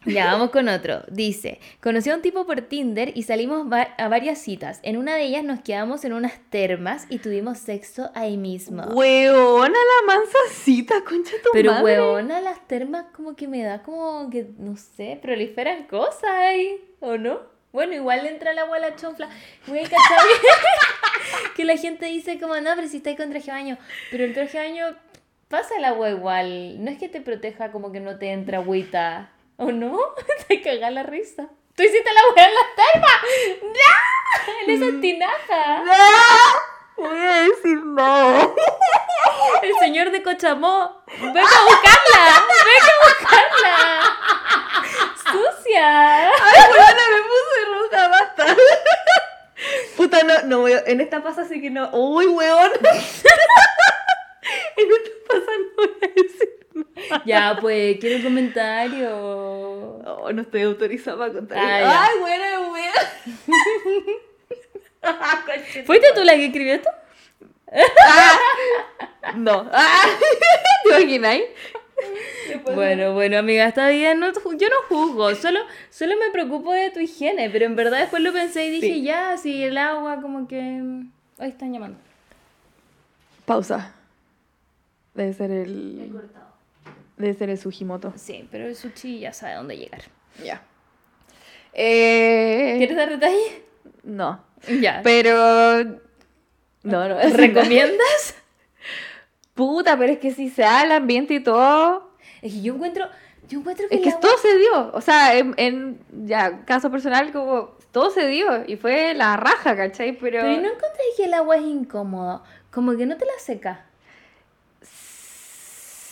Ya, 0.05 0.25
vamos 0.31 0.51
con 0.51 0.69
otro. 0.69 1.03
Dice, 1.09 1.59
conocí 1.81 2.09
a 2.09 2.15
un 2.15 2.21
tipo 2.21 2.45
por 2.45 2.61
Tinder 2.61 3.11
y 3.15 3.23
salimos 3.23 3.67
a 3.97 4.07
varias 4.07 4.39
citas. 4.39 4.79
En 4.83 4.95
una 4.95 5.15
de 5.15 5.23
ellas 5.23 5.43
nos 5.43 5.59
quedamos 5.59 6.05
en 6.05 6.13
unas 6.13 6.39
termas 6.49 7.05
y 7.09 7.17
tuvimos 7.19 7.57
sexo 7.57 8.09
ahí 8.15 8.37
mismo. 8.37 8.83
Weona, 8.83 9.67
la 9.77 10.15
mansacita, 10.15 11.03
concha 11.03 11.33
tu 11.43 11.49
Pero 11.51 11.71
madre. 11.71 11.83
huevona, 11.83 12.39
las 12.39 12.65
termas 12.67 13.07
como 13.13 13.35
que 13.35 13.47
me 13.49 13.61
da 13.61 13.83
como 13.83 14.29
que, 14.29 14.47
no 14.57 14.77
sé, 14.77 15.19
proliferan 15.21 15.83
cosas 15.83 16.29
ahí, 16.29 16.81
¿o 17.01 17.17
no? 17.17 17.41
Bueno, 17.73 17.93
igual 17.93 18.23
le 18.23 18.29
entra 18.29 18.51
el 18.51 18.59
agua 18.59 18.77
a 18.77 18.79
la 18.79 18.95
chonfla. 18.95 19.29
Güey, 19.67 19.83
¿cachai? 19.83 19.97
que 21.55 21.65
la 21.65 21.75
gente 21.77 22.05
dice 22.05 22.39
como, 22.39 22.55
no, 22.61 22.71
pero 22.75 22.87
si 22.87 22.97
estáis 22.97 23.17
con 23.17 23.29
traje 23.29 23.47
de 23.47 23.51
baño. 23.51 23.77
Pero 24.11 24.23
el 24.23 24.33
traje 24.33 24.57
de 24.57 24.63
baño 24.69 24.85
pasa 25.49 25.75
el 25.77 25.83
agua 25.85 26.09
igual. 26.09 26.83
No 26.83 26.89
es 26.89 26.97
que 26.97 27.09
te 27.09 27.21
proteja 27.21 27.71
como 27.71 27.91
que 27.91 27.99
no 27.99 28.17
te 28.17 28.31
entra 28.31 28.59
agüita. 28.59 29.29
¿O 29.59 29.71
no? 29.71 29.99
te 30.47 30.61
caga 30.61 30.89
la 30.89 31.03
risa. 31.03 31.49
Tú 31.75 31.83
hiciste 31.83 32.11
la 32.13 32.21
hueá 32.33 32.47
en 32.47 32.55
las 32.55 32.75
termas. 32.75 33.21
¡No! 33.63 33.93
En 34.63 34.69
esa 34.71 34.89
tinaja. 35.01 35.83
¡No! 35.83 35.93
Voy 36.97 37.17
a 37.17 37.41
decir 37.43 37.77
no. 37.83 38.55
El 39.63 39.73
señor 39.79 40.11
de 40.11 40.21
Cochamó. 40.23 41.03
Venga 41.07 41.41
a 41.41 41.63
buscarla. 41.65 42.43
Venga 42.65 42.91
a 42.91 42.93
buscarla. 43.07 43.75
Sucia. 45.31 45.87
Ay, 46.29 46.63
weona, 46.71 47.05
me 47.13 47.21
puse 47.21 47.59
roja, 47.73 48.01
basta. 48.07 48.43
Puta, 49.97 50.17
no, 50.23 50.35
no 50.43 50.59
voy 50.61 50.73
a- 50.73 50.83
En 50.87 50.99
esta 51.01 51.21
pasa 51.23 51.41
así 51.43 51.61
que 51.61 51.69
no. 51.69 51.89
Uy, 51.93 52.25
weón. 52.27 52.71
en 54.77 54.91
esta 54.91 55.09
pasa 55.27 55.51
no 55.57 55.75
voy 55.77 55.97
a 56.01 56.07
decir. 56.07 56.58
Ya, 57.25 57.57
pues, 57.59 57.97
quiero 57.99 58.17
un 58.17 58.23
comentario. 58.23 59.09
Oh, 59.11 60.31
no 60.33 60.41
estoy 60.41 60.63
autorizada 60.63 61.17
para 61.17 61.33
contar. 61.33 61.57
Ah. 61.57 62.07
Ay, 62.07 62.19
buena, 62.19 62.59
weón. 62.71 62.93
¿Fuiste 65.85 66.07
tú 66.13 66.23
la 66.23 66.35
que 66.35 66.45
escribió 66.45 66.75
esto? 66.75 66.89
No. 69.35 69.69
Ah, 69.71 70.05
¿Te? 70.89 71.53
Bueno, 72.73 73.13
bueno, 73.13 73.37
amiga, 73.37 73.65
está 73.67 73.89
bien. 73.89 74.19
No, 74.19 74.27
yo 74.31 74.67
no 74.69 74.75
juzgo. 74.87 75.35
Solo, 75.35 75.59
solo 75.89 76.15
me 76.17 76.31
preocupo 76.31 76.73
de 76.73 76.91
tu 76.91 76.99
higiene. 76.99 77.49
Pero 77.49 77.65
en 77.65 77.75
verdad 77.75 77.99
después 77.99 78.21
lo 78.23 78.33
pensé 78.33 78.65
y 78.65 78.69
dije, 78.71 78.87
Sí. 78.87 79.03
ya, 79.03 79.37
si 79.37 79.63
el 79.63 79.77
agua, 79.77 80.21
como 80.21 80.47
que. 80.47 80.81
Hoy 81.37 81.47
están 81.47 81.73
llamando. 81.73 81.97
Pausa. 83.45 83.93
Debe 85.13 85.33
ser 85.33 85.51
el. 85.51 86.11
Debe 87.19 87.33
ser 87.35 87.49
el 87.51 87.57
Sugimoto. 87.59 88.11
Sí, 88.15 88.47
pero 88.49 88.65
el 88.65 88.75
sushi 88.75 89.19
ya 89.19 89.31
sabe 89.33 89.53
dónde 89.55 89.77
llegar. 89.77 90.01
Ya. 90.43 90.63
Eh, 91.73 92.75
¿Quieres 92.79 92.97
dar 92.97 93.09
detalle? 93.09 93.63
No. 94.03 94.43
Ya. 94.81 95.01
Pero. 95.03 95.83
No, 96.83 97.07
no. 97.09 97.19
¿Recomiendas? 97.33 98.35
Puta, 99.53 99.97
pero 99.97 100.13
es 100.13 100.19
que 100.19 100.31
si 100.33 100.49
se 100.49 100.61
da 100.63 100.83
el 100.83 100.91
ambiente 100.93 101.33
y 101.35 101.43
todo. 101.43 102.11
Es 102.41 102.53
que 102.53 102.61
yo 102.61 102.73
encuentro. 102.73 103.05
Yo 103.49 103.59
encuentro 103.59 103.87
que 103.89 103.95
Es 103.95 104.01
que 104.01 104.09
agua- 104.09 104.21
todo 104.21 104.37
se 104.37 104.57
dio. 104.57 104.91
O 104.93 105.01
sea, 105.01 105.37
en, 105.37 105.53
en 105.57 105.99
ya, 106.25 106.63
caso 106.65 106.89
personal, 106.89 107.31
como 107.33 107.75
todo 107.91 108.11
se 108.11 108.27
dio. 108.27 108.63
Y 108.65 108.77
fue 108.77 109.13
la 109.13 109.35
raja, 109.35 109.75
¿cachai? 109.75 110.13
Pero. 110.13 110.39
Pero 110.41 110.51
¿y 110.53 110.57
no 110.57 110.67
encontré 110.69 111.01
que 111.17 111.25
el 111.25 111.33
agua 111.33 111.57
es 111.57 111.63
incómodo. 111.63 112.43
Como 112.71 112.95
que 112.95 113.05
no 113.05 113.17
te 113.17 113.25
la 113.25 113.37
seca. 113.39 113.85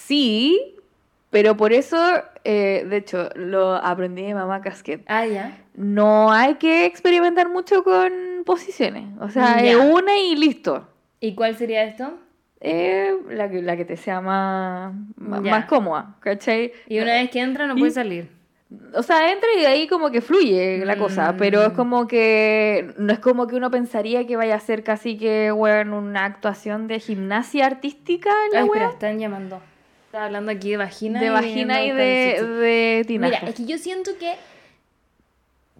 Sí, 0.07 0.75
pero 1.29 1.57
por 1.57 1.73
eso, 1.73 1.97
eh, 2.43 2.85
de 2.89 2.97
hecho, 2.97 3.29
lo 3.35 3.75
aprendí 3.75 4.23
de 4.23 4.33
mamá 4.33 4.61
Casquet. 4.61 5.03
Ah, 5.07 5.25
ya. 5.25 5.57
No 5.75 6.31
hay 6.31 6.55
que 6.55 6.85
experimentar 6.85 7.49
mucho 7.49 7.83
con 7.83 8.11
posiciones. 8.45 9.05
O 9.19 9.29
sea, 9.29 9.61
Ya. 9.61 9.71
es 9.71 9.75
una 9.77 10.17
y 10.17 10.35
listo. 10.35 10.87
¿Y 11.19 11.35
cuál 11.35 11.55
sería 11.57 11.83
esto? 11.83 12.13
Eh, 12.61 13.13
la, 13.29 13.49
que, 13.49 13.61
la 13.61 13.77
que 13.77 13.85
te 13.85 13.97
sea 13.97 14.19
más, 14.19 14.93
más, 15.17 15.65
cómoda, 15.65 16.15
¿cachai? 16.21 16.71
Y 16.87 16.99
una 16.99 17.13
vez 17.13 17.29
que 17.29 17.39
entra 17.41 17.67
no 17.67 17.75
Y- 17.75 17.79
puede 17.79 17.91
salir. 17.91 18.29
O 18.95 19.01
sea, 19.03 19.31
entra 19.31 19.47
y 19.57 19.61
de 19.61 19.67
ahí 19.67 19.87
como 19.87 20.11
que 20.11 20.19
fluye 20.21 20.83
la 20.83 20.97
cosa, 20.97 21.35
pero 21.37 21.61
es 21.63 21.71
Mm. 21.71 21.75
como 21.75 22.05
que 22.07 22.93
no 22.97 23.13
es 23.13 23.19
como 23.19 23.47
que 23.47 23.55
uno 23.55 23.71
pensaría 23.71 24.27
que 24.27 24.35
vaya 24.35 24.55
a 24.55 24.59
ser 24.59 24.83
casi 24.83 25.17
que, 25.17 25.51
bueno, 25.51 25.97
una 25.99 26.25
actuación 26.25 26.87
de 26.87 26.99
gimnasia 26.99 27.65
artística 27.65 28.29
la 28.51 28.59
Ay, 28.61 28.65
espera, 28.65 28.89
están 28.89 29.19
llamando. 29.19 29.61
Estaba 30.07 30.25
hablando 30.25 30.51
aquí 30.51 30.71
de 30.71 30.77
vagina. 30.77 31.19
De 31.19 31.25
y 31.27 31.29
vagina 31.29 31.83
y 31.83 31.91
de, 31.91 32.43
de 32.43 33.03
tinaja. 33.05 33.39
Mira, 33.41 33.49
es 33.49 33.55
que 33.55 33.65
yo 33.65 33.77
siento 33.77 34.17
que 34.17 34.35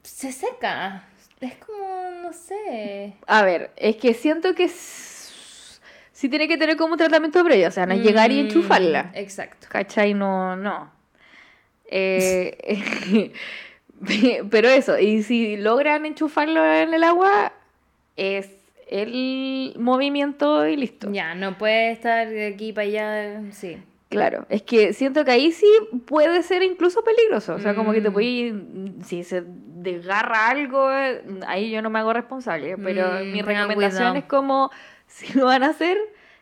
se 0.04 0.32
seca. 0.32 1.04
Es 1.40 1.56
como, 1.56 2.10
no 2.24 2.34
sé. 2.34 3.14
A 3.26 3.44
ver, 3.44 3.72
es 3.78 3.96
que 3.96 4.14
siento 4.14 4.54
que 4.54 4.68
sí 4.68 6.30
tiene 6.30 6.48
que 6.48 6.58
tener 6.58 6.76
como 6.76 6.94
un 6.94 6.98
tratamiento 6.98 7.44
previo, 7.44 7.68
o 7.68 7.72
sea, 7.72 7.86
no 7.86 7.94
es 7.94 8.02
llegar 8.02 8.32
y 8.32 8.36
Mm, 8.44 8.46
enchufarla. 8.48 9.12
Exacto. 9.14 9.68
¿Cachai? 9.70 10.14
No, 10.14 10.56
no. 10.56 10.92
Eh, 11.90 13.32
pero 14.52 14.68
eso, 14.70 15.00
y 15.00 15.24
si 15.24 15.58
logran 15.58 16.06
enchufarlo 16.06 16.66
en 16.66 16.94
el 16.94 17.04
agua, 17.04 17.54
es 18.18 18.50
el 18.90 19.74
movimiento 19.78 20.68
y 20.68 20.76
listo. 20.76 21.12
Ya, 21.12 21.34
no 21.36 21.58
puede 21.58 21.92
estar 21.92 22.28
de 22.28 22.48
aquí 22.48 22.74
para 22.74 22.88
allá. 22.88 23.42
Sí. 23.52 23.78
Claro, 24.10 24.46
es 24.50 24.62
que 24.62 24.94
siento 24.94 25.26
que 25.26 25.32
ahí 25.32 25.52
sí 25.52 25.68
puede 26.06 26.42
ser 26.44 26.64
incluso 26.64 27.04
peligroso. 27.04 27.56
O 27.56 27.60
sea, 27.60 27.76
como 27.76 27.92
que 27.92 28.02
te 28.02 28.10
Mm. 28.10 28.14
puede. 28.14 29.04
Si 29.04 29.24
se 29.24 29.44
desgarra 29.46 30.48
algo, 30.50 30.92
eh, 30.94 31.24
ahí 31.46 31.70
yo 31.72 31.82
no 31.82 31.90
me 31.90 32.00
hago 32.00 32.14
responsable. 32.14 32.78
Pero 32.78 33.20
Mm, 33.26 33.32
mi 33.32 33.42
recomendación 33.42 34.16
es 34.16 34.24
como 34.26 34.72
si 35.08 35.34
lo 35.38 35.46
van 35.46 35.64
a 35.64 35.68
hacer 35.70 35.98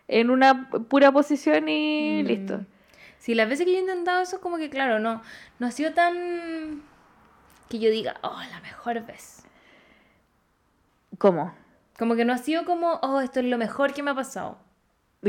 en 0.07 0.29
una 0.29 0.69
pura 0.69 1.11
posición 1.11 1.67
y 1.67 2.21
Mm. 2.23 2.27
listo. 2.27 2.61
Sí, 3.17 3.33
las 3.33 3.49
veces 3.49 3.65
que 3.65 3.71
yo 3.71 3.77
he 3.79 3.81
intentado 3.81 4.21
eso, 4.21 4.39
como 4.39 4.57
que, 4.57 4.69
claro, 4.69 4.99
no, 4.99 5.23
no 5.57 5.65
ha 5.67 5.71
sido 5.71 5.93
tan. 5.93 6.83
que 7.67 7.79
yo 7.79 7.89
diga, 7.89 8.17
oh, 8.21 8.39
la 8.51 8.59
mejor 8.59 9.03
vez. 9.07 9.43
¿Cómo? 11.17 11.53
Como 11.97 12.15
que 12.15 12.25
no 12.25 12.33
ha 12.33 12.37
sido 12.37 12.63
como, 12.65 12.99
oh, 13.01 13.21
esto 13.21 13.39
es 13.39 13.45
lo 13.47 13.57
mejor 13.57 13.93
que 13.93 14.03
me 14.03 14.11
ha 14.11 14.15
pasado. 14.15 14.59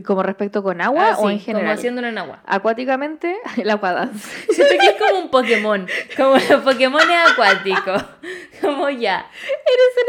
¿Como 0.05 0.22
respecto 0.22 0.62
con 0.62 0.80
agua 0.80 1.11
Ah, 1.12 1.16
o 1.18 1.28
sí, 1.28 1.34
en 1.34 1.40
general? 1.40 1.66
Como 1.66 1.74
haciéndolo 1.78 2.09
en 2.09 2.18
agua. 2.18 2.40
Acuáticamente, 2.47 3.36
el 3.57 3.70
aquadance. 3.70 4.28
Siento 4.53 4.74
que 4.80 4.86
es 4.86 4.97
como 4.97 5.20
un 5.20 5.30
Pokémon. 5.30 5.86
Como 6.16 6.36
los 6.36 6.62
Pokémon 6.62 7.03
acuáticos. 7.30 8.03
Como 8.61 8.88
ya. 8.88 9.30
¡Eres 9.42 9.97
el 10.01 10.09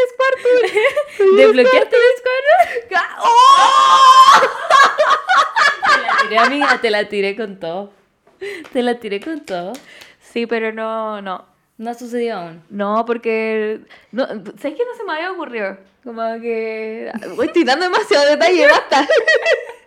Squirtle! 1.19 1.35
¿Desbloqueaste 1.35 1.95
el 1.95 2.01
Squirtle? 2.17 2.99
¡Oh! 3.19 4.41
Te 5.93 6.01
la 6.01 6.17
tiré, 6.21 6.39
amiga. 6.39 6.77
Te 6.81 6.89
la 6.89 7.09
tiré 7.09 7.35
con 7.35 7.59
todo. 7.59 7.91
Te 8.71 8.81
la 8.83 8.99
tiré 8.99 9.19
con 9.19 9.41
todo. 9.41 9.73
Sí, 10.21 10.45
pero 10.47 10.71
no, 10.71 11.21
no. 11.21 11.45
No 11.77 11.89
ha 11.91 11.93
sucedido 11.93 12.37
aún. 12.37 12.63
No, 12.69 13.03
porque. 13.05 13.81
No, 14.11 14.25
¿Sabes 14.27 14.77
que 14.77 14.85
no 14.85 14.95
se 14.97 15.03
me 15.05 15.13
había 15.13 15.31
ocurrido? 15.33 15.77
Como 16.03 16.21
que. 16.41 17.11
Uy, 17.37 17.45
estoy 17.47 17.63
dando 17.65 17.85
demasiado 17.85 18.25
detalle, 18.29 18.65
basta. 18.67 19.07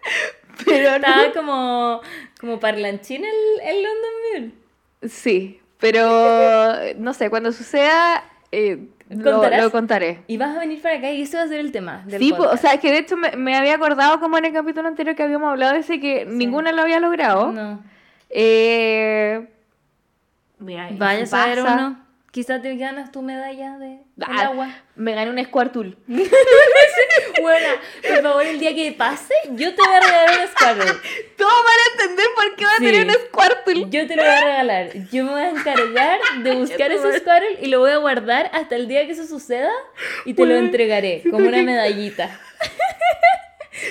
Pero 0.64 0.98
no. 0.98 1.06
Estaba 1.06 1.32
como, 1.32 2.00
como 2.38 2.60
parlanchín 2.60 3.24
el, 3.24 3.68
el 3.68 3.82
London 3.82 4.10
Mule. 4.34 4.50
Sí, 5.08 5.60
pero 5.78 6.76
no 6.98 7.14
sé, 7.14 7.30
cuando 7.30 7.52
suceda 7.52 8.24
eh, 8.52 8.88
lo, 9.08 9.48
lo 9.48 9.70
contaré. 9.70 10.22
Y 10.26 10.36
vas 10.36 10.56
a 10.56 10.60
venir 10.60 10.82
para 10.82 10.96
acá 10.96 11.10
y 11.10 11.22
ese 11.22 11.36
va 11.36 11.44
a 11.44 11.48
ser 11.48 11.60
el 11.60 11.72
tema 11.72 12.02
del 12.06 12.20
Sí, 12.20 12.32
po, 12.32 12.44
o 12.44 12.56
sea, 12.56 12.78
que 12.78 12.90
de 12.92 12.98
hecho 12.98 13.16
me, 13.16 13.32
me 13.32 13.56
había 13.56 13.74
acordado 13.74 14.20
como 14.20 14.38
en 14.38 14.44
el 14.44 14.52
capítulo 14.52 14.86
anterior 14.86 15.16
que 15.16 15.22
habíamos 15.22 15.50
hablado 15.50 15.72
de 15.72 15.80
ese 15.80 15.98
que 15.98 16.26
ninguna 16.26 16.72
lo 16.72 16.82
había 16.82 17.00
logrado. 17.00 17.52
No. 17.52 17.82
Eh, 18.28 19.48
mira, 20.58 20.90
Vaya 20.92 21.24
a 21.24 21.26
saber 21.26 21.60
uno. 21.60 22.09
Quizás 22.30 22.62
te 22.62 22.76
ganas 22.76 23.10
tu 23.10 23.22
medalla 23.22 23.76
de 23.78 23.98
Ah, 24.22 24.46
agua. 24.46 24.68
Me 24.94 25.14
gané 25.14 25.30
un 25.30 25.44
Squirtle. 25.44 25.96
Bueno, 27.40 27.68
por 28.06 28.22
favor, 28.22 28.46
el 28.46 28.58
día 28.60 28.74
que 28.74 28.92
pase, 28.92 29.34
yo 29.52 29.74
te 29.74 29.82
voy 29.82 29.94
a 29.94 30.00
regalar 30.00 30.40
un 30.40 30.46
Squirtle. 30.48 31.00
Todos 31.36 31.52
van 31.52 31.74
a 31.74 32.02
entender 32.02 32.26
por 32.36 32.56
qué 32.56 32.64
va 32.66 32.72
a 32.74 32.78
tener 32.78 33.06
un 33.06 33.12
Squirtle. 33.12 33.90
Yo 33.90 34.06
te 34.06 34.14
lo 34.16 34.22
voy 34.22 34.30
a 34.32 34.44
regalar. 34.44 34.90
Yo 35.10 35.24
me 35.24 35.30
voy 35.32 35.40
a 35.42 35.48
encargar 35.50 36.20
de 36.42 36.54
buscar 36.54 36.92
ese 36.92 37.18
Squirtle 37.18 37.58
y 37.62 37.66
lo 37.66 37.80
voy 37.80 37.90
a 37.90 37.96
guardar 37.96 38.50
hasta 38.52 38.76
el 38.76 38.86
día 38.86 39.06
que 39.06 39.12
eso 39.12 39.26
suceda 39.26 39.72
y 40.24 40.34
te 40.34 40.44
lo 40.46 40.54
entregaré 40.56 41.22
como 41.30 41.48
una 41.48 41.62
medallita. 41.62 42.38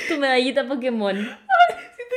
tu 0.08 0.18
medallita 0.18 0.66
Pokémon. 0.68 1.38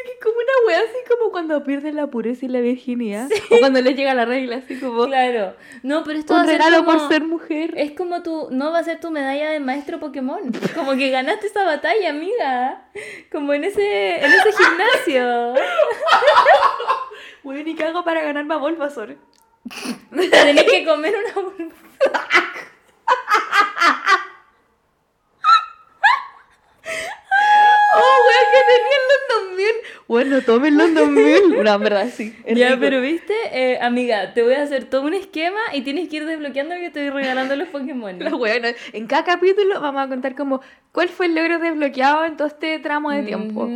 Que 0.04 0.12
es 0.12 0.18
como 0.22 0.34
una 0.36 0.66
wea 0.66 0.78
así 0.80 0.96
como 1.08 1.30
cuando 1.30 1.62
pierden 1.62 1.96
la 1.96 2.06
pureza 2.08 2.46
y 2.46 2.48
la 2.48 2.60
virginidad. 2.60 3.28
O 3.50 3.58
cuando 3.60 3.80
les 3.80 3.96
llega 3.96 4.14
la 4.14 4.24
regla, 4.24 4.56
así 4.56 4.78
como 4.78 5.06
Claro. 5.06 5.54
No, 5.82 6.02
pero 6.04 6.18
esto 6.18 6.34
va 6.34 6.40
un 6.40 6.46
a 6.46 6.48
ser 6.50 6.58
regalo 6.58 6.84
como... 6.84 6.98
por 6.98 7.08
ser 7.08 7.22
mujer. 7.22 7.74
Es 7.76 7.92
como 7.92 8.22
tu, 8.22 8.48
no 8.50 8.72
va 8.72 8.78
a 8.78 8.84
ser 8.84 9.00
tu 9.00 9.10
medalla 9.10 9.50
de 9.50 9.60
maestro 9.60 10.00
Pokémon. 10.00 10.40
Como 10.74 10.92
que 10.96 11.10
ganaste 11.10 11.46
esa 11.46 11.64
batalla, 11.64 12.10
amiga. 12.10 12.88
Como 13.30 13.54
en 13.54 13.64
ese, 13.64 14.24
en 14.24 14.32
ese 14.32 14.52
gimnasio. 14.52 15.54
Bueno, 17.42 17.68
¿y 17.68 17.74
qué 17.74 17.82
hago 17.82 18.04
para 18.04 18.22
ganar 18.22 18.44
más 18.44 18.60
Bulbasaur? 18.60 19.16
Tenés 20.10 20.64
que 20.64 20.84
comer 20.84 21.14
una 21.16 21.34
bolsa. 21.34 21.74
¡Oh, 27.94 28.16
el 28.74 29.42
London 29.42 29.52
Mule! 29.52 29.88
Bueno, 30.08 30.40
tome 30.42 30.68
el 30.68 30.76
London 30.76 31.14
Mule. 31.14 31.62
No, 31.62 31.74
en 31.74 31.80
verdad, 31.80 32.08
sí. 32.14 32.34
Ya, 32.46 32.68
rico. 32.68 32.80
pero 32.80 33.00
viste, 33.00 33.32
Eh, 33.52 33.78
amiga, 33.80 34.34
te 34.34 34.42
voy 34.42 34.54
a 34.54 34.62
hacer 34.62 34.84
todo 34.84 35.02
un 35.02 35.14
esquema 35.14 35.60
y 35.72 35.82
tienes 35.82 36.08
que 36.08 36.16
ir 36.16 36.26
desbloqueando 36.26 36.74
que 36.76 36.86
estoy 36.86 37.10
regalando 37.10 37.56
los 37.56 37.68
Pokémon. 37.68 38.18
No, 38.22 38.40
En 38.92 39.06
cada 39.06 39.24
capítulo 39.24 39.80
vamos 39.80 40.02
a 40.04 40.08
contar 40.08 40.34
como 40.34 40.60
cuál 40.92 41.08
fue 41.08 41.26
el 41.26 41.34
logro 41.34 41.58
desbloqueado 41.58 42.24
en 42.24 42.36
todo 42.36 42.48
este 42.48 42.78
tramo 42.78 43.10
de 43.10 43.22
tiempo. 43.22 43.66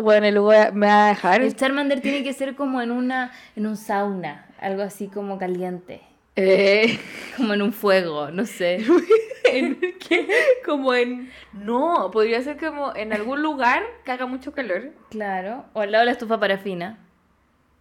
Bueno, 0.00 0.26
y 0.26 0.30
luego 0.32 0.52
me 0.74 0.86
va 0.86 1.06
a 1.06 1.08
dejar. 1.08 1.42
El 1.42 1.54
Charmander 1.56 2.00
tiene 2.00 2.22
que 2.22 2.32
ser 2.32 2.54
como 2.54 2.80
en 2.82 2.90
una 2.90 3.32
en 3.56 3.66
un 3.66 3.76
sauna, 3.76 4.46
algo 4.60 4.82
así 4.82 5.08
como 5.08 5.38
caliente, 5.38 6.00
Eh, 6.40 6.98
como 7.36 7.54
en 7.54 7.62
un 7.62 7.72
fuego, 7.72 8.30
no 8.30 8.46
sé. 8.46 8.84
¿en 9.44 9.76
qué? 9.98 10.28
Como 10.64 10.94
en. 10.94 11.30
No, 11.52 12.10
podría 12.12 12.40
ser 12.42 12.58
como 12.58 12.94
en 12.94 13.12
algún 13.12 13.42
lugar 13.42 13.82
que 14.04 14.12
haga 14.12 14.26
mucho 14.26 14.52
calor. 14.52 14.92
Claro, 15.10 15.64
o 15.72 15.80
al 15.80 15.90
lado 15.90 16.02
de 16.02 16.06
la 16.06 16.12
estufa 16.12 16.38
parafina 16.38 16.98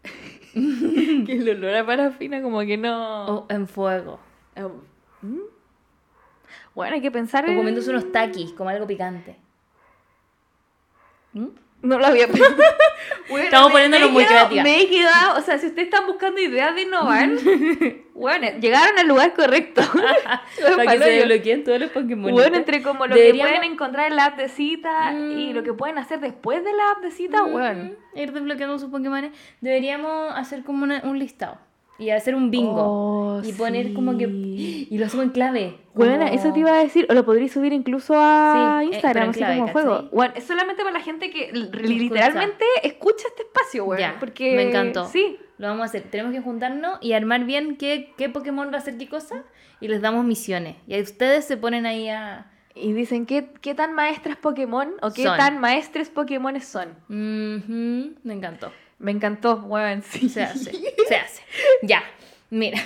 Que 0.54 1.34
el 1.34 1.50
olor 1.50 1.76
a 1.76 1.86
parafina, 1.86 2.42
como 2.42 2.62
que 2.62 2.78
no. 2.78 3.26
o 3.28 3.46
en 3.50 3.68
fuego. 3.68 4.20
Um, 4.56 4.82
¿mm? 5.22 5.42
Bueno, 6.74 6.96
hay 6.96 7.02
que 7.02 7.12
pensar 7.12 7.46
O 7.46 7.50
en- 7.50 7.58
comiéndose 7.58 7.90
unos 7.92 8.12
takis, 8.12 8.54
como 8.54 8.70
algo 8.72 8.88
picante. 8.88 9.36
¿Mm? 11.34 11.48
No 11.82 12.00
lo 12.00 12.06
había 12.08 12.28
pensado. 12.28 12.56
Bueno, 13.30 13.46
Estamos 13.46 13.74
he 13.80 13.90
muy 14.10 14.24
creativas. 14.26 14.64
Me 14.64 14.82
he 14.82 14.88
quedado, 14.90 15.38
o 15.38 15.42
sea, 15.42 15.58
si 15.58 15.68
ustedes 15.68 15.90
están 15.90 16.08
buscando 16.08 16.40
ideas 16.40 16.74
de 16.76 16.84
innovar, 16.84 17.30
bueno, 18.14 18.48
llegaron 18.62 18.98
al 18.98 19.06
lugar 19.08 19.34
correcto. 19.34 19.82
Para 20.78 20.92
que 20.94 20.98
se 20.98 21.10
desbloqueen 21.10 21.64
todos 21.66 21.80
los 21.80 21.90
Pokémon. 21.92 22.32
Bueno, 22.32 22.56
entre 22.56 22.82
como 22.82 23.06
lo 23.06 23.16
Deberíamos- 23.16 23.52
que 23.52 23.58
pueden 23.58 23.74
encontrar 23.74 24.08
en 24.08 24.16
la 24.16 24.26
app 24.28 24.38
de 24.38 24.48
cita 24.50 25.12
y 25.14 25.52
Mm. 25.52 25.56
lo 25.56 25.64
que 25.64 25.74
pueden 25.74 25.98
hacer 25.98 26.20
después 26.22 26.64
de 26.64 26.72
la 26.74 26.92
app 26.92 27.02
de 27.02 27.12
cita, 27.12 27.42
bueno. 27.44 27.84
Ujú, 27.92 27.96
Ir 28.16 28.32
desbloqueando 28.32 28.80
sus 28.80 28.90
Pokémon. 28.90 29.30
Deberíamos 29.60 30.34
hacer 30.36 30.64
como 30.64 30.84
una- 30.86 31.02
un 31.04 31.20
listado. 31.20 31.60
Y 32.00 32.12
hacer 32.12 32.36
un 32.36 32.52
bingo. 32.52 32.76
Oh, 33.40 33.42
y 33.44 33.52
poner 33.54 33.94
como 33.94 34.18
que. 34.18 34.26
Y 34.90 34.98
lo 34.98 35.06
hacemos 35.06 35.26
en 35.26 35.32
clave. 35.32 35.78
Bueno, 35.94 36.26
como- 36.26 36.38
eso 36.40 36.54
te 36.54 36.60
iba 36.60 36.72
a 36.74 36.78
decir, 36.84 37.08
o 37.10 37.14
lo 37.14 37.26
podrías 37.26 37.52
subir 37.52 37.74
incluso 37.74 38.14
a 38.16 38.80
Sí, 38.82 38.86
eh, 38.86 38.94
Instagram, 38.94 39.30
así 39.30 39.40
clave, 39.40 39.60
como 39.60 39.72
juego. 39.72 40.10
Bueno, 40.14 40.34
es 40.38 40.44
solamente 40.46 40.84
para 40.84 40.94
la 40.98 41.04
gente 41.04 41.30
que 41.32 41.52
literalmente 41.52 42.66
escucha 42.84 43.28
este 43.28 43.44
espacio, 43.44 43.86
bueno, 43.86 44.00
Ya, 44.02 44.16
porque 44.20 44.56
me 44.56 44.70
encantó. 44.70 45.06
Sí, 45.08 45.38
Lo 45.58 45.68
vamos 45.68 45.82
a 45.82 45.86
hacer. 45.86 46.04
Tenemos 46.04 46.34
que 46.34 46.40
juntarnos 46.42 47.00
y 47.02 47.14
armar 47.14 47.44
bien 47.46 47.78
qué, 47.78 48.14
qué 48.16 48.30
Pokémon 48.30 48.70
va 48.72 48.76
a 48.76 48.78
hacer 48.78 48.98
qué 48.98 49.10
cosa. 49.10 49.44
Y 49.82 49.88
les 49.88 50.02
damos 50.02 50.24
misiones. 50.24 50.76
Y 50.88 50.94
ahí 50.94 51.02
ustedes 51.02 51.46
se 51.46 51.58
ponen 51.58 51.86
ahí 51.88 52.10
a. 52.10 52.52
y 52.76 52.94
dicen 52.94 53.26
qué, 53.26 53.50
qué 53.62 53.74
tan 53.74 53.94
maestras 53.94 54.38
Pokémon 54.38 54.90
o 55.02 55.12
qué 55.12 55.24
Son. 55.24 55.36
tan 55.38 55.60
maestres 55.60 56.10
Pokémon 56.10 56.60
son. 56.62 56.90
Ujú, 57.10 58.14
Me 58.24 58.34
encantó. 58.34 58.72
Me 59.00 59.12
encantó, 59.12 59.58
bueno, 59.58 60.02
sí. 60.12 60.30
Se 60.30 60.44
hace. 60.44 60.72
Se 61.08 61.16
hace. 61.16 61.42
Ya. 61.84 62.04
Mira. 62.50 62.80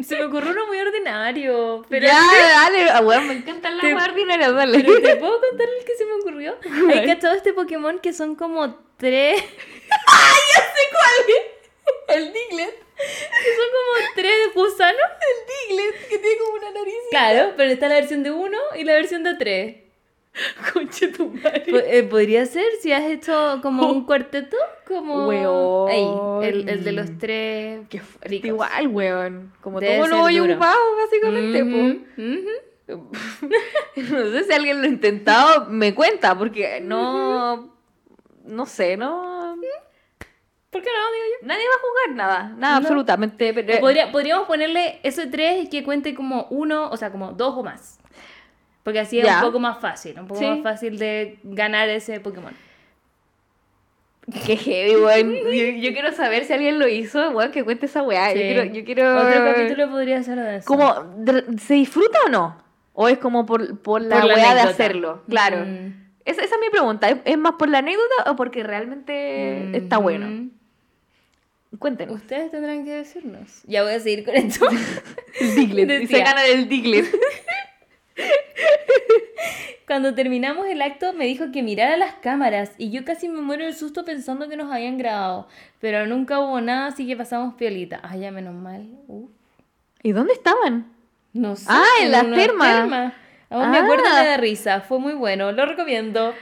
Se 0.00 0.16
me 0.16 0.26
ocurrió 0.26 0.52
uno 0.52 0.66
muy 0.68 0.78
ordinario. 0.78 1.84
Pero 1.88 2.06
ya, 2.06 2.14
dale, 2.14 2.88
ah, 2.90 3.00
weón, 3.00 3.26
me 3.26 3.34
encantan 3.34 3.76
las 3.76 3.84
Te- 3.84 3.94
más 3.94 4.08
ordinarias, 4.08 4.54
dale. 4.54 4.78
Pero 4.84 5.02
te 5.02 5.16
puedo 5.16 5.40
contar 5.40 5.66
el 5.76 5.84
que 5.84 5.94
se 5.96 6.04
me 6.04 6.12
ocurrió. 6.20 6.56
Hay 6.94 7.04
cachado 7.06 7.34
este 7.34 7.52
Pokémon 7.52 7.98
que 7.98 8.12
son 8.12 8.36
como 8.36 8.76
tres. 8.96 9.42
El 12.08 12.32
Diglett. 12.32 12.74
que 12.96 13.54
son 13.56 13.68
como 13.74 14.08
tres 14.14 14.54
gusanos. 14.54 15.00
El 15.20 15.68
Diglett, 15.78 16.08
que 16.08 16.18
tiene 16.18 16.38
como 16.38 16.52
una 16.58 16.70
nariz. 16.70 16.94
Claro, 17.10 17.52
pero 17.56 17.70
está 17.72 17.88
la 17.88 17.96
versión 17.96 18.22
de 18.22 18.30
uno 18.30 18.58
y 18.76 18.84
la 18.84 18.94
versión 18.94 19.22
de 19.24 19.34
tres. 19.34 19.76
Conche 20.72 21.08
tu 21.08 21.28
madre. 21.30 21.64
Po- 21.68 21.76
eh, 21.78 22.02
Podría 22.04 22.46
ser 22.46 22.64
si 22.80 22.92
has 22.92 23.02
hecho 23.04 23.58
como 23.62 23.90
un 23.90 24.04
cuarteto, 24.04 24.56
como 24.86 25.26
Weón. 25.28 25.90
ahí, 26.42 26.48
el, 26.48 26.68
el 26.68 26.84
de 26.84 26.92
los 26.92 27.18
tres. 27.18 27.80
Qué 27.88 28.00
fuerte 28.00 28.36
igual, 28.46 28.86
weón. 28.88 29.52
Como 29.60 29.80
Debe 29.80 29.96
todo 29.96 30.06
lo 30.06 30.18
voy 30.18 30.38
ocupado, 30.40 30.78
básicamente, 30.96 31.62
Ujú, 31.62 32.04
ujú. 32.16 32.40
po. 32.86 33.10
No 33.96 34.30
sé 34.30 34.44
si 34.44 34.52
alguien 34.52 34.78
lo 34.78 34.84
ha 34.84 34.90
intentado, 34.90 35.66
me 35.70 35.94
cuenta, 35.94 36.36
porque 36.38 36.80
no. 36.80 37.74
No 38.44 38.66
sé, 38.66 38.96
no. 38.96 39.56
¿Por 40.70 40.82
qué 40.82 40.88
no? 40.88 41.12
Digo 41.12 41.24
yo. 41.40 41.46
Nadie 41.46 41.64
va 41.64 41.74
a 41.74 41.80
jugar 41.80 42.16
nada, 42.16 42.48
nada, 42.56 42.72
No. 42.74 42.86
absolutamente. 42.86 43.52
Pero, 43.54 43.78
O 43.78 43.80
podría- 43.80 44.12
podríamos 44.12 44.46
ponerle 44.46 45.00
eso 45.02 45.22
de 45.22 45.26
tres 45.28 45.68
que 45.70 45.82
cuente 45.82 46.14
como 46.14 46.46
uno, 46.50 46.88
o 46.90 46.96
sea, 46.96 47.10
como 47.10 47.32
dos 47.32 47.54
o 47.56 47.62
más. 47.62 47.97
Porque 48.88 49.00
así 49.00 49.20
es 49.20 49.26
un 49.30 49.42
poco 49.42 49.60
más 49.60 49.78
fácil, 49.80 50.18
un 50.18 50.26
poco 50.26 50.40
Sí. 50.40 50.46
más 50.46 50.62
fácil 50.62 50.98
de 50.98 51.38
ganar 51.42 51.90
ese 51.90 52.20
Pokémon. 52.20 52.54
Qué 54.46 54.56
heavy, 54.56 54.96
weón. 54.96 55.34
Yo, 55.34 55.88
yo 55.88 55.92
quiero 55.92 56.10
saber 56.12 56.46
si 56.46 56.54
alguien 56.54 56.78
lo 56.78 56.88
hizo, 56.88 57.32
weón, 57.32 57.52
que 57.52 57.64
cuente 57.64 57.84
esa 57.84 58.02
weá. 58.02 58.32
Yo 58.32 58.40
quiero. 58.40 58.64
Yo 58.64 58.84
quiero... 58.86 59.14
Otro 59.14 59.44
capítulo 59.44 59.90
podría 59.90 60.22
ser 60.22 60.38
de 60.40 60.56
eso. 60.56 60.66
Como, 60.66 61.04
¿se 61.58 61.74
disfruta 61.74 62.18
o 62.24 62.30
no? 62.30 62.56
¿O 62.94 63.10
es 63.10 63.18
como 63.18 63.44
por, 63.44 63.78
por 63.80 64.00
la 64.00 64.20
Por 64.22 64.24
la 64.30 64.34
weá 64.36 64.54
de 64.54 64.60
hacerlo? 64.62 65.22
Claro. 65.28 65.66
Mm. 65.66 65.92
Esa, 66.24 66.40
esa 66.40 66.54
es 66.54 66.60
mi 66.62 66.70
pregunta. 66.70 67.10
¿Es, 67.10 67.18
es 67.26 67.36
más 67.36 67.56
por 67.58 67.68
la 67.68 67.80
anécdota 67.80 68.30
o 68.30 68.36
porque 68.36 68.62
realmente 68.62 69.76
está 69.76 69.98
bueno? 69.98 70.28
Mm. 70.28 70.50
Cuéntenos. 71.78 72.16
Ustedes 72.16 72.50
tendrán 72.50 72.86
que 72.86 72.92
decirnos. 72.92 73.60
Ya 73.66 73.82
voy 73.82 73.92
a 73.92 74.00
seguir 74.00 74.24
con 74.24 74.34
esto. 74.34 74.66
Diglett. 75.56 76.04
Y 76.04 76.06
se 76.06 76.20
gana 76.20 76.40
del 76.40 76.70
Diglett. 76.70 77.04
Cuando 79.86 80.14
terminamos 80.14 80.66
el 80.66 80.82
acto 80.82 81.12
me 81.14 81.24
dijo 81.24 81.46
que 81.50 81.62
mirara 81.62 81.96
las 81.96 82.14
cámaras 82.14 82.72
y 82.76 82.90
yo 82.90 83.04
casi 83.06 83.28
me 83.28 83.40
muero 83.40 83.64
del 83.64 83.74
susto 83.74 84.04
pensando 84.04 84.48
que 84.48 84.56
nos 84.56 84.70
habían 84.70 84.98
grabado. 84.98 85.48
Pero 85.80 86.06
nunca 86.06 86.40
hubo 86.40 86.60
nada, 86.60 86.88
así 86.88 87.06
que 87.06 87.16
pasamos 87.16 87.54
piolita. 87.54 88.00
Ay, 88.02 88.20
ya 88.20 88.30
menos 88.30 88.54
mal. 88.54 88.86
Uh, 89.06 89.28
¿Y 90.02 90.12
dónde 90.12 90.34
estaban? 90.34 90.92
no 91.32 91.56
sé. 91.56 91.66
Ah, 91.68 91.84
en 92.02 92.10
termas. 92.34 92.76
terma. 92.76 93.14
Aún 93.50 93.70
me 93.70 93.78
acuerdo 93.78 94.04
Ah. 94.08 94.20
me 94.22 94.26
da 94.28 94.36
risa. 94.36 94.80
Fue 94.82 94.98
muy 94.98 95.14
bueno. 95.14 95.52
Lo 95.52 95.64
recomiendo. 95.64 96.34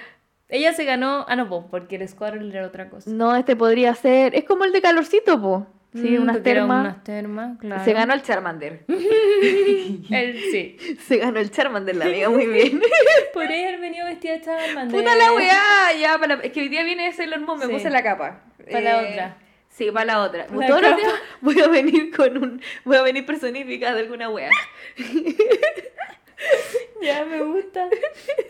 Ella 0.48 0.72
se 0.72 0.84
ganó. 0.84 1.24
Ah, 1.28 1.36
no, 1.36 1.48
po, 1.48 1.66
porque 1.70 1.96
el 1.96 2.08
Squirrel 2.08 2.50
era 2.52 2.66
otra 2.66 2.88
cosa. 2.88 3.10
No, 3.10 3.36
este 3.36 3.54
podría 3.54 3.94
ser. 3.94 4.34
Es 4.34 4.44
como 4.44 4.64
el 4.64 4.72
de 4.72 4.80
calorcito, 4.82 5.40
po. 5.40 5.66
Sí, 6.02 6.18
Mm, 6.18 6.22
unas 6.22 6.42
termas. 6.42 6.80
Unas 6.84 7.04
termas, 7.04 7.58
claro. 7.58 7.84
Se 7.84 7.92
ganó 7.92 8.14
el 8.14 8.22
Charmander. 8.22 8.84
Él 8.88 10.40
sí. 10.52 10.76
Se 11.06 11.16
ganó 11.18 11.38
el 11.40 11.50
Charmander, 11.50 11.96
la 11.96 12.04
amiga, 12.06 12.28
muy 12.30 12.46
bien. 12.46 12.80
Podría 13.32 13.68
haber 13.68 13.80
venido 13.80 14.06
vestida 14.06 14.32
de 14.34 14.40
Charmander. 14.42 14.98
Puta 15.00 15.16
la 15.16 15.32
weá, 15.32 15.92
ya, 16.00 16.18
para, 16.18 16.34
es 16.34 16.52
que 16.52 16.60
hoy 16.60 16.68
día 16.68 16.82
viene 16.84 17.12
Sailor 17.12 17.40
Moon, 17.40 17.58
me 17.58 17.66
Sí. 17.66 17.72
puse 17.72 17.90
la 17.90 18.02
capa. 18.02 18.40
Eh, 18.60 18.72
Para 18.72 18.80
la 18.80 18.98
otra. 19.08 19.36
Sí, 19.68 19.90
para 19.90 20.06
la 20.06 20.22
otra. 20.22 20.46
La 20.54 20.66
Todos 20.66 20.80
los 20.82 20.90
capa. 20.90 20.96
días 21.02 21.12
voy 21.42 21.60
a 21.60 21.68
venir 21.68 22.14
con 22.16 22.36
un, 22.42 22.62
voy 22.84 22.96
a 22.96 23.02
venir 23.02 23.26
personificada 23.26 23.94
de 23.94 24.00
alguna 24.00 24.28
weá. 24.30 24.50
Ya, 27.02 27.24
me 27.24 27.42
gusta. 27.42 27.88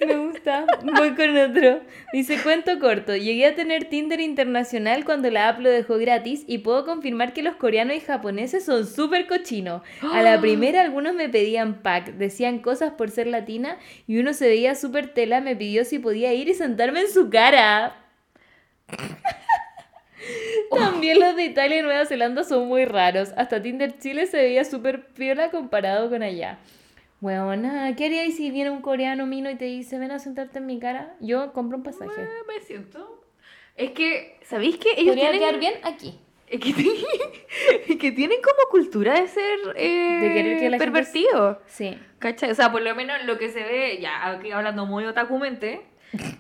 Me 0.07 0.17
gusta. 0.17 0.67
Voy 0.83 1.15
con 1.15 1.37
otro. 1.37 1.81
Dice, 2.13 2.39
cuento 2.43 2.79
corto, 2.79 3.17
llegué 3.17 3.47
a 3.47 3.55
tener 3.55 3.87
Tinder 3.87 4.21
internacional 4.21 5.05
cuando 5.05 5.31
la 5.31 5.49
app 5.49 5.61
lo 5.61 5.71
dejó 5.71 5.99
gratis 5.99 6.45
y 6.47 6.59
puedo 6.59 6.85
confirmar 6.85 7.33
que 7.33 7.43
los 7.43 7.57
coreanos 7.57 7.97
y 7.97 8.01
japoneses 8.01 8.65
son 8.65 8.87
súper 8.87 9.27
cochinos. 9.27 9.83
A 10.13 10.23
la 10.23 10.41
primera 10.41 10.81
algunos 10.81 11.15
me 11.15 11.29
pedían 11.29 11.83
pack, 11.83 12.15
decían 12.15 12.61
cosas 12.61 12.93
por 12.93 13.11
ser 13.11 13.27
latina 13.27 13.79
y 14.07 14.19
uno 14.19 14.33
se 14.33 14.49
veía 14.49 14.75
súper 14.75 15.09
tela, 15.09 15.41
me 15.41 15.57
pidió 15.57 15.85
si 15.85 15.99
podía 15.99 16.33
ir 16.33 16.49
y 16.49 16.55
sentarme 16.55 17.01
en 17.01 17.11
su 17.11 17.29
cara. 17.31 17.97
También 20.71 21.21
los 21.21 21.37
de 21.37 21.45
Italia 21.45 21.79
y 21.79 21.83
Nueva 21.83 22.07
Zelanda 22.07 22.45
son 22.45 22.67
muy 22.69 22.85
raros. 22.85 23.33
Hasta 23.37 23.63
Tinder 23.63 23.99
Chile 23.99 24.27
se 24.27 24.39
veía 24.39 24.65
súper 24.65 25.07
piola 25.09 25.51
comparado 25.51 26.11
con 26.11 26.23
allá. 26.23 26.59
Weona, 27.27 27.95
¿qué 27.97 28.07
harías 28.07 28.35
si 28.35 28.51
viene 28.53 28.71
un 28.71 28.81
coreano 28.83 29.27
mino 29.27 29.51
y 29.51 29.57
te 29.57 29.65
dice, 29.65 29.99
ven 29.99 30.13
a 30.13 30.19
sentarte 30.21 30.59
en 30.59 30.67
mi 30.67 30.79
cara? 30.79 31.17
Yo 31.21 31.53
compro 31.53 31.77
un 31.79 31.83
pasaje. 31.83 32.07
Bueno, 32.15 32.31
me 32.47 32.61
siento. 32.61 33.25
Es 33.77 33.91
que, 33.91 34.39
¿sabéis 34.45 34.77
que 34.79 34.91
ellos 34.93 35.17
Podría 35.17 35.31
tienen... 35.33 35.41
quedar 35.49 35.59
bien 35.61 35.75
aquí. 35.83 36.19
Es 36.47 36.61
que, 36.61 36.71
es 37.89 37.97
que 37.99 38.13
tienen 38.13 38.39
como 38.41 38.71
cultura 38.71 39.21
de 39.21 39.27
ser 39.27 39.59
eh, 39.75 40.21
De 40.23 40.33
querer 40.33 40.59
que 40.61 40.71
la 40.71 40.79
gente- 40.79 40.79
pervertido. 40.79 41.61
Sí. 41.67 41.99
¿Cachai? 42.21 42.53
O 42.53 42.55
sea, 42.55 42.71
por 42.71 42.83
lo 42.83 42.95
menos 42.95 43.17
lo 43.25 43.37
que 43.39 43.49
se 43.51 43.63
ve, 43.65 43.99
ya 44.01 44.29
aquí 44.31 44.53
hablando 44.53 44.87
muy 44.87 45.05
otakumente, 45.05 45.81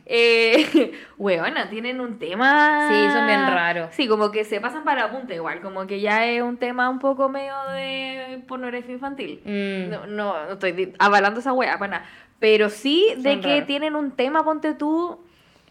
eh, 0.06 0.93
weona, 1.18 1.68
tienen 1.68 2.01
un 2.01 2.18
tema... 2.18 2.88
Sí, 2.88 3.10
son 3.12 3.26
bien 3.26 3.47
raros. 3.47 3.88
Sí, 3.94 4.06
como 4.09 4.30
que 4.30 4.44
se 4.44 4.60
pasan 4.60 4.84
para 4.84 5.02
la 5.06 5.10
punta 5.10 5.34
igual, 5.34 5.60
como 5.60 5.86
que 5.86 6.01
ya 6.01 6.26
es 6.26 6.43
un 6.43 6.56
tema 6.56 6.88
un 6.88 6.98
poco 6.98 7.28
medio 7.28 7.55
de 7.72 8.43
pornografía 8.48 8.93
infantil. 8.94 9.40
Mm. 9.44 9.90
No, 9.90 10.06
no, 10.06 10.47
no 10.47 10.52
estoy 10.52 10.94
avalando 10.98 11.40
esa 11.40 11.52
wea, 11.52 11.78
para 11.78 11.98
nada. 11.98 12.06
Pero 12.38 12.68
sí 12.70 13.14
de 13.16 13.32
Son 13.32 13.40
que 13.40 13.48
raros. 13.48 13.66
tienen 13.66 13.97
un 13.97 14.10
tema, 14.12 14.44
ponte 14.44 14.74
tú. 14.74 15.18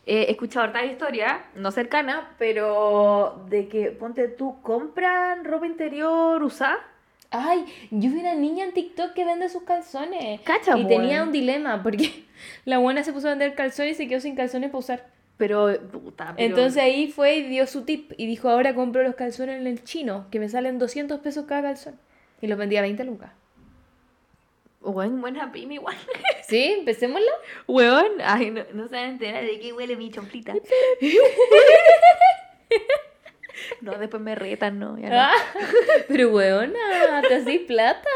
eh, 0.08 0.26
he 0.28 0.32
escuchado 0.32 0.66
harta 0.66 0.84
historia, 0.86 1.46
no 1.56 1.72
cercana, 1.72 2.30
pero 2.38 3.46
de 3.50 3.68
que, 3.68 3.92
ponte 3.92 4.28
tú, 4.28 4.62
compran 4.62 5.46
ropa 5.46 5.66
interior 5.68 6.44
usada. 6.44 6.78
Ay, 7.38 7.66
yo 7.92 8.10
vi 8.12 8.20
una 8.20 8.34
niña 8.36 8.64
en 8.66 8.74
TikTok 8.74 9.14
que 9.14 9.26
vende 9.26 9.50
sus 9.50 9.64
calzones. 9.64 10.40
Cacha, 10.42 10.78
y 10.78 10.88
tenía 10.88 11.22
un 11.24 11.32
dilema 11.34 11.84
porque 11.84 12.24
la 12.66 12.78
buena 12.78 13.04
se 13.04 13.12
puso 13.12 13.28
a 13.28 13.32
vender 13.32 13.56
calzones 13.56 13.94
y 13.94 13.96
se 13.96 14.08
quedó 14.08 14.22
sin 14.22 14.36
calzones 14.36 14.70
para 14.70 14.80
usar. 14.80 15.08
Pero, 15.38 15.68
puta, 15.92 16.34
pero- 16.38 16.48
Entonces 16.48 16.82
ahí 16.82 17.12
fue 17.12 17.36
y 17.36 17.44
dio 17.44 17.68
su 17.68 17.84
tip 17.84 18.14
y 18.18 18.26
dijo, 18.26 18.48
ahora 18.50 18.74
compro 18.74 19.04
los 19.04 19.16
calzones 19.16 19.60
en 19.60 19.68
el 19.68 19.84
chino, 19.84 20.28
que 20.32 20.40
me 20.40 20.48
salen 20.48 20.80
200 20.80 21.20
pesos 21.20 21.44
cada 21.46 21.62
calzón. 21.64 22.00
Y 22.42 22.48
los 22.48 22.58
vendía 22.58 22.80
a 22.80 22.84
20 22.84 23.04
lucas. 23.04 23.32
Weón, 24.82 25.20
buena 25.20 25.52
pyme 25.52 25.74
igual. 25.76 25.98
¿Sí? 26.48 26.76
¿Empecémosla? 26.80 27.32
Weón, 27.68 28.12
ay, 28.24 28.52
no, 28.52 28.62
no 28.74 28.88
se 28.88 28.96
van 28.96 29.04
a 29.06 29.10
enterar 29.10 29.44
de 29.44 29.60
qué 29.60 29.74
huele 29.74 29.98
mi 29.98 30.10
chomplita. 30.12 30.54
no, 33.82 33.98
después 33.98 34.22
me 34.22 34.36
retan, 34.36 34.80
no, 34.80 34.98
ya 34.98 35.10
no. 35.10 35.16
Ah, 35.20 35.34
pero 36.08 36.30
weona, 36.30 37.22
te 37.28 37.36
hacís 37.36 37.62
plata. 37.62 38.10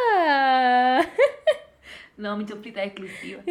No, 2.20 2.36
mi 2.36 2.46
chomplita 2.46 2.84
es 2.84 2.92
exclusiva. 2.92 3.42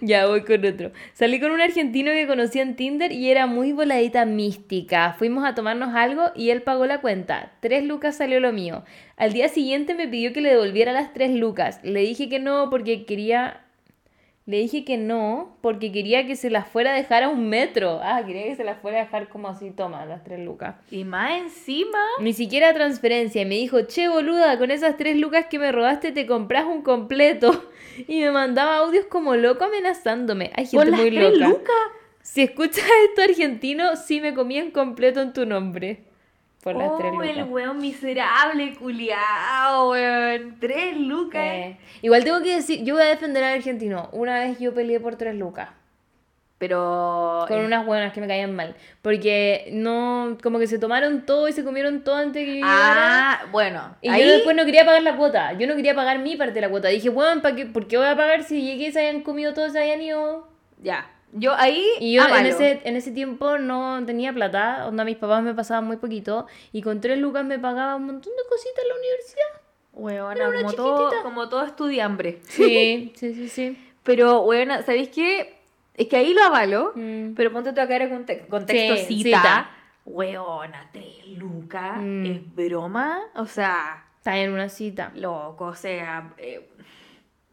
Ya 0.00 0.26
voy 0.28 0.44
con 0.44 0.64
otro. 0.64 0.92
Salí 1.12 1.40
con 1.40 1.50
un 1.50 1.60
argentino 1.60 2.12
que 2.12 2.28
conocí 2.28 2.60
en 2.60 2.76
Tinder 2.76 3.10
y 3.10 3.32
era 3.32 3.48
muy 3.48 3.72
voladita 3.72 4.24
mística. 4.26 5.14
Fuimos 5.14 5.44
a 5.44 5.56
tomarnos 5.56 5.92
algo 5.92 6.30
y 6.36 6.50
él 6.50 6.62
pagó 6.62 6.86
la 6.86 7.00
cuenta. 7.00 7.50
Tres 7.58 7.84
lucas 7.84 8.16
salió 8.16 8.38
lo 8.38 8.52
mío. 8.52 8.84
Al 9.16 9.32
día 9.32 9.48
siguiente 9.48 9.96
me 9.96 10.06
pidió 10.06 10.32
que 10.32 10.40
le 10.40 10.50
devolviera 10.50 10.92
las 10.92 11.12
tres 11.12 11.32
lucas. 11.32 11.80
Le 11.82 11.98
dije 12.00 12.28
que 12.28 12.38
no 12.38 12.70
porque 12.70 13.04
quería... 13.06 13.64
Le 14.50 14.58
dije 14.58 14.84
que 14.84 14.96
no 14.96 15.56
porque 15.60 15.92
quería 15.92 16.26
que 16.26 16.34
se 16.34 16.50
las 16.50 16.66
fuera 16.66 16.90
a 16.90 16.96
dejar 16.96 17.22
a 17.22 17.28
un 17.28 17.48
metro. 17.48 18.00
Ah, 18.02 18.20
quería 18.26 18.42
que 18.46 18.56
se 18.56 18.64
las 18.64 18.80
fuera 18.80 18.98
a 19.00 19.04
dejar 19.04 19.28
como 19.28 19.46
así, 19.46 19.70
toma, 19.70 20.04
las 20.06 20.24
tres 20.24 20.40
lucas. 20.40 20.74
Y 20.90 21.04
más 21.04 21.40
encima... 21.40 22.00
Ni 22.20 22.32
siquiera 22.32 22.74
transferencia. 22.74 23.42
Y 23.42 23.44
me 23.44 23.54
dijo, 23.54 23.82
che, 23.82 24.08
boluda, 24.08 24.58
con 24.58 24.72
esas 24.72 24.96
tres 24.96 25.16
lucas 25.16 25.46
que 25.48 25.60
me 25.60 25.70
robaste 25.70 26.10
te 26.10 26.26
compras 26.26 26.64
un 26.64 26.82
completo. 26.82 27.64
Y 28.08 28.20
me 28.22 28.32
mandaba 28.32 28.78
audios 28.78 29.04
como 29.06 29.36
loco 29.36 29.64
amenazándome. 29.64 30.50
Hay 30.56 30.66
gente 30.66 30.76
Con 30.78 30.90
las 30.90 31.00
muy 31.00 31.10
tres 31.10 31.32
loca. 31.38 31.48
lucas. 31.48 31.74
Si 32.22 32.42
escuchas 32.42 32.84
esto 33.08 33.22
argentino, 33.22 33.94
sí 33.94 34.20
me 34.20 34.34
comían 34.34 34.72
completo 34.72 35.20
en 35.20 35.32
tu 35.32 35.46
nombre. 35.46 36.00
Por 36.62 36.76
las 36.76 36.98
tres 36.98 37.12
Oh, 37.16 37.22
el 37.22 37.38
lucas. 37.38 37.48
weón 37.50 37.78
miserable, 37.78 38.74
culiao, 38.74 39.90
weón. 39.90 40.56
Tres 40.60 40.96
lucas. 40.96 41.42
Eh, 41.42 41.76
igual 42.02 42.22
tengo 42.24 42.42
que 42.42 42.56
decir, 42.56 42.84
yo 42.84 42.94
voy 42.94 43.02
a 43.04 43.06
defender 43.06 43.42
al 43.42 43.54
argentino. 43.54 44.08
Una 44.12 44.40
vez 44.40 44.58
yo 44.58 44.74
peleé 44.74 45.00
por 45.00 45.16
tres 45.16 45.34
lucas. 45.34 45.70
Pero... 46.58 47.46
Con 47.48 47.60
unas 47.64 47.86
buenas 47.86 48.12
que 48.12 48.20
me 48.20 48.28
caían 48.28 48.54
mal. 48.54 48.76
Porque 49.00 49.70
no, 49.72 50.36
como 50.42 50.58
que 50.58 50.66
se 50.66 50.78
tomaron 50.78 51.24
todo 51.24 51.48
y 51.48 51.52
se 51.52 51.64
comieron 51.64 52.04
todo 52.04 52.16
antes 52.16 52.44
que 52.44 52.48
yo 52.60 52.66
llegara. 52.66 53.32
Ah, 53.32 53.46
bueno. 53.50 53.96
Y 54.02 54.10
ahí... 54.10 54.22
yo 54.22 54.30
después 54.30 54.54
no 54.54 54.66
quería 54.66 54.84
pagar 54.84 55.02
la 55.02 55.16
cuota. 55.16 55.54
Yo 55.54 55.66
no 55.66 55.74
quería 55.74 55.94
pagar 55.94 56.18
mi 56.18 56.36
parte 56.36 56.52
de 56.52 56.60
la 56.60 56.68
cuota. 56.68 56.88
Dije, 56.88 57.08
bueno, 57.08 57.40
¿para 57.40 57.56
qué, 57.56 57.64
¿por 57.64 57.88
qué 57.88 57.96
voy 57.96 58.06
a 58.06 58.14
pagar 58.14 58.44
si 58.44 58.60
llegué 58.60 58.88
y 58.88 58.92
se 58.92 58.98
habían 58.98 59.22
comido 59.22 59.54
todos, 59.54 59.72
se 59.72 59.78
habían 59.78 60.02
ido? 60.02 60.46
Ya. 60.82 61.10
Yo 61.32 61.54
ahí... 61.54 61.84
Y 62.00 62.14
yo 62.14 62.26
en 62.26 62.46
ese, 62.46 62.80
en 62.84 62.96
ese 62.96 63.12
tiempo 63.12 63.58
no 63.58 64.04
tenía 64.04 64.32
plata. 64.32 64.86
Onda, 64.88 65.04
mis 65.04 65.16
papás 65.16 65.42
me 65.42 65.54
pasaban 65.54 65.84
muy 65.86 65.96
poquito. 65.96 66.46
Y 66.72 66.82
con 66.82 67.00
tres 67.00 67.18
lucas 67.18 67.44
me 67.44 67.58
pagaba 67.58 67.96
un 67.96 68.06
montón 68.06 68.32
de 68.36 68.42
cositas 68.48 68.82
en 68.82 68.88
la 68.88 68.94
universidad. 68.96 69.60
Weona, 69.92 70.44
como 70.62 70.72
todo, 70.72 70.98
chiquitita. 71.08 71.22
como 71.22 71.48
todo 71.48 71.64
estudiambre. 71.64 72.40
Sí, 72.44 73.12
sí, 73.16 73.34
sí, 73.34 73.48
sí. 73.48 73.92
Pero, 74.02 74.40
weona, 74.42 74.82
¿sabéis 74.82 75.08
qué? 75.10 75.56
Es 75.94 76.08
que 76.08 76.16
ahí 76.16 76.32
lo 76.32 76.42
avalo, 76.42 76.92
Mm. 76.94 77.34
pero 77.34 77.52
ponte 77.52 77.72
tú 77.72 77.80
acá 77.80 77.96
en 77.96 78.08
conte- 78.10 78.46
contexto 78.48 78.96
Sí, 78.96 79.22
cita. 79.22 79.38
cita. 79.38 79.70
Weona, 80.06 80.88
tres 80.92 81.26
lucas, 81.36 81.98
Mm. 82.00 82.26
es 82.26 82.54
broma. 82.54 83.20
O 83.36 83.46
sea, 83.46 84.06
Está 84.18 84.36
en 84.38 84.52
una 84.52 84.68
cita. 84.68 85.12
loco, 85.14 85.66
o 85.66 85.74
sea, 85.74 86.32
eh, 86.38 86.68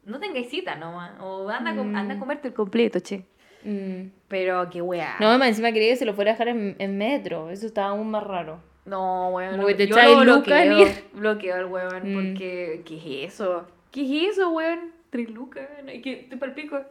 no 0.05 0.19
tengáis 0.19 0.49
cita 0.49 0.75
nomás. 0.75 1.11
O 1.19 1.49
anda, 1.49 1.71
a 1.71 1.73
Mm. 1.73 1.95
anda 1.95 2.13
a 2.15 2.19
comerte 2.19 2.47
el 2.49 2.53
completo, 2.53 2.99
che. 2.99 3.25
Mm. 3.69 4.11
Pero 4.27 4.69
qué 4.69 4.81
wea. 4.81 5.15
No, 5.19 5.37
más 5.37 5.49
encima 5.49 5.71
quería 5.71 5.89
que 5.89 5.95
se 5.97 6.05
lo 6.05 6.13
fuera 6.13 6.31
a 6.31 6.33
dejar 6.33 6.47
en, 6.49 6.75
en 6.79 6.97
metro. 6.97 7.49
Eso 7.49 7.65
estaba 7.65 7.89
aún 7.89 8.09
más 8.09 8.23
raro. 8.23 8.61
No, 8.85 9.29
weón. 9.29 9.55
Como 9.55 9.67
que 9.67 9.75
te 9.75 9.87
yo 9.87 9.95
lo 9.97 10.21
bloqueo, 10.21 10.75
ni- 10.77 10.85
bloqueo 11.19 11.55
al 11.55 11.65
weón, 11.65 12.11
Mm. 12.11 12.13
porque 12.15 12.81
¿qué 12.85 13.23
es 13.25 13.33
eso? 13.33 13.67
¿Qué 13.91 14.03
es 14.27 14.33
eso, 14.33 14.49
weón? 14.51 14.91
Tres 15.09 15.29
lucas, 15.29 15.67
te 16.03 16.37
palpico. 16.37 16.81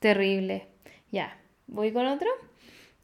Terrible. 0.00 0.66
Ya, 1.10 1.36
voy 1.66 1.92
con 1.92 2.06
otro. 2.06 2.28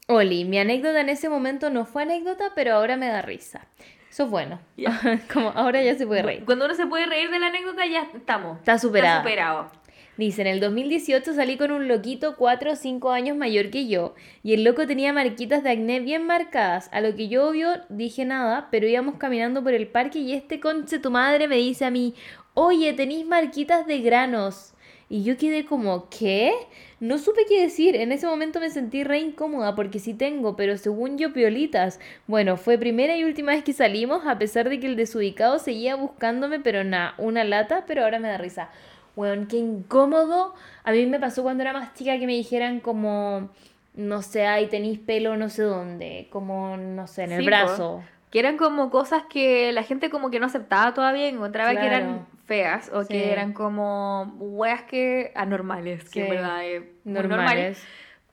Oli, 0.06 0.44
mi 0.44 0.58
anécdota 0.58 1.00
en 1.00 1.10
ese 1.10 1.28
momento 1.28 1.70
no 1.70 1.84
fue 1.84 2.02
anécdota, 2.02 2.52
pero 2.54 2.74
ahora 2.74 2.96
me 2.96 3.08
da 3.08 3.20
risa. 3.22 3.66
Eso 4.10 4.24
es 4.24 4.30
bueno. 4.30 4.58
Como 5.32 5.50
ahora 5.50 5.82
ya 5.82 5.94
se 5.96 6.06
puede 6.06 6.22
reír. 6.22 6.44
Cuando 6.44 6.64
uno 6.64 6.74
se 6.74 6.86
puede 6.86 7.06
reír 7.06 7.30
de 7.30 7.38
la 7.38 7.48
anécdota, 7.48 7.86
ya 7.86 8.08
estamos. 8.14 8.58
Está 8.58 8.78
superada. 8.78 9.18
Está 9.18 9.28
superado. 9.28 9.70
Dice, 10.18 10.42
en 10.42 10.48
el 10.48 10.58
2018 10.58 11.32
salí 11.32 11.56
con 11.56 11.70
un 11.70 11.86
loquito 11.86 12.34
4 12.34 12.72
o 12.72 12.74
5 12.74 13.10
años 13.12 13.36
mayor 13.36 13.70
que 13.70 13.86
yo 13.86 14.16
y 14.42 14.52
el 14.52 14.64
loco 14.64 14.84
tenía 14.84 15.12
marquitas 15.12 15.62
de 15.62 15.70
acné 15.70 16.00
bien 16.00 16.26
marcadas, 16.26 16.88
a 16.90 17.00
lo 17.00 17.14
que 17.14 17.28
yo 17.28 17.48
obvio 17.48 17.68
dije 17.88 18.24
nada, 18.24 18.66
pero 18.72 18.88
íbamos 18.88 19.14
caminando 19.14 19.62
por 19.62 19.74
el 19.74 19.86
parque 19.86 20.18
y 20.18 20.32
este 20.32 20.58
conche 20.58 20.98
tu 20.98 21.12
madre 21.12 21.46
me 21.46 21.54
dice 21.54 21.84
a 21.84 21.92
mí, 21.92 22.16
oye, 22.54 22.92
tenéis 22.94 23.26
marquitas 23.26 23.86
de 23.86 24.00
granos. 24.00 24.74
Y 25.08 25.22
yo 25.22 25.36
quedé 25.38 25.64
como, 25.64 26.10
¿qué? 26.10 26.52
No 26.98 27.18
supe 27.18 27.42
qué 27.48 27.62
decir, 27.62 27.94
en 27.94 28.10
ese 28.10 28.26
momento 28.26 28.58
me 28.58 28.70
sentí 28.70 29.04
re 29.04 29.20
incómoda 29.20 29.76
porque 29.76 30.00
sí 30.00 30.14
tengo, 30.14 30.56
pero 30.56 30.76
según 30.78 31.16
yo 31.16 31.32
piolitas. 31.32 32.00
Bueno, 32.26 32.56
fue 32.56 32.76
primera 32.76 33.16
y 33.16 33.22
última 33.22 33.52
vez 33.52 33.62
que 33.62 33.72
salimos, 33.72 34.26
a 34.26 34.36
pesar 34.36 34.68
de 34.68 34.80
que 34.80 34.88
el 34.88 34.96
desubicado 34.96 35.60
seguía 35.60 35.94
buscándome, 35.94 36.58
pero 36.58 36.82
nada, 36.82 37.14
una 37.18 37.44
lata, 37.44 37.84
pero 37.86 38.02
ahora 38.02 38.18
me 38.18 38.28
da 38.28 38.36
risa. 38.36 38.70
Weón, 39.18 39.46
qué 39.46 39.56
incómodo. 39.56 40.54
A 40.84 40.92
mí 40.92 41.04
me 41.06 41.18
pasó 41.18 41.42
cuando 41.42 41.62
era 41.64 41.72
más 41.72 41.92
chica 41.94 42.16
que 42.20 42.26
me 42.26 42.34
dijeran 42.34 42.78
como, 42.78 43.48
no 43.96 44.22
sé, 44.22 44.46
ay, 44.46 44.68
tenéis 44.68 45.00
pelo 45.00 45.36
no 45.36 45.48
sé 45.48 45.62
dónde, 45.64 46.28
como, 46.30 46.76
no 46.76 47.08
sé, 47.08 47.24
en 47.24 47.32
el 47.32 47.38
Sí, 47.40 47.44
po. 47.44 47.48
brazo. 47.48 48.04
Que 48.30 48.38
eran 48.38 48.56
como 48.58 48.90
cosas 48.90 49.24
que 49.28 49.72
la 49.72 49.82
gente 49.82 50.08
como 50.08 50.30
que 50.30 50.38
no 50.38 50.46
aceptaba 50.46 50.94
todavía, 50.94 51.26
encontraba 51.26 51.72
que 51.72 51.84
eran 51.84 52.02
Claro. 52.04 52.26
feas 52.46 52.90
o 52.94 53.02
Sí. 53.02 53.08
que 53.14 53.32
eran 53.32 53.52
como 53.54 54.34
weas 54.38 54.82
que 54.82 55.32
anormales, 55.34 56.08
que 56.10 56.22
en 56.22 56.30
verdad 56.30 56.64
es 56.64 56.82
muy 57.04 57.14
normal. 57.14 57.38
Normales. 57.38 57.84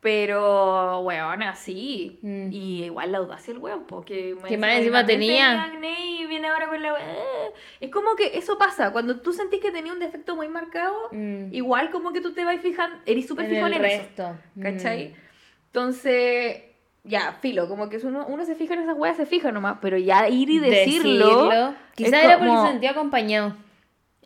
Pero, 0.06 1.00
weón, 1.00 1.42
así. 1.42 2.20
Mm. 2.22 2.52
Y 2.52 2.84
igual 2.84 3.12
la 3.12 3.18
audacia 3.18 3.52
el 3.52 3.58
weón, 3.58 3.86
porque 3.88 4.36
Que 4.48 4.56
más 4.56 4.74
encima 4.78 5.04
tenía. 5.04 5.64
acné 5.64 6.20
y 6.22 6.28
viene 6.28 6.48
ahora 6.48 6.68
con 6.68 6.80
la. 6.80 6.94
Es 7.80 7.90
como 7.90 8.16
que 8.16 8.38
eso 8.38 8.56
pasa, 8.60 8.92
cuando 8.92 9.20
tú 9.22 9.34
sentís 9.34 9.60
que 9.62 9.72
tenía 9.72 9.92
un 9.92 9.98
defecto 10.00 10.36
muy 10.36 10.48
marcado, 10.48 10.96
Mm. 11.12 11.52
igual 11.56 11.90
como 11.90 12.14
que 12.14 12.22
tú 12.22 12.34
te 12.34 12.46
vas 12.46 12.62
fijando, 12.62 12.96
eres 13.08 13.28
súper 13.28 13.48
fijo 13.50 13.66
en 13.66 13.74
el 13.74 13.84
eso. 13.86 13.98
resto. 14.04 14.38
Mm. 14.54 14.62
¿Cachai? 14.62 15.16
Entonces, 15.68 16.62
ya, 17.04 17.34
filo, 17.42 17.68
como 17.68 17.90
que 17.90 17.98
uno, 17.98 18.28
uno 18.28 18.46
se 18.46 18.54
fija 18.54 18.76
en 18.76 18.82
esas 18.82 18.96
weas, 18.98 19.18
se 19.18 19.26
fija 19.26 19.52
nomás, 19.52 19.78
pero 19.82 19.98
ya 19.98 20.30
ir 20.30 20.52
y 20.52 20.60
decirlo. 20.60 21.74
Quizá 21.96 22.20
es 22.20 22.26
era 22.26 22.38
porque 22.38 22.56
se 22.62 22.68
sentía 22.68 22.92
acompañado. 22.92 23.56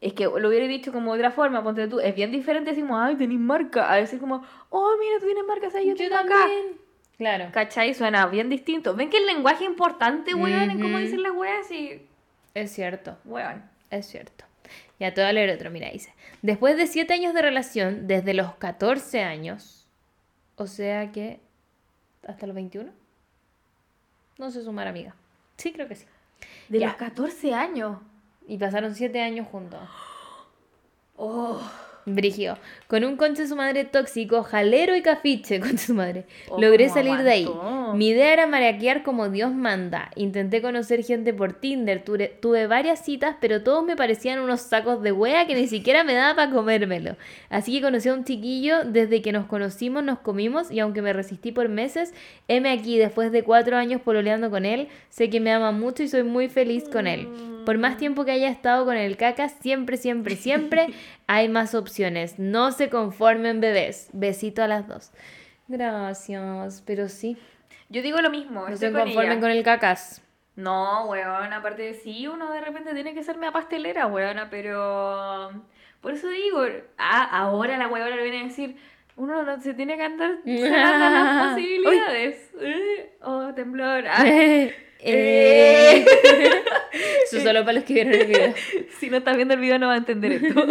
Es 0.02 0.14
que 0.14 0.26
lo 0.26 0.48
hubiera 0.48 0.66
dicho 0.68 0.94
como 0.94 1.14
de 1.14 1.20
otra 1.20 1.32
forma, 1.32 1.62
ponte 1.64 1.88
tú, 1.88 2.00
es 2.00 2.16
bien 2.16 2.32
diferente 2.32 2.70
decimos, 2.72 2.98
ay, 3.02 3.16
tenés 3.16 3.38
marca, 3.40 3.92
a 3.92 3.98
decir 3.98 4.20
como, 4.20 4.44
oh, 4.70 4.96
mira, 5.00 5.20
tú 5.20 5.26
tienes 5.26 5.44
marca, 5.46 5.68
o 5.68 5.72
sea, 5.72 5.82
yo, 5.82 5.94
tengo 5.96 6.16
acá. 6.16 6.48
Claro. 7.18 7.50
¿Cachai? 7.52 7.94
Suena 7.94 8.26
bien 8.28 8.50
distinto. 8.50 8.96
¿Ven 8.96 9.10
que 9.10 9.18
el 9.18 9.26
lenguaje 9.26 9.66
es 9.66 9.70
importante, 9.70 10.34
weón, 10.36 10.72
en 10.72 10.80
cómo 10.82 10.98
dicen 11.00 11.22
las 11.22 11.34
weas? 11.34 11.70
Y, 11.70 12.02
Es 12.54 12.72
cierto. 12.72 13.18
weón. 13.26 13.62
Es 13.90 14.06
cierto. 14.08 14.46
Ya 15.02 15.14
te 15.14 15.20
voy 15.22 15.30
a 15.30 15.34
leer 15.34 15.50
otro, 15.50 15.70
mira, 15.70 15.90
dice. 15.90 16.14
Después 16.42 16.78
de 16.78 16.88
7 16.88 17.14
años 17.14 17.34
de 17.34 17.42
relación, 17.42 18.08
desde 18.08 18.34
los 18.34 18.54
14 18.56 19.22
años, 19.22 19.86
o 20.56 20.68
sea 20.68 21.12
que 21.12 21.40
hasta 22.26 22.48
los 22.48 22.56
21, 22.56 22.90
no 24.38 24.52
sé 24.52 24.64
sumar, 24.64 24.88
amiga. 24.88 25.14
Sí, 25.58 25.74
creo 25.74 25.88
que 25.90 25.96
sí. 25.96 26.06
De 26.70 26.80
Ya. 26.80 26.88
los 26.88 26.96
14 26.96 27.54
años. 27.54 27.98
Y 28.50 28.58
pasaron 28.58 28.96
7 28.96 29.22
años 29.22 29.48
juntos. 29.48 29.80
Oh. 31.16 31.62
Brigio. 32.06 32.58
Con 32.88 33.04
un 33.04 33.18
conche 33.18 33.48
su 33.48 33.56
madre 33.56 33.86
tóxico, 33.86 34.44
jalero 34.44 34.96
y 34.96 35.02
cafiche, 35.02 35.60
conche 35.62 35.78
su 35.78 35.94
madre. 35.94 36.26
Oh, 36.50 36.60
Logré 36.60 36.90
salir 36.90 37.18
de 37.20 37.32
ahí. 37.32 37.50
Mi 37.94 38.10
idea 38.10 38.34
era 38.34 38.48
maraquear 38.48 39.04
como 39.04 39.30
Dios 39.30 39.54
manda. 39.54 40.12
Intenté 40.16 40.62
conocer 40.62 41.04
gente 41.04 41.34
por 41.34 41.54
Tinder. 41.54 42.04
Tuve, 42.04 42.28
tuve 42.28 42.68
varias 42.68 43.04
citas, 43.04 43.36
pero 43.40 43.64
todos 43.64 43.84
me 43.84 43.96
parecían 43.96 44.40
unos 44.40 44.62
sacos 44.62 45.02
de 45.02 45.12
wea 45.12 45.46
que 45.48 45.56
ni 45.56 45.68
siquiera 45.68 46.04
me 46.04 46.14
daba 46.14 46.36
para 46.36 46.52
comérmelo. 46.52 47.16
Así 47.50 47.74
que 47.74 47.82
conocí 47.82 48.10
a 48.10 48.14
un 48.14 48.24
chiquillo. 48.24 48.84
Desde 48.86 49.22
que 49.22 49.32
nos 49.32 49.46
conocimos, 49.46 50.04
nos 50.04 50.20
comimos. 50.20 50.72
Y 50.72 50.80
aunque 50.80 51.02
me 51.02 51.14
resistí 51.14 51.52
por 51.52 51.70
meses, 51.70 52.14
heme 52.48 52.72
aquí 52.72 52.98
después 52.98 53.32
de 53.32 53.44
cuatro 53.44 53.78
años 53.78 54.02
pololeando 54.02 54.50
con 54.50 54.66
él. 54.66 54.88
Sé 55.10 55.30
que 55.30 55.40
me 55.40 55.52
ama 55.52 55.72
mucho 55.72 56.04
y 56.04 56.08
soy 56.08 56.24
muy 56.24 56.50
feliz 56.50 56.88
con 56.90 57.08
él. 57.08 57.28
Por 57.66 57.78
más 57.78 57.98
tiempo 57.98 58.26
que 58.26 58.32
haya 58.32 58.50
estado 58.50 58.86
con 58.86 58.96
el 58.96 59.18
caca, 59.18 59.50
siempre, 59.50 59.98
siempre, 59.98 60.36
siempre 60.36 60.88
hay 61.32 61.48
más 61.48 61.76
opciones. 61.76 62.40
No 62.40 62.72
se 62.72 62.90
conformen, 62.90 63.62
bebés. 63.62 64.10
Besito 64.14 64.64
a 64.64 64.68
las 64.68 64.88
dos. 64.88 65.12
Gracias, 65.68 66.82
pero 66.88 67.08
sí. 67.08 67.38
Yo 67.90 68.02
digo 68.02 68.20
lo 68.20 68.32
mismo. 68.32 68.68
No 68.68 68.76
se 68.76 68.92
con 68.92 69.04
conformen 69.04 69.40
con 69.40 69.52
el 69.52 69.64
cacas. 69.64 70.24
No, 70.56 71.06
weón, 71.06 71.54
aparte 71.54 71.84
de 71.84 71.94
sí, 71.94 72.28
uno 72.28 72.52
de 72.52 72.62
repente 72.62 72.96
tiene 72.96 73.14
que 73.14 73.22
ser 73.22 73.38
media 73.38 73.52
pastelera, 73.52 74.08
weona, 74.08 74.50
pero... 74.50 75.52
Por 76.02 76.14
eso 76.14 76.28
digo, 76.30 76.66
ah, 76.98 77.30
ahora 77.32 77.78
la 77.78 77.88
weona 77.88 78.16
le 78.16 78.24
viene 78.24 78.42
a 78.42 78.44
decir, 78.46 78.78
uno 79.16 79.44
no 79.44 79.62
se 79.62 79.76
tiene 79.76 79.98
que 79.98 80.04
andar 80.04 80.40
cerrando 80.44 81.10
las 81.12 81.50
posibilidades. 81.54 82.52
Eh, 82.60 83.18
Oh, 83.22 83.54
temblor. 83.54 84.04
Ah, 84.08 84.24
Eh. 85.00 86.06
Eso 87.32 87.42
solo 87.42 87.62
para 87.62 87.74
los 87.74 87.84
que 87.84 87.94
vieron 87.94 88.14
el 88.14 88.28
video. 88.28 88.54
si 89.00 89.10
no 89.10 89.18
estás 89.18 89.36
viendo 89.36 89.54
el 89.54 89.60
video 89.60 89.80
no 89.80 89.88
va 89.88 89.94
a 89.94 89.98
entender 89.98 90.32
esto. 90.32 90.62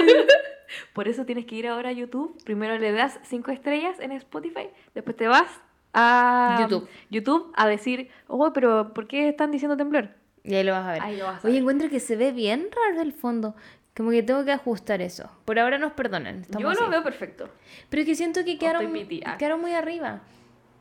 Por 0.92 1.08
eso 1.08 1.24
tienes 1.24 1.46
que 1.46 1.54
ir 1.54 1.68
ahora 1.68 1.90
a 1.90 1.92
YouTube. 1.92 2.36
Primero 2.44 2.76
le 2.78 2.92
das 2.92 3.18
5 3.22 3.50
estrellas 3.52 3.98
en 4.00 4.12
Spotify, 4.12 4.68
después 4.94 5.16
te 5.16 5.26
vas 5.26 5.48
a 5.94 6.58
YouTube. 6.60 6.88
YouTube 7.10 7.52
a 7.56 7.66
decir, 7.66 8.10
oh, 8.26 8.52
pero 8.52 8.92
¿por 8.92 9.06
qué 9.06 9.28
están 9.28 9.50
diciendo 9.50 9.76
temblor? 9.76 10.10
Y 10.44 10.54
ahí 10.54 10.64
lo 10.64 10.72
vas 10.72 10.86
a 10.86 10.92
ver. 10.92 11.02
Ahí 11.02 11.16
lo 11.16 11.24
vas 11.24 11.44
a 11.44 11.46
Oye, 11.46 11.54
ver. 11.54 11.62
encuentro 11.62 11.88
que 11.88 12.00
se 12.00 12.16
ve 12.16 12.32
bien 12.32 12.68
raro 12.70 13.00
el 13.00 13.12
fondo. 13.12 13.54
Como 13.96 14.10
que 14.10 14.22
tengo 14.22 14.44
que 14.44 14.52
ajustar 14.52 15.00
eso. 15.00 15.30
Por 15.44 15.58
ahora 15.58 15.78
nos 15.78 15.92
perdonan. 15.92 16.44
Yo 16.50 16.60
lo 16.60 16.70
así. 16.70 16.84
veo 16.88 17.02
perfecto. 17.02 17.48
Pero 17.88 18.02
es 18.02 18.06
que 18.06 18.14
siento 18.14 18.44
que 18.44 18.58
quedaron, 18.58 18.94
ah. 19.24 19.38
quedaron 19.38 19.60
muy 19.60 19.72
arriba. 19.72 20.20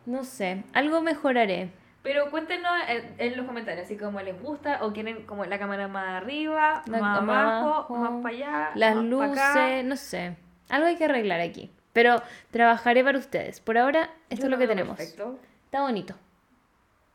No 0.05 0.23
sé. 0.23 0.63
Algo 0.73 1.01
mejoraré. 1.01 1.71
Pero 2.03 2.29
cuéntenos 2.31 2.71
en, 2.87 3.15
en 3.17 3.37
los 3.37 3.45
comentarios, 3.45 3.85
así 3.85 3.97
como 3.97 4.21
les 4.21 4.39
gusta 4.41 4.85
o 4.85 4.93
quieren 4.93 5.25
como 5.25 5.43
la 5.45 5.59
cámara 5.59 5.87
más 5.87 6.21
arriba, 6.21 6.81
La 6.85 6.99
más 6.99 7.17
abajo, 7.21 7.67
abajo, 7.73 7.95
más 7.97 8.21
para 8.23 8.35
allá, 8.35 8.71
Las 8.75 8.95
más 8.95 9.05
luces, 9.05 9.31
acá. 9.39 9.83
no 9.83 9.95
sé. 9.97 10.37
Algo 10.69 10.87
hay 10.87 10.95
que 10.95 11.05
arreglar 11.05 11.41
aquí. 11.41 11.71
Pero 11.93 12.21
trabajaré 12.51 13.03
para 13.03 13.17
ustedes. 13.17 13.59
Por 13.59 13.77
ahora, 13.77 14.09
esto 14.29 14.43
Yo 14.43 14.47
es 14.47 14.51
lo 14.51 14.57
que 14.57 14.67
tenemos. 14.67 14.95
Perfecto. 14.97 15.39
Está 15.65 15.81
bonito. 15.81 16.13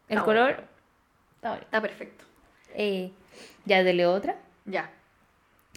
El 0.09 0.19
Está 0.19 0.25
color 0.25 0.47
bonito. 0.57 0.69
está 1.37 1.49
bonito. 1.51 1.65
Está 1.67 1.81
perfecto. 1.81 2.25
Eh, 2.75 3.13
ya 3.65 3.83
te 3.85 3.93
leo 3.95 4.13
otra. 4.13 4.37
Ya. 4.65 4.91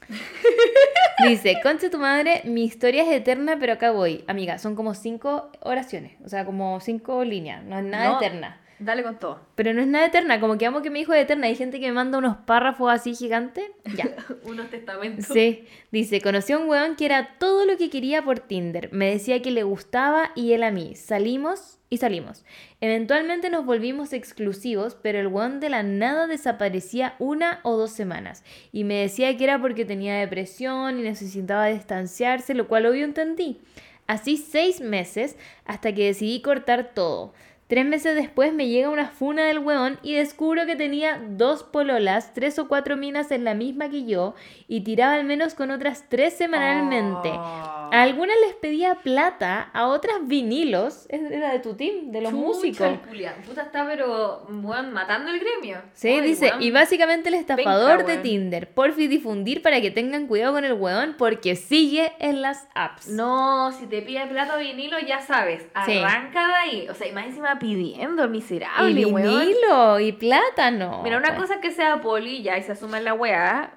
Dice, 1.27 1.60
concha 1.64 1.90
tu 1.90 1.98
madre, 1.99 2.41
mi 2.45 2.65
historia 2.65 3.03
es 3.03 3.10
eterna, 3.11 3.56
pero 3.60 3.73
acá 3.73 3.91
voy. 3.91 4.23
Amiga, 4.27 4.57
son 4.57 4.76
como 4.76 4.94
cinco 4.94 5.49
oraciones, 5.61 6.18
o 6.26 6.30
sea, 6.30 6.45
como 6.45 6.80
cinco 6.82 7.23
líneas, 7.23 7.64
no 7.64 7.77
es 7.80 7.86
nada 7.86 8.10
No, 8.10 8.18
eterna. 8.18 8.60
Dale 8.77 9.03
con 9.03 9.18
todo. 9.18 9.39
Pero 9.56 9.73
no 9.73 9.81
es 9.81 9.88
nada 9.88 10.07
eterna, 10.07 10.39
como 10.41 10.57
que 10.57 10.65
amo 10.65 10.81
que 10.81 10.89
me 10.89 10.99
dijo 10.99 11.14
eterna. 11.14 11.47
Hay 11.47 11.56
gente 11.56 11.80
que 11.80 11.88
me 11.88 11.93
manda 11.93 12.18
unos 12.18 12.35
párrafos 12.38 12.91
así 12.91 13.15
gigantes. 13.15 13.65
Ya. 13.95 14.14
Unos 14.43 14.69
testamentos. 14.69 15.26
Sí, 15.26 15.65
dice, 15.91 16.22
conocí 16.22 16.53
a 16.53 16.57
un 16.57 16.69
weón 16.69 16.95
que 16.95 17.06
era 17.06 17.38
todo 17.39 17.65
lo 17.65 17.77
que 17.77 17.89
quería 17.89 18.23
por 18.23 18.39
Tinder. 18.39 18.91
Me 18.91 19.10
decía 19.10 19.41
que 19.41 19.52
le 19.52 19.64
gustaba 19.64 20.31
y 20.35 20.52
él 20.53 20.64
a 20.64 20.72
mí. 20.72 20.95
Salimos 20.95 21.80
y 21.89 21.97
salimos. 21.97 22.43
Eventualmente 22.81 23.49
nos 23.49 23.65
volvimos 23.65 24.11
exclusivos, 24.11 24.95
pero 25.02 25.19
el 25.19 25.27
weón 25.27 25.60
de 25.60 25.69
la 25.69 25.81
nada 25.81 26.27
desaparecía 26.27 27.15
una 27.18 27.61
o 27.64 27.77
dos 27.77 27.91
semanas. 27.91 28.43
Y 28.72 28.84
me 28.84 28.95
decía 28.95 29.35
que 29.38 29.45
era 29.45 29.60
porque 29.60 29.85
tenía 29.85 30.15
depresión 30.15 30.99
y 30.99 31.03
necesitaba 31.03 31.68
distanciarse, 31.68 32.53
lo 32.53 32.68
cual 32.68 32.85
obvio 32.88 33.06
entendí. 33.06 33.61
Así 34.07 34.38
seis 34.38 34.81
meses 34.81 35.38
hasta 35.65 35.93
que 35.93 36.06
decidí 36.06 36.41
cortar 36.41 36.91
todo. 36.93 37.34
Tres 37.67 37.83
meses 37.83 38.13
después 38.13 38.53
me 38.53 38.67
llega 38.67 38.89
una 38.89 39.07
funa 39.07 39.43
del 39.45 39.57
weón 39.57 39.97
y 40.03 40.13
descubro 40.13 40.67
que 40.67 40.75
tenía 40.75 41.19
dos 41.29 41.63
pololas, 41.63 42.31
tres 42.35 42.59
o 42.59 42.67
cuatro 42.67 42.95
minas 42.95 43.31
en 43.31 43.43
la 43.43 43.55
misma 43.55 43.89
que 43.89 44.05
yo 44.05 44.35
y 44.67 44.81
tiraba 44.81 45.15
al 45.15 45.23
menos 45.23 45.55
con 45.55 45.71
otras 45.71 46.05
tres 46.07 46.35
semanalmente. 46.37 47.29
Oh. 47.29 47.89
A 47.91 48.03
algunas 48.03 48.35
les 48.45 48.53
pedía 48.55 48.95
plata, 48.95 49.71
a 49.73 49.87
otras 49.87 50.27
vinilos. 50.27 51.07
Era 51.09 51.53
de 51.53 51.59
tu 51.59 51.75
team, 51.75 52.11
de 52.11 52.21
los 52.21 52.31
Chucha, 52.31 52.45
músicos. 52.45 52.87
el. 52.87 52.99
Puta 53.47 53.63
está, 53.63 53.85
pero 53.87 54.45
weón, 54.47 54.93
matando 54.93 55.31
el 55.31 55.39
gremio. 55.39 55.81
Sí, 55.93 56.09
Ay, 56.09 56.21
dice, 56.21 56.49
weón. 56.49 56.61
y 56.61 56.69
básicamente 56.69 57.29
el 57.29 57.35
estafador 57.35 58.05
de. 58.05 58.15
Tinder. 58.17 58.69
Porfi 58.69 59.07
difundir 59.07 59.61
para 59.61 59.81
que 59.81 59.91
tengan 59.91 60.27
cuidado 60.27 60.53
con 60.53 60.65
el 60.65 60.73
weón 60.73 61.15
porque 61.17 61.55
sigue 61.55 62.13
en 62.19 62.41
las 62.41 62.67
apps. 62.75 63.07
No, 63.07 63.71
si 63.71 63.87
te 63.87 64.01
pide 64.03 64.25
plata 64.27 64.55
o 64.55 64.59
vinilo, 64.59 64.99
ya 64.99 65.19
sabes. 65.21 65.63
Sí. 65.85 65.97
Arranca 65.97 66.47
de 66.47 66.53
ahí. 66.53 66.87
O 66.89 66.93
sea, 66.93 67.07
y 67.07 67.11
más 67.11 67.25
encima 67.25 67.55
pidiendo, 67.60 68.23
el 68.23 68.30
miserable, 68.30 69.02
y 69.02 69.06
weón. 69.06 69.40
vinilo, 69.40 69.99
y 69.99 70.11
plátano. 70.11 71.02
Mira, 71.03 71.18
una 71.18 71.36
cosa 71.36 71.56
es 71.56 71.61
que 71.61 71.72
sea 71.72 72.02
poli 72.02 72.41
ya 72.44 72.57
y 72.57 72.64
se 72.64 72.72
asuma 72.73 72.98
en 72.98 73.06
la 73.06 73.14
weá. 73.14 73.72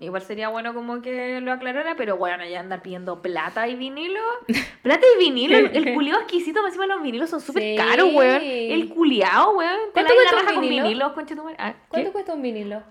Igual 0.00 0.22
sería 0.22 0.48
bueno 0.48 0.74
como 0.74 1.00
que 1.02 1.40
lo 1.40 1.52
aclarara, 1.52 1.94
pero 1.96 2.16
bueno, 2.16 2.44
ya 2.44 2.58
andar 2.60 2.82
pidiendo 2.82 3.22
plata 3.22 3.68
y 3.68 3.76
vinilo. 3.76 4.20
Plata 4.82 5.06
y 5.14 5.18
vinilo, 5.18 5.56
el, 5.56 5.66
el 5.76 5.94
culiao 5.94 6.18
exquisito, 6.20 6.60
más 6.62 6.70
encima 6.70 6.86
los 6.86 7.00
vinilos 7.02 7.30
son 7.30 7.40
súper 7.40 7.62
Sí. 7.62 7.76
caros, 7.76 8.12
weón. 8.12 8.40
El 8.42 8.88
culiao, 8.88 9.52
weón. 9.52 9.78
¿Cuánto 9.92 10.12
cuesta 10.14 10.36
un 10.36 10.42
raja 10.42 10.54
con 10.54 10.60
vinilo? 10.68 11.14
Ah. 11.58 11.74
¿Cuánto 11.88 12.12
cuesta 12.12 12.34
un 12.34 12.42
vinilo? 12.42 12.82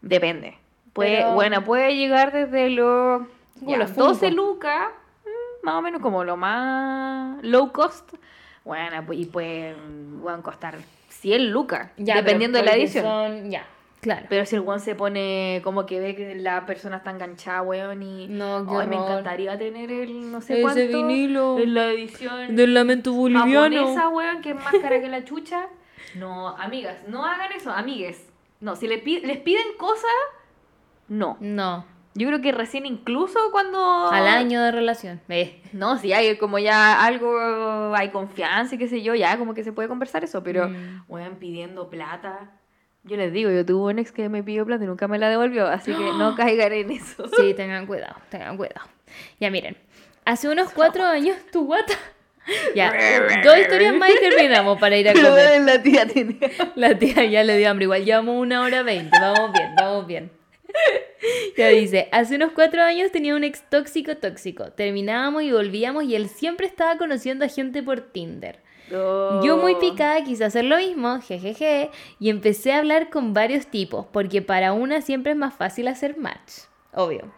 Depende. 0.00 0.56
Puede, 0.92 1.16
Pero- 1.16 1.32
Bueno, 1.34 1.64
puede 1.64 1.96
llegar 1.96 2.32
desde 2.32 2.70
los 2.70 3.22
ya, 3.60 3.76
los 3.78 3.94
12 3.96 4.28
Funko. 4.28 4.42
lucas, 4.42 4.88
mm, 5.24 5.64
más 5.66 5.74
o 5.74 5.82
menos 5.82 6.00
como 6.00 6.22
lo 6.22 6.36
más 6.36 7.42
low 7.42 7.72
cost. 7.72 8.14
Bueno, 8.64 9.04
y 9.12 9.26
pueden 9.26 10.20
weón, 10.22 10.42
costar 10.42 10.78
100 11.08 11.50
lucas, 11.50 11.90
Ya, 11.96 12.16
dependiendo 12.16 12.58
de 12.58 12.64
la 12.64 12.72
edición. 12.72 13.04
son- 13.04 13.50
Ya, 13.50 13.66
claro. 14.00 14.26
Pero 14.28 14.46
si 14.46 14.54
el 14.56 14.60
weón 14.62 14.78
se 14.80 14.94
pone 14.94 15.60
como 15.64 15.84
que 15.86 15.98
ve 15.98 16.14
que 16.14 16.34
la 16.36 16.64
persona 16.64 16.98
está 16.98 17.10
enganchada, 17.10 17.62
weón, 17.62 18.02
y... 18.02 18.28
No, 18.28 18.64
qué 18.68 18.76
Ay, 18.76 18.86
me 18.86 18.96
encantaría 18.96 19.58
tener 19.58 19.90
el 19.90 20.30
no 20.30 20.40
sé 20.40 20.54
Ese 20.54 20.62
cuánto 20.62 20.80
vinilo 20.96 21.58
en 21.58 21.74
la 21.74 21.86
edición 21.90 22.54
Del 22.54 22.72
lamento 22.74 23.12
boliviano. 23.12 23.76
japonesa, 23.78 24.08
weón, 24.08 24.42
que 24.42 24.50
es 24.50 24.56
más 24.56 24.72
cara 24.80 25.00
que 25.00 25.08
la 25.08 25.24
chucha. 25.24 25.66
No, 26.14 26.48
amigas, 26.56 26.96
no 27.08 27.24
hagan 27.24 27.50
eso, 27.52 27.70
amigues. 27.72 28.28
No, 28.60 28.76
si 28.76 28.86
le 28.86 28.98
pi- 28.98 29.20
les 29.20 29.38
piden 29.38 29.76
cosas, 29.76 30.10
no. 31.08 31.36
No, 31.40 31.84
Yo 32.14 32.28
creo 32.28 32.42
que 32.42 32.52
recién 32.52 32.84
incluso 32.84 33.38
cuando... 33.52 34.10
al 34.10 34.26
año 34.28 34.62
de 34.62 34.70
relación. 34.70 35.20
Eh. 35.28 35.58
No, 35.72 35.96
si 35.98 36.12
hay 36.12 36.36
como 36.36 36.58
ya 36.58 37.02
algo, 37.02 37.94
hay 37.96 38.10
confianza 38.10 38.74
y 38.74 38.78
qué 38.78 38.86
sé 38.88 39.00
yo, 39.02 39.14
ya 39.14 39.38
como 39.38 39.54
que 39.54 39.64
se 39.64 39.72
puede 39.72 39.88
conversar 39.88 40.22
eso, 40.22 40.42
pero, 40.42 40.68
Mm. 40.68 41.04
weón, 41.08 41.36
pidiendo 41.36 41.88
plata. 41.88 42.50
Yo 43.04 43.16
les 43.16 43.32
digo, 43.32 43.50
yo 43.50 43.64
tuve 43.64 43.92
un 43.92 43.98
ex 43.98 44.12
que 44.12 44.28
me 44.28 44.42
pidió 44.42 44.64
plata 44.66 44.84
y 44.84 44.86
nunca 44.86 45.08
me 45.08 45.18
la 45.18 45.28
devolvió, 45.30 45.66
así 45.66 45.92
que 45.92 46.04
no 46.18 46.34
caigan 46.36 46.72
en 46.72 46.90
eso. 46.90 47.26
Sí, 47.36 47.54
tengan 47.54 47.86
cuidado, 47.86 48.16
tengan 48.28 48.56
cuidado. 48.58 48.86
Ya 49.40 49.50
miren, 49.50 49.76
hace 50.26 50.48
unos 50.50 50.70
cuatro 50.72 51.04
años 51.06 51.36
tu 51.50 51.64
guata. 51.64 51.94
Ya, 52.74 52.92
dos 53.44 53.56
historias 53.56 53.94
más 53.94 54.10
y 54.10 54.18
terminamos 54.18 54.76
para 54.80 54.96
ir 54.96 55.08
a 55.08 55.12
comer. 55.14 55.62
la 55.62 55.80
tía. 55.80 56.06
La 56.74 56.98
tía 56.98 57.24
ya 57.24 57.44
le 57.44 57.56
dio 57.56 57.70
hambre, 57.70 57.84
igual 57.84 58.04
llevamos 58.04 58.34
una 58.36 58.62
hora 58.62 58.82
veinte, 58.82 59.16
vamos 59.20 59.52
bien, 59.52 59.74
vamos 59.76 60.06
bien. 60.08 60.30
Ya 61.56 61.68
dice, 61.68 62.08
hace 62.10 62.34
unos 62.34 62.52
cuatro 62.52 62.82
años 62.82 63.12
tenía 63.12 63.36
un 63.36 63.44
ex 63.44 63.62
tóxico 63.70 64.16
tóxico. 64.16 64.72
Terminábamos 64.72 65.42
y 65.42 65.52
volvíamos 65.52 66.04
y 66.04 66.16
él 66.16 66.28
siempre 66.28 66.66
estaba 66.66 66.98
conociendo 66.98 67.44
a 67.44 67.48
gente 67.48 67.82
por 67.82 68.00
Tinder. 68.00 68.58
Yo 68.90 69.56
muy 69.56 69.74
Oh. 69.74 69.78
picada 69.78 70.22
quise 70.24 70.44
hacer 70.44 70.64
lo 70.64 70.76
mismo, 70.76 71.20
jejeje, 71.20 71.90
y 72.18 72.28
empecé 72.28 72.72
a 72.72 72.78
hablar 72.78 73.08
con 73.08 73.32
varios 73.32 73.66
tipos, 73.68 74.06
porque 74.12 74.42
para 74.42 74.72
una 74.72 75.00
siempre 75.00 75.32
es 75.32 75.38
más 75.38 75.54
fácil 75.54 75.88
hacer 75.88 76.18
match, 76.18 76.52
obvio. 76.92 77.32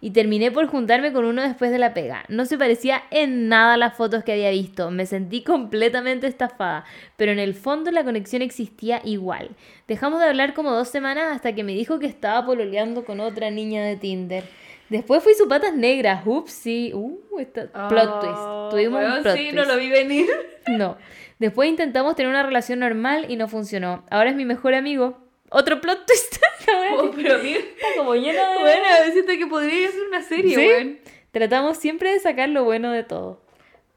Y 0.00 0.10
terminé 0.12 0.50
por 0.52 0.66
juntarme 0.68 1.12
con 1.12 1.24
uno 1.24 1.42
después 1.42 1.70
de 1.70 1.78
la 1.78 1.92
pega. 1.94 2.24
No 2.28 2.44
se 2.46 2.56
parecía 2.56 3.02
en 3.10 3.48
nada 3.48 3.74
a 3.74 3.76
las 3.76 3.96
fotos 3.96 4.22
que 4.24 4.32
había 4.32 4.50
visto, 4.50 4.90
me 4.90 5.06
sentí 5.06 5.42
completamente 5.42 6.26
estafada, 6.26 6.84
pero 7.16 7.32
en 7.32 7.38
el 7.38 7.54
fondo 7.54 7.90
la 7.90 8.04
conexión 8.04 8.42
existía 8.42 9.00
igual. 9.04 9.50
Dejamos 9.88 10.20
de 10.20 10.26
hablar 10.28 10.54
como 10.54 10.70
dos 10.70 10.88
semanas 10.88 11.32
hasta 11.34 11.54
que 11.54 11.64
me 11.64 11.72
dijo 11.72 11.98
que 11.98 12.06
estaba 12.06 12.46
pololeando 12.46 13.04
con 13.04 13.20
otra 13.20 13.50
niña 13.50 13.84
de 13.84 13.96
Tinder. 13.96 14.44
Después 14.88 15.22
fui 15.22 15.34
su 15.34 15.48
patas 15.48 15.74
negras, 15.74 16.22
upsi, 16.24 16.92
uh, 16.94 17.18
esta- 17.38 17.66
plot 17.88 18.20
twist. 18.20 18.34
Oh, 18.38 18.68
Tuvimos 18.70 19.02
un 19.04 19.22
plot 19.22 19.36
sí, 19.36 19.42
twist. 19.50 19.54
no 19.56 19.64
lo 19.66 19.76
vi 19.76 19.90
venir. 19.90 20.26
No. 20.68 20.96
Después 21.38 21.68
intentamos 21.68 22.14
tener 22.16 22.30
una 22.30 22.42
relación 22.42 22.78
normal 22.78 23.26
y 23.28 23.36
no 23.36 23.48
funcionó. 23.48 24.04
Ahora 24.10 24.30
es 24.30 24.36
mi 24.36 24.44
mejor 24.44 24.74
amigo. 24.74 25.18
Otro 25.50 25.80
plot 25.80 26.06
twist. 26.06 26.36
Oh, 26.92 27.10
pero 27.14 27.38
mira, 27.38 27.60
está 27.60 27.86
como 27.96 28.14
llena 28.14 28.50
de... 28.52 28.58
bueno, 28.60 28.84
siento 29.12 29.32
que 29.32 29.46
podría 29.46 29.90
ser 29.90 30.02
una 30.06 30.20
serie, 30.22 30.54
¿Sí? 30.54 30.66
weón. 30.66 30.98
Tratamos 31.30 31.78
siempre 31.78 32.10
de 32.12 32.18
sacar 32.20 32.48
lo 32.50 32.64
bueno 32.64 32.92
de 32.92 33.04
todo. 33.04 33.40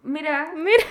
Mira, 0.04 0.54
Mira. 0.56 0.84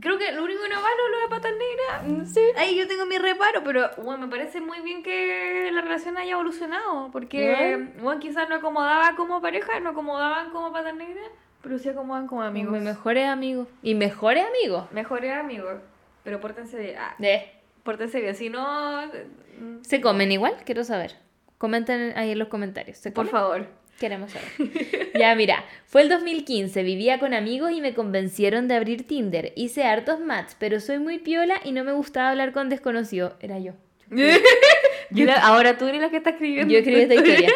creo 0.00 0.18
que 0.18 0.32
lo 0.32 0.42
único 0.42 0.62
que 0.62 0.68
no 0.70 0.80
malo 0.80 1.08
lo 1.10 1.18
de 1.20 1.28
patas 1.28 1.52
negras. 1.52 2.28
Sí. 2.32 2.40
Ahí 2.56 2.74
yo 2.76 2.88
tengo 2.88 3.06
mi 3.06 3.16
reparo, 3.18 3.62
pero 3.62 3.90
bueno, 3.98 4.26
me 4.26 4.28
parece 4.28 4.60
muy 4.60 4.80
bien 4.80 5.02
que 5.04 5.70
la 5.72 5.82
relación 5.82 6.16
haya 6.18 6.32
evolucionado. 6.32 7.10
Porque, 7.12 7.88
bueno, 8.00 8.18
quizás 8.20 8.48
no 8.48 8.56
acomodaba 8.56 9.14
como 9.16 9.40
pareja, 9.40 9.78
no 9.80 9.90
acomodaban 9.90 10.50
como 10.50 10.72
patas 10.72 10.94
negras, 10.96 11.28
pero 11.62 11.78
sí 11.78 11.88
acomodan 11.90 12.26
como 12.26 12.42
amigos. 12.42 12.80
Mejores 12.80 13.28
amigos. 13.28 13.68
Y 13.82 13.94
mejores 13.94 14.44
amigos. 14.46 14.90
Mejores 14.90 15.32
amigos. 15.32 15.74
Pero 16.24 16.40
pórtense 16.40 16.76
bien. 16.78 16.96
Ah, 16.98 17.14
De. 17.18 17.52
pórtense 17.84 18.20
bien. 18.20 18.34
Si 18.34 18.48
no, 18.50 19.00
¿Se 19.82 20.00
comen 20.00 20.32
igual? 20.32 20.54
Quiero 20.64 20.84
saber. 20.84 21.16
Comenten 21.58 22.12
ahí 22.16 22.30
en 22.32 22.38
los 22.38 22.48
comentarios. 22.48 22.98
¿Se 22.98 23.10
por 23.10 23.28
comen? 23.28 23.32
favor. 23.42 23.66
Queremos 23.98 24.32
saber. 24.32 24.48
ya, 25.18 25.34
mira, 25.36 25.64
fue 25.86 26.02
el 26.02 26.08
2015, 26.08 26.82
vivía 26.82 27.18
con 27.20 27.32
amigos 27.32 27.70
y 27.72 27.80
me 27.80 27.94
convencieron 27.94 28.66
de 28.66 28.74
abrir 28.74 29.06
Tinder. 29.06 29.52
Hice 29.54 29.84
hartos 29.84 30.18
match, 30.20 30.52
pero 30.58 30.80
soy 30.80 30.98
muy 30.98 31.18
piola 31.18 31.60
y 31.64 31.70
no 31.72 31.84
me 31.84 31.92
gustaba 31.92 32.30
hablar 32.30 32.52
con 32.52 32.68
desconocidos. 32.68 33.34
Era 33.40 33.58
yo. 33.60 33.72
Yo 35.10 35.24
la- 35.26 35.34
ahora 35.40 35.78
tú 35.78 35.86
eres 35.86 36.00
la 36.00 36.10
que 36.10 36.16
está 36.18 36.30
escribiendo. 36.30 36.72
Yo 36.72 36.78
escribí 36.80 37.02
esta 37.02 37.14
historia. 37.14 37.50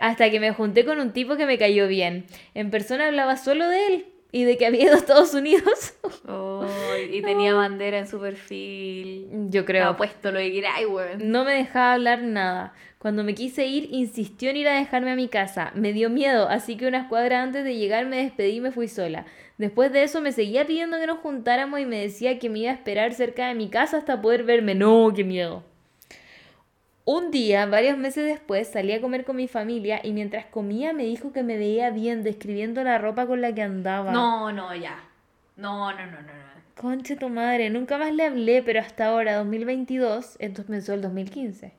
Hasta 0.00 0.30
que 0.30 0.38
me 0.40 0.52
junté 0.52 0.84
con 0.84 1.00
un 1.00 1.12
tipo 1.12 1.36
que 1.36 1.46
me 1.46 1.56
cayó 1.56 1.88
bien. 1.88 2.26
En 2.54 2.70
persona 2.70 3.06
hablaba 3.06 3.36
solo 3.36 3.68
de 3.68 3.86
él 3.86 4.06
y 4.34 4.42
de 4.42 4.56
que 4.58 4.66
había 4.66 4.82
ido 4.86 4.94
a 4.94 4.96
Estados 4.96 5.32
Unidos. 5.32 5.94
Oh, 6.26 6.66
y 7.08 7.22
tenía 7.22 7.54
bandera 7.54 8.00
en 8.00 8.08
su 8.08 8.18
perfil. 8.18 9.28
Yo 9.48 9.64
creo. 9.64 9.82
Estaba 9.82 9.96
puesto 9.96 10.32
lo 10.32 10.40
que 10.40 10.52
queráis, 10.52 10.88
weón. 10.88 11.30
No 11.30 11.44
me 11.44 11.52
dejaba 11.52 11.92
hablar 11.92 12.22
nada. 12.22 12.74
Cuando 12.98 13.22
me 13.22 13.36
quise 13.36 13.66
ir, 13.66 13.90
insistió 13.92 14.50
en 14.50 14.56
ir 14.56 14.66
a 14.66 14.74
dejarme 14.74 15.12
a 15.12 15.14
mi 15.14 15.28
casa. 15.28 15.70
Me 15.76 15.92
dio 15.92 16.10
miedo, 16.10 16.48
así 16.48 16.76
que 16.76 16.88
unas 16.88 17.06
cuadras 17.06 17.44
antes 17.44 17.62
de 17.62 17.76
llegar 17.76 18.06
me 18.06 18.16
despedí 18.16 18.56
y 18.56 18.60
me 18.60 18.72
fui 18.72 18.88
sola. 18.88 19.24
Después 19.56 19.92
de 19.92 20.02
eso 20.02 20.20
me 20.20 20.32
seguía 20.32 20.66
pidiendo 20.66 20.98
que 20.98 21.06
nos 21.06 21.20
juntáramos 21.20 21.78
y 21.78 21.86
me 21.86 22.00
decía 22.00 22.40
que 22.40 22.50
me 22.50 22.58
iba 22.58 22.72
a 22.72 22.74
esperar 22.74 23.14
cerca 23.14 23.46
de 23.46 23.54
mi 23.54 23.68
casa 23.68 23.98
hasta 23.98 24.20
poder 24.20 24.42
verme. 24.42 24.74
No, 24.74 25.12
qué 25.14 25.22
miedo. 25.22 25.62
Un 27.06 27.30
día, 27.30 27.66
varios 27.66 27.98
meses 27.98 28.24
después, 28.24 28.68
salí 28.68 28.92
a 28.92 29.00
comer 29.02 29.26
con 29.26 29.36
mi 29.36 29.46
familia 29.46 30.00
y 30.02 30.12
mientras 30.12 30.46
comía 30.46 30.94
me 30.94 31.04
dijo 31.04 31.32
que 31.32 31.42
me 31.42 31.58
veía 31.58 31.90
bien 31.90 32.22
describiendo 32.22 32.82
la 32.82 32.96
ropa 32.96 33.26
con 33.26 33.42
la 33.42 33.54
que 33.54 33.60
andaba. 33.60 34.10
No, 34.10 34.50
no, 34.52 34.74
ya. 34.74 35.04
No, 35.56 35.92
no, 35.92 36.06
no, 36.06 36.12
no, 36.12 36.22
no. 36.22 36.44
Conche 36.74 37.16
tu 37.16 37.28
madre, 37.28 37.68
nunca 37.68 37.98
más 37.98 38.12
le 38.12 38.24
hablé, 38.24 38.62
pero 38.62 38.80
hasta 38.80 39.06
ahora, 39.06 39.36
2022, 39.36 40.36
entonces 40.38 40.70
pensó 40.70 40.94
el 40.94 41.02
2015. 41.02 41.74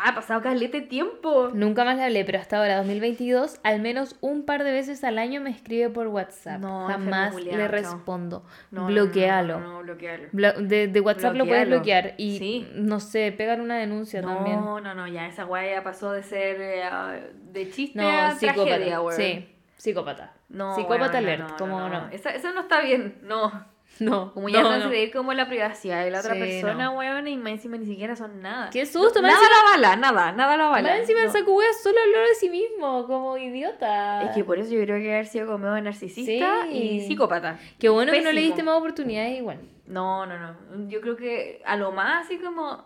Ah, 0.00 0.10
ha 0.10 0.14
pasado 0.14 0.40
calete 0.42 0.80
tiempo. 0.80 1.50
Nunca 1.52 1.84
más 1.84 1.96
le 1.96 2.04
hablé, 2.04 2.24
pero 2.24 2.38
hasta 2.38 2.58
ahora, 2.58 2.76
2022, 2.76 3.60
al 3.64 3.80
menos 3.80 4.16
un 4.20 4.44
par 4.44 4.62
de 4.64 4.70
veces 4.72 5.02
al 5.04 5.18
año 5.18 5.40
me 5.40 5.50
escribe 5.50 5.90
por 5.90 6.06
WhatsApp. 6.08 6.60
No, 6.60 6.86
Jamás 6.86 7.34
le 7.34 7.66
respondo. 7.68 8.44
No, 8.70 8.86
Bloquealo. 8.86 9.58
No, 9.60 9.66
no, 9.66 9.72
no, 9.74 9.82
bloquealo. 9.82 10.28
Blo- 10.32 10.56
de, 10.56 10.88
de 10.88 11.00
WhatsApp 11.00 11.34
lo 11.34 11.46
puedes 11.46 11.66
Bloquealo. 11.68 11.76
bloquear 12.06 12.14
y, 12.18 12.38
Sí. 12.38 12.68
no 12.74 13.00
sé, 13.00 13.32
pegar 13.32 13.60
una 13.60 13.76
denuncia 13.76 14.22
también. 14.22 14.56
No, 14.56 14.80
no, 14.80 14.94
no, 14.94 15.06
ya 15.08 15.26
esa 15.26 15.44
weá 15.46 15.70
ya 15.76 15.82
pasó 15.82 16.12
de 16.12 16.22
ser 16.22 16.82
ah, 16.84 17.16
de 17.52 17.70
chiste 17.70 17.98
No, 17.98 18.08
a 18.08 18.32
psicópata. 18.34 18.64
tragedia, 18.76 19.00
weón. 19.00 19.16
Sí, 19.16 19.48
psicópata. 19.76 20.32
No, 20.48 20.74
psicópata 20.74 21.04
weón, 21.14 21.16
alert, 21.16 21.58
como 21.58 21.88
no. 21.88 22.08
Eso, 22.10 22.28
eso 22.28 22.52
no 22.52 22.60
está 22.62 22.80
bien, 22.82 23.18
no. 23.22 23.66
No, 24.08 24.32
Como 24.32 24.48
ya 24.48 24.62
no, 24.62 24.78
no, 24.78 24.84
no. 24.90 24.90
como 25.12 25.32
la 25.32 25.48
privacidad 25.48 26.04
de 26.04 26.10
la 26.10 26.20
otra 26.20 26.34
Sí, 26.34 26.40
persona, 26.40 26.84
no. 26.84 26.92
weón, 26.98 27.26
y 27.26 27.36
más 27.36 27.52
encima 27.52 27.76
ni 27.76 27.86
siquiera 27.86 28.14
son 28.16 28.40
nada. 28.42 28.70
Qué 28.70 28.86
susto, 28.86 29.20
nada 29.20 29.34
encima- 29.34 29.48
la 29.50 29.70
bala, 29.88 29.96
nada, 29.96 30.32
nada 30.32 30.56
la 30.56 30.68
bala. 30.68 30.90
Más 30.90 31.00
encima 31.00 31.22
el 31.22 31.30
saco 31.30 31.52
wea 31.54 31.68
solo 31.82 31.98
habló 32.00 32.20
de 32.28 32.34
sí 32.36 32.48
mismo, 32.48 33.06
como 33.06 33.36
idiota. 33.36 34.22
Es 34.22 34.30
que 34.34 34.44
por 34.44 34.58
eso 34.58 34.70
yo 34.72 34.80
creo 34.82 34.98
que 34.98 35.12
haber 35.12 35.26
sido 35.26 35.46
como 35.46 35.58
medio 35.58 35.82
narcisista 35.82 36.62
Sí. 36.70 36.76
y 36.76 37.00
psicópata. 37.06 37.58
Qué 37.78 37.88
bueno 37.88 38.12
que 38.12 38.20
no 38.20 38.30
le 38.32 38.40
diste 38.40 38.62
más 38.62 38.76
oportunidades 38.76 39.36
igual. 39.38 39.58
No, 39.86 40.26
no, 40.26 40.38
no. 40.38 40.88
Yo 40.88 41.00
creo 41.00 41.16
que 41.16 41.62
a 41.64 41.76
lo 41.76 41.92
más 41.92 42.26
así 42.26 42.38
como 42.38 42.84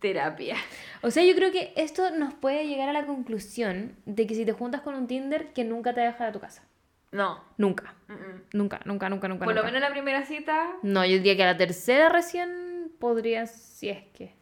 terapia. 0.00 0.56
O 1.02 1.10
sea, 1.10 1.22
yo 1.24 1.34
creo 1.34 1.52
que 1.52 1.72
esto 1.76 2.10
nos 2.10 2.34
puede 2.34 2.66
llegar 2.66 2.88
a 2.88 2.92
la 2.92 3.06
conclusión 3.06 3.96
de 4.06 4.26
que 4.26 4.34
si 4.34 4.44
te 4.44 4.52
juntas 4.52 4.80
con 4.80 4.94
un 4.94 5.06
Tinder, 5.06 5.52
que 5.52 5.64
nunca 5.64 5.92
te 5.94 6.00
deja 6.00 6.26
de 6.26 6.32
tu 6.32 6.40
casa. 6.40 6.64
No. 7.12 7.42
Nunca. 7.56 7.94
Nunca, 8.52 8.80
nunca, 8.84 9.08
nunca, 9.08 9.28
nunca. 9.28 9.44
Por 9.44 9.54
lo 9.54 9.62
nunca. 9.62 9.66
menos 9.66 9.80
la 9.80 9.90
primera 9.90 10.24
cita. 10.24 10.70
No, 10.82 11.04
yo 11.04 11.12
diría 11.12 11.36
que 11.36 11.42
a 11.42 11.46
la 11.46 11.56
tercera 11.56 12.08
recién 12.08 12.92
podría, 12.98 13.46
si 13.46 13.88
es 13.88 14.02
que. 14.14 14.34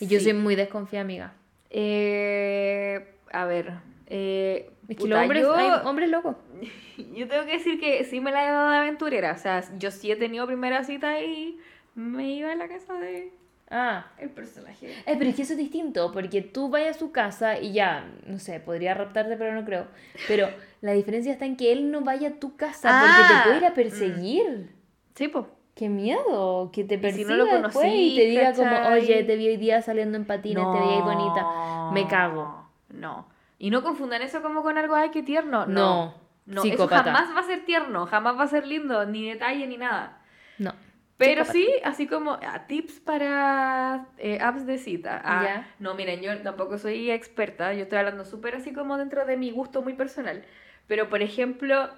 Y 0.00 0.06
yo 0.06 0.18
sí. 0.18 0.24
soy 0.26 0.34
muy 0.34 0.56
desconfiada, 0.56 1.02
amiga. 1.04 1.34
Eh, 1.70 3.14
a 3.32 3.44
ver. 3.46 3.72
Eh, 4.06 4.70
Es 4.88 4.96
que 4.96 5.06
los 5.08 5.18
hombres, 5.20 5.42
yo, 5.42 5.54
hay 5.54 5.70
hombres 5.84 6.10
locos. 6.10 6.36
yo 7.14 7.28
tengo 7.28 7.44
que 7.46 7.52
decir 7.52 7.80
que 7.80 8.04
sí 8.04 8.20
me 8.20 8.30
la 8.32 8.44
he 8.44 8.50
dado 8.50 8.70
de 8.70 8.76
aventurera. 8.78 9.32
O 9.32 9.38
sea, 9.38 9.62
yo 9.78 9.90
sí 9.90 10.10
he 10.10 10.16
tenido 10.16 10.46
primera 10.46 10.84
cita 10.84 11.20
y 11.20 11.58
me 11.94 12.28
iba 12.34 12.52
a 12.52 12.56
la 12.56 12.68
casa 12.68 12.94
de 12.94 13.32
Ah. 13.76 14.06
el 14.18 14.30
personaje. 14.30 14.92
Eh, 15.04 15.16
pero 15.18 15.28
es 15.30 15.34
que 15.36 15.42
eso 15.42 15.52
es 15.54 15.58
distinto, 15.58 16.12
porque 16.12 16.42
tú 16.42 16.68
vayas 16.70 16.96
a 16.96 16.98
su 17.00 17.10
casa 17.10 17.58
y 17.58 17.72
ya, 17.72 18.06
no 18.26 18.38
sé, 18.38 18.60
podría 18.60 18.94
raptarte, 18.94 19.36
pero 19.36 19.52
no 19.52 19.64
creo. 19.64 19.88
Pero 20.28 20.48
la 20.80 20.92
diferencia 20.92 21.32
está 21.32 21.44
en 21.44 21.56
que 21.56 21.72
él 21.72 21.90
no 21.90 22.02
vaya 22.02 22.28
a 22.28 22.32
tu 22.34 22.56
casa 22.56 22.88
porque 22.88 23.12
Ah, 23.24 23.42
te 23.42 23.48
puede 23.48 23.58
ir 23.58 23.64
a 23.66 23.74
perseguir. 23.74 24.70
Sí, 25.16 25.28
pues. 25.28 25.46
Qué 25.74 25.88
miedo, 25.88 26.70
que 26.72 26.84
te 26.84 26.94
Y 26.94 26.98
si 26.98 27.02
persiga 27.02 27.30
no 27.30 27.36
lo 27.36 27.44
después 27.46 27.72
conocí, 27.72 28.12
y 28.12 28.14
te 28.16 28.26
diga 28.26 28.52
como, 28.52 28.94
oye, 28.94 29.24
te 29.24 29.34
vi 29.34 29.48
hoy 29.48 29.56
día 29.56 29.82
saliendo 29.82 30.16
en 30.16 30.24
patines, 30.24 30.62
te 30.64 30.78
vi 30.80 30.88
ahí 30.88 31.00
bonita. 31.00 31.90
Me 31.92 32.06
cago. 32.06 32.68
No. 32.90 33.26
Y 33.58 33.70
no 33.70 33.82
confundan 33.82 34.22
eso 34.22 34.40
como 34.40 34.62
con 34.62 34.78
algo, 34.78 34.94
ay, 34.94 35.10
qué 35.10 35.24
tierno. 35.24 35.66
No, 35.66 36.14
No, 36.46 36.62
psicópata. 36.62 37.00
eso 37.00 37.04
jamás 37.12 37.34
va 37.34 37.40
a 37.40 37.42
ser 37.42 37.64
tierno, 37.64 38.06
jamás 38.06 38.38
va 38.38 38.44
a 38.44 38.46
ser 38.46 38.68
lindo, 38.68 39.04
ni 39.06 39.28
detalle 39.28 39.66
ni 39.66 39.76
nada. 39.76 40.20
No. 40.58 40.74
Pero 41.16 41.44
sí, 41.44 41.68
así 41.84 42.06
como 42.06 42.32
ah, 42.32 42.66
tips 42.66 43.00
para 43.00 44.06
eh, 44.18 44.38
apps 44.40 44.66
de 44.66 44.78
cita. 44.78 45.20
Ah. 45.24 45.64
No, 45.78 45.94
miren, 45.94 46.20
yo 46.20 46.36
tampoco 46.42 46.78
soy 46.78 47.10
experta, 47.10 47.72
yo 47.72 47.84
estoy 47.84 47.98
hablando 47.98 48.24
súper 48.24 48.56
así 48.56 48.72
como 48.72 48.96
dentro 48.96 49.24
de 49.24 49.36
mi 49.36 49.50
gusto 49.50 49.82
muy 49.82 49.94
personal. 49.94 50.44
Pero, 50.86 51.08
por 51.08 51.22
ejemplo, 51.22 51.90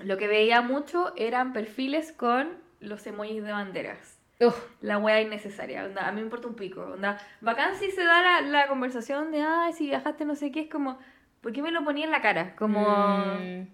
lo 0.00 0.16
que 0.18 0.28
veía 0.28 0.60
mucho 0.60 1.12
eran 1.16 1.52
perfiles 1.52 2.12
con 2.12 2.58
los 2.80 3.06
emojis 3.06 3.42
de 3.42 3.52
banderas. 3.52 4.20
Uf, 4.38 4.54
La 4.82 4.98
wea 4.98 5.22
innecesaria, 5.22 5.84
onda, 5.84 6.06
a 6.06 6.12
mí 6.12 6.16
me 6.16 6.26
importa 6.26 6.46
un 6.48 6.54
pico. 6.54 6.82
Onda, 6.82 7.18
bacán 7.40 7.74
si 7.76 7.90
se 7.90 8.04
da 8.04 8.20
la, 8.20 8.40
la 8.42 8.68
conversación 8.68 9.32
de, 9.32 9.40
ay, 9.40 9.72
si 9.72 9.86
viajaste 9.86 10.26
no 10.26 10.34
sé 10.34 10.52
qué, 10.52 10.60
es 10.60 10.70
como, 10.70 10.98
¿por 11.40 11.52
qué 11.52 11.62
me 11.62 11.70
lo 11.70 11.82
ponía 11.84 12.04
en 12.04 12.10
la 12.10 12.20
cara? 12.20 12.54
Como, 12.54 12.80
mm. 12.80 13.66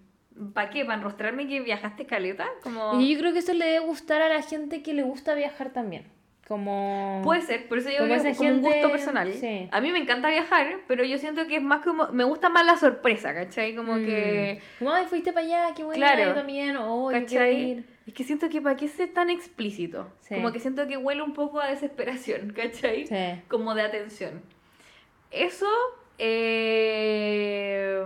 ¿Para 0.53 0.69
qué? 0.69 0.83
¿Para 0.85 0.97
enrostrarme 0.97 1.47
que 1.47 1.59
viajaste 1.61 2.05
caleta? 2.05 2.47
Como... 2.63 2.99
Y 2.99 3.13
yo 3.13 3.19
creo 3.19 3.33
que 3.33 3.39
eso 3.39 3.53
le 3.53 3.65
debe 3.65 3.79
gustar 3.85 4.21
a 4.21 4.29
la 4.29 4.41
gente 4.41 4.81
que 4.83 4.93
le 4.93 5.03
gusta 5.03 5.33
viajar 5.35 5.71
también. 5.71 6.05
Como... 6.47 7.21
Puede 7.23 7.41
ser, 7.41 7.69
por 7.69 7.77
eso 7.77 7.89
yo 7.89 7.99
Como 7.99 8.13
digo 8.13 8.35
como 8.35 8.49
un 8.49 8.61
gusto 8.61 8.91
personal. 8.91 9.31
sí. 9.33 9.69
A 9.71 9.79
mí 9.79 9.91
me 9.93 9.99
encanta 9.99 10.29
viajar, 10.29 10.79
pero 10.89 11.05
yo 11.05 11.17
siento 11.17 11.47
que 11.47 11.55
es 11.55 11.61
más 11.63 11.81
como, 11.85 12.09
me 12.09 12.25
gusta 12.25 12.49
más 12.49 12.65
la 12.65 12.75
sorpresa, 12.75 13.33
¿cachai? 13.33 13.73
Como 13.75 13.95
Mm. 13.95 14.05
que, 14.05 14.61
Como, 14.77 14.91
ay, 14.91 15.05
fuiste 15.05 15.31
para 15.31 15.45
allá, 15.45 15.73
qué 15.73 15.83
bueno, 15.85 15.97
Claro. 16.05 16.23
yo 16.25 16.33
también. 16.33 16.75
Oh, 16.75 17.11
yo 17.11 17.17
¿cachai? 17.19 17.61
ir. 17.71 17.85
Es 18.05 18.13
que 18.13 18.25
siento 18.25 18.49
que 18.49 18.59
para 18.61 18.75
qué 18.75 18.89
ser 18.89 19.13
tan 19.13 19.29
explícito. 19.29 20.11
Sí. 20.19 20.35
Como 20.35 20.51
que 20.51 20.59
siento 20.59 20.85
que 20.85 20.97
huele 20.97 21.21
un 21.21 21.31
poco 21.33 21.61
a 21.61 21.67
desesperación, 21.67 22.51
¿cachai? 22.55 23.07
Sí. 23.07 23.41
Como 23.47 23.73
de 23.73 23.83
atención. 23.83 24.41
Eso, 25.31 25.65
eh, 26.17 28.03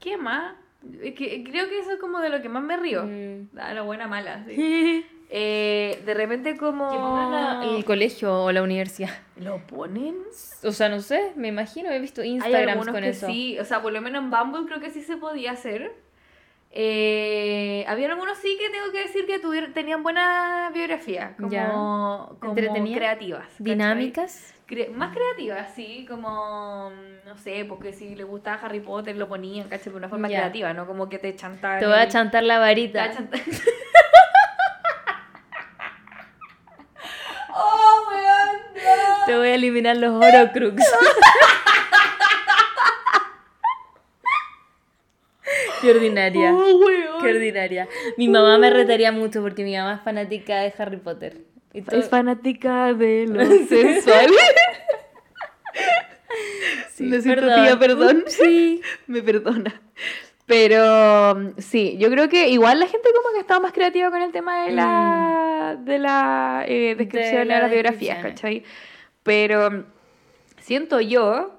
¿qué 0.00 0.16
más? 0.16 0.54
Es 1.02 1.14
que 1.14 1.42
creo 1.44 1.68
que 1.68 1.78
eso 1.78 1.92
es 1.92 1.98
como 1.98 2.20
de 2.20 2.28
lo 2.28 2.40
que 2.42 2.48
más 2.48 2.62
me 2.62 2.76
río. 2.76 3.04
Mm. 3.04 3.48
Ah, 3.58 3.74
la 3.74 3.82
buena 3.82 4.06
mala. 4.06 4.44
sí. 4.48 5.04
Eh, 5.36 6.00
de 6.06 6.14
repente 6.14 6.56
como... 6.56 6.92
La- 7.32 7.64
el 7.64 7.84
colegio 7.84 8.44
o 8.44 8.52
la 8.52 8.62
universidad. 8.62 9.10
¿Lo 9.36 9.58
ponen? 9.66 10.14
O 10.62 10.70
sea, 10.70 10.88
no 10.88 11.00
sé, 11.00 11.32
me 11.34 11.48
imagino, 11.48 11.90
he 11.90 11.98
visto 11.98 12.20
algunos 12.20 12.94
con 12.94 13.02
que 13.02 13.08
eso. 13.08 13.26
sí, 13.26 13.58
o 13.58 13.64
sea, 13.64 13.82
por 13.82 13.92
lo 13.92 14.00
menos 14.00 14.22
en 14.22 14.30
Bumble 14.30 14.66
creo 14.66 14.78
que 14.78 14.90
sí 14.90 15.00
se 15.02 15.16
podía 15.16 15.52
hacer. 15.52 15.92
Eh, 16.70 17.84
había 17.88 18.10
algunos 18.10 18.36
sí 18.38 18.56
que 18.60 18.68
tengo 18.70 18.92
que 18.92 19.00
decir 19.02 19.26
que 19.26 19.38
tuvieron, 19.38 19.72
tenían 19.72 20.02
buena 20.02 20.70
biografía, 20.74 21.34
como, 21.36 22.36
como 22.40 22.54
creativas. 22.54 23.46
Dinámicas. 23.58 24.53
Cre- 24.68 24.90
más 24.90 25.14
creativas, 25.14 25.72
sí, 25.74 26.06
como, 26.08 26.90
mm, 26.90 27.26
no 27.28 27.36
sé, 27.38 27.64
porque 27.68 27.92
si 27.92 28.14
le 28.14 28.24
gustaba 28.24 28.60
Harry 28.62 28.80
Potter 28.80 29.16
lo 29.16 29.28
ponían, 29.28 29.68
¿cachai? 29.68 29.92
De 29.92 29.98
una 29.98 30.08
forma 30.08 30.28
creativa, 30.28 30.72
¿no? 30.72 30.86
Como 30.86 31.08
que 31.08 31.18
te 31.18 31.34
chantaban. 31.36 31.78
Te 31.80 31.86
voy 31.86 31.96
a 31.98 32.08
chantar 32.08 32.42
la 32.42 32.54
te 32.54 32.60
varita. 32.60 33.00
voy 33.06 33.08
a 33.10 33.14
chantar- 33.16 33.40
¡Oh, 37.56 38.10
no! 38.10 39.26
Te 39.26 39.36
voy 39.36 39.48
a 39.48 39.54
eliminar 39.54 39.96
los 39.96 40.12
Horocrux. 40.12 40.82
Qué 45.80 45.90
ordinaria. 45.90 46.52
¡Oh! 46.54 46.80
Qué 47.22 47.28
ordinaria. 47.30 47.88
Mi 48.16 48.28
mamá 48.28 48.58
me 48.58 48.70
retaría 48.70 49.12
mucho 49.12 49.40
porque 49.42 49.62
mi 49.64 49.76
mamá 49.76 49.94
es 49.96 50.00
fanática 50.02 50.60
de 50.60 50.72
Harry 50.78 50.96
Potter. 50.98 51.38
Y 51.74 51.82
todo- 51.82 51.98
Es 52.00 52.08
fanática 52.08 52.94
de 52.94 53.26
lo 53.26 53.44
sensual. 53.68 54.30
Sí, 56.92 57.04
Necesito 57.04 57.40
perdón. 57.42 57.64
tía 57.64 57.78
perdón. 57.78 58.24
Sí. 58.28 58.80
Me 59.06 59.22
perdona. 59.22 59.80
Pero 60.46 61.34
mm, 61.34 61.58
sí, 61.58 61.96
yo 61.98 62.10
creo 62.10 62.28
que 62.28 62.48
igual 62.48 62.78
la 62.80 62.86
gente 62.86 63.08
como 63.14 63.34
que 63.34 63.40
estaba 63.40 63.60
más 63.60 63.72
creativa 63.72 64.10
con 64.10 64.22
el 64.22 64.30
tema 64.30 64.64
de 64.64 64.72
la, 64.72 65.76
de 65.80 65.98
la 65.98 66.64
eh, 66.68 66.94
descripción 66.96 67.40
de, 67.40 67.44
Mm. 67.46 67.48
las 67.48 67.62
las 67.62 67.70
biografías. 67.70 68.22
¿cachai? 68.22 68.62
Pero 69.22 69.70
mm, 69.70 69.84
siento 70.60 71.00
yo, 71.00 71.58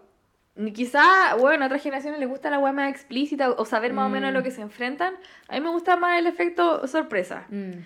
quizá, 0.73 1.35
bueno, 1.39 1.63
a 1.63 1.67
otras 1.67 1.81
generaciones 1.81 2.19
les 2.19 2.29
gusta 2.29 2.49
la 2.49 2.59
weá 2.59 2.71
más 2.73 2.89
explícita 2.91 3.49
o 3.51 3.65
saber 3.65 3.91
más 3.91 4.05
o 4.05 4.09
menos 4.09 4.29
a 4.29 4.31
lo 4.31 4.41
Mm. 4.41 4.43
que 4.43 4.51
se 4.51 4.61
enfrentan. 4.61 5.15
A 5.49 5.55
mí 5.55 5.61
me 5.61 5.69
gusta 5.71 5.97
más 5.97 6.19
el 6.19 6.27
efecto 6.27 6.87
sorpresa. 6.87 7.45
Mm. 7.49 7.79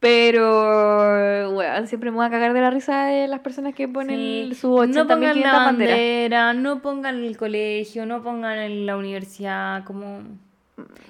Pero, 0.00 1.52
bueno, 1.52 1.86
siempre 1.88 2.10
me 2.10 2.16
voy 2.18 2.26
a 2.26 2.30
cagar 2.30 2.52
de 2.52 2.60
la 2.60 2.70
risa 2.70 3.06
de 3.06 3.26
las 3.26 3.40
personas 3.40 3.74
que 3.74 3.88
ponen 3.88 4.16
Sí. 4.50 4.54
su 4.54 4.68
No 4.68 4.76
80.500 4.84 5.06
pongan 5.08 5.40
la 5.40 5.52
bandera, 5.52 6.52
no 6.54 6.80
pongan 6.82 7.24
el 7.24 7.36
colegio, 7.36 8.06
no 8.06 8.22
pongan 8.22 8.86
la 8.86 8.96
universidad, 8.96 9.84
como... 9.84 10.22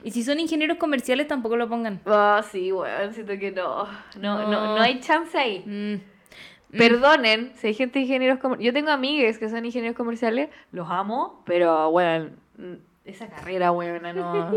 Y 0.02 0.10
si 0.12 0.22
son 0.22 0.40
ingenieros 0.40 0.78
comerciales 0.78 1.28
tampoco 1.28 1.56
lo 1.56 1.68
pongan. 1.68 2.00
Ah, 2.06 2.42
sí, 2.50 2.72
weón, 2.72 3.12
siento 3.12 3.38
que 3.38 3.50
no. 3.52 3.84
No, 4.18 4.38
no, 4.42 4.50
No. 4.50 4.76
no 4.76 4.80
hay 4.82 5.00
chance 5.00 5.36
ahí. 5.36 5.62
Mm. 5.66 6.76
Perdonen, 6.76 7.52
si 7.56 7.66
hay 7.68 7.74
gente 7.74 7.98
de 7.98 8.04
ingenieros 8.06 8.38
comerciales. 8.38 8.66
Yo 8.66 8.72
tengo 8.72 8.90
amigues 8.90 9.38
que 9.38 9.50
son 9.50 9.66
ingenieros 9.66 9.96
comerciales, 9.96 10.48
los 10.72 10.88
amo, 10.90 11.42
pero, 11.44 11.88
weón, 11.90 12.36
mm, 12.56 12.74
esa 13.04 13.28
carrera, 13.28 13.70
weón, 13.72 14.02
no. 14.14 14.50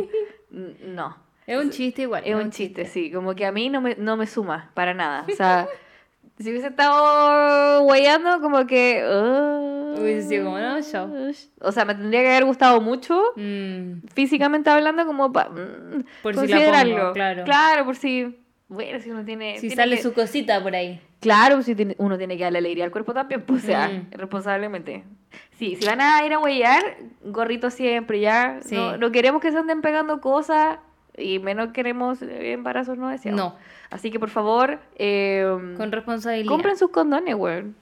no. 0.85 1.17
Es 1.51 1.63
un 1.63 1.69
chiste 1.69 2.03
igual. 2.03 2.23
Es 2.25 2.35
un 2.35 2.51
chiste, 2.51 2.85
sí. 2.85 3.11
Como 3.11 3.35
que 3.35 3.45
a 3.45 3.51
mí 3.51 3.69
no 3.69 3.81
me, 3.81 3.95
no 3.95 4.17
me 4.17 4.27
suma 4.27 4.71
para 4.73 4.93
nada. 4.93 5.25
O 5.31 5.35
sea, 5.35 5.67
si 6.39 6.49
hubiese 6.49 6.67
estado 6.67 7.83
weyando, 7.83 8.39
como 8.41 8.65
que. 8.67 9.03
ah, 9.05 9.93
Hubiese 9.99 10.29
sido 10.29 10.45
como, 10.45 10.57
no, 10.57 10.81
show. 10.81 11.11
O 11.59 11.71
sea, 11.71 11.83
me 11.85 11.93
tendría 11.95 12.21
que 12.21 12.29
haber 12.29 12.45
gustado 12.45 12.79
mucho, 12.81 13.21
Mm. 13.35 14.03
físicamente 14.13 14.69
hablando, 14.69 15.05
como 15.05 15.31
para. 15.33 15.49
Por 16.23 16.35
si 16.37 16.47
la 16.47 16.83
pongo, 16.83 17.13
claro. 17.13 17.43
Claro, 17.43 17.85
por 17.85 17.95
si. 17.95 18.37
Bueno, 18.69 18.99
si 19.01 19.11
uno 19.11 19.25
tiene. 19.25 19.55
Si 19.55 19.67
tiene 19.67 19.75
sale 19.75 19.95
que- 19.97 20.01
su 20.03 20.13
cosita 20.13 20.63
por 20.63 20.73
ahí. 20.75 21.01
Claro, 21.19 21.55
pues 21.55 21.65
si 21.67 21.75
tiene- 21.75 21.95
uno 21.99 22.17
tiene 22.17 22.35
que 22.37 22.43
darle 22.45 22.59
alegría 22.59 22.85
al 22.85 22.91
cuerpo 22.91 23.13
también, 23.13 23.41
pues, 23.41 23.63
o 23.63 23.67
sea, 23.67 23.89
Mm. 23.89 24.11
responsablemente. 24.11 25.03
Sí, 25.59 25.75
si 25.75 25.85
van 25.85 26.01
a 26.01 26.25
ir 26.25 26.33
a 26.33 26.39
huellar, 26.39 26.81
gorrito 27.23 27.69
siempre, 27.69 28.19
ya. 28.21 28.59
Sí. 28.63 28.75
No, 28.75 28.97
no 28.97 29.11
queremos 29.11 29.41
que 29.41 29.51
se 29.51 29.57
anden 29.57 29.81
pegando 29.81 30.19
cosas 30.21 30.79
y 31.17 31.39
menos 31.39 31.71
queremos 31.73 32.21
eh, 32.21 32.51
embarazos 32.53 32.97
no 32.97 33.09
deseados. 33.09 33.39
No. 33.39 33.55
Así 33.89 34.11
que 34.11 34.19
por 34.19 34.29
favor, 34.29 34.79
eh, 34.95 35.45
Con 35.77 35.91
responsabilidad. 35.91 36.47
compren 36.47 36.77
sus 36.77 36.91
condones, 36.91 37.35
weón. 37.35 37.75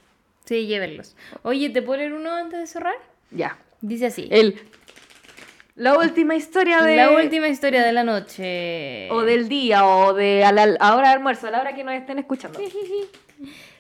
Sí, 0.46 0.66
llévenlos. 0.66 1.16
Oye, 1.44 1.70
¿te 1.70 1.82
puedo 1.82 2.00
leer 2.00 2.14
uno 2.14 2.34
antes 2.34 2.60
de 2.60 2.68
cerrar? 2.68 2.96
Ya. 3.32 3.58
Dice 3.82 4.08
así. 4.08 4.28
El. 4.32 4.60
La 5.76 5.98
última 5.98 6.36
historia 6.36 6.82
de. 6.82 6.96
La 6.96 7.12
última 7.12 7.48
historia 7.48 7.84
de 7.86 7.94
la 7.94 8.04
noche. 8.04 9.10
O 9.12 9.22
del 9.22 9.48
día, 9.48 9.86
o 9.86 10.14
de 10.14 10.44
a 10.44 10.52
la, 10.52 10.76
a 10.80 10.96
hora 10.96 11.10
de 11.10 11.14
almuerzo, 11.14 11.48
a 11.48 11.52
la 11.52 11.62
hora 11.62 11.74
que 11.74 11.84
nos 11.84 11.94
estén 11.94 12.20
escuchando. 12.20 12.60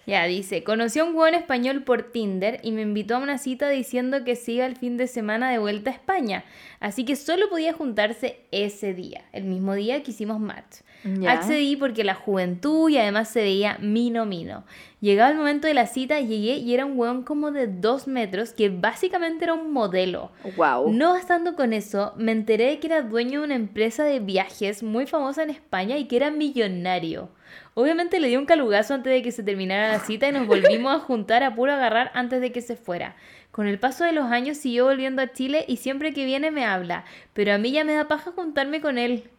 Ya, 0.10 0.26
dice, 0.26 0.64
conocí 0.64 0.98
a 0.98 1.04
un 1.04 1.14
buen 1.14 1.36
español 1.36 1.84
por 1.84 2.02
Tinder 2.02 2.60
y 2.64 2.72
me 2.72 2.82
invitó 2.82 3.16
a 3.16 3.20
una 3.20 3.38
cita 3.38 3.70
diciendo 3.70 4.24
que 4.24 4.36
se 4.36 4.54
iba 4.54 4.66
el 4.66 4.76
fin 4.76 4.98
de 4.98 5.06
semana 5.06 5.52
de 5.52 5.60
vuelta 5.60 5.92
a 5.92 5.94
España. 5.94 6.46
Así 6.80 7.06
que 7.06 7.16
solo 7.16 7.48
podía 7.48 7.74
juntarse 7.74 8.40
ese 8.50 8.96
día, 8.96 9.26
el 9.34 9.44
mismo 9.44 9.76
día 9.76 10.02
que 10.02 10.10
hicimos 10.10 10.40
match. 10.40 10.78
Ya. 11.04 11.32
Accedí 11.32 11.76
porque 11.76 12.04
la 12.04 12.16
juventud 12.16 12.90
y 12.90 12.98
además 12.98 13.30
se 13.30 13.42
veía 13.42 13.78
mino 13.80 14.26
mino. 14.26 14.64
Llegaba 15.02 15.32
el 15.32 15.38
momento 15.38 15.68
de 15.68 15.74
la 15.74 15.88
cita, 15.88 16.20
llegué 16.20 16.58
y 16.58 16.74
era 16.74 16.86
un 16.86 17.00
hueón 17.00 17.24
como 17.24 17.52
de 17.52 17.68
dos 17.68 18.08
metros 18.08 18.52
que 18.52 18.70
básicamente 18.70 19.46
era 19.46 19.54
un 19.54 19.72
modelo. 19.72 20.32
Wow. 20.58 20.92
No 20.92 21.14
bastando 21.14 21.56
con 21.56 21.72
eso, 21.72 22.14
me 22.18 22.34
enteré 22.34 22.66
de 22.66 22.80
que 22.80 22.88
era 22.88 23.02
dueño 23.02 23.40
de 23.40 23.46
una 23.46 23.56
empresa 23.56 24.04
de 24.04 24.20
viajes 24.20 24.84
muy 24.84 25.08
famosa 25.08 25.44
en 25.44 25.52
España 25.52 25.98
y 25.98 26.06
que 26.06 26.18
era 26.18 26.32
millonario. 26.32 27.30
Obviamente 27.76 28.20
le 28.20 28.28
di 28.28 28.36
un 28.36 28.46
calugazo 28.46 28.94
antes 28.94 29.14
de 29.14 29.22
que 29.22 29.32
se 29.32 29.42
terminara 29.42 29.88
la 29.88 30.00
cita 30.00 30.28
y 30.28 30.34
nos 30.34 30.48
volvimos 30.48 30.94
a 30.94 31.00
juntar 31.06 31.44
a 31.44 31.56
puro 31.56 31.72
agarrar 31.72 32.12
antes 32.14 32.42
de 32.42 32.52
que 32.52 32.62
se 32.62 32.76
fuera. 32.76 33.16
Con 33.52 33.68
el 33.68 33.80
paso 33.80 34.04
de 34.04 34.12
los 34.12 34.26
años 34.26 34.58
siguió 34.58 34.86
volviendo 34.86 35.22
a 35.22 35.32
Chile 35.32 35.64
y 35.66 35.78
siempre 35.78 36.14
que 36.14 36.26
viene 36.26 36.52
me 36.52 36.66
habla, 36.66 37.06
pero 37.34 37.54
a 37.54 37.58
mí 37.58 37.72
ya 37.72 37.86
me 37.86 37.94
da 37.94 38.10
paja 38.10 38.32
juntarme 38.32 38.82
con 38.82 38.98
él. 38.98 39.30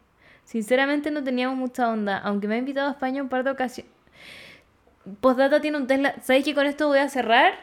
Sinceramente 0.51 1.13
no 1.13 1.23
teníamos 1.23 1.57
mucha 1.57 1.89
onda, 1.89 2.19
aunque 2.19 2.49
me 2.49 2.57
ha 2.57 2.59
invitado 2.59 2.89
a 2.89 2.91
España 2.91 3.23
un 3.23 3.29
par 3.29 3.45
de 3.45 3.53
ocasiones. 3.53 3.93
Postdata 5.21 5.61
tiene 5.61 5.77
un 5.77 5.87
Tesla. 5.87 6.17
¿Sabéis 6.23 6.45
que 6.45 6.57
con 6.57 6.67
esto 6.67 6.89
voy 6.89 6.99
a 6.99 7.09
cerrar? 7.09 7.55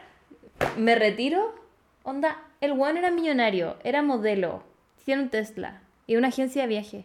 Me 0.78 0.94
retiro. 0.94 1.54
Onda, 2.02 2.38
el 2.62 2.72
one 2.72 2.98
era 2.98 3.10
millonario, 3.10 3.76
era 3.84 4.00
modelo, 4.00 4.62
tiene 5.04 5.24
un 5.24 5.28
Tesla 5.28 5.82
y 6.06 6.16
una 6.16 6.28
agencia 6.28 6.62
de 6.62 6.68
viaje. 6.68 7.04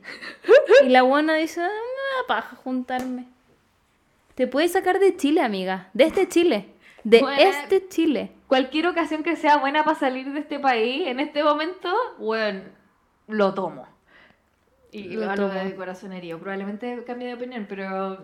Y 0.86 0.88
la 0.88 1.02
buena 1.02 1.34
dice, 1.36 1.60
"Ah, 1.60 1.68
me 1.68 2.22
da 2.22 2.28
paja 2.28 2.56
juntarme. 2.56 3.26
Te 4.36 4.48
puedes 4.48 4.72
sacar 4.72 5.00
de 5.00 5.18
Chile, 5.18 5.42
amiga. 5.42 5.90
De 5.94 6.06
este 6.06 6.30
Chile. 6.30 6.68
De 7.04 7.22
este 7.40 7.90
Chile. 7.90 8.32
Cualquier 8.48 8.88
ocasión 8.88 9.22
que 9.22 9.36
sea 9.36 9.58
buena 9.58 9.84
para 9.84 10.00
salir 10.00 10.32
de 10.32 10.40
este 10.40 10.60
país 10.60 11.08
en 11.08 11.20
este 11.20 11.44
momento, 11.44 11.94
bueno, 12.20 12.62
lo 13.28 13.54
tomo. 13.54 13.93
Y 14.94 15.10
Lo 15.16 15.26
lo 15.26 15.32
hablo 15.32 15.50
de 15.50 15.76
corazón 15.76 16.14
herido. 16.14 16.38
Probablemente 16.40 17.04
cambie 17.06 17.28
de 17.28 17.34
opinión, 17.34 17.66
pero. 17.68 18.20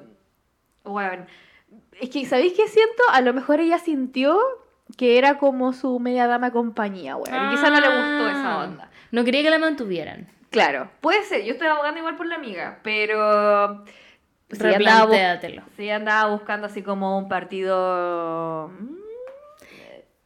Bueno. 0.83 1.25
Es 1.99 2.09
que, 2.09 2.25
¿sabéis 2.25 2.53
qué 2.53 2.67
siento? 2.67 3.03
A 3.11 3.21
lo 3.21 3.33
mejor 3.33 3.59
ella 3.59 3.77
sintió 3.79 4.39
que 4.97 5.17
era 5.17 5.37
como 5.37 5.73
su 5.73 5.99
media 5.99 6.27
dama 6.27 6.51
compañía, 6.51 7.15
weón. 7.15 7.47
Y 7.47 7.55
quizá 7.55 7.69
no 7.69 7.79
le 7.79 7.87
gustó 7.87 8.29
esa 8.29 8.53
Ah. 8.61 8.63
onda. 8.63 8.89
No 9.11 9.23
quería 9.23 9.43
que 9.43 9.49
la 9.49 9.59
mantuvieran. 9.59 10.27
Claro, 10.51 10.89
puede 11.01 11.23
ser. 11.23 11.43
Yo 11.43 11.53
estoy 11.53 11.67
abogando 11.67 11.99
igual 11.99 12.15
por 12.15 12.25
la 12.25 12.35
amiga, 12.35 12.79
pero. 12.83 13.83
Si 14.51 14.65
andaba, 14.65 15.39
si 15.77 15.89
andaba 15.91 16.31
buscando 16.31 16.65
así 16.67 16.81
como 16.81 17.17
un 17.19 17.27
partido. 17.29 18.71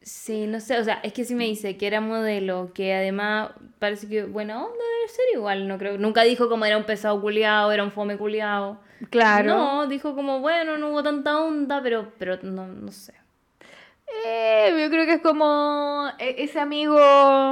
Sí, 0.03 0.47
no 0.47 0.59
sé, 0.59 0.77
o 0.79 0.83
sea, 0.83 0.95
es 1.01 1.13
que 1.13 1.23
si 1.23 1.33
me 1.33 1.45
dice 1.45 1.77
que 1.77 1.87
era 1.87 2.01
modelo, 2.01 2.71
que 2.73 2.93
además 2.93 3.51
parece 3.79 4.07
que 4.09 4.25
buena 4.25 4.57
onda 4.63 4.75
debe 4.97 5.07
ser 5.07 5.25
igual, 5.33 5.67
no 5.67 5.77
creo. 5.77 5.97
Nunca 5.97 6.23
dijo 6.23 6.49
como 6.49 6.65
era 6.65 6.77
un 6.77 6.83
pesado 6.83 7.19
culiado, 7.21 7.71
era 7.71 7.83
un 7.83 7.91
fome 7.91 8.17
culiado. 8.17 8.79
Claro. 9.09 9.47
No, 9.55 9.87
dijo 9.87 10.13
como, 10.13 10.39
bueno, 10.41 10.77
no 10.77 10.89
hubo 10.89 11.03
tanta 11.03 11.39
onda, 11.41 11.81
pero, 11.81 12.11
pero 12.19 12.37
no, 12.43 12.67
no 12.67 12.91
sé. 12.91 13.13
Eh, 14.25 14.77
yo 14.83 14.89
creo 14.89 15.05
que 15.05 15.13
es 15.13 15.21
como 15.21 16.05
e- 16.19 16.43
ese 16.43 16.59
amigo. 16.59 16.97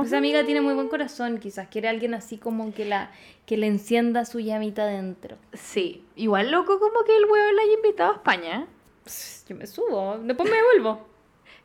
Esa 0.04 0.18
amiga 0.18 0.44
tiene 0.46 0.62
muy 0.62 0.74
buen 0.74 0.90
corazón, 0.90 1.40
quizás 1.40 1.68
quiere 1.70 1.88
alguien 1.88 2.14
así 2.14 2.38
como 2.38 2.74
que 2.74 2.86
la 2.86 3.12
que 3.46 3.58
le 3.58 3.68
encienda 3.68 4.26
su 4.26 4.40
llamita 4.40 4.86
dentro. 4.86 5.38
Sí, 5.54 6.06
igual 6.16 6.52
loco 6.52 6.80
como 6.80 7.04
que 7.04 7.16
el 7.16 7.26
huevo 7.26 7.52
la 7.54 7.62
haya 7.64 7.74
invitado 7.74 8.12
a 8.12 8.16
España. 8.16 8.68
Pss, 9.06 9.46
Yo 9.50 9.56
me 9.56 9.66
subo, 9.68 10.18
después 10.22 10.50
me 10.50 10.56
devuelvo. 10.58 11.08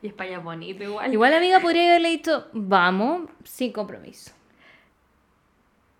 Y 0.01 0.07
España 0.07 0.37
es 0.37 0.43
bonito 0.43 0.83
igual. 0.83 1.11
Igual 1.11 1.33
amiga 1.33 1.59
podría 1.59 1.89
haberle 1.89 2.09
dicho, 2.09 2.47
vamos, 2.53 3.29
sin 3.43 3.71
compromiso. 3.71 4.31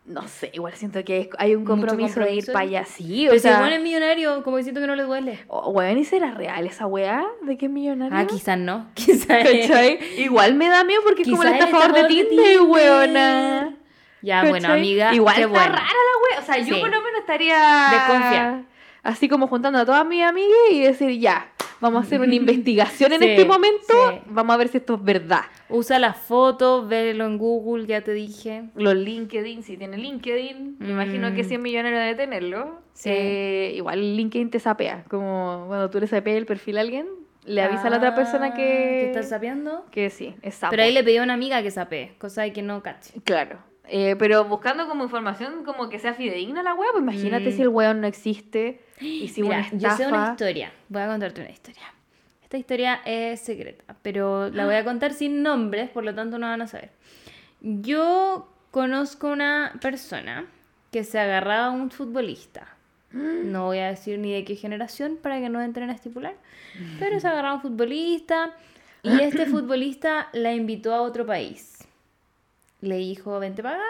No 0.05 0.25
sé, 0.29 0.51
igual 0.53 0.73
siento 0.75 1.03
que 1.03 1.19
es- 1.21 1.29
hay 1.37 1.53
un 1.53 1.63
Mucho 1.63 1.71
compromiso, 1.71 2.19
de 2.21 2.33
ir 2.33 2.45
compromiso. 2.45 2.53
para 2.53 2.63
allá. 2.63 2.85
Sí, 2.85 3.27
o 3.27 3.31
Pero 3.31 3.41
si 3.41 3.47
el 3.49 3.53
sea. 3.53 3.61
weón 3.61 3.73
es 3.73 3.81
millonario, 3.81 4.41
como 4.43 4.55
que 4.55 4.63
siento 4.63 4.79
que 4.79 4.87
no 4.87 4.95
le 4.95 5.03
duele. 5.03 5.39
o- 5.49 5.71
weón, 5.71 5.97
¿y 5.97 6.05
será 6.05 6.31
real 6.31 6.65
esa 6.65 6.85
weá 6.87 7.25
de 7.41 7.57
que 7.57 7.65
es 7.65 7.71
millonario? 7.71 8.17
Ah, 8.17 8.25
quizás 8.25 8.57
no. 8.57 8.87
Quizás 8.95 9.25
¿Cachai? 9.27 9.99
Igual 10.21 10.53
me 10.53 10.69
da 10.69 10.85
miedo 10.85 11.01
porque 11.03 11.23
es 11.23 11.29
como 11.29 11.43
el 11.43 11.49
Quizá 11.49 11.57
el 11.57 11.63
estafador 11.65 11.93
de 11.93 11.99
estafador 11.99 12.15
de 12.17 12.23
Tinder, 12.29 12.57
Tinder. 12.57 12.61
weona. 12.69 13.75
Ya, 14.21 14.41
bueno, 14.43 14.55
¿Cachai? 14.67 14.79
amiga, 14.79 15.13
Igual 15.13 15.35
qué 15.35 15.41
está 15.41 15.51
bueno. 15.53 15.73
rara 15.75 15.83
la 15.87 16.35
wea. 16.37 16.39
O 16.41 16.45
sea, 16.45 16.57
yo 16.59 16.75
Sí. 16.75 16.79
por 16.81 16.89
lo 16.89 17.01
menos 17.01 17.19
estaría. 17.19 18.63
Así 19.03 19.27
como 19.27 19.47
juntando 19.47 19.79
a 19.79 19.85
todas 19.85 20.05
mis 20.05 20.23
amigas 20.23 20.57
y 20.71 20.81
decir, 20.83 21.19
ya, 21.19 21.49
vamos 21.79 22.03
a 22.03 22.05
hacer 22.07 22.19
una 22.21 22.33
investigación 22.35 23.13
en 23.13 23.19
Sí, 23.21 23.27
este 23.29 23.45
momento. 23.45 23.93
sí. 24.11 24.19
Vamos 24.27 24.53
a 24.53 24.57
ver 24.57 24.67
si 24.69 24.77
esto 24.77 24.95
es 24.95 25.03
verdad. 25.03 25.41
Usa 25.69 25.99
las 25.99 26.17
fotos, 26.17 26.87
velo 26.87 27.25
en 27.25 27.37
Google, 27.37 27.85
ya 27.87 28.01
te 28.01 28.13
dije. 28.13 28.63
Los 28.75 28.95
LinkedIn, 28.95 29.63
si 29.63 29.77
tiene 29.77 29.97
LinkedIn, 29.97 30.77
me 30.79 30.89
imagino 30.91 31.33
que 31.33 31.43
Mm. 31.43 31.47
100 31.47 31.61
millones 31.61 31.93
debe 31.93 32.15
tenerlo. 32.15 32.79
Sí. 32.93 33.09
Eh, 33.11 33.73
igual 33.75 34.15
LinkedIn 34.17 34.49
te 34.49 34.59
sapea. 34.59 35.03
Como 35.09 35.65
cuando 35.67 35.89
tú 35.89 35.99
le 35.99 36.07
sapeas 36.07 36.37
el 36.37 36.45
perfil 36.45 36.77
a 36.77 36.81
alguien, 36.81 37.07
le 37.45 37.61
avisa 37.61 37.87
a 37.87 37.89
la 37.89 37.97
otra 37.97 38.13
persona 38.15 38.47
Ah, 38.47 38.53
que... 38.53 38.61
que 38.63 39.05
está 39.07 39.23
sapeando. 39.23 39.85
Que 39.91 40.09
sí, 40.09 40.35
es 40.41 40.55
sapo. 40.55 40.71
Pero 40.71 40.83
ahí 40.83 40.91
le 40.91 41.03
pedí 41.03 41.17
a 41.17 41.23
una 41.23 41.33
amiga 41.35 41.61
que 41.63 41.71
sapee, 41.71 42.15
cosa 42.17 42.41
de 42.41 42.51
que 42.53 42.61
no 42.61 42.81
cache. 42.83 43.13
Claro. 43.23 43.59
Eh, 43.89 44.17
pero 44.19 44.43
buscando 44.43 44.85
como 44.89 45.05
información 45.05 45.63
como 45.63 45.87
que 45.87 45.97
sea 45.97 46.13
fidedigna 46.13 46.61
la 46.61 46.73
wea, 46.73 46.89
pues 46.91 47.03
imagínate 47.03 47.49
Mm. 47.49 47.51
si 47.53 47.61
el 47.61 47.69
weón 47.69 48.01
no 48.01 48.07
existe 48.07 48.81
y 48.99 49.27
si 49.27 49.41
Mira, 49.41 49.67
una 49.71 49.79
yo 49.79 49.89
sé 49.91 50.07
una 50.07 50.29
historia. 50.31 50.71
Voy 50.89 51.01
a 51.01 51.07
contarte 51.07 51.41
una 51.41 51.51
historia. 51.51 51.93
Esta 52.43 52.57
historia 52.57 53.01
es 53.05 53.41
secreta, 53.41 53.95
pero 54.01 54.49
la 54.49 54.65
voy 54.65 54.75
a 54.75 54.83
contar 54.85 55.13
sin 55.13 55.43
nombres, 55.43 55.89
por 55.89 56.03
lo 56.03 56.15
tanto 56.15 56.39
no 56.39 56.47
van 56.47 56.61
a 56.61 56.67
saber. 56.67 56.91
Yo 57.61 58.53
conozco 58.71 59.27
una 59.27 59.73
persona 59.81 60.45
que 60.91 61.03
se 61.03 61.19
agarraba 61.19 61.67
a 61.67 61.71
un 61.71 61.91
futbolista. 61.91 62.67
No 63.13 63.65
voy 63.65 63.79
a 63.79 63.87
decir 63.87 64.19
ni 64.19 64.33
de 64.33 64.43
qué 64.43 64.55
generación 64.55 65.17
para 65.21 65.39
que 65.39 65.49
no 65.49 65.61
entren 65.61 65.89
a 65.89 65.93
estipular, 65.93 66.35
pero 66.99 67.19
se 67.19 67.27
agarraba 67.27 67.53
a 67.53 67.55
un 67.55 67.61
futbolista 67.61 68.53
y 69.01 69.21
este 69.21 69.45
futbolista 69.47 70.29
la 70.33 70.53
invitó 70.53 70.93
a 70.93 71.01
otro 71.01 71.25
país. 71.25 71.77
Le 72.81 72.97
dijo, 72.97 73.39
vente 73.39 73.63
para 73.63 73.77
acá, 73.77 73.85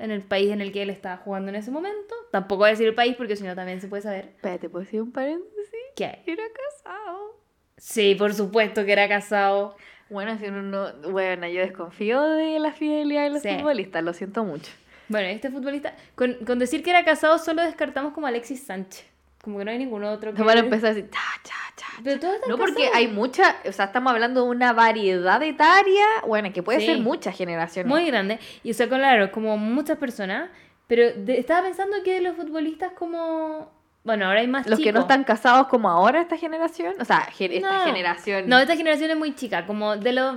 en 0.00 0.10
el 0.10 0.22
país 0.22 0.50
en 0.50 0.60
el 0.60 0.72
que 0.72 0.82
él 0.82 0.90
estaba 0.90 1.16
jugando 1.18 1.48
en 1.50 1.56
ese 1.56 1.70
momento. 1.70 2.14
Tampoco 2.32 2.60
voy 2.60 2.68
a 2.68 2.70
decir 2.72 2.86
el 2.88 2.94
país 2.94 3.14
porque 3.16 3.36
si 3.36 3.44
no 3.44 3.54
también 3.54 3.80
se 3.80 3.88
puede 3.88 4.02
saber. 4.02 4.26
Espérate, 4.36 4.68
¿puedo 4.68 4.84
decir 4.84 5.02
un 5.02 5.12
paréntesis? 5.12 5.74
¿Qué? 5.96 6.22
Era 6.26 6.42
casado. 6.52 7.40
Sí, 7.76 8.14
por 8.14 8.34
supuesto 8.34 8.84
que 8.84 8.92
era 8.92 9.08
casado. 9.08 9.76
Bueno, 10.10 10.36
si 10.38 10.46
uno 10.46 10.62
no... 10.62 11.10
Bueno, 11.10 11.46
yo 11.48 11.60
desconfío 11.60 12.20
de 12.22 12.58
la 12.58 12.72
fidelidad 12.72 13.24
de 13.24 13.30
los 13.30 13.42
Sí. 13.42 13.48
futbolistas, 13.56 14.02
lo 14.02 14.12
siento 14.12 14.44
mucho. 14.44 14.70
Bueno, 15.08 15.28
este 15.28 15.50
futbolista, 15.50 15.94
con, 16.14 16.34
con 16.46 16.58
decir 16.58 16.82
que 16.82 16.90
era 16.90 17.04
casado 17.04 17.38
solo 17.38 17.62
descartamos 17.62 18.12
como 18.12 18.26
Alexis 18.26 18.62
Sánchez. 18.64 19.04
Como 19.42 19.58
que 19.58 19.64
no 19.64 19.70
hay 19.70 19.78
ningún 19.78 20.04
otro 20.04 20.34
que... 20.34 20.42
Van 20.42 20.56
a 20.58 20.60
empezar 20.60 20.90
así, 20.92 21.02
cha, 21.10 21.18
cha, 21.42 21.54
cha. 21.76 21.86
Pero 22.04 22.16
están 22.16 22.32
No, 22.48 22.58
porque 22.58 22.90
hay 22.92 23.08
mucha, 23.08 23.56
o 23.66 23.72
sea, 23.72 23.86
estamos 23.86 24.12
hablando 24.12 24.44
de 24.44 24.50
una 24.50 24.72
variedad 24.72 25.42
etaria, 25.42 26.04
bueno, 26.26 26.52
que 26.52 26.62
puede 26.62 26.80
Sí. 26.80 26.86
ser 26.86 26.98
muchas 26.98 27.36
generaciones. 27.36 27.88
Muy 27.90 28.04
grande. 28.06 28.38
Y 28.62 28.70
o 28.70 28.74
sea, 28.74 28.88
claro, 28.88 29.32
como 29.32 29.56
muchas 29.56 29.96
personas. 29.98 30.50
Pero 30.86 31.12
de- 31.14 31.38
estaba 31.38 31.62
pensando 31.62 31.96
que 32.04 32.14
de 32.14 32.20
los 32.20 32.36
futbolistas 32.36 32.92
como... 32.92 33.70
Bueno, 34.02 34.26
ahora 34.26 34.40
hay 34.40 34.48
más 34.48 34.66
Los 34.66 34.80
que 34.80 34.92
no 34.92 35.00
están 35.00 35.24
casados 35.24 35.68
como 35.68 35.88
ahora 35.88 36.20
esta 36.22 36.36
generación, 36.36 36.94
o 37.00 37.04
sea, 37.04 37.28
esta 37.38 37.72
No. 37.78 37.84
generación. 37.84 38.48
No, 38.48 38.58
esta 38.58 38.74
generación 38.76 39.10
es 39.10 39.16
muy 39.16 39.34
chica, 39.34 39.66
como 39.66 39.96
de 39.96 40.12
los... 40.12 40.36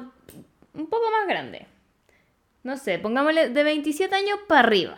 Un 0.73 0.87
poco 0.87 1.03
más 1.11 1.27
grande. 1.27 1.65
No 2.61 2.77
sé, 2.77 2.99
pongámosle 2.99 3.49
de 3.49 3.63
27 3.63 4.13
años 4.15 4.39
para 4.47 4.61
arriba. 4.61 4.95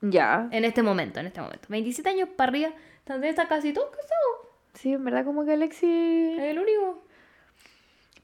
Ya. 0.00 0.48
En 0.52 0.64
este 0.64 0.82
momento, 0.82 1.20
en 1.20 1.26
este 1.26 1.40
momento. 1.40 1.66
27 1.68 2.08
años 2.08 2.28
para 2.36 2.50
arriba, 2.50 2.70
también 3.08 3.30
está 3.30 3.48
casi 3.48 3.72
todos 3.72 3.88
casados. 3.90 4.54
Sí, 4.74 4.92
en 4.92 5.04
verdad 5.04 5.24
como 5.24 5.44
que 5.44 5.52
Alexis... 5.54 6.38
Es 6.38 6.44
el 6.44 6.58
único. 6.58 7.02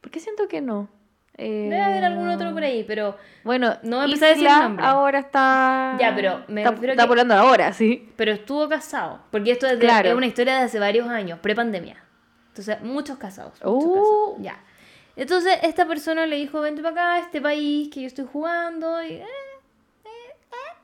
¿Por 0.01 0.11
qué 0.13 0.21
siento 0.21 0.47
que 0.47 0.61
no? 0.61 0.89
Eh, 1.37 1.67
Debe 1.69 1.81
haber 1.83 2.05
algún 2.05 2.29
otro 2.29 2.53
por 2.53 2.63
ahí, 2.63 2.85
pero... 2.85 3.17
Bueno, 3.43 3.77
No 3.83 3.97
voy 3.97 4.03
a 4.03 4.05
empezar 4.05 4.27
a 4.27 4.31
decir 4.33 4.45
Isla 4.47 4.61
nombre. 4.63 4.85
ahora 4.87 5.19
está... 5.19 5.97
Ya, 5.99 6.15
pero 6.15 6.45
me 6.47 6.61
está, 6.61 6.71
refiero 6.71 6.93
está 6.93 7.03
que- 7.05 7.09
volando 7.09 7.35
ahora, 7.35 7.73
sí. 7.73 8.09
Pero 8.15 8.31
estuvo 8.33 8.69
casado. 8.69 9.21
Porque 9.33 9.51
esto 9.51 9.67
es, 9.67 9.73
de- 9.81 9.85
Claro. 9.87 10.11
es 10.11 10.15
una 10.15 10.27
historia 10.27 10.55
de 10.59 10.63
hace 10.65 10.79
varios 10.79 11.09
años, 11.09 11.41
pre-pandemia. 11.41 11.97
Entonces, 12.49 12.81
muchos 12.83 13.19
casados. 13.19 13.55
muchos 13.65 13.85
Uh. 13.85 13.95
casados, 13.95 14.35
Ya. 14.43 14.61
Entonces, 15.17 15.59
esta 15.63 15.87
persona 15.87 16.27
le 16.27 16.37
dijo, 16.37 16.61
vente 16.61 16.83
para 16.83 17.15
acá, 17.17 17.19
este 17.25 17.41
país 17.41 17.89
que 17.93 18.03
yo 18.03 18.07
estoy 18.07 18.27
jugando. 18.33 19.03
Y, 19.03 19.13
eh, 19.15 19.27
eh, 20.05 20.09
eh". 20.53 20.77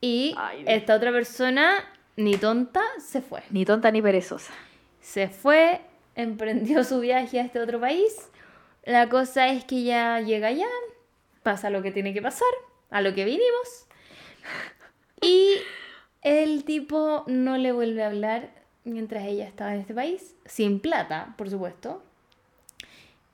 Y 0.00 0.34
Ay, 0.38 0.64
esta 0.66 0.94
otra 0.96 1.10
persona, 1.12 1.76
ni 2.16 2.36
tonta, 2.36 2.82
se 2.98 3.20
fue. 3.22 3.42
Ni 3.50 3.64
tonta 3.64 3.90
ni 3.90 4.02
perezosa. 4.02 4.52
Se 5.00 5.28
fue, 5.28 5.80
emprendió 6.14 6.84
su 6.84 7.00
viaje 7.00 7.40
a 7.40 7.44
este 7.44 7.60
otro 7.60 7.80
país. 7.80 8.30
La 8.84 9.08
cosa 9.08 9.48
es 9.48 9.64
que 9.64 9.82
ya 9.84 10.20
llega 10.20 10.48
allá, 10.48 10.68
pasa 11.42 11.70
lo 11.70 11.82
que 11.82 11.92
tiene 11.92 12.12
que 12.12 12.22
pasar, 12.22 12.48
a 12.90 13.00
lo 13.00 13.14
que 13.14 13.24
vinimos. 13.24 13.86
Y 15.24 15.54
el 16.22 16.64
tipo 16.64 17.22
no 17.28 17.56
le 17.56 17.70
vuelve 17.70 18.02
a 18.02 18.08
hablar 18.08 18.50
mientras 18.82 19.24
ella 19.24 19.46
estaba 19.46 19.72
en 19.72 19.78
este 19.78 19.94
país, 19.94 20.34
sin 20.46 20.80
plata, 20.80 21.36
por 21.38 21.48
supuesto. 21.48 22.02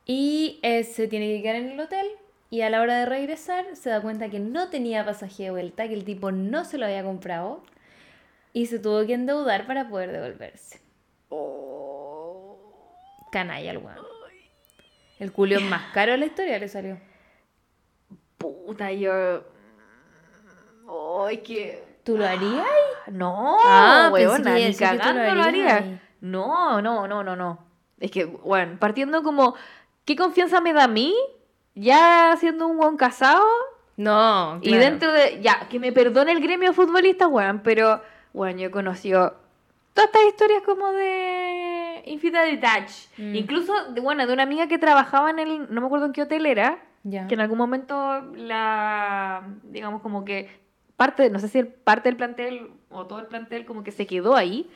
Y 0.04 0.60
se 0.62 1.08
tiene 1.08 1.28
que 1.28 1.42
quedar 1.42 1.56
en 1.56 1.70
el 1.70 1.80
hotel 1.80 2.06
y 2.50 2.62
a 2.62 2.70
la 2.70 2.80
hora 2.80 2.98
de 2.98 3.06
regresar 3.06 3.64
se 3.74 3.90
da 3.90 4.00
cuenta 4.00 4.30
que 4.30 4.38
no 4.38 4.68
tenía 4.68 5.04
pasaje 5.04 5.44
de 5.44 5.50
vuelta, 5.50 5.88
que 5.88 5.94
el 5.94 6.04
tipo 6.04 6.32
no 6.32 6.64
se 6.64 6.78
lo 6.78 6.86
había 6.86 7.02
comprado 7.04 7.62
y 8.52 8.66
se 8.66 8.78
tuvo 8.78 9.06
que 9.06 9.14
endeudar 9.14 9.66
para 9.66 9.88
poder 9.88 10.12
devolverse. 10.12 10.80
Canalla 13.30 13.70
el 13.70 13.78
weón. 13.78 13.98
El 15.18 15.32
culio 15.32 15.60
más 15.60 15.92
caro 15.92 16.12
de 16.12 16.18
la 16.18 16.26
historia 16.26 16.58
le 16.58 16.68
salió. 16.68 16.98
Puta, 18.38 18.92
yo... 18.92 19.42
Ay, 21.26 21.38
que... 21.38 21.98
¿Tú 22.04 22.16
lo 22.16 22.24
harías? 22.24 22.64
No, 23.08 23.58
Ah, 23.64 24.08
weona, 24.12 24.54
ni 24.54 24.74
cagando 24.74 25.24
lo 25.24 25.34
lo 25.34 25.42
haría. 25.42 26.00
No, 26.20 26.80
no, 26.80 27.06
no, 27.06 27.22
no, 27.22 27.36
no. 27.36 27.58
Es 28.00 28.10
que, 28.10 28.24
bueno, 28.24 28.78
partiendo 28.78 29.22
como, 29.22 29.54
¿qué 30.04 30.16
confianza 30.16 30.60
me 30.60 30.72
da 30.72 30.84
a 30.84 30.88
mí? 30.88 31.14
Ya 31.74 32.34
siendo 32.40 32.66
un 32.66 32.76
buen 32.76 32.96
casado 32.96 33.44
No, 33.96 34.58
y 34.62 34.74
dentro 34.76 35.12
de, 35.12 35.40
ya, 35.42 35.68
que 35.68 35.78
me 35.78 35.92
perdone 35.92 36.32
el 36.32 36.40
gremio 36.40 36.70
de 36.70 36.74
futbolistas, 36.74 37.28
weón, 37.28 37.60
pero, 37.62 38.00
bueno, 38.38 38.60
yo 38.60 38.70
conocido 38.70 39.34
todas 39.94 40.10
estas 40.10 40.26
historias 40.28 40.62
como 40.62 40.92
de 40.92 42.04
infidelidad. 42.06 42.86
Mm. 43.16 43.34
Incluso, 43.34 43.72
de, 43.92 44.00
bueno, 44.00 44.28
de 44.28 44.32
una 44.32 44.44
amiga 44.44 44.68
que 44.68 44.78
trabajaba 44.78 45.30
en 45.30 45.40
el, 45.40 45.74
no 45.74 45.80
me 45.80 45.86
acuerdo 45.88 46.06
en 46.06 46.12
qué 46.12 46.22
hotel 46.22 46.46
era, 46.46 46.78
Ya. 47.02 47.26
que 47.26 47.34
en 47.34 47.40
algún 47.40 47.58
momento 47.58 48.22
la, 48.36 49.42
digamos 49.64 50.02
como 50.02 50.24
que 50.24 50.48
parte, 50.96 51.30
no 51.30 51.40
sé 51.40 51.48
si 51.48 51.58
el, 51.58 51.66
parte 51.66 52.08
del 52.08 52.16
plantel 52.16 52.70
o 52.90 53.06
todo 53.06 53.18
el 53.18 53.26
plantel 53.26 53.66
como 53.66 53.82
que 53.82 53.90
se 53.90 54.06
quedó 54.06 54.36
ahí, 54.36 54.70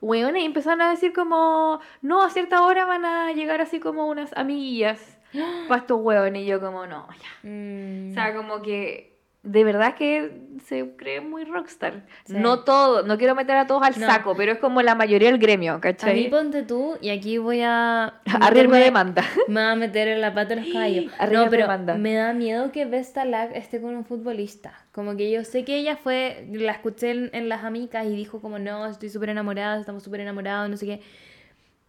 weones, 0.00 0.42
y 0.42 0.46
empezaron 0.46 0.82
a 0.82 0.90
decir 0.90 1.12
como, 1.12 1.78
no, 2.02 2.24
a 2.24 2.30
cierta 2.30 2.62
hora 2.62 2.84
van 2.84 3.04
a 3.04 3.30
llegar 3.32 3.60
así 3.60 3.78
como 3.78 4.08
unas 4.08 4.36
amiguillas 4.36 5.18
para 5.68 5.82
estos 5.82 6.00
weones, 6.02 6.42
y 6.42 6.46
yo 6.46 6.60
como, 6.60 6.84
no, 6.88 7.06
ya. 7.12 7.48
Mm. 7.48 8.10
O 8.10 8.14
sea, 8.14 8.34
como 8.34 8.60
que 8.60 9.13
de 9.44 9.62
verdad 9.62 9.94
que 9.94 10.40
se 10.64 10.96
cree 10.96 11.20
muy 11.20 11.44
rockstar. 11.44 12.06
Sí. 12.24 12.32
No 12.36 12.60
todo, 12.64 13.02
no 13.02 13.18
quiero 13.18 13.34
meter 13.34 13.56
a 13.56 13.66
todos 13.66 13.82
al 13.82 14.00
No. 14.00 14.06
saco, 14.06 14.34
pero 14.34 14.52
es 14.52 14.58
como 14.58 14.80
la 14.80 14.94
mayoría 14.94 15.30
del 15.30 15.38
gremio, 15.38 15.72
a 15.72 15.76
mí 15.76 15.80
¿cachai? 15.82 16.30
ponte 16.30 16.62
tú, 16.62 16.96
y 17.02 17.10
aquí 17.10 17.36
voy 17.38 17.60
a... 17.62 18.04
A 18.40 18.50
riesgo 18.50 18.72
de 18.72 18.80
meterme- 18.80 18.84
demanda. 18.84 19.24
Me 19.48 19.60
va 19.62 19.72
a 19.72 19.76
meter 19.76 20.08
en 20.08 20.20
la 20.22 20.32
pata 20.32 20.54
de 20.54 20.62
los 20.62 20.72
caballos. 20.72 21.12
Arriba 21.18 21.44
No, 21.44 21.50
pero 21.50 21.62
demanda. 21.64 21.94
me 21.96 22.14
da 22.14 22.32
miedo 22.32 22.72
que 22.72 22.86
Vesta 22.86 23.24
Lag 23.26 23.54
esté 23.54 23.80
con 23.82 23.94
un 23.94 24.04
futbolista. 24.06 24.72
Como 24.92 25.14
que 25.16 25.30
yo 25.30 25.44
sé 25.44 25.64
que 25.64 25.76
ella 25.76 25.96
fue, 25.96 26.48
la 26.50 26.72
escuché 26.72 27.10
en, 27.10 27.30
en 27.34 27.48
Las 27.50 27.62
Amigas 27.64 28.06
y 28.06 28.16
dijo 28.16 28.40
como, 28.40 28.58
no, 28.58 28.86
estoy 28.86 29.10
súper 29.10 29.28
enamorada, 29.28 29.78
estamos 29.78 30.02
súper 30.02 30.20
enamorados, 30.20 30.70
no 30.70 30.76
sé 30.78 30.86
qué. 30.86 31.00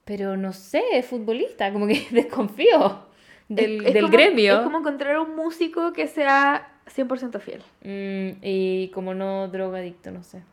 Pero 0.03 0.37
no 0.37 0.51
sé, 0.53 0.83
es 0.93 1.05
futbolista, 1.05 1.71
como 1.71 1.87
que 1.87 2.05
desconfío 2.11 3.05
del, 3.47 3.81
Es- 3.81 3.87
es 3.87 3.93
del 3.93 4.03
como- 4.03 4.11
gremio. 4.13 4.55
Es 4.57 4.59
como 4.63 4.79
encontrar 4.79 5.19
un 5.19 5.35
músico 5.35 5.93
que 5.93 6.07
sea 6.07 6.71
100% 6.87 7.39
fiel. 7.39 7.61
Mm, 7.83 8.37
y 8.41 8.89
como 8.93 9.13
no 9.13 9.47
drogadicto, 9.47 10.11
no 10.11 10.23
sé. 10.23 10.43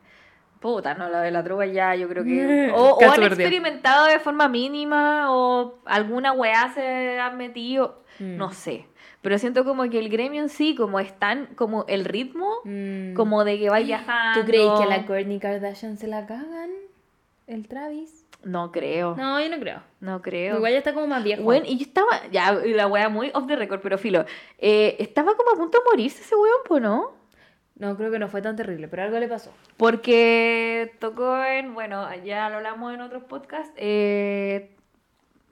Puta, 0.59 0.93
no, 0.93 1.09
la 1.09 1.21
de 1.21 1.31
la 1.31 1.43
droga 1.43 1.65
ya 1.65 1.93
yo 1.95 2.07
creo 2.07 2.23
que... 2.23 2.71
O, 2.75 2.93
han 3.03 3.09
perdido. 3.11 3.25
experimentado 3.27 4.05
de 4.05 4.19
forma 4.19 4.47
mínima 4.47 5.27
o 5.31 5.75
alguna 5.85 6.31
weá 6.31 6.71
se 6.73 7.19
han 7.19 7.37
metido, 7.37 8.01
Mm. 8.19 8.37
no 8.37 8.51
sé. 8.53 8.85
Pero 9.21 9.37
siento 9.39 9.63
como 9.65 9.89
que 9.89 9.97
el 9.99 10.09
gremio 10.09 10.41
en 10.41 10.49
sí, 10.49 10.75
como 10.75 10.99
es 10.99 11.17
tan, 11.17 11.47
como 11.55 11.83
el 11.87 12.05
ritmo, 12.05 12.47
Mm. 12.63 13.13
como 13.15 13.43
de 13.43 13.57
que 13.59 13.69
va 13.69 13.79
viajando... 13.79 14.39
¿Tú 14.41 14.45
crees 14.45 14.69
que 14.77 14.83
a 14.83 14.85
la 14.85 15.05
Kourtney 15.05 15.39
Kardashian 15.39 15.97
se 15.97 16.07
la 16.07 16.25
cagan? 16.27 16.69
¿El 17.47 17.67
Travis? 17.67 18.25
No 18.43 18.71
creo, 18.71 19.15
No, 19.15 19.39
yo 19.41 19.49
no 19.49 19.59
creo. 19.59 19.81
Creo. 20.21 20.57
Igual 20.57 20.71
ya 20.73 20.77
está 20.79 20.93
como 20.93 21.07
más 21.07 21.23
viejo. 21.23 21.43
Bueno, 21.43 21.65
y 21.67 21.77
yo 21.77 21.85
estaba, 21.85 22.27
ya, 22.31 22.51
la 22.51 22.87
weá 22.87 23.09
muy 23.09 23.31
off 23.33 23.47
the 23.47 23.55
record, 23.55 23.81
pero 23.81 23.97
filo, 23.97 24.25
eh, 24.57 24.95
estaba 24.99 25.35
como 25.35 25.51
a 25.51 25.55
punto 25.55 25.77
de 25.77 25.83
morirse 25.89 26.21
ese 26.21 26.35
weón, 26.35 26.61
pues, 26.65 26.81
¿no? 26.81 27.11
No, 27.75 27.97
creo 27.97 28.11
que 28.11 28.19
no 28.19 28.27
fue 28.27 28.41
tan 28.41 28.55
terrible, 28.55 28.87
pero 28.87 29.03
algo 29.03 29.17
le 29.19 29.27
pasó. 29.27 29.51
Porque 29.77 30.91
tocó 30.99 31.43
en, 31.43 31.73
bueno, 31.73 32.07
ya 32.23 32.49
lo 32.49 32.57
hablamos 32.57 32.93
en 32.93 33.01
otros 33.01 33.23
podcasts, 33.23 33.73
eh, 33.77 34.75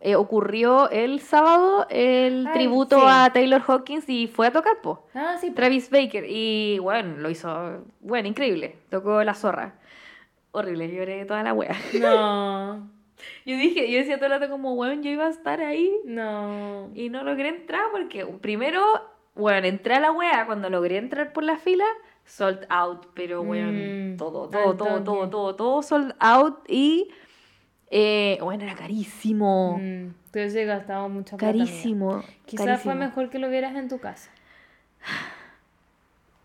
eh, 0.02 0.16
ocurrió 0.16 0.90
el 0.90 1.20
sábado 1.20 1.88
el 1.90 2.48
Ay, 2.48 2.54
tributo 2.54 3.00
sí. 3.00 3.06
a 3.08 3.32
Taylor 3.34 3.62
Hawkins 3.66 4.08
y 4.10 4.28
fue 4.28 4.48
a 4.48 4.52
tocar, 4.52 4.82
po. 4.82 5.08
Ah, 5.14 5.38
sí. 5.40 5.52
Travis 5.52 5.90
Baker, 5.90 6.26
y 6.28 6.80
bueno, 6.80 7.18
lo 7.18 7.30
hizo, 7.30 7.86
bueno, 8.00 8.28
increíble, 8.28 8.78
tocó 8.90 9.24
la 9.24 9.34
zorra. 9.34 9.76
Horrible, 10.52 10.94
lloré 10.94 11.26
toda 11.26 11.44
la 11.44 11.54
wea. 11.54 11.76
No, 12.00 12.90
Yo 13.46 13.56
dije, 13.58 13.92
yo 13.92 13.98
decía 14.00 14.18
todo 14.18 14.28
el 14.28 14.40
rato 14.40 14.50
como, 14.52 14.74
weón, 14.74 15.04
yo 15.04 15.10
iba 15.10 15.26
a 15.26 15.30
estar 15.30 15.62
ahí 15.62 15.92
no. 16.06 16.90
y 16.96 17.10
no 17.10 17.24
logré 17.24 17.50
entrar 17.50 17.84
porque 17.92 18.26
primero, 18.26 18.84
bueno, 19.36 19.68
entré 19.68 19.96
a 19.96 20.00
la 20.00 20.12
wea, 20.12 20.46
cuando 20.46 20.70
logré 20.70 20.98
entrar 20.98 21.34
por 21.34 21.44
la 21.44 21.58
fila, 21.58 21.86
sold 22.26 22.66
out, 22.70 23.08
pero 23.14 23.42
weón, 23.42 24.14
Mm, 24.14 24.18
todo, 24.18 24.48
todo, 24.50 24.76
todo, 24.78 25.04
todo, 25.04 25.30
todo, 25.30 25.56
todo 25.56 25.82
sold 25.82 26.14
out 26.20 26.60
y 26.68 27.10
Eh, 27.94 28.38
bueno, 28.42 28.64
era 28.64 28.74
carísimo. 28.76 29.78
Mm, 29.78 30.14
entonces 30.28 30.66
gastamos 30.66 31.12
mucha 31.12 31.36
plata. 31.36 31.50
amiga. 31.52 31.66
Carísimo. 31.66 32.24
Quizás 32.46 32.82
fue 32.82 32.96
mejor 32.96 33.30
que 33.30 33.38
lo 33.38 33.50
vieras 33.50 33.76
en 33.76 33.90
tu 33.90 34.00
casa. 34.00 34.32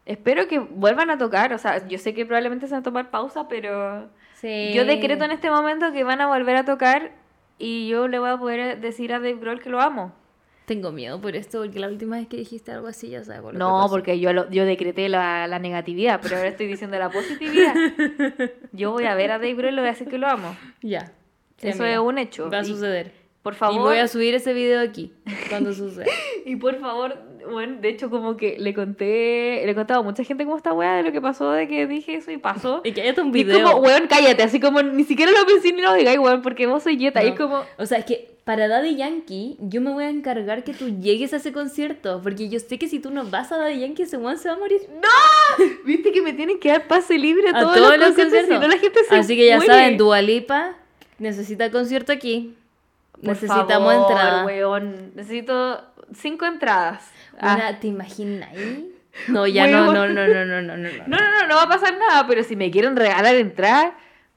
Espero 0.06 0.46
que 0.48 0.58
vuelvan 0.58 1.10
a 1.10 1.18
tocar. 1.18 1.52
O 1.52 1.58
sea, 1.58 1.86
yo 1.86 1.98
sé 1.98 2.14
que 2.14 2.24
probablemente 2.26 2.66
se 2.66 2.72
van 2.74 2.80
a 2.80 2.84
tomar 2.84 3.10
pausa, 3.10 3.46
pero 3.48 4.08
Sí. 4.40 4.72
yo 4.74 4.84
decreto 4.84 5.24
en 5.24 5.32
este 5.32 5.50
momento 5.50 5.92
que 5.92 6.04
van 6.04 6.20
a 6.20 6.26
volver 6.26 6.56
a 6.56 6.64
tocar 6.64 7.12
y 7.58 7.88
yo 7.88 8.06
le 8.08 8.18
voy 8.18 8.30
a 8.30 8.36
poder 8.36 8.80
decir 8.80 9.12
a 9.12 9.18
Dave 9.18 9.34
Grohl 9.40 9.60
que 9.60 9.70
lo 9.70 9.80
amo. 9.80 10.12
Tengo 10.66 10.90
miedo 10.90 11.20
por 11.20 11.36
esto, 11.36 11.60
porque 11.62 11.78
la 11.78 11.86
última 11.88 12.16
vez 12.16 12.26
que 12.26 12.36
dijiste 12.36 12.72
algo 12.72 12.88
así 12.88 13.08
ya 13.10 13.22
sabes 13.22 13.40
por 13.40 13.52
lo 13.54 13.58
que 13.58 13.58
No, 13.58 13.86
porque 13.88 14.18
yo, 14.18 14.32
lo- 14.32 14.50
yo 14.50 14.64
decreté 14.64 15.08
la, 15.08 15.46
la 15.46 15.58
negatividad, 15.60 16.18
pero 16.22 16.36
ahora 16.36 16.48
estoy 16.48 16.66
diciendo 16.66 16.98
la 16.98 17.08
positividad. 17.08 17.72
Yo 18.72 18.90
voy 18.92 19.04
a 19.04 19.14
ver 19.14 19.30
a 19.30 19.38
Dave 19.38 19.54
Grohl 19.54 19.72
y 19.72 19.76
le 19.76 19.80
voy 19.82 19.88
a 19.88 19.92
decir 19.92 20.08
que 20.08 20.18
lo 20.18 20.26
amo. 20.26 20.56
Ya. 20.82 21.12
Sí, 21.58 21.68
Eso 21.68 21.84
amiga. 21.84 21.94
es 21.94 22.00
un 22.02 22.18
hecho. 22.18 22.50
Va 22.50 22.58
a 22.58 22.62
Y, 22.62 22.64
suceder. 22.66 23.12
Por 23.42 23.54
favor. 23.54 23.76
Y 23.76 23.78
voy 23.78 23.98
a 23.98 24.08
subir 24.08 24.34
ese 24.34 24.52
video 24.52 24.80
aquí, 24.80 25.12
cuando 25.48 25.72
suceda. 25.72 26.06
Y 26.44 26.56
por 26.56 26.78
favor, 26.80 27.16
bueno, 27.50 27.76
de 27.80 27.88
hecho 27.88 28.10
como 28.10 28.36
que 28.36 28.56
le 28.58 28.74
conté, 28.74 29.62
le 29.64 29.70
he 29.70 29.74
contado 29.74 30.00
a 30.00 30.02
mucha 30.02 30.24
gente 30.24 30.44
cómo 30.44 30.56
esta 30.56 30.72
weá 30.72 30.94
de 30.96 31.02
lo 31.02 31.12
que 31.12 31.20
pasó, 31.20 31.50
de 31.52 31.66
que 31.68 31.86
dije 31.86 32.14
eso 32.16 32.30
y 32.30 32.36
pasó. 32.38 32.80
y 32.84 32.92
que 32.92 33.02
haya 33.02 33.20
un 33.22 33.28
Y 33.28 33.44
video. 33.44 33.62
como, 33.62 33.76
weón, 33.78 34.06
cállate, 34.08 34.42
así 34.42 34.60
como 34.60 34.82
ni 34.82 35.04
siquiera 35.04 35.32
lo 35.32 35.46
pensé 35.46 35.72
ni 35.72 35.82
lo 35.82 35.94
digáis, 35.94 36.18
weón, 36.18 36.42
porque 36.42 36.66
vos 36.66 36.82
soy 36.82 36.96
yeta. 36.96 37.22
Y 37.24 37.28
es 37.28 37.38
No. 37.38 37.46
como, 37.48 37.62
O 37.78 37.86
sea, 37.86 37.98
es 37.98 38.04
que 38.04 38.36
para 38.44 38.68
Daddy 38.68 38.94
Yankee, 38.94 39.56
yo 39.58 39.80
me 39.80 39.90
voy 39.90 40.04
a 40.04 40.08
encargar 40.08 40.62
que 40.62 40.72
tú 40.72 40.88
llegues 41.00 41.32
a 41.32 41.38
ese 41.38 41.52
concierto. 41.52 42.20
Porque 42.22 42.48
yo 42.48 42.60
sé 42.60 42.78
que 42.78 42.86
si 42.86 43.00
tú 43.00 43.10
no 43.10 43.24
vas 43.24 43.50
a 43.50 43.56
Daddy 43.58 43.80
Yankee, 43.80 44.02
ese 44.04 44.18
weón 44.18 44.38
se 44.38 44.48
va 44.48 44.54
a 44.54 44.58
morir. 44.58 44.82
viste 45.84 46.12
que 46.12 46.22
me 46.22 46.32
tienen 46.32 46.60
que 46.60 46.68
dar 46.68 46.86
pase 46.86 47.18
libre 47.18 47.48
a, 47.48 47.58
A 47.58 47.60
todos, 47.62 47.74
todos 47.76 47.90
los 47.90 47.98
los 47.98 48.16
conciertos, 48.16 48.54
si 48.54 48.60
no 48.60 48.68
la 48.68 48.78
gente 48.78 49.00
se 49.08 49.16
Así 49.16 49.36
que 49.36 49.46
ya 49.46 49.56
muere. 49.56 49.72
saben, 49.72 49.96
Dualipa 49.98 50.76
necesita 51.18 51.70
concierto 51.70 52.12
aquí. 52.12 52.54
Por 53.12 53.30
Necesitamos 53.30 53.94
favor, 54.08 54.44
weón, 54.46 55.12
necesito 55.14 55.80
cinco 56.14 56.46
entradas. 56.46 57.10
Ah. 57.38 57.54
Una, 57.56 57.80
¿Te 57.80 57.88
imaginas 57.88 58.50
ahí? 58.50 58.92
No, 59.28 59.46
ya 59.46 59.66
no, 59.66 59.92
no, 59.92 60.06
no, 60.08 60.26
no, 60.26 60.44
no, 60.44 60.44
no, 60.44 60.62
no, 60.62 60.76
no. 60.76 60.88
No, 61.06 61.16
no, 61.16 61.30
no, 61.30 61.46
no 61.48 61.56
va 61.56 61.62
a 61.62 61.68
pasar 61.68 61.96
nada, 61.96 62.26
pero 62.26 62.42
si 62.42 62.54
me 62.54 62.70
quieren 62.70 62.96
regalar 62.96 63.34
entradas, 63.34 63.92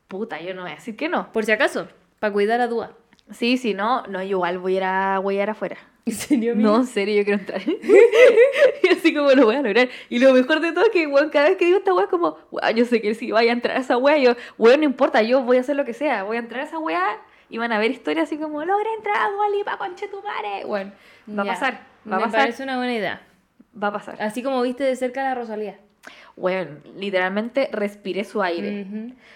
puta, 0.07 0.39
yo 0.41 0.53
no 0.53 0.63
voy 0.63 0.71
a 0.71 0.75
decir 0.75 0.95
que 0.95 1.09
no. 1.09 1.31
Por 1.31 1.45
si 1.45 1.51
acaso, 1.51 1.87
para 2.19 2.33
cuidar 2.33 2.61
a 2.61 2.67
Dua. 2.67 2.95
Sí, 3.31 3.57
si 3.57 3.73
no, 3.73 4.07
no, 4.07 4.23
yo 4.23 4.37
igual 4.37 4.57
voy 4.57 4.73
a 4.73 4.77
ir 4.77 4.83
a, 4.83 5.19
voy 5.19 5.37
a 5.39 5.43
ir 5.43 5.49
afuera. 5.49 5.77
¿En 6.05 6.13
serio, 6.13 6.55
No, 6.55 6.77
en 6.77 6.87
serio, 6.87 7.17
yo 7.17 7.23
quiero 7.23 7.39
entrar. 7.39 7.61
y 8.83 8.87
así 8.89 9.13
como 9.13 9.31
lo 9.31 9.45
voy 9.45 9.55
a 9.55 9.61
lograr. 9.61 9.89
Y 10.09 10.19
lo 10.19 10.33
mejor 10.33 10.59
de 10.61 10.71
todo 10.71 10.85
es 10.85 10.91
que, 10.91 11.05
weón, 11.05 11.29
cada 11.29 11.49
vez 11.49 11.57
que 11.57 11.65
digo 11.65 11.77
esta 11.77 11.93
weá, 11.93 12.05
es 12.05 12.09
como, 12.09 12.37
weón, 12.49 12.75
yo 12.75 12.85
sé 12.85 13.01
que 13.01 13.13
si 13.13 13.31
vaya 13.31 13.51
a 13.51 13.53
entrar 13.53 13.77
a 13.77 13.81
esa 13.81 13.97
weá, 13.97 14.17
yo, 14.17 14.35
weón, 14.57 14.79
no 14.79 14.85
importa, 14.85 15.21
yo 15.21 15.43
voy 15.43 15.57
a 15.57 15.59
hacer 15.59 15.75
lo 15.75 15.85
que 15.85 15.93
sea. 15.93 16.23
Voy 16.23 16.37
a 16.37 16.39
entrar 16.39 16.61
a 16.61 16.63
esa 16.63 16.79
weá 16.79 17.19
y 17.49 17.57
van 17.57 17.71
a 17.71 17.79
ver 17.79 17.91
historias 17.91 18.23
así 18.23 18.37
como, 18.37 18.63
logré 18.63 18.89
entrar 18.97 19.17
a 19.17 19.29
Dua 19.31 19.49
Lipa, 19.49 19.77
conchetumare. 19.77 20.65
Bueno, 20.65 20.91
va 21.37 21.43
a 21.43 21.45
pasar, 21.45 21.73
va 22.09 22.15
a 22.15 22.19
Me 22.19 22.25
pasar, 22.25 22.39
parece 22.41 22.63
una 22.63 22.77
buena 22.77 22.93
idea. 22.93 23.21
va 23.81 23.87
a 23.89 23.93
pasar. 23.93 24.21
Así 24.21 24.41
como 24.43 24.61
viste 24.61 24.83
de 24.83 24.95
cerca 24.95 25.21
a 25.21 25.23
la 25.29 25.35
Rosalía. 25.35 25.79
Weón, 26.39 26.81
literalmente 26.95 27.67
respiré 27.73 28.23
su 28.23 28.41
aire. 28.41 28.85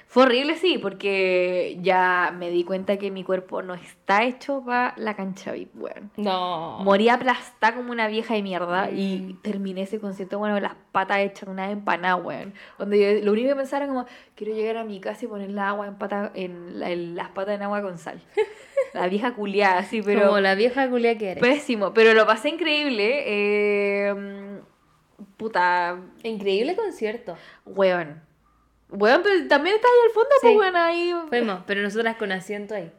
Fue 0.08 0.24
horrible, 0.24 0.56
sí, 0.56 0.78
porque 0.78 1.78
ya 1.82 2.34
me 2.38 2.50
di 2.50 2.64
cuenta 2.64 2.96
que 2.98 3.12
mi 3.12 3.26
cuerpo 3.26 3.62
no 3.62 3.74
está 3.74 4.24
hecho 4.24 4.64
para 4.66 4.94
la 4.96 5.14
cancha 5.14 5.52
VIP. 5.52 5.74
No. 6.16 6.80
Morí 6.80 7.10
aplastada 7.10 7.76
como 7.76 7.92
una 7.92 8.08
vieja 8.08 8.36
de 8.36 8.42
mierda 8.42 8.90
y 8.90 9.38
terminé 9.42 9.82
ese 9.82 10.00
concierto, 10.00 10.40
bueno, 10.40 10.58
las 10.62 10.76
patas 10.94 11.18
hechas 11.20 11.50
una 11.50 11.70
empanada, 11.72 12.16
weón. 12.16 12.54
Donde 12.80 13.20
yo- 13.20 13.26
lo 13.26 13.34
único 13.34 13.50
que 13.50 13.56
pensaba 13.58 13.84
era 13.84 13.94
como, 13.94 14.06
quiero 14.36 14.54
llegar 14.56 14.78
a 14.78 14.86
mi 14.86 15.02
casa 15.02 15.26
y 15.26 15.28
poner 15.28 15.50
la 15.52 15.70
agua 15.70 15.88
en, 15.88 15.96
pata, 15.96 16.32
en, 16.36 16.80
la- 16.80 16.90
en 16.90 17.16
las 17.16 17.28
patas 17.32 17.56
en 17.56 17.64
agua 17.64 17.82
con 17.82 17.98
sal. 17.98 18.22
La 18.94 19.08
vieja 19.08 19.34
culiada, 19.34 19.82
sí, 19.84 20.04
pero 20.04 20.28
Como 20.28 20.40
la 20.40 20.54
vieja 20.54 20.88
culia 20.88 21.18
que 21.18 21.32
eres. 21.32 21.42
pésimo. 21.44 21.96
Pero 21.96 22.14
lo 22.14 22.28
pasé 22.28 22.50
increíble. 22.50 23.24
eh, 23.26 24.60
puta, 25.44 26.00
Increíble 26.24 26.76
concierto. 26.76 27.38
weón. 27.66 28.22
Weón, 28.90 29.22
pero 29.24 29.48
también 29.48 29.76
está 29.76 29.88
ahí 29.88 30.08
al 30.08 30.14
fondo, 30.14 30.30
pues, 30.42 30.52
Sí. 30.54 30.58
weón, 30.58 30.76
ahí. 30.76 31.14
Fuimos, 31.30 31.64
pero 31.66 31.82
nosotras 31.82 32.16
con 32.16 32.32
asiento 32.32 32.76
ahí. 32.76 32.92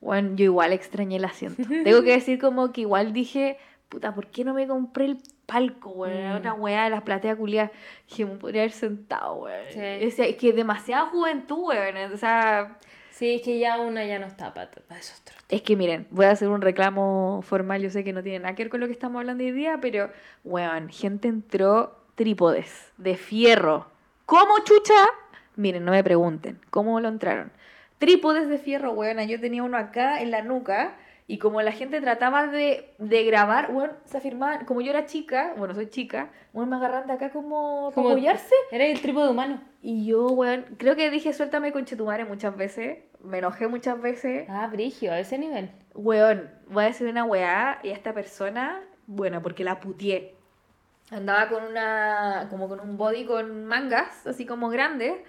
Bueno, 0.00 0.36
yo 0.36 0.44
igual 0.44 0.72
extrañé 0.72 1.16
el 1.16 1.24
asiento. 1.24 1.56
Tengo 1.84 2.02
que 2.02 2.12
decir 2.12 2.38
como 2.38 2.72
que 2.72 2.82
igual 2.82 3.12
dije, 3.12 3.56
puta, 3.88 4.14
¿por 4.14 4.26
qué 4.28 4.44
no 4.44 4.52
me 4.54 4.66
compré 4.68 5.06
el 5.06 5.18
palco, 5.46 5.90
weón? 5.90 6.34
Mm. 6.34 6.36
una 6.40 6.54
weá 6.54 6.84
de 6.84 6.90
las 6.90 7.02
plateas 7.02 7.36
culiadas. 7.36 7.70
Que 8.14 8.24
me 8.26 8.36
podría 8.36 8.62
haber 8.62 8.72
sentado, 8.72 9.34
weón. 9.36 9.64
Sí. 9.70 9.80
Es, 9.80 10.18
es 10.18 10.36
que 10.36 10.52
demasiada 10.52 11.06
juventud, 11.06 11.68
weón. 11.68 12.12
O 12.12 12.16
sea, 12.18 12.78
Sí, 13.16 13.36
es 13.36 13.42
que 13.42 13.60
ya 13.60 13.78
una 13.78 14.04
ya 14.04 14.18
no 14.18 14.26
está 14.26 14.52
para 14.52 14.70
esos 14.98 15.20
trotes. 15.20 15.44
es 15.48 15.62
que 15.62 15.76
miren, 15.76 16.08
voy 16.10 16.26
a 16.26 16.30
hacer 16.32 16.48
un 16.48 16.60
reclamo 16.60 17.42
formal. 17.42 17.80
Yo 17.80 17.88
sé 17.90 18.02
que 18.02 18.12
no 18.12 18.24
tiene 18.24 18.40
nada 18.40 18.56
que 18.56 18.64
ver 18.64 18.70
con 18.70 18.80
lo 18.80 18.86
que 18.86 18.92
estamos 18.92 19.20
hablando 19.20 19.44
hoy 19.44 19.52
día, 19.52 19.78
pero, 19.80 20.10
weón, 20.42 20.88
gente 20.88 21.28
entró 21.28 21.96
trípodes 22.16 22.92
de 22.96 23.16
fierro. 23.16 23.86
¿Cómo, 24.26 24.58
chucha? 24.64 24.94
Miren, 25.54 25.84
no 25.84 25.92
me 25.92 26.02
pregunten, 26.02 26.58
¿cómo 26.70 26.98
lo 26.98 27.08
entraron? 27.08 27.52
Trípodes 27.98 28.48
de 28.48 28.58
fierro, 28.58 28.90
weón. 28.92 29.20
Yo 29.28 29.38
tenía 29.40 29.62
uno 29.62 29.76
acá 29.76 30.20
en 30.20 30.32
la 30.32 30.42
nuca. 30.42 30.96
Y 31.26 31.38
como 31.38 31.62
la 31.62 31.72
gente 31.72 32.02
trataba 32.02 32.48
de, 32.48 32.90
de 32.98 33.24
grabar, 33.24 33.70
weón, 33.72 33.92
se 34.04 34.18
afirmaban, 34.18 34.66
como 34.66 34.82
yo 34.82 34.90
era 34.90 35.06
chica, 35.06 35.54
bueno, 35.56 35.74
soy 35.74 35.86
chica, 35.88 36.30
weón, 36.52 36.68
me 36.68 36.76
agarran 36.76 37.06
de 37.06 37.14
acá 37.14 37.30
como, 37.30 37.90
para 37.90 37.94
Como- 37.94 38.10
apoyarse. 38.10 38.54
Era 38.70 38.84
el 38.84 39.00
trípode 39.00 39.30
humano. 39.30 39.62
Y 39.86 40.06
yo, 40.06 40.28
weón, 40.28 40.64
creo 40.78 40.96
que 40.96 41.10
dije 41.10 41.34
suéltame 41.34 41.70
con 41.70 41.84
chetumare 41.84 42.24
muchas 42.24 42.56
veces. 42.56 43.00
Me 43.22 43.36
enojé 43.36 43.68
muchas 43.68 44.00
veces. 44.00 44.46
Ah, 44.48 44.66
brigio, 44.66 45.12
a 45.12 45.18
ese 45.18 45.36
nivel. 45.36 45.70
Weón, 45.92 46.50
voy 46.68 46.84
a 46.84 46.86
decir 46.86 47.06
una 47.06 47.24
weá 47.24 47.80
y 47.82 47.90
a 47.90 47.92
esta 47.92 48.14
persona, 48.14 48.80
bueno, 49.06 49.42
porque 49.42 49.62
la 49.62 49.80
putié. 49.80 50.36
Andaba 51.10 51.50
con 51.50 51.64
una, 51.64 52.46
como 52.48 52.66
con 52.66 52.80
un 52.80 52.96
body 52.96 53.26
con 53.26 53.66
mangas, 53.66 54.26
así 54.26 54.46
como 54.46 54.70
grandes. 54.70 55.20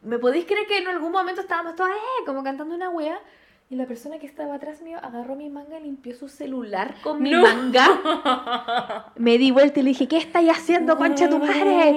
¿Me 0.00 0.18
podéis 0.18 0.46
creer 0.46 0.66
que 0.66 0.78
en 0.78 0.88
algún 0.88 1.12
momento 1.12 1.42
estábamos 1.42 1.76
todas, 1.76 1.92
eh, 1.92 2.24
como 2.24 2.42
cantando 2.42 2.74
una 2.74 2.88
weá? 2.88 3.20
Y 3.68 3.74
la 3.74 3.86
persona 3.86 4.18
que 4.20 4.26
estaba 4.26 4.54
atrás 4.54 4.80
mío 4.80 4.98
agarró 5.02 5.34
mi 5.34 5.48
manga 5.48 5.78
y 5.80 5.82
limpió 5.82 6.14
su 6.14 6.28
celular 6.28 6.94
con 7.02 7.20
mi 7.20 7.30
No. 7.32 7.42
manga. 7.42 9.12
Me 9.16 9.38
di 9.38 9.50
vuelta 9.50 9.80
y 9.80 9.82
le 9.82 9.88
dije, 9.88 10.06
¿qué 10.06 10.18
estáis 10.18 10.50
haciendo, 10.50 10.96
concha 10.96 11.28
tu 11.28 11.38
madre? 11.40 11.90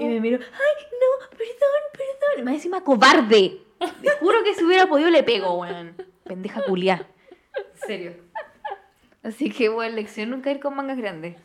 Y 0.00 0.04
me 0.06 0.20
miró, 0.20 0.38
ay, 0.38 0.84
no, 0.90 1.28
perdón, 1.30 1.82
perdón. 1.92 2.44
Más 2.46 2.54
encima, 2.54 2.82
cobarde. 2.82 3.58
Te 3.78 4.10
juro 4.20 4.42
que 4.42 4.54
si 4.54 4.64
hubiera 4.64 4.86
podido 4.86 5.10
le 5.10 5.22
pego, 5.22 5.58
weón. 5.60 5.94
Pendeja 6.24 6.62
culia. 6.64 7.06
En 7.56 7.86
serio. 7.86 8.12
Así 9.22 9.50
que, 9.50 9.68
weón, 9.68 9.94
lección 9.94 10.30
nunca 10.30 10.50
ir 10.50 10.60
con 10.60 10.74
mangas 10.74 10.96
grandes. 10.96 11.36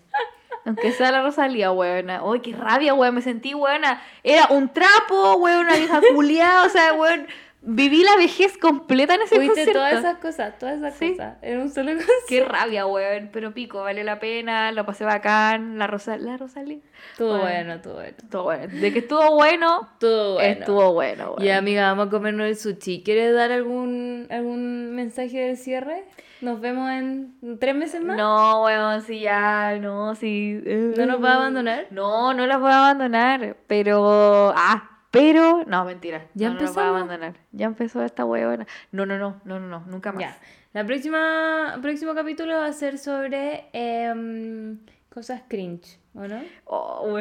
Aunque 0.68 0.92
sea 0.92 1.12
la 1.12 1.24
Rosalía, 1.24 1.72
weona. 1.72 2.24
Uy, 2.24 2.42
qué 2.42 2.54
rabia, 2.54 2.94
weón. 2.94 3.16
Me 3.16 3.22
sentí, 3.22 3.54
weona. 3.56 4.02
Era 4.24 4.48
un 4.50 4.70
trapo, 4.70 5.36
weón, 5.38 5.62
una 5.66 5.76
vieja 5.76 6.02
culiada. 6.14 6.66
O 6.66 6.70
sea, 6.70 6.94
weón, 6.94 7.26
viví 7.62 8.04
la 8.04 8.16
vejez 8.18 8.58
completa 8.58 9.16
en 9.16 9.22
ese 9.24 9.36
Fuiste 9.36 9.54
concierto. 9.66 9.74
todas 9.80 9.94
esas 9.94 10.18
cosas, 10.20 10.60
todas 10.60 10.78
esas 10.78 10.96
Sí. 10.96 11.12
cosas. 11.12 11.38
En 11.42 11.60
un 11.60 11.70
solo 11.70 11.92
concierto. 11.94 12.14
Qué 12.28 12.44
rabia, 12.46 12.86
weón. 12.86 13.30
Pero 13.34 13.54
pico, 13.54 13.82
valió 13.82 14.04
la 14.04 14.20
pena. 14.20 14.72
Lo 14.74 14.86
pasé 14.86 15.06
bacán. 15.06 15.80
La, 15.80 15.88
Rosa... 15.88 16.18
la 16.18 16.38
Rosalía. 16.38 16.80
Estuvo 17.14 17.38
Bueno. 17.40 17.74
estuvo 17.76 17.94
bueno. 17.96 18.10
Estuvo 18.18 18.44
bueno. 18.44 18.68
De 18.80 18.94
que 18.94 19.00
estuvo 19.00 19.36
bueno, 19.36 19.88
Estuvo 19.94 20.34
bueno. 20.34 20.50
estuvo 20.60 20.94
bueno, 20.94 21.24
weón. 21.32 21.44
Ya, 21.44 21.58
amiga, 21.58 21.84
vamos 21.90 22.08
a 22.08 22.10
comernos 22.12 22.46
el 22.48 22.58
sushi. 22.58 23.04
¿Quieres 23.04 23.34
dar 23.34 23.52
algún, 23.52 24.28
algún 24.30 24.94
mensaje 24.96 25.38
de 25.40 25.56
cierre? 25.56 26.04
¿Nos 26.42 26.62
vemos 26.62 26.90
en 26.92 27.58
tres 27.60 27.76
meses 27.76 28.04
más? 28.04 28.18
No, 28.18 28.64
weón, 28.64 29.02
sí, 29.02 29.22
ya, 29.22 29.78
no, 29.80 30.16
sí. 30.16 30.62
¿No 30.98 31.06
nos 31.06 31.24
va 31.24 31.32
a 31.32 31.36
abandonar? 31.36 31.88
No, 31.92 32.34
no 32.34 32.46
las 32.46 32.60
voy 32.60 32.72
a 32.72 32.80
abandonar, 32.80 33.58
pero... 33.68 34.54
Ah, 34.56 35.02
pero... 35.12 35.64
No, 35.66 35.84
mentira. 35.86 36.28
¿Ya 36.36 36.50
no, 36.50 36.56
no 36.56 36.62
las 36.62 36.76
voy 36.76 36.84
a 36.84 36.90
abandonar. 36.90 37.34
Ya 37.52 37.66
empezó 37.66 38.04
esta 38.04 38.24
weona. 38.26 38.68
No, 38.92 39.06
no, 39.06 39.18
no, 39.18 39.42
no, 39.46 39.60
no, 39.60 39.68
no, 39.68 39.84
nunca 39.88 40.12
más. 40.12 40.22
Ya. 40.22 40.38
La 40.74 40.86
próxima, 40.86 41.80
próximo 41.82 42.14
capítulo 42.14 42.58
va 42.58 42.68
a 42.68 42.74
ser 42.74 43.00
sobre 43.00 43.66
em, 43.74 44.78
cosas 45.18 45.42
cringe, 45.48 45.98
¿o 46.14 46.28
no? 46.28 46.40
Oh. 46.66 47.18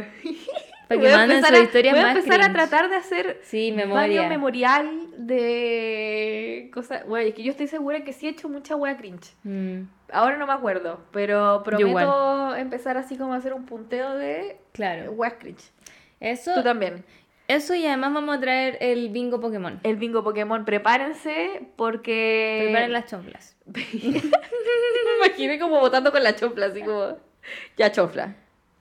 Para 0.86 1.00
que 1.00 1.10
manden 1.16 1.42
sus 1.42 1.50
a- 1.50 1.58
historias 1.60 1.94
Voy 1.94 2.02
a 2.02 2.06
más 2.08 2.16
empezar 2.16 2.42
a 2.42 2.52
tratar 2.52 2.90
de 2.90 2.96
hacer 2.96 3.40
Sí, 3.42 3.72
memoria. 3.72 4.28
memorial 4.28 4.86
de 5.16 6.70
cosas... 6.74 7.06
Güey, 7.06 7.28
es 7.28 7.34
que 7.34 7.42
yo 7.42 7.52
estoy 7.52 7.68
segura 7.68 8.04
que 8.04 8.12
sí 8.12 8.26
he 8.26 8.30
hecho 8.30 8.50
mucha 8.50 8.76
wea 8.76 8.98
cringe. 8.98 9.32
Mm, 9.44 9.84
Ahora 10.12 10.36
no 10.36 10.46
me 10.46 10.52
acuerdo, 10.52 11.00
pero 11.10 11.62
prometo 11.64 12.54
empezar 12.54 12.98
así 12.98 13.16
como 13.16 13.32
a 13.32 13.38
hacer 13.38 13.54
un 13.54 13.64
punteo 13.64 14.14
de 14.14 14.58
claro. 14.72 15.12
weas 15.12 15.32
cringe. 15.38 15.72
Eso, 16.20 16.52
Tú 16.54 16.62
también. 16.62 17.02
eso 17.48 17.74
y 17.74 17.86
además 17.86 18.12
vamos 18.12 18.36
a 18.36 18.40
traer 18.40 18.76
el 18.80 19.08
bingo 19.08 19.40
Pokémon. 19.40 19.80
El 19.84 19.96
bingo 19.96 20.22
Pokémon, 20.22 20.66
prepárense 20.66 21.62
porque... 21.76 22.60
Preparen 22.64 22.92
las 22.92 23.06
chomplas. 23.06 23.56
Me 23.74 25.26
imaginé 25.26 25.58
como 25.58 25.80
votando 25.80 26.12
con 26.12 26.22
la 26.22 26.36
chofla, 26.36 26.66
así 26.66 26.82
como... 26.82 27.24
Ya 27.76 27.92
chofla. 27.92 28.34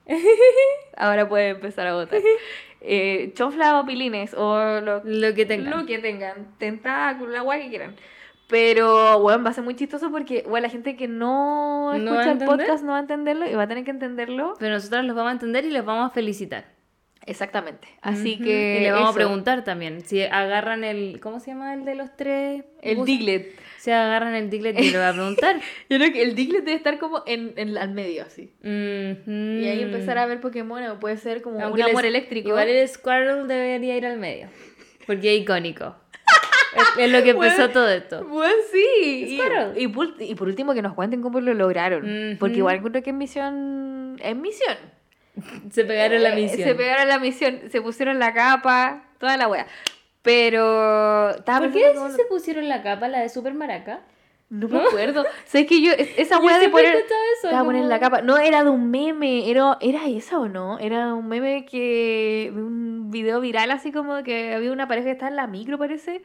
Ahora 0.96 1.28
puede 1.28 1.50
empezar 1.50 1.86
a 1.86 1.94
votar. 1.94 2.20
Eh, 2.88 3.32
chofla 3.34 3.80
o 3.80 3.86
pilines 3.86 4.32
o 4.34 4.80
lo, 4.80 5.00
Lo 5.02 5.34
que 5.34 5.44
tengan. 5.44 5.80
lo 5.80 5.86
que 5.86 5.98
tengan. 5.98 6.54
Tentáculo, 6.58 7.32
la 7.32 7.40
guay 7.40 7.62
que 7.64 7.68
quieran. 7.70 7.96
Pero, 8.48 9.18
bueno, 9.18 9.42
va 9.42 9.50
a 9.50 9.54
ser 9.54 9.64
muy 9.64 9.74
chistoso 9.74 10.12
porque, 10.12 10.44
bueno, 10.46 10.66
la 10.66 10.70
gente 10.70 10.94
que 10.94 11.08
no 11.08 11.94
¿No 11.98 12.14
va 12.14 12.20
a 12.20 12.22
escucha 12.22 12.44
el 12.44 12.48
podcast 12.48 12.84
no 12.84 12.92
va 12.92 12.98
a 12.98 13.00
entenderlo 13.00 13.44
y 13.50 13.54
va 13.54 13.64
a 13.64 13.66
tener 13.66 13.82
que 13.82 13.90
entenderlo. 13.90 14.54
Pero 14.60 14.74
nosotros 14.74 15.04
los 15.04 15.16
vamos 15.16 15.30
a 15.30 15.32
entender 15.32 15.64
y 15.64 15.70
los 15.72 15.84
vamos 15.84 16.10
a 16.10 16.14
felicitar. 16.14 16.66
Exactamente. 17.24 17.88
Así 18.02 18.38
que. 18.38 18.76
Y 18.78 18.82
le 18.84 18.92
vamos 18.92 19.08
eso. 19.10 19.12
a 19.12 19.14
preguntar 19.16 19.64
también. 19.64 20.02
Si 20.02 20.22
agarran 20.22 20.84
el. 20.84 21.18
¿Cómo 21.20 21.40
se 21.40 21.50
llama 21.50 21.74
el 21.74 21.84
de 21.84 21.96
los 21.96 22.14
tres? 22.16 22.64
El 22.82 22.96
bus- 22.98 23.06
Si 23.86 23.92
agarran 23.92 24.34
el 24.34 24.50
Diglett, 24.50 24.76
yo 24.76 24.82
le 24.90 24.98
voy 24.98 25.06
a 25.06 25.12
preguntar. 25.12 25.60
Yo 25.88 25.96
creo 25.98 26.12
que 26.12 26.20
el 26.24 26.34
Diglett 26.34 26.64
debe 26.64 26.76
estar 26.76 26.98
como 26.98 27.22
en, 27.24 27.52
en 27.56 27.78
al 27.78 27.92
medio, 27.92 28.24
así. 28.24 28.52
Y 28.64 29.68
ahí 29.68 29.80
empezar 29.80 30.18
a 30.18 30.26
ver 30.26 30.40
Pokémon 30.40 30.82
o 30.88 30.98
puede 30.98 31.16
ser 31.18 31.40
como 31.40 31.60
Aunque 31.62 31.82
un 31.82 31.90
amor 31.90 32.04
el- 32.04 32.16
eléctrico. 32.16 32.48
Igual 32.48 32.68
el 32.68 32.88
Squirtle 32.88 33.44
debería 33.44 33.96
ir 33.96 34.04
al 34.04 34.18
medio. 34.18 34.48
Porque 35.06 35.36
es 35.36 35.42
icónico. 35.42 35.94
es, 36.74 37.04
es 37.04 37.12
lo 37.12 37.22
que 37.22 37.30
empezó 37.30 37.56
Bueno. 37.58 37.72
todo 37.72 37.88
esto. 37.88 38.26
Pues 38.28 38.52
sí. 38.72 39.38
Y, 39.76 39.82
y, 39.84 39.86
por, 39.86 40.14
y 40.18 40.34
por 40.34 40.48
último 40.48 40.74
que 40.74 40.82
nos 40.82 40.94
cuenten 40.94 41.22
cómo 41.22 41.40
lo 41.40 41.54
lograron. 41.54 42.36
Porque 42.40 42.56
igual 42.56 42.78
encuentro 42.78 43.04
que 43.04 43.10
es 43.10 43.16
misión. 43.16 44.16
Es 44.20 44.34
misión. 44.34 44.76
Se 45.70 45.84
pegaron 45.84 46.24
la 46.24 46.32
Eh, 46.32 46.42
misión. 46.42 46.68
Se 46.68 46.74
pegaron 46.74 47.06
la 47.08 47.20
misión. 47.20 47.60
Se 47.70 47.80
pusieron 47.80 48.18
la 48.18 48.34
capa. 48.34 49.04
Toda 49.20 49.36
la 49.36 49.46
wea. 49.46 49.68
Pero. 50.26 51.34
¿Por 51.46 51.72
qué 51.72 51.92
cómo- 51.94 52.10
se 52.10 52.24
pusieron 52.24 52.68
la 52.68 52.82
capa, 52.82 53.08
la 53.08 53.20
de 53.20 53.28
Super 53.30 53.54
Maraca? 53.54 54.00
No 54.48 54.68
me 54.68 54.78
acuerdo. 54.78 55.24
¿Sabes 55.44 55.66
que 55.66 55.80
yo. 55.80 55.90
Esa 55.92 56.38
wea 56.40 56.58
de 56.58 56.68
poner. 56.68 56.94
eso, 56.94 57.04
Te 57.42 57.48
voy 57.48 57.56
a 57.56 57.64
poner 57.64 57.82
como- 57.82 57.90
la 57.90 57.98
capa. 58.00 58.22
No, 58.22 58.38
era 58.38 58.62
de 58.62 58.70
un 58.70 58.90
meme. 58.90 59.50
Era, 59.50 59.76
¿Era 59.80 60.06
esa 60.08 60.38
o 60.38 60.48
no? 60.48 60.78
Era 60.78 61.14
un 61.14 61.26
meme 61.28 61.64
que. 61.64 62.52
Un 62.54 63.10
video 63.10 63.40
viral 63.40 63.70
así 63.70 63.92
como 63.92 64.22
que 64.24 64.52
había 64.54 64.72
una 64.72 64.86
pareja 64.88 65.06
que 65.06 65.12
estaba 65.12 65.30
en 65.30 65.36
la 65.36 65.46
micro, 65.46 65.78
parece. 65.78 66.22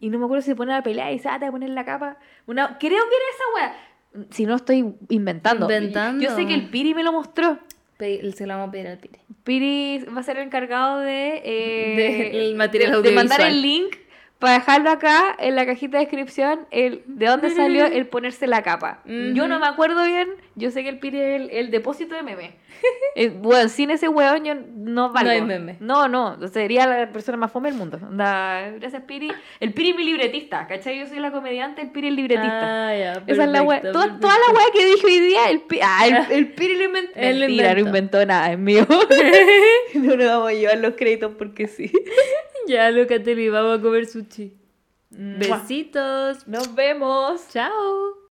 Y 0.00 0.10
no 0.10 0.18
me 0.18 0.24
acuerdo 0.26 0.42
si 0.42 0.50
se 0.50 0.56
pone 0.56 0.74
a 0.74 0.82
pelear 0.82 1.10
y 1.10 1.14
dice, 1.14 1.28
ah, 1.28 1.38
te 1.38 1.46
voy 1.46 1.48
a 1.48 1.52
poner 1.52 1.70
la 1.70 1.84
capa. 1.84 2.18
Una... 2.46 2.78
Creo 2.78 2.90
que 2.90 3.14
era 3.16 3.24
esa 3.34 3.44
wea. 3.54 4.26
Si 4.30 4.44
no 4.46 4.54
estoy 4.56 4.94
inventando. 5.08 5.66
Inventando. 5.66 6.22
Yo 6.24 6.34
sé 6.34 6.46
que 6.46 6.54
el 6.54 6.68
Piri 6.70 6.94
me 6.94 7.02
lo 7.04 7.12
mostró. 7.12 7.58
Se 7.98 8.46
lo 8.46 8.54
vamos 8.54 8.68
a 8.68 8.72
pedir 8.72 8.88
al 8.88 8.98
Pire. 8.98 9.18
Piri 9.44 10.04
va 10.14 10.20
a 10.20 10.22
ser 10.22 10.36
el 10.36 10.44
encargado 10.44 11.00
de. 11.00 11.40
eh, 11.44 12.52
material 12.56 13.02
de- 13.02 13.08
de 13.10 13.14
mandar 13.14 13.40
el 13.40 13.62
link 13.62 13.96
para 14.38 14.54
dejarlo 14.58 14.90
acá 14.90 15.34
en 15.38 15.54
la 15.56 15.64
cajita 15.64 15.98
de 15.98 16.04
descripción. 16.04 16.66
El, 16.70 17.02
de 17.06 17.26
dónde 17.26 17.50
salió 17.50 17.86
el 17.86 18.06
ponerse 18.06 18.46
la 18.46 18.62
capa. 18.62 19.00
Yo 19.06 19.48
no 19.48 19.58
me 19.58 19.66
acuerdo 19.66 20.04
bien. 20.04 20.28
Yo 20.54 20.70
sé 20.70 20.82
que 20.82 20.88
el 20.90 20.98
Piri 20.98 21.20
es 21.20 21.40
el, 21.40 21.50
el 21.50 21.70
depósito 21.70 22.14
de 22.14 22.22
meme. 22.22 22.56
Eh, 23.18 23.30
bueno, 23.30 23.70
sin 23.70 23.90
ese 23.90 24.06
weón 24.10 24.44
yo 24.44 24.54
no 24.74 25.10
valgo. 25.10 25.30
hay 25.30 25.40
meme. 25.40 25.78
No, 25.80 26.06
no. 26.06 26.36
Sería 26.48 26.86
la 26.86 27.10
persona 27.10 27.38
más 27.38 27.50
fome 27.50 27.70
del 27.70 27.78
mundo. 27.78 27.98
Gracias, 28.10 29.02
Piri. 29.06 29.32
El 29.58 29.72
Piri 29.72 29.90
es 29.92 29.96
mi 29.96 30.04
libretista. 30.04 30.66
¿Cachai? 30.66 30.98
Yo 30.98 31.06
soy 31.06 31.20
la 31.20 31.30
comediante, 31.32 31.80
el 31.80 31.90
Piri 31.90 32.08
es 32.08 32.10
el 32.10 32.16
libretista. 32.16 32.88
Ah, 32.88 32.94
ya. 32.94 33.12
Esa 33.26 33.44
es 33.44 33.48
la 33.48 33.62
wea. 33.62 33.80
perfecto, 33.80 33.98
Toda, 34.06 34.20
toda 34.20 34.34
la 34.34 34.52
wea 34.54 34.66
que 34.74 34.84
dije 34.84 35.06
hoy 35.06 35.18
día, 35.20 35.48
el, 35.48 35.60
pi- 35.62 35.80
ah, 35.82 36.06
el, 36.06 36.16
el 36.36 36.52
Piri 36.52 36.76
lo 36.76 36.84
inventó. 36.84 37.12
Él 37.18 37.40
lo 37.40 37.46
Mentira, 37.46 37.72
no 37.74 37.80
inventó 37.80 38.26
nada, 38.26 38.52
es 38.52 38.58
mío. 38.58 38.86
no 39.94 40.16
nos 40.16 40.26
vamos 40.26 40.48
a 40.50 40.52
llevar 40.52 40.76
los 40.76 40.94
créditos 40.96 41.32
porque 41.38 41.68
sí. 41.68 41.90
Ya, 42.68 42.90
Locatelli, 42.90 43.48
vamos 43.48 43.78
a 43.78 43.82
comer 43.82 44.06
sushi. 44.06 44.52
Besitos. 45.10 46.46
Nos 46.46 46.74
vemos. 46.74 47.48
Chao. 47.52 48.16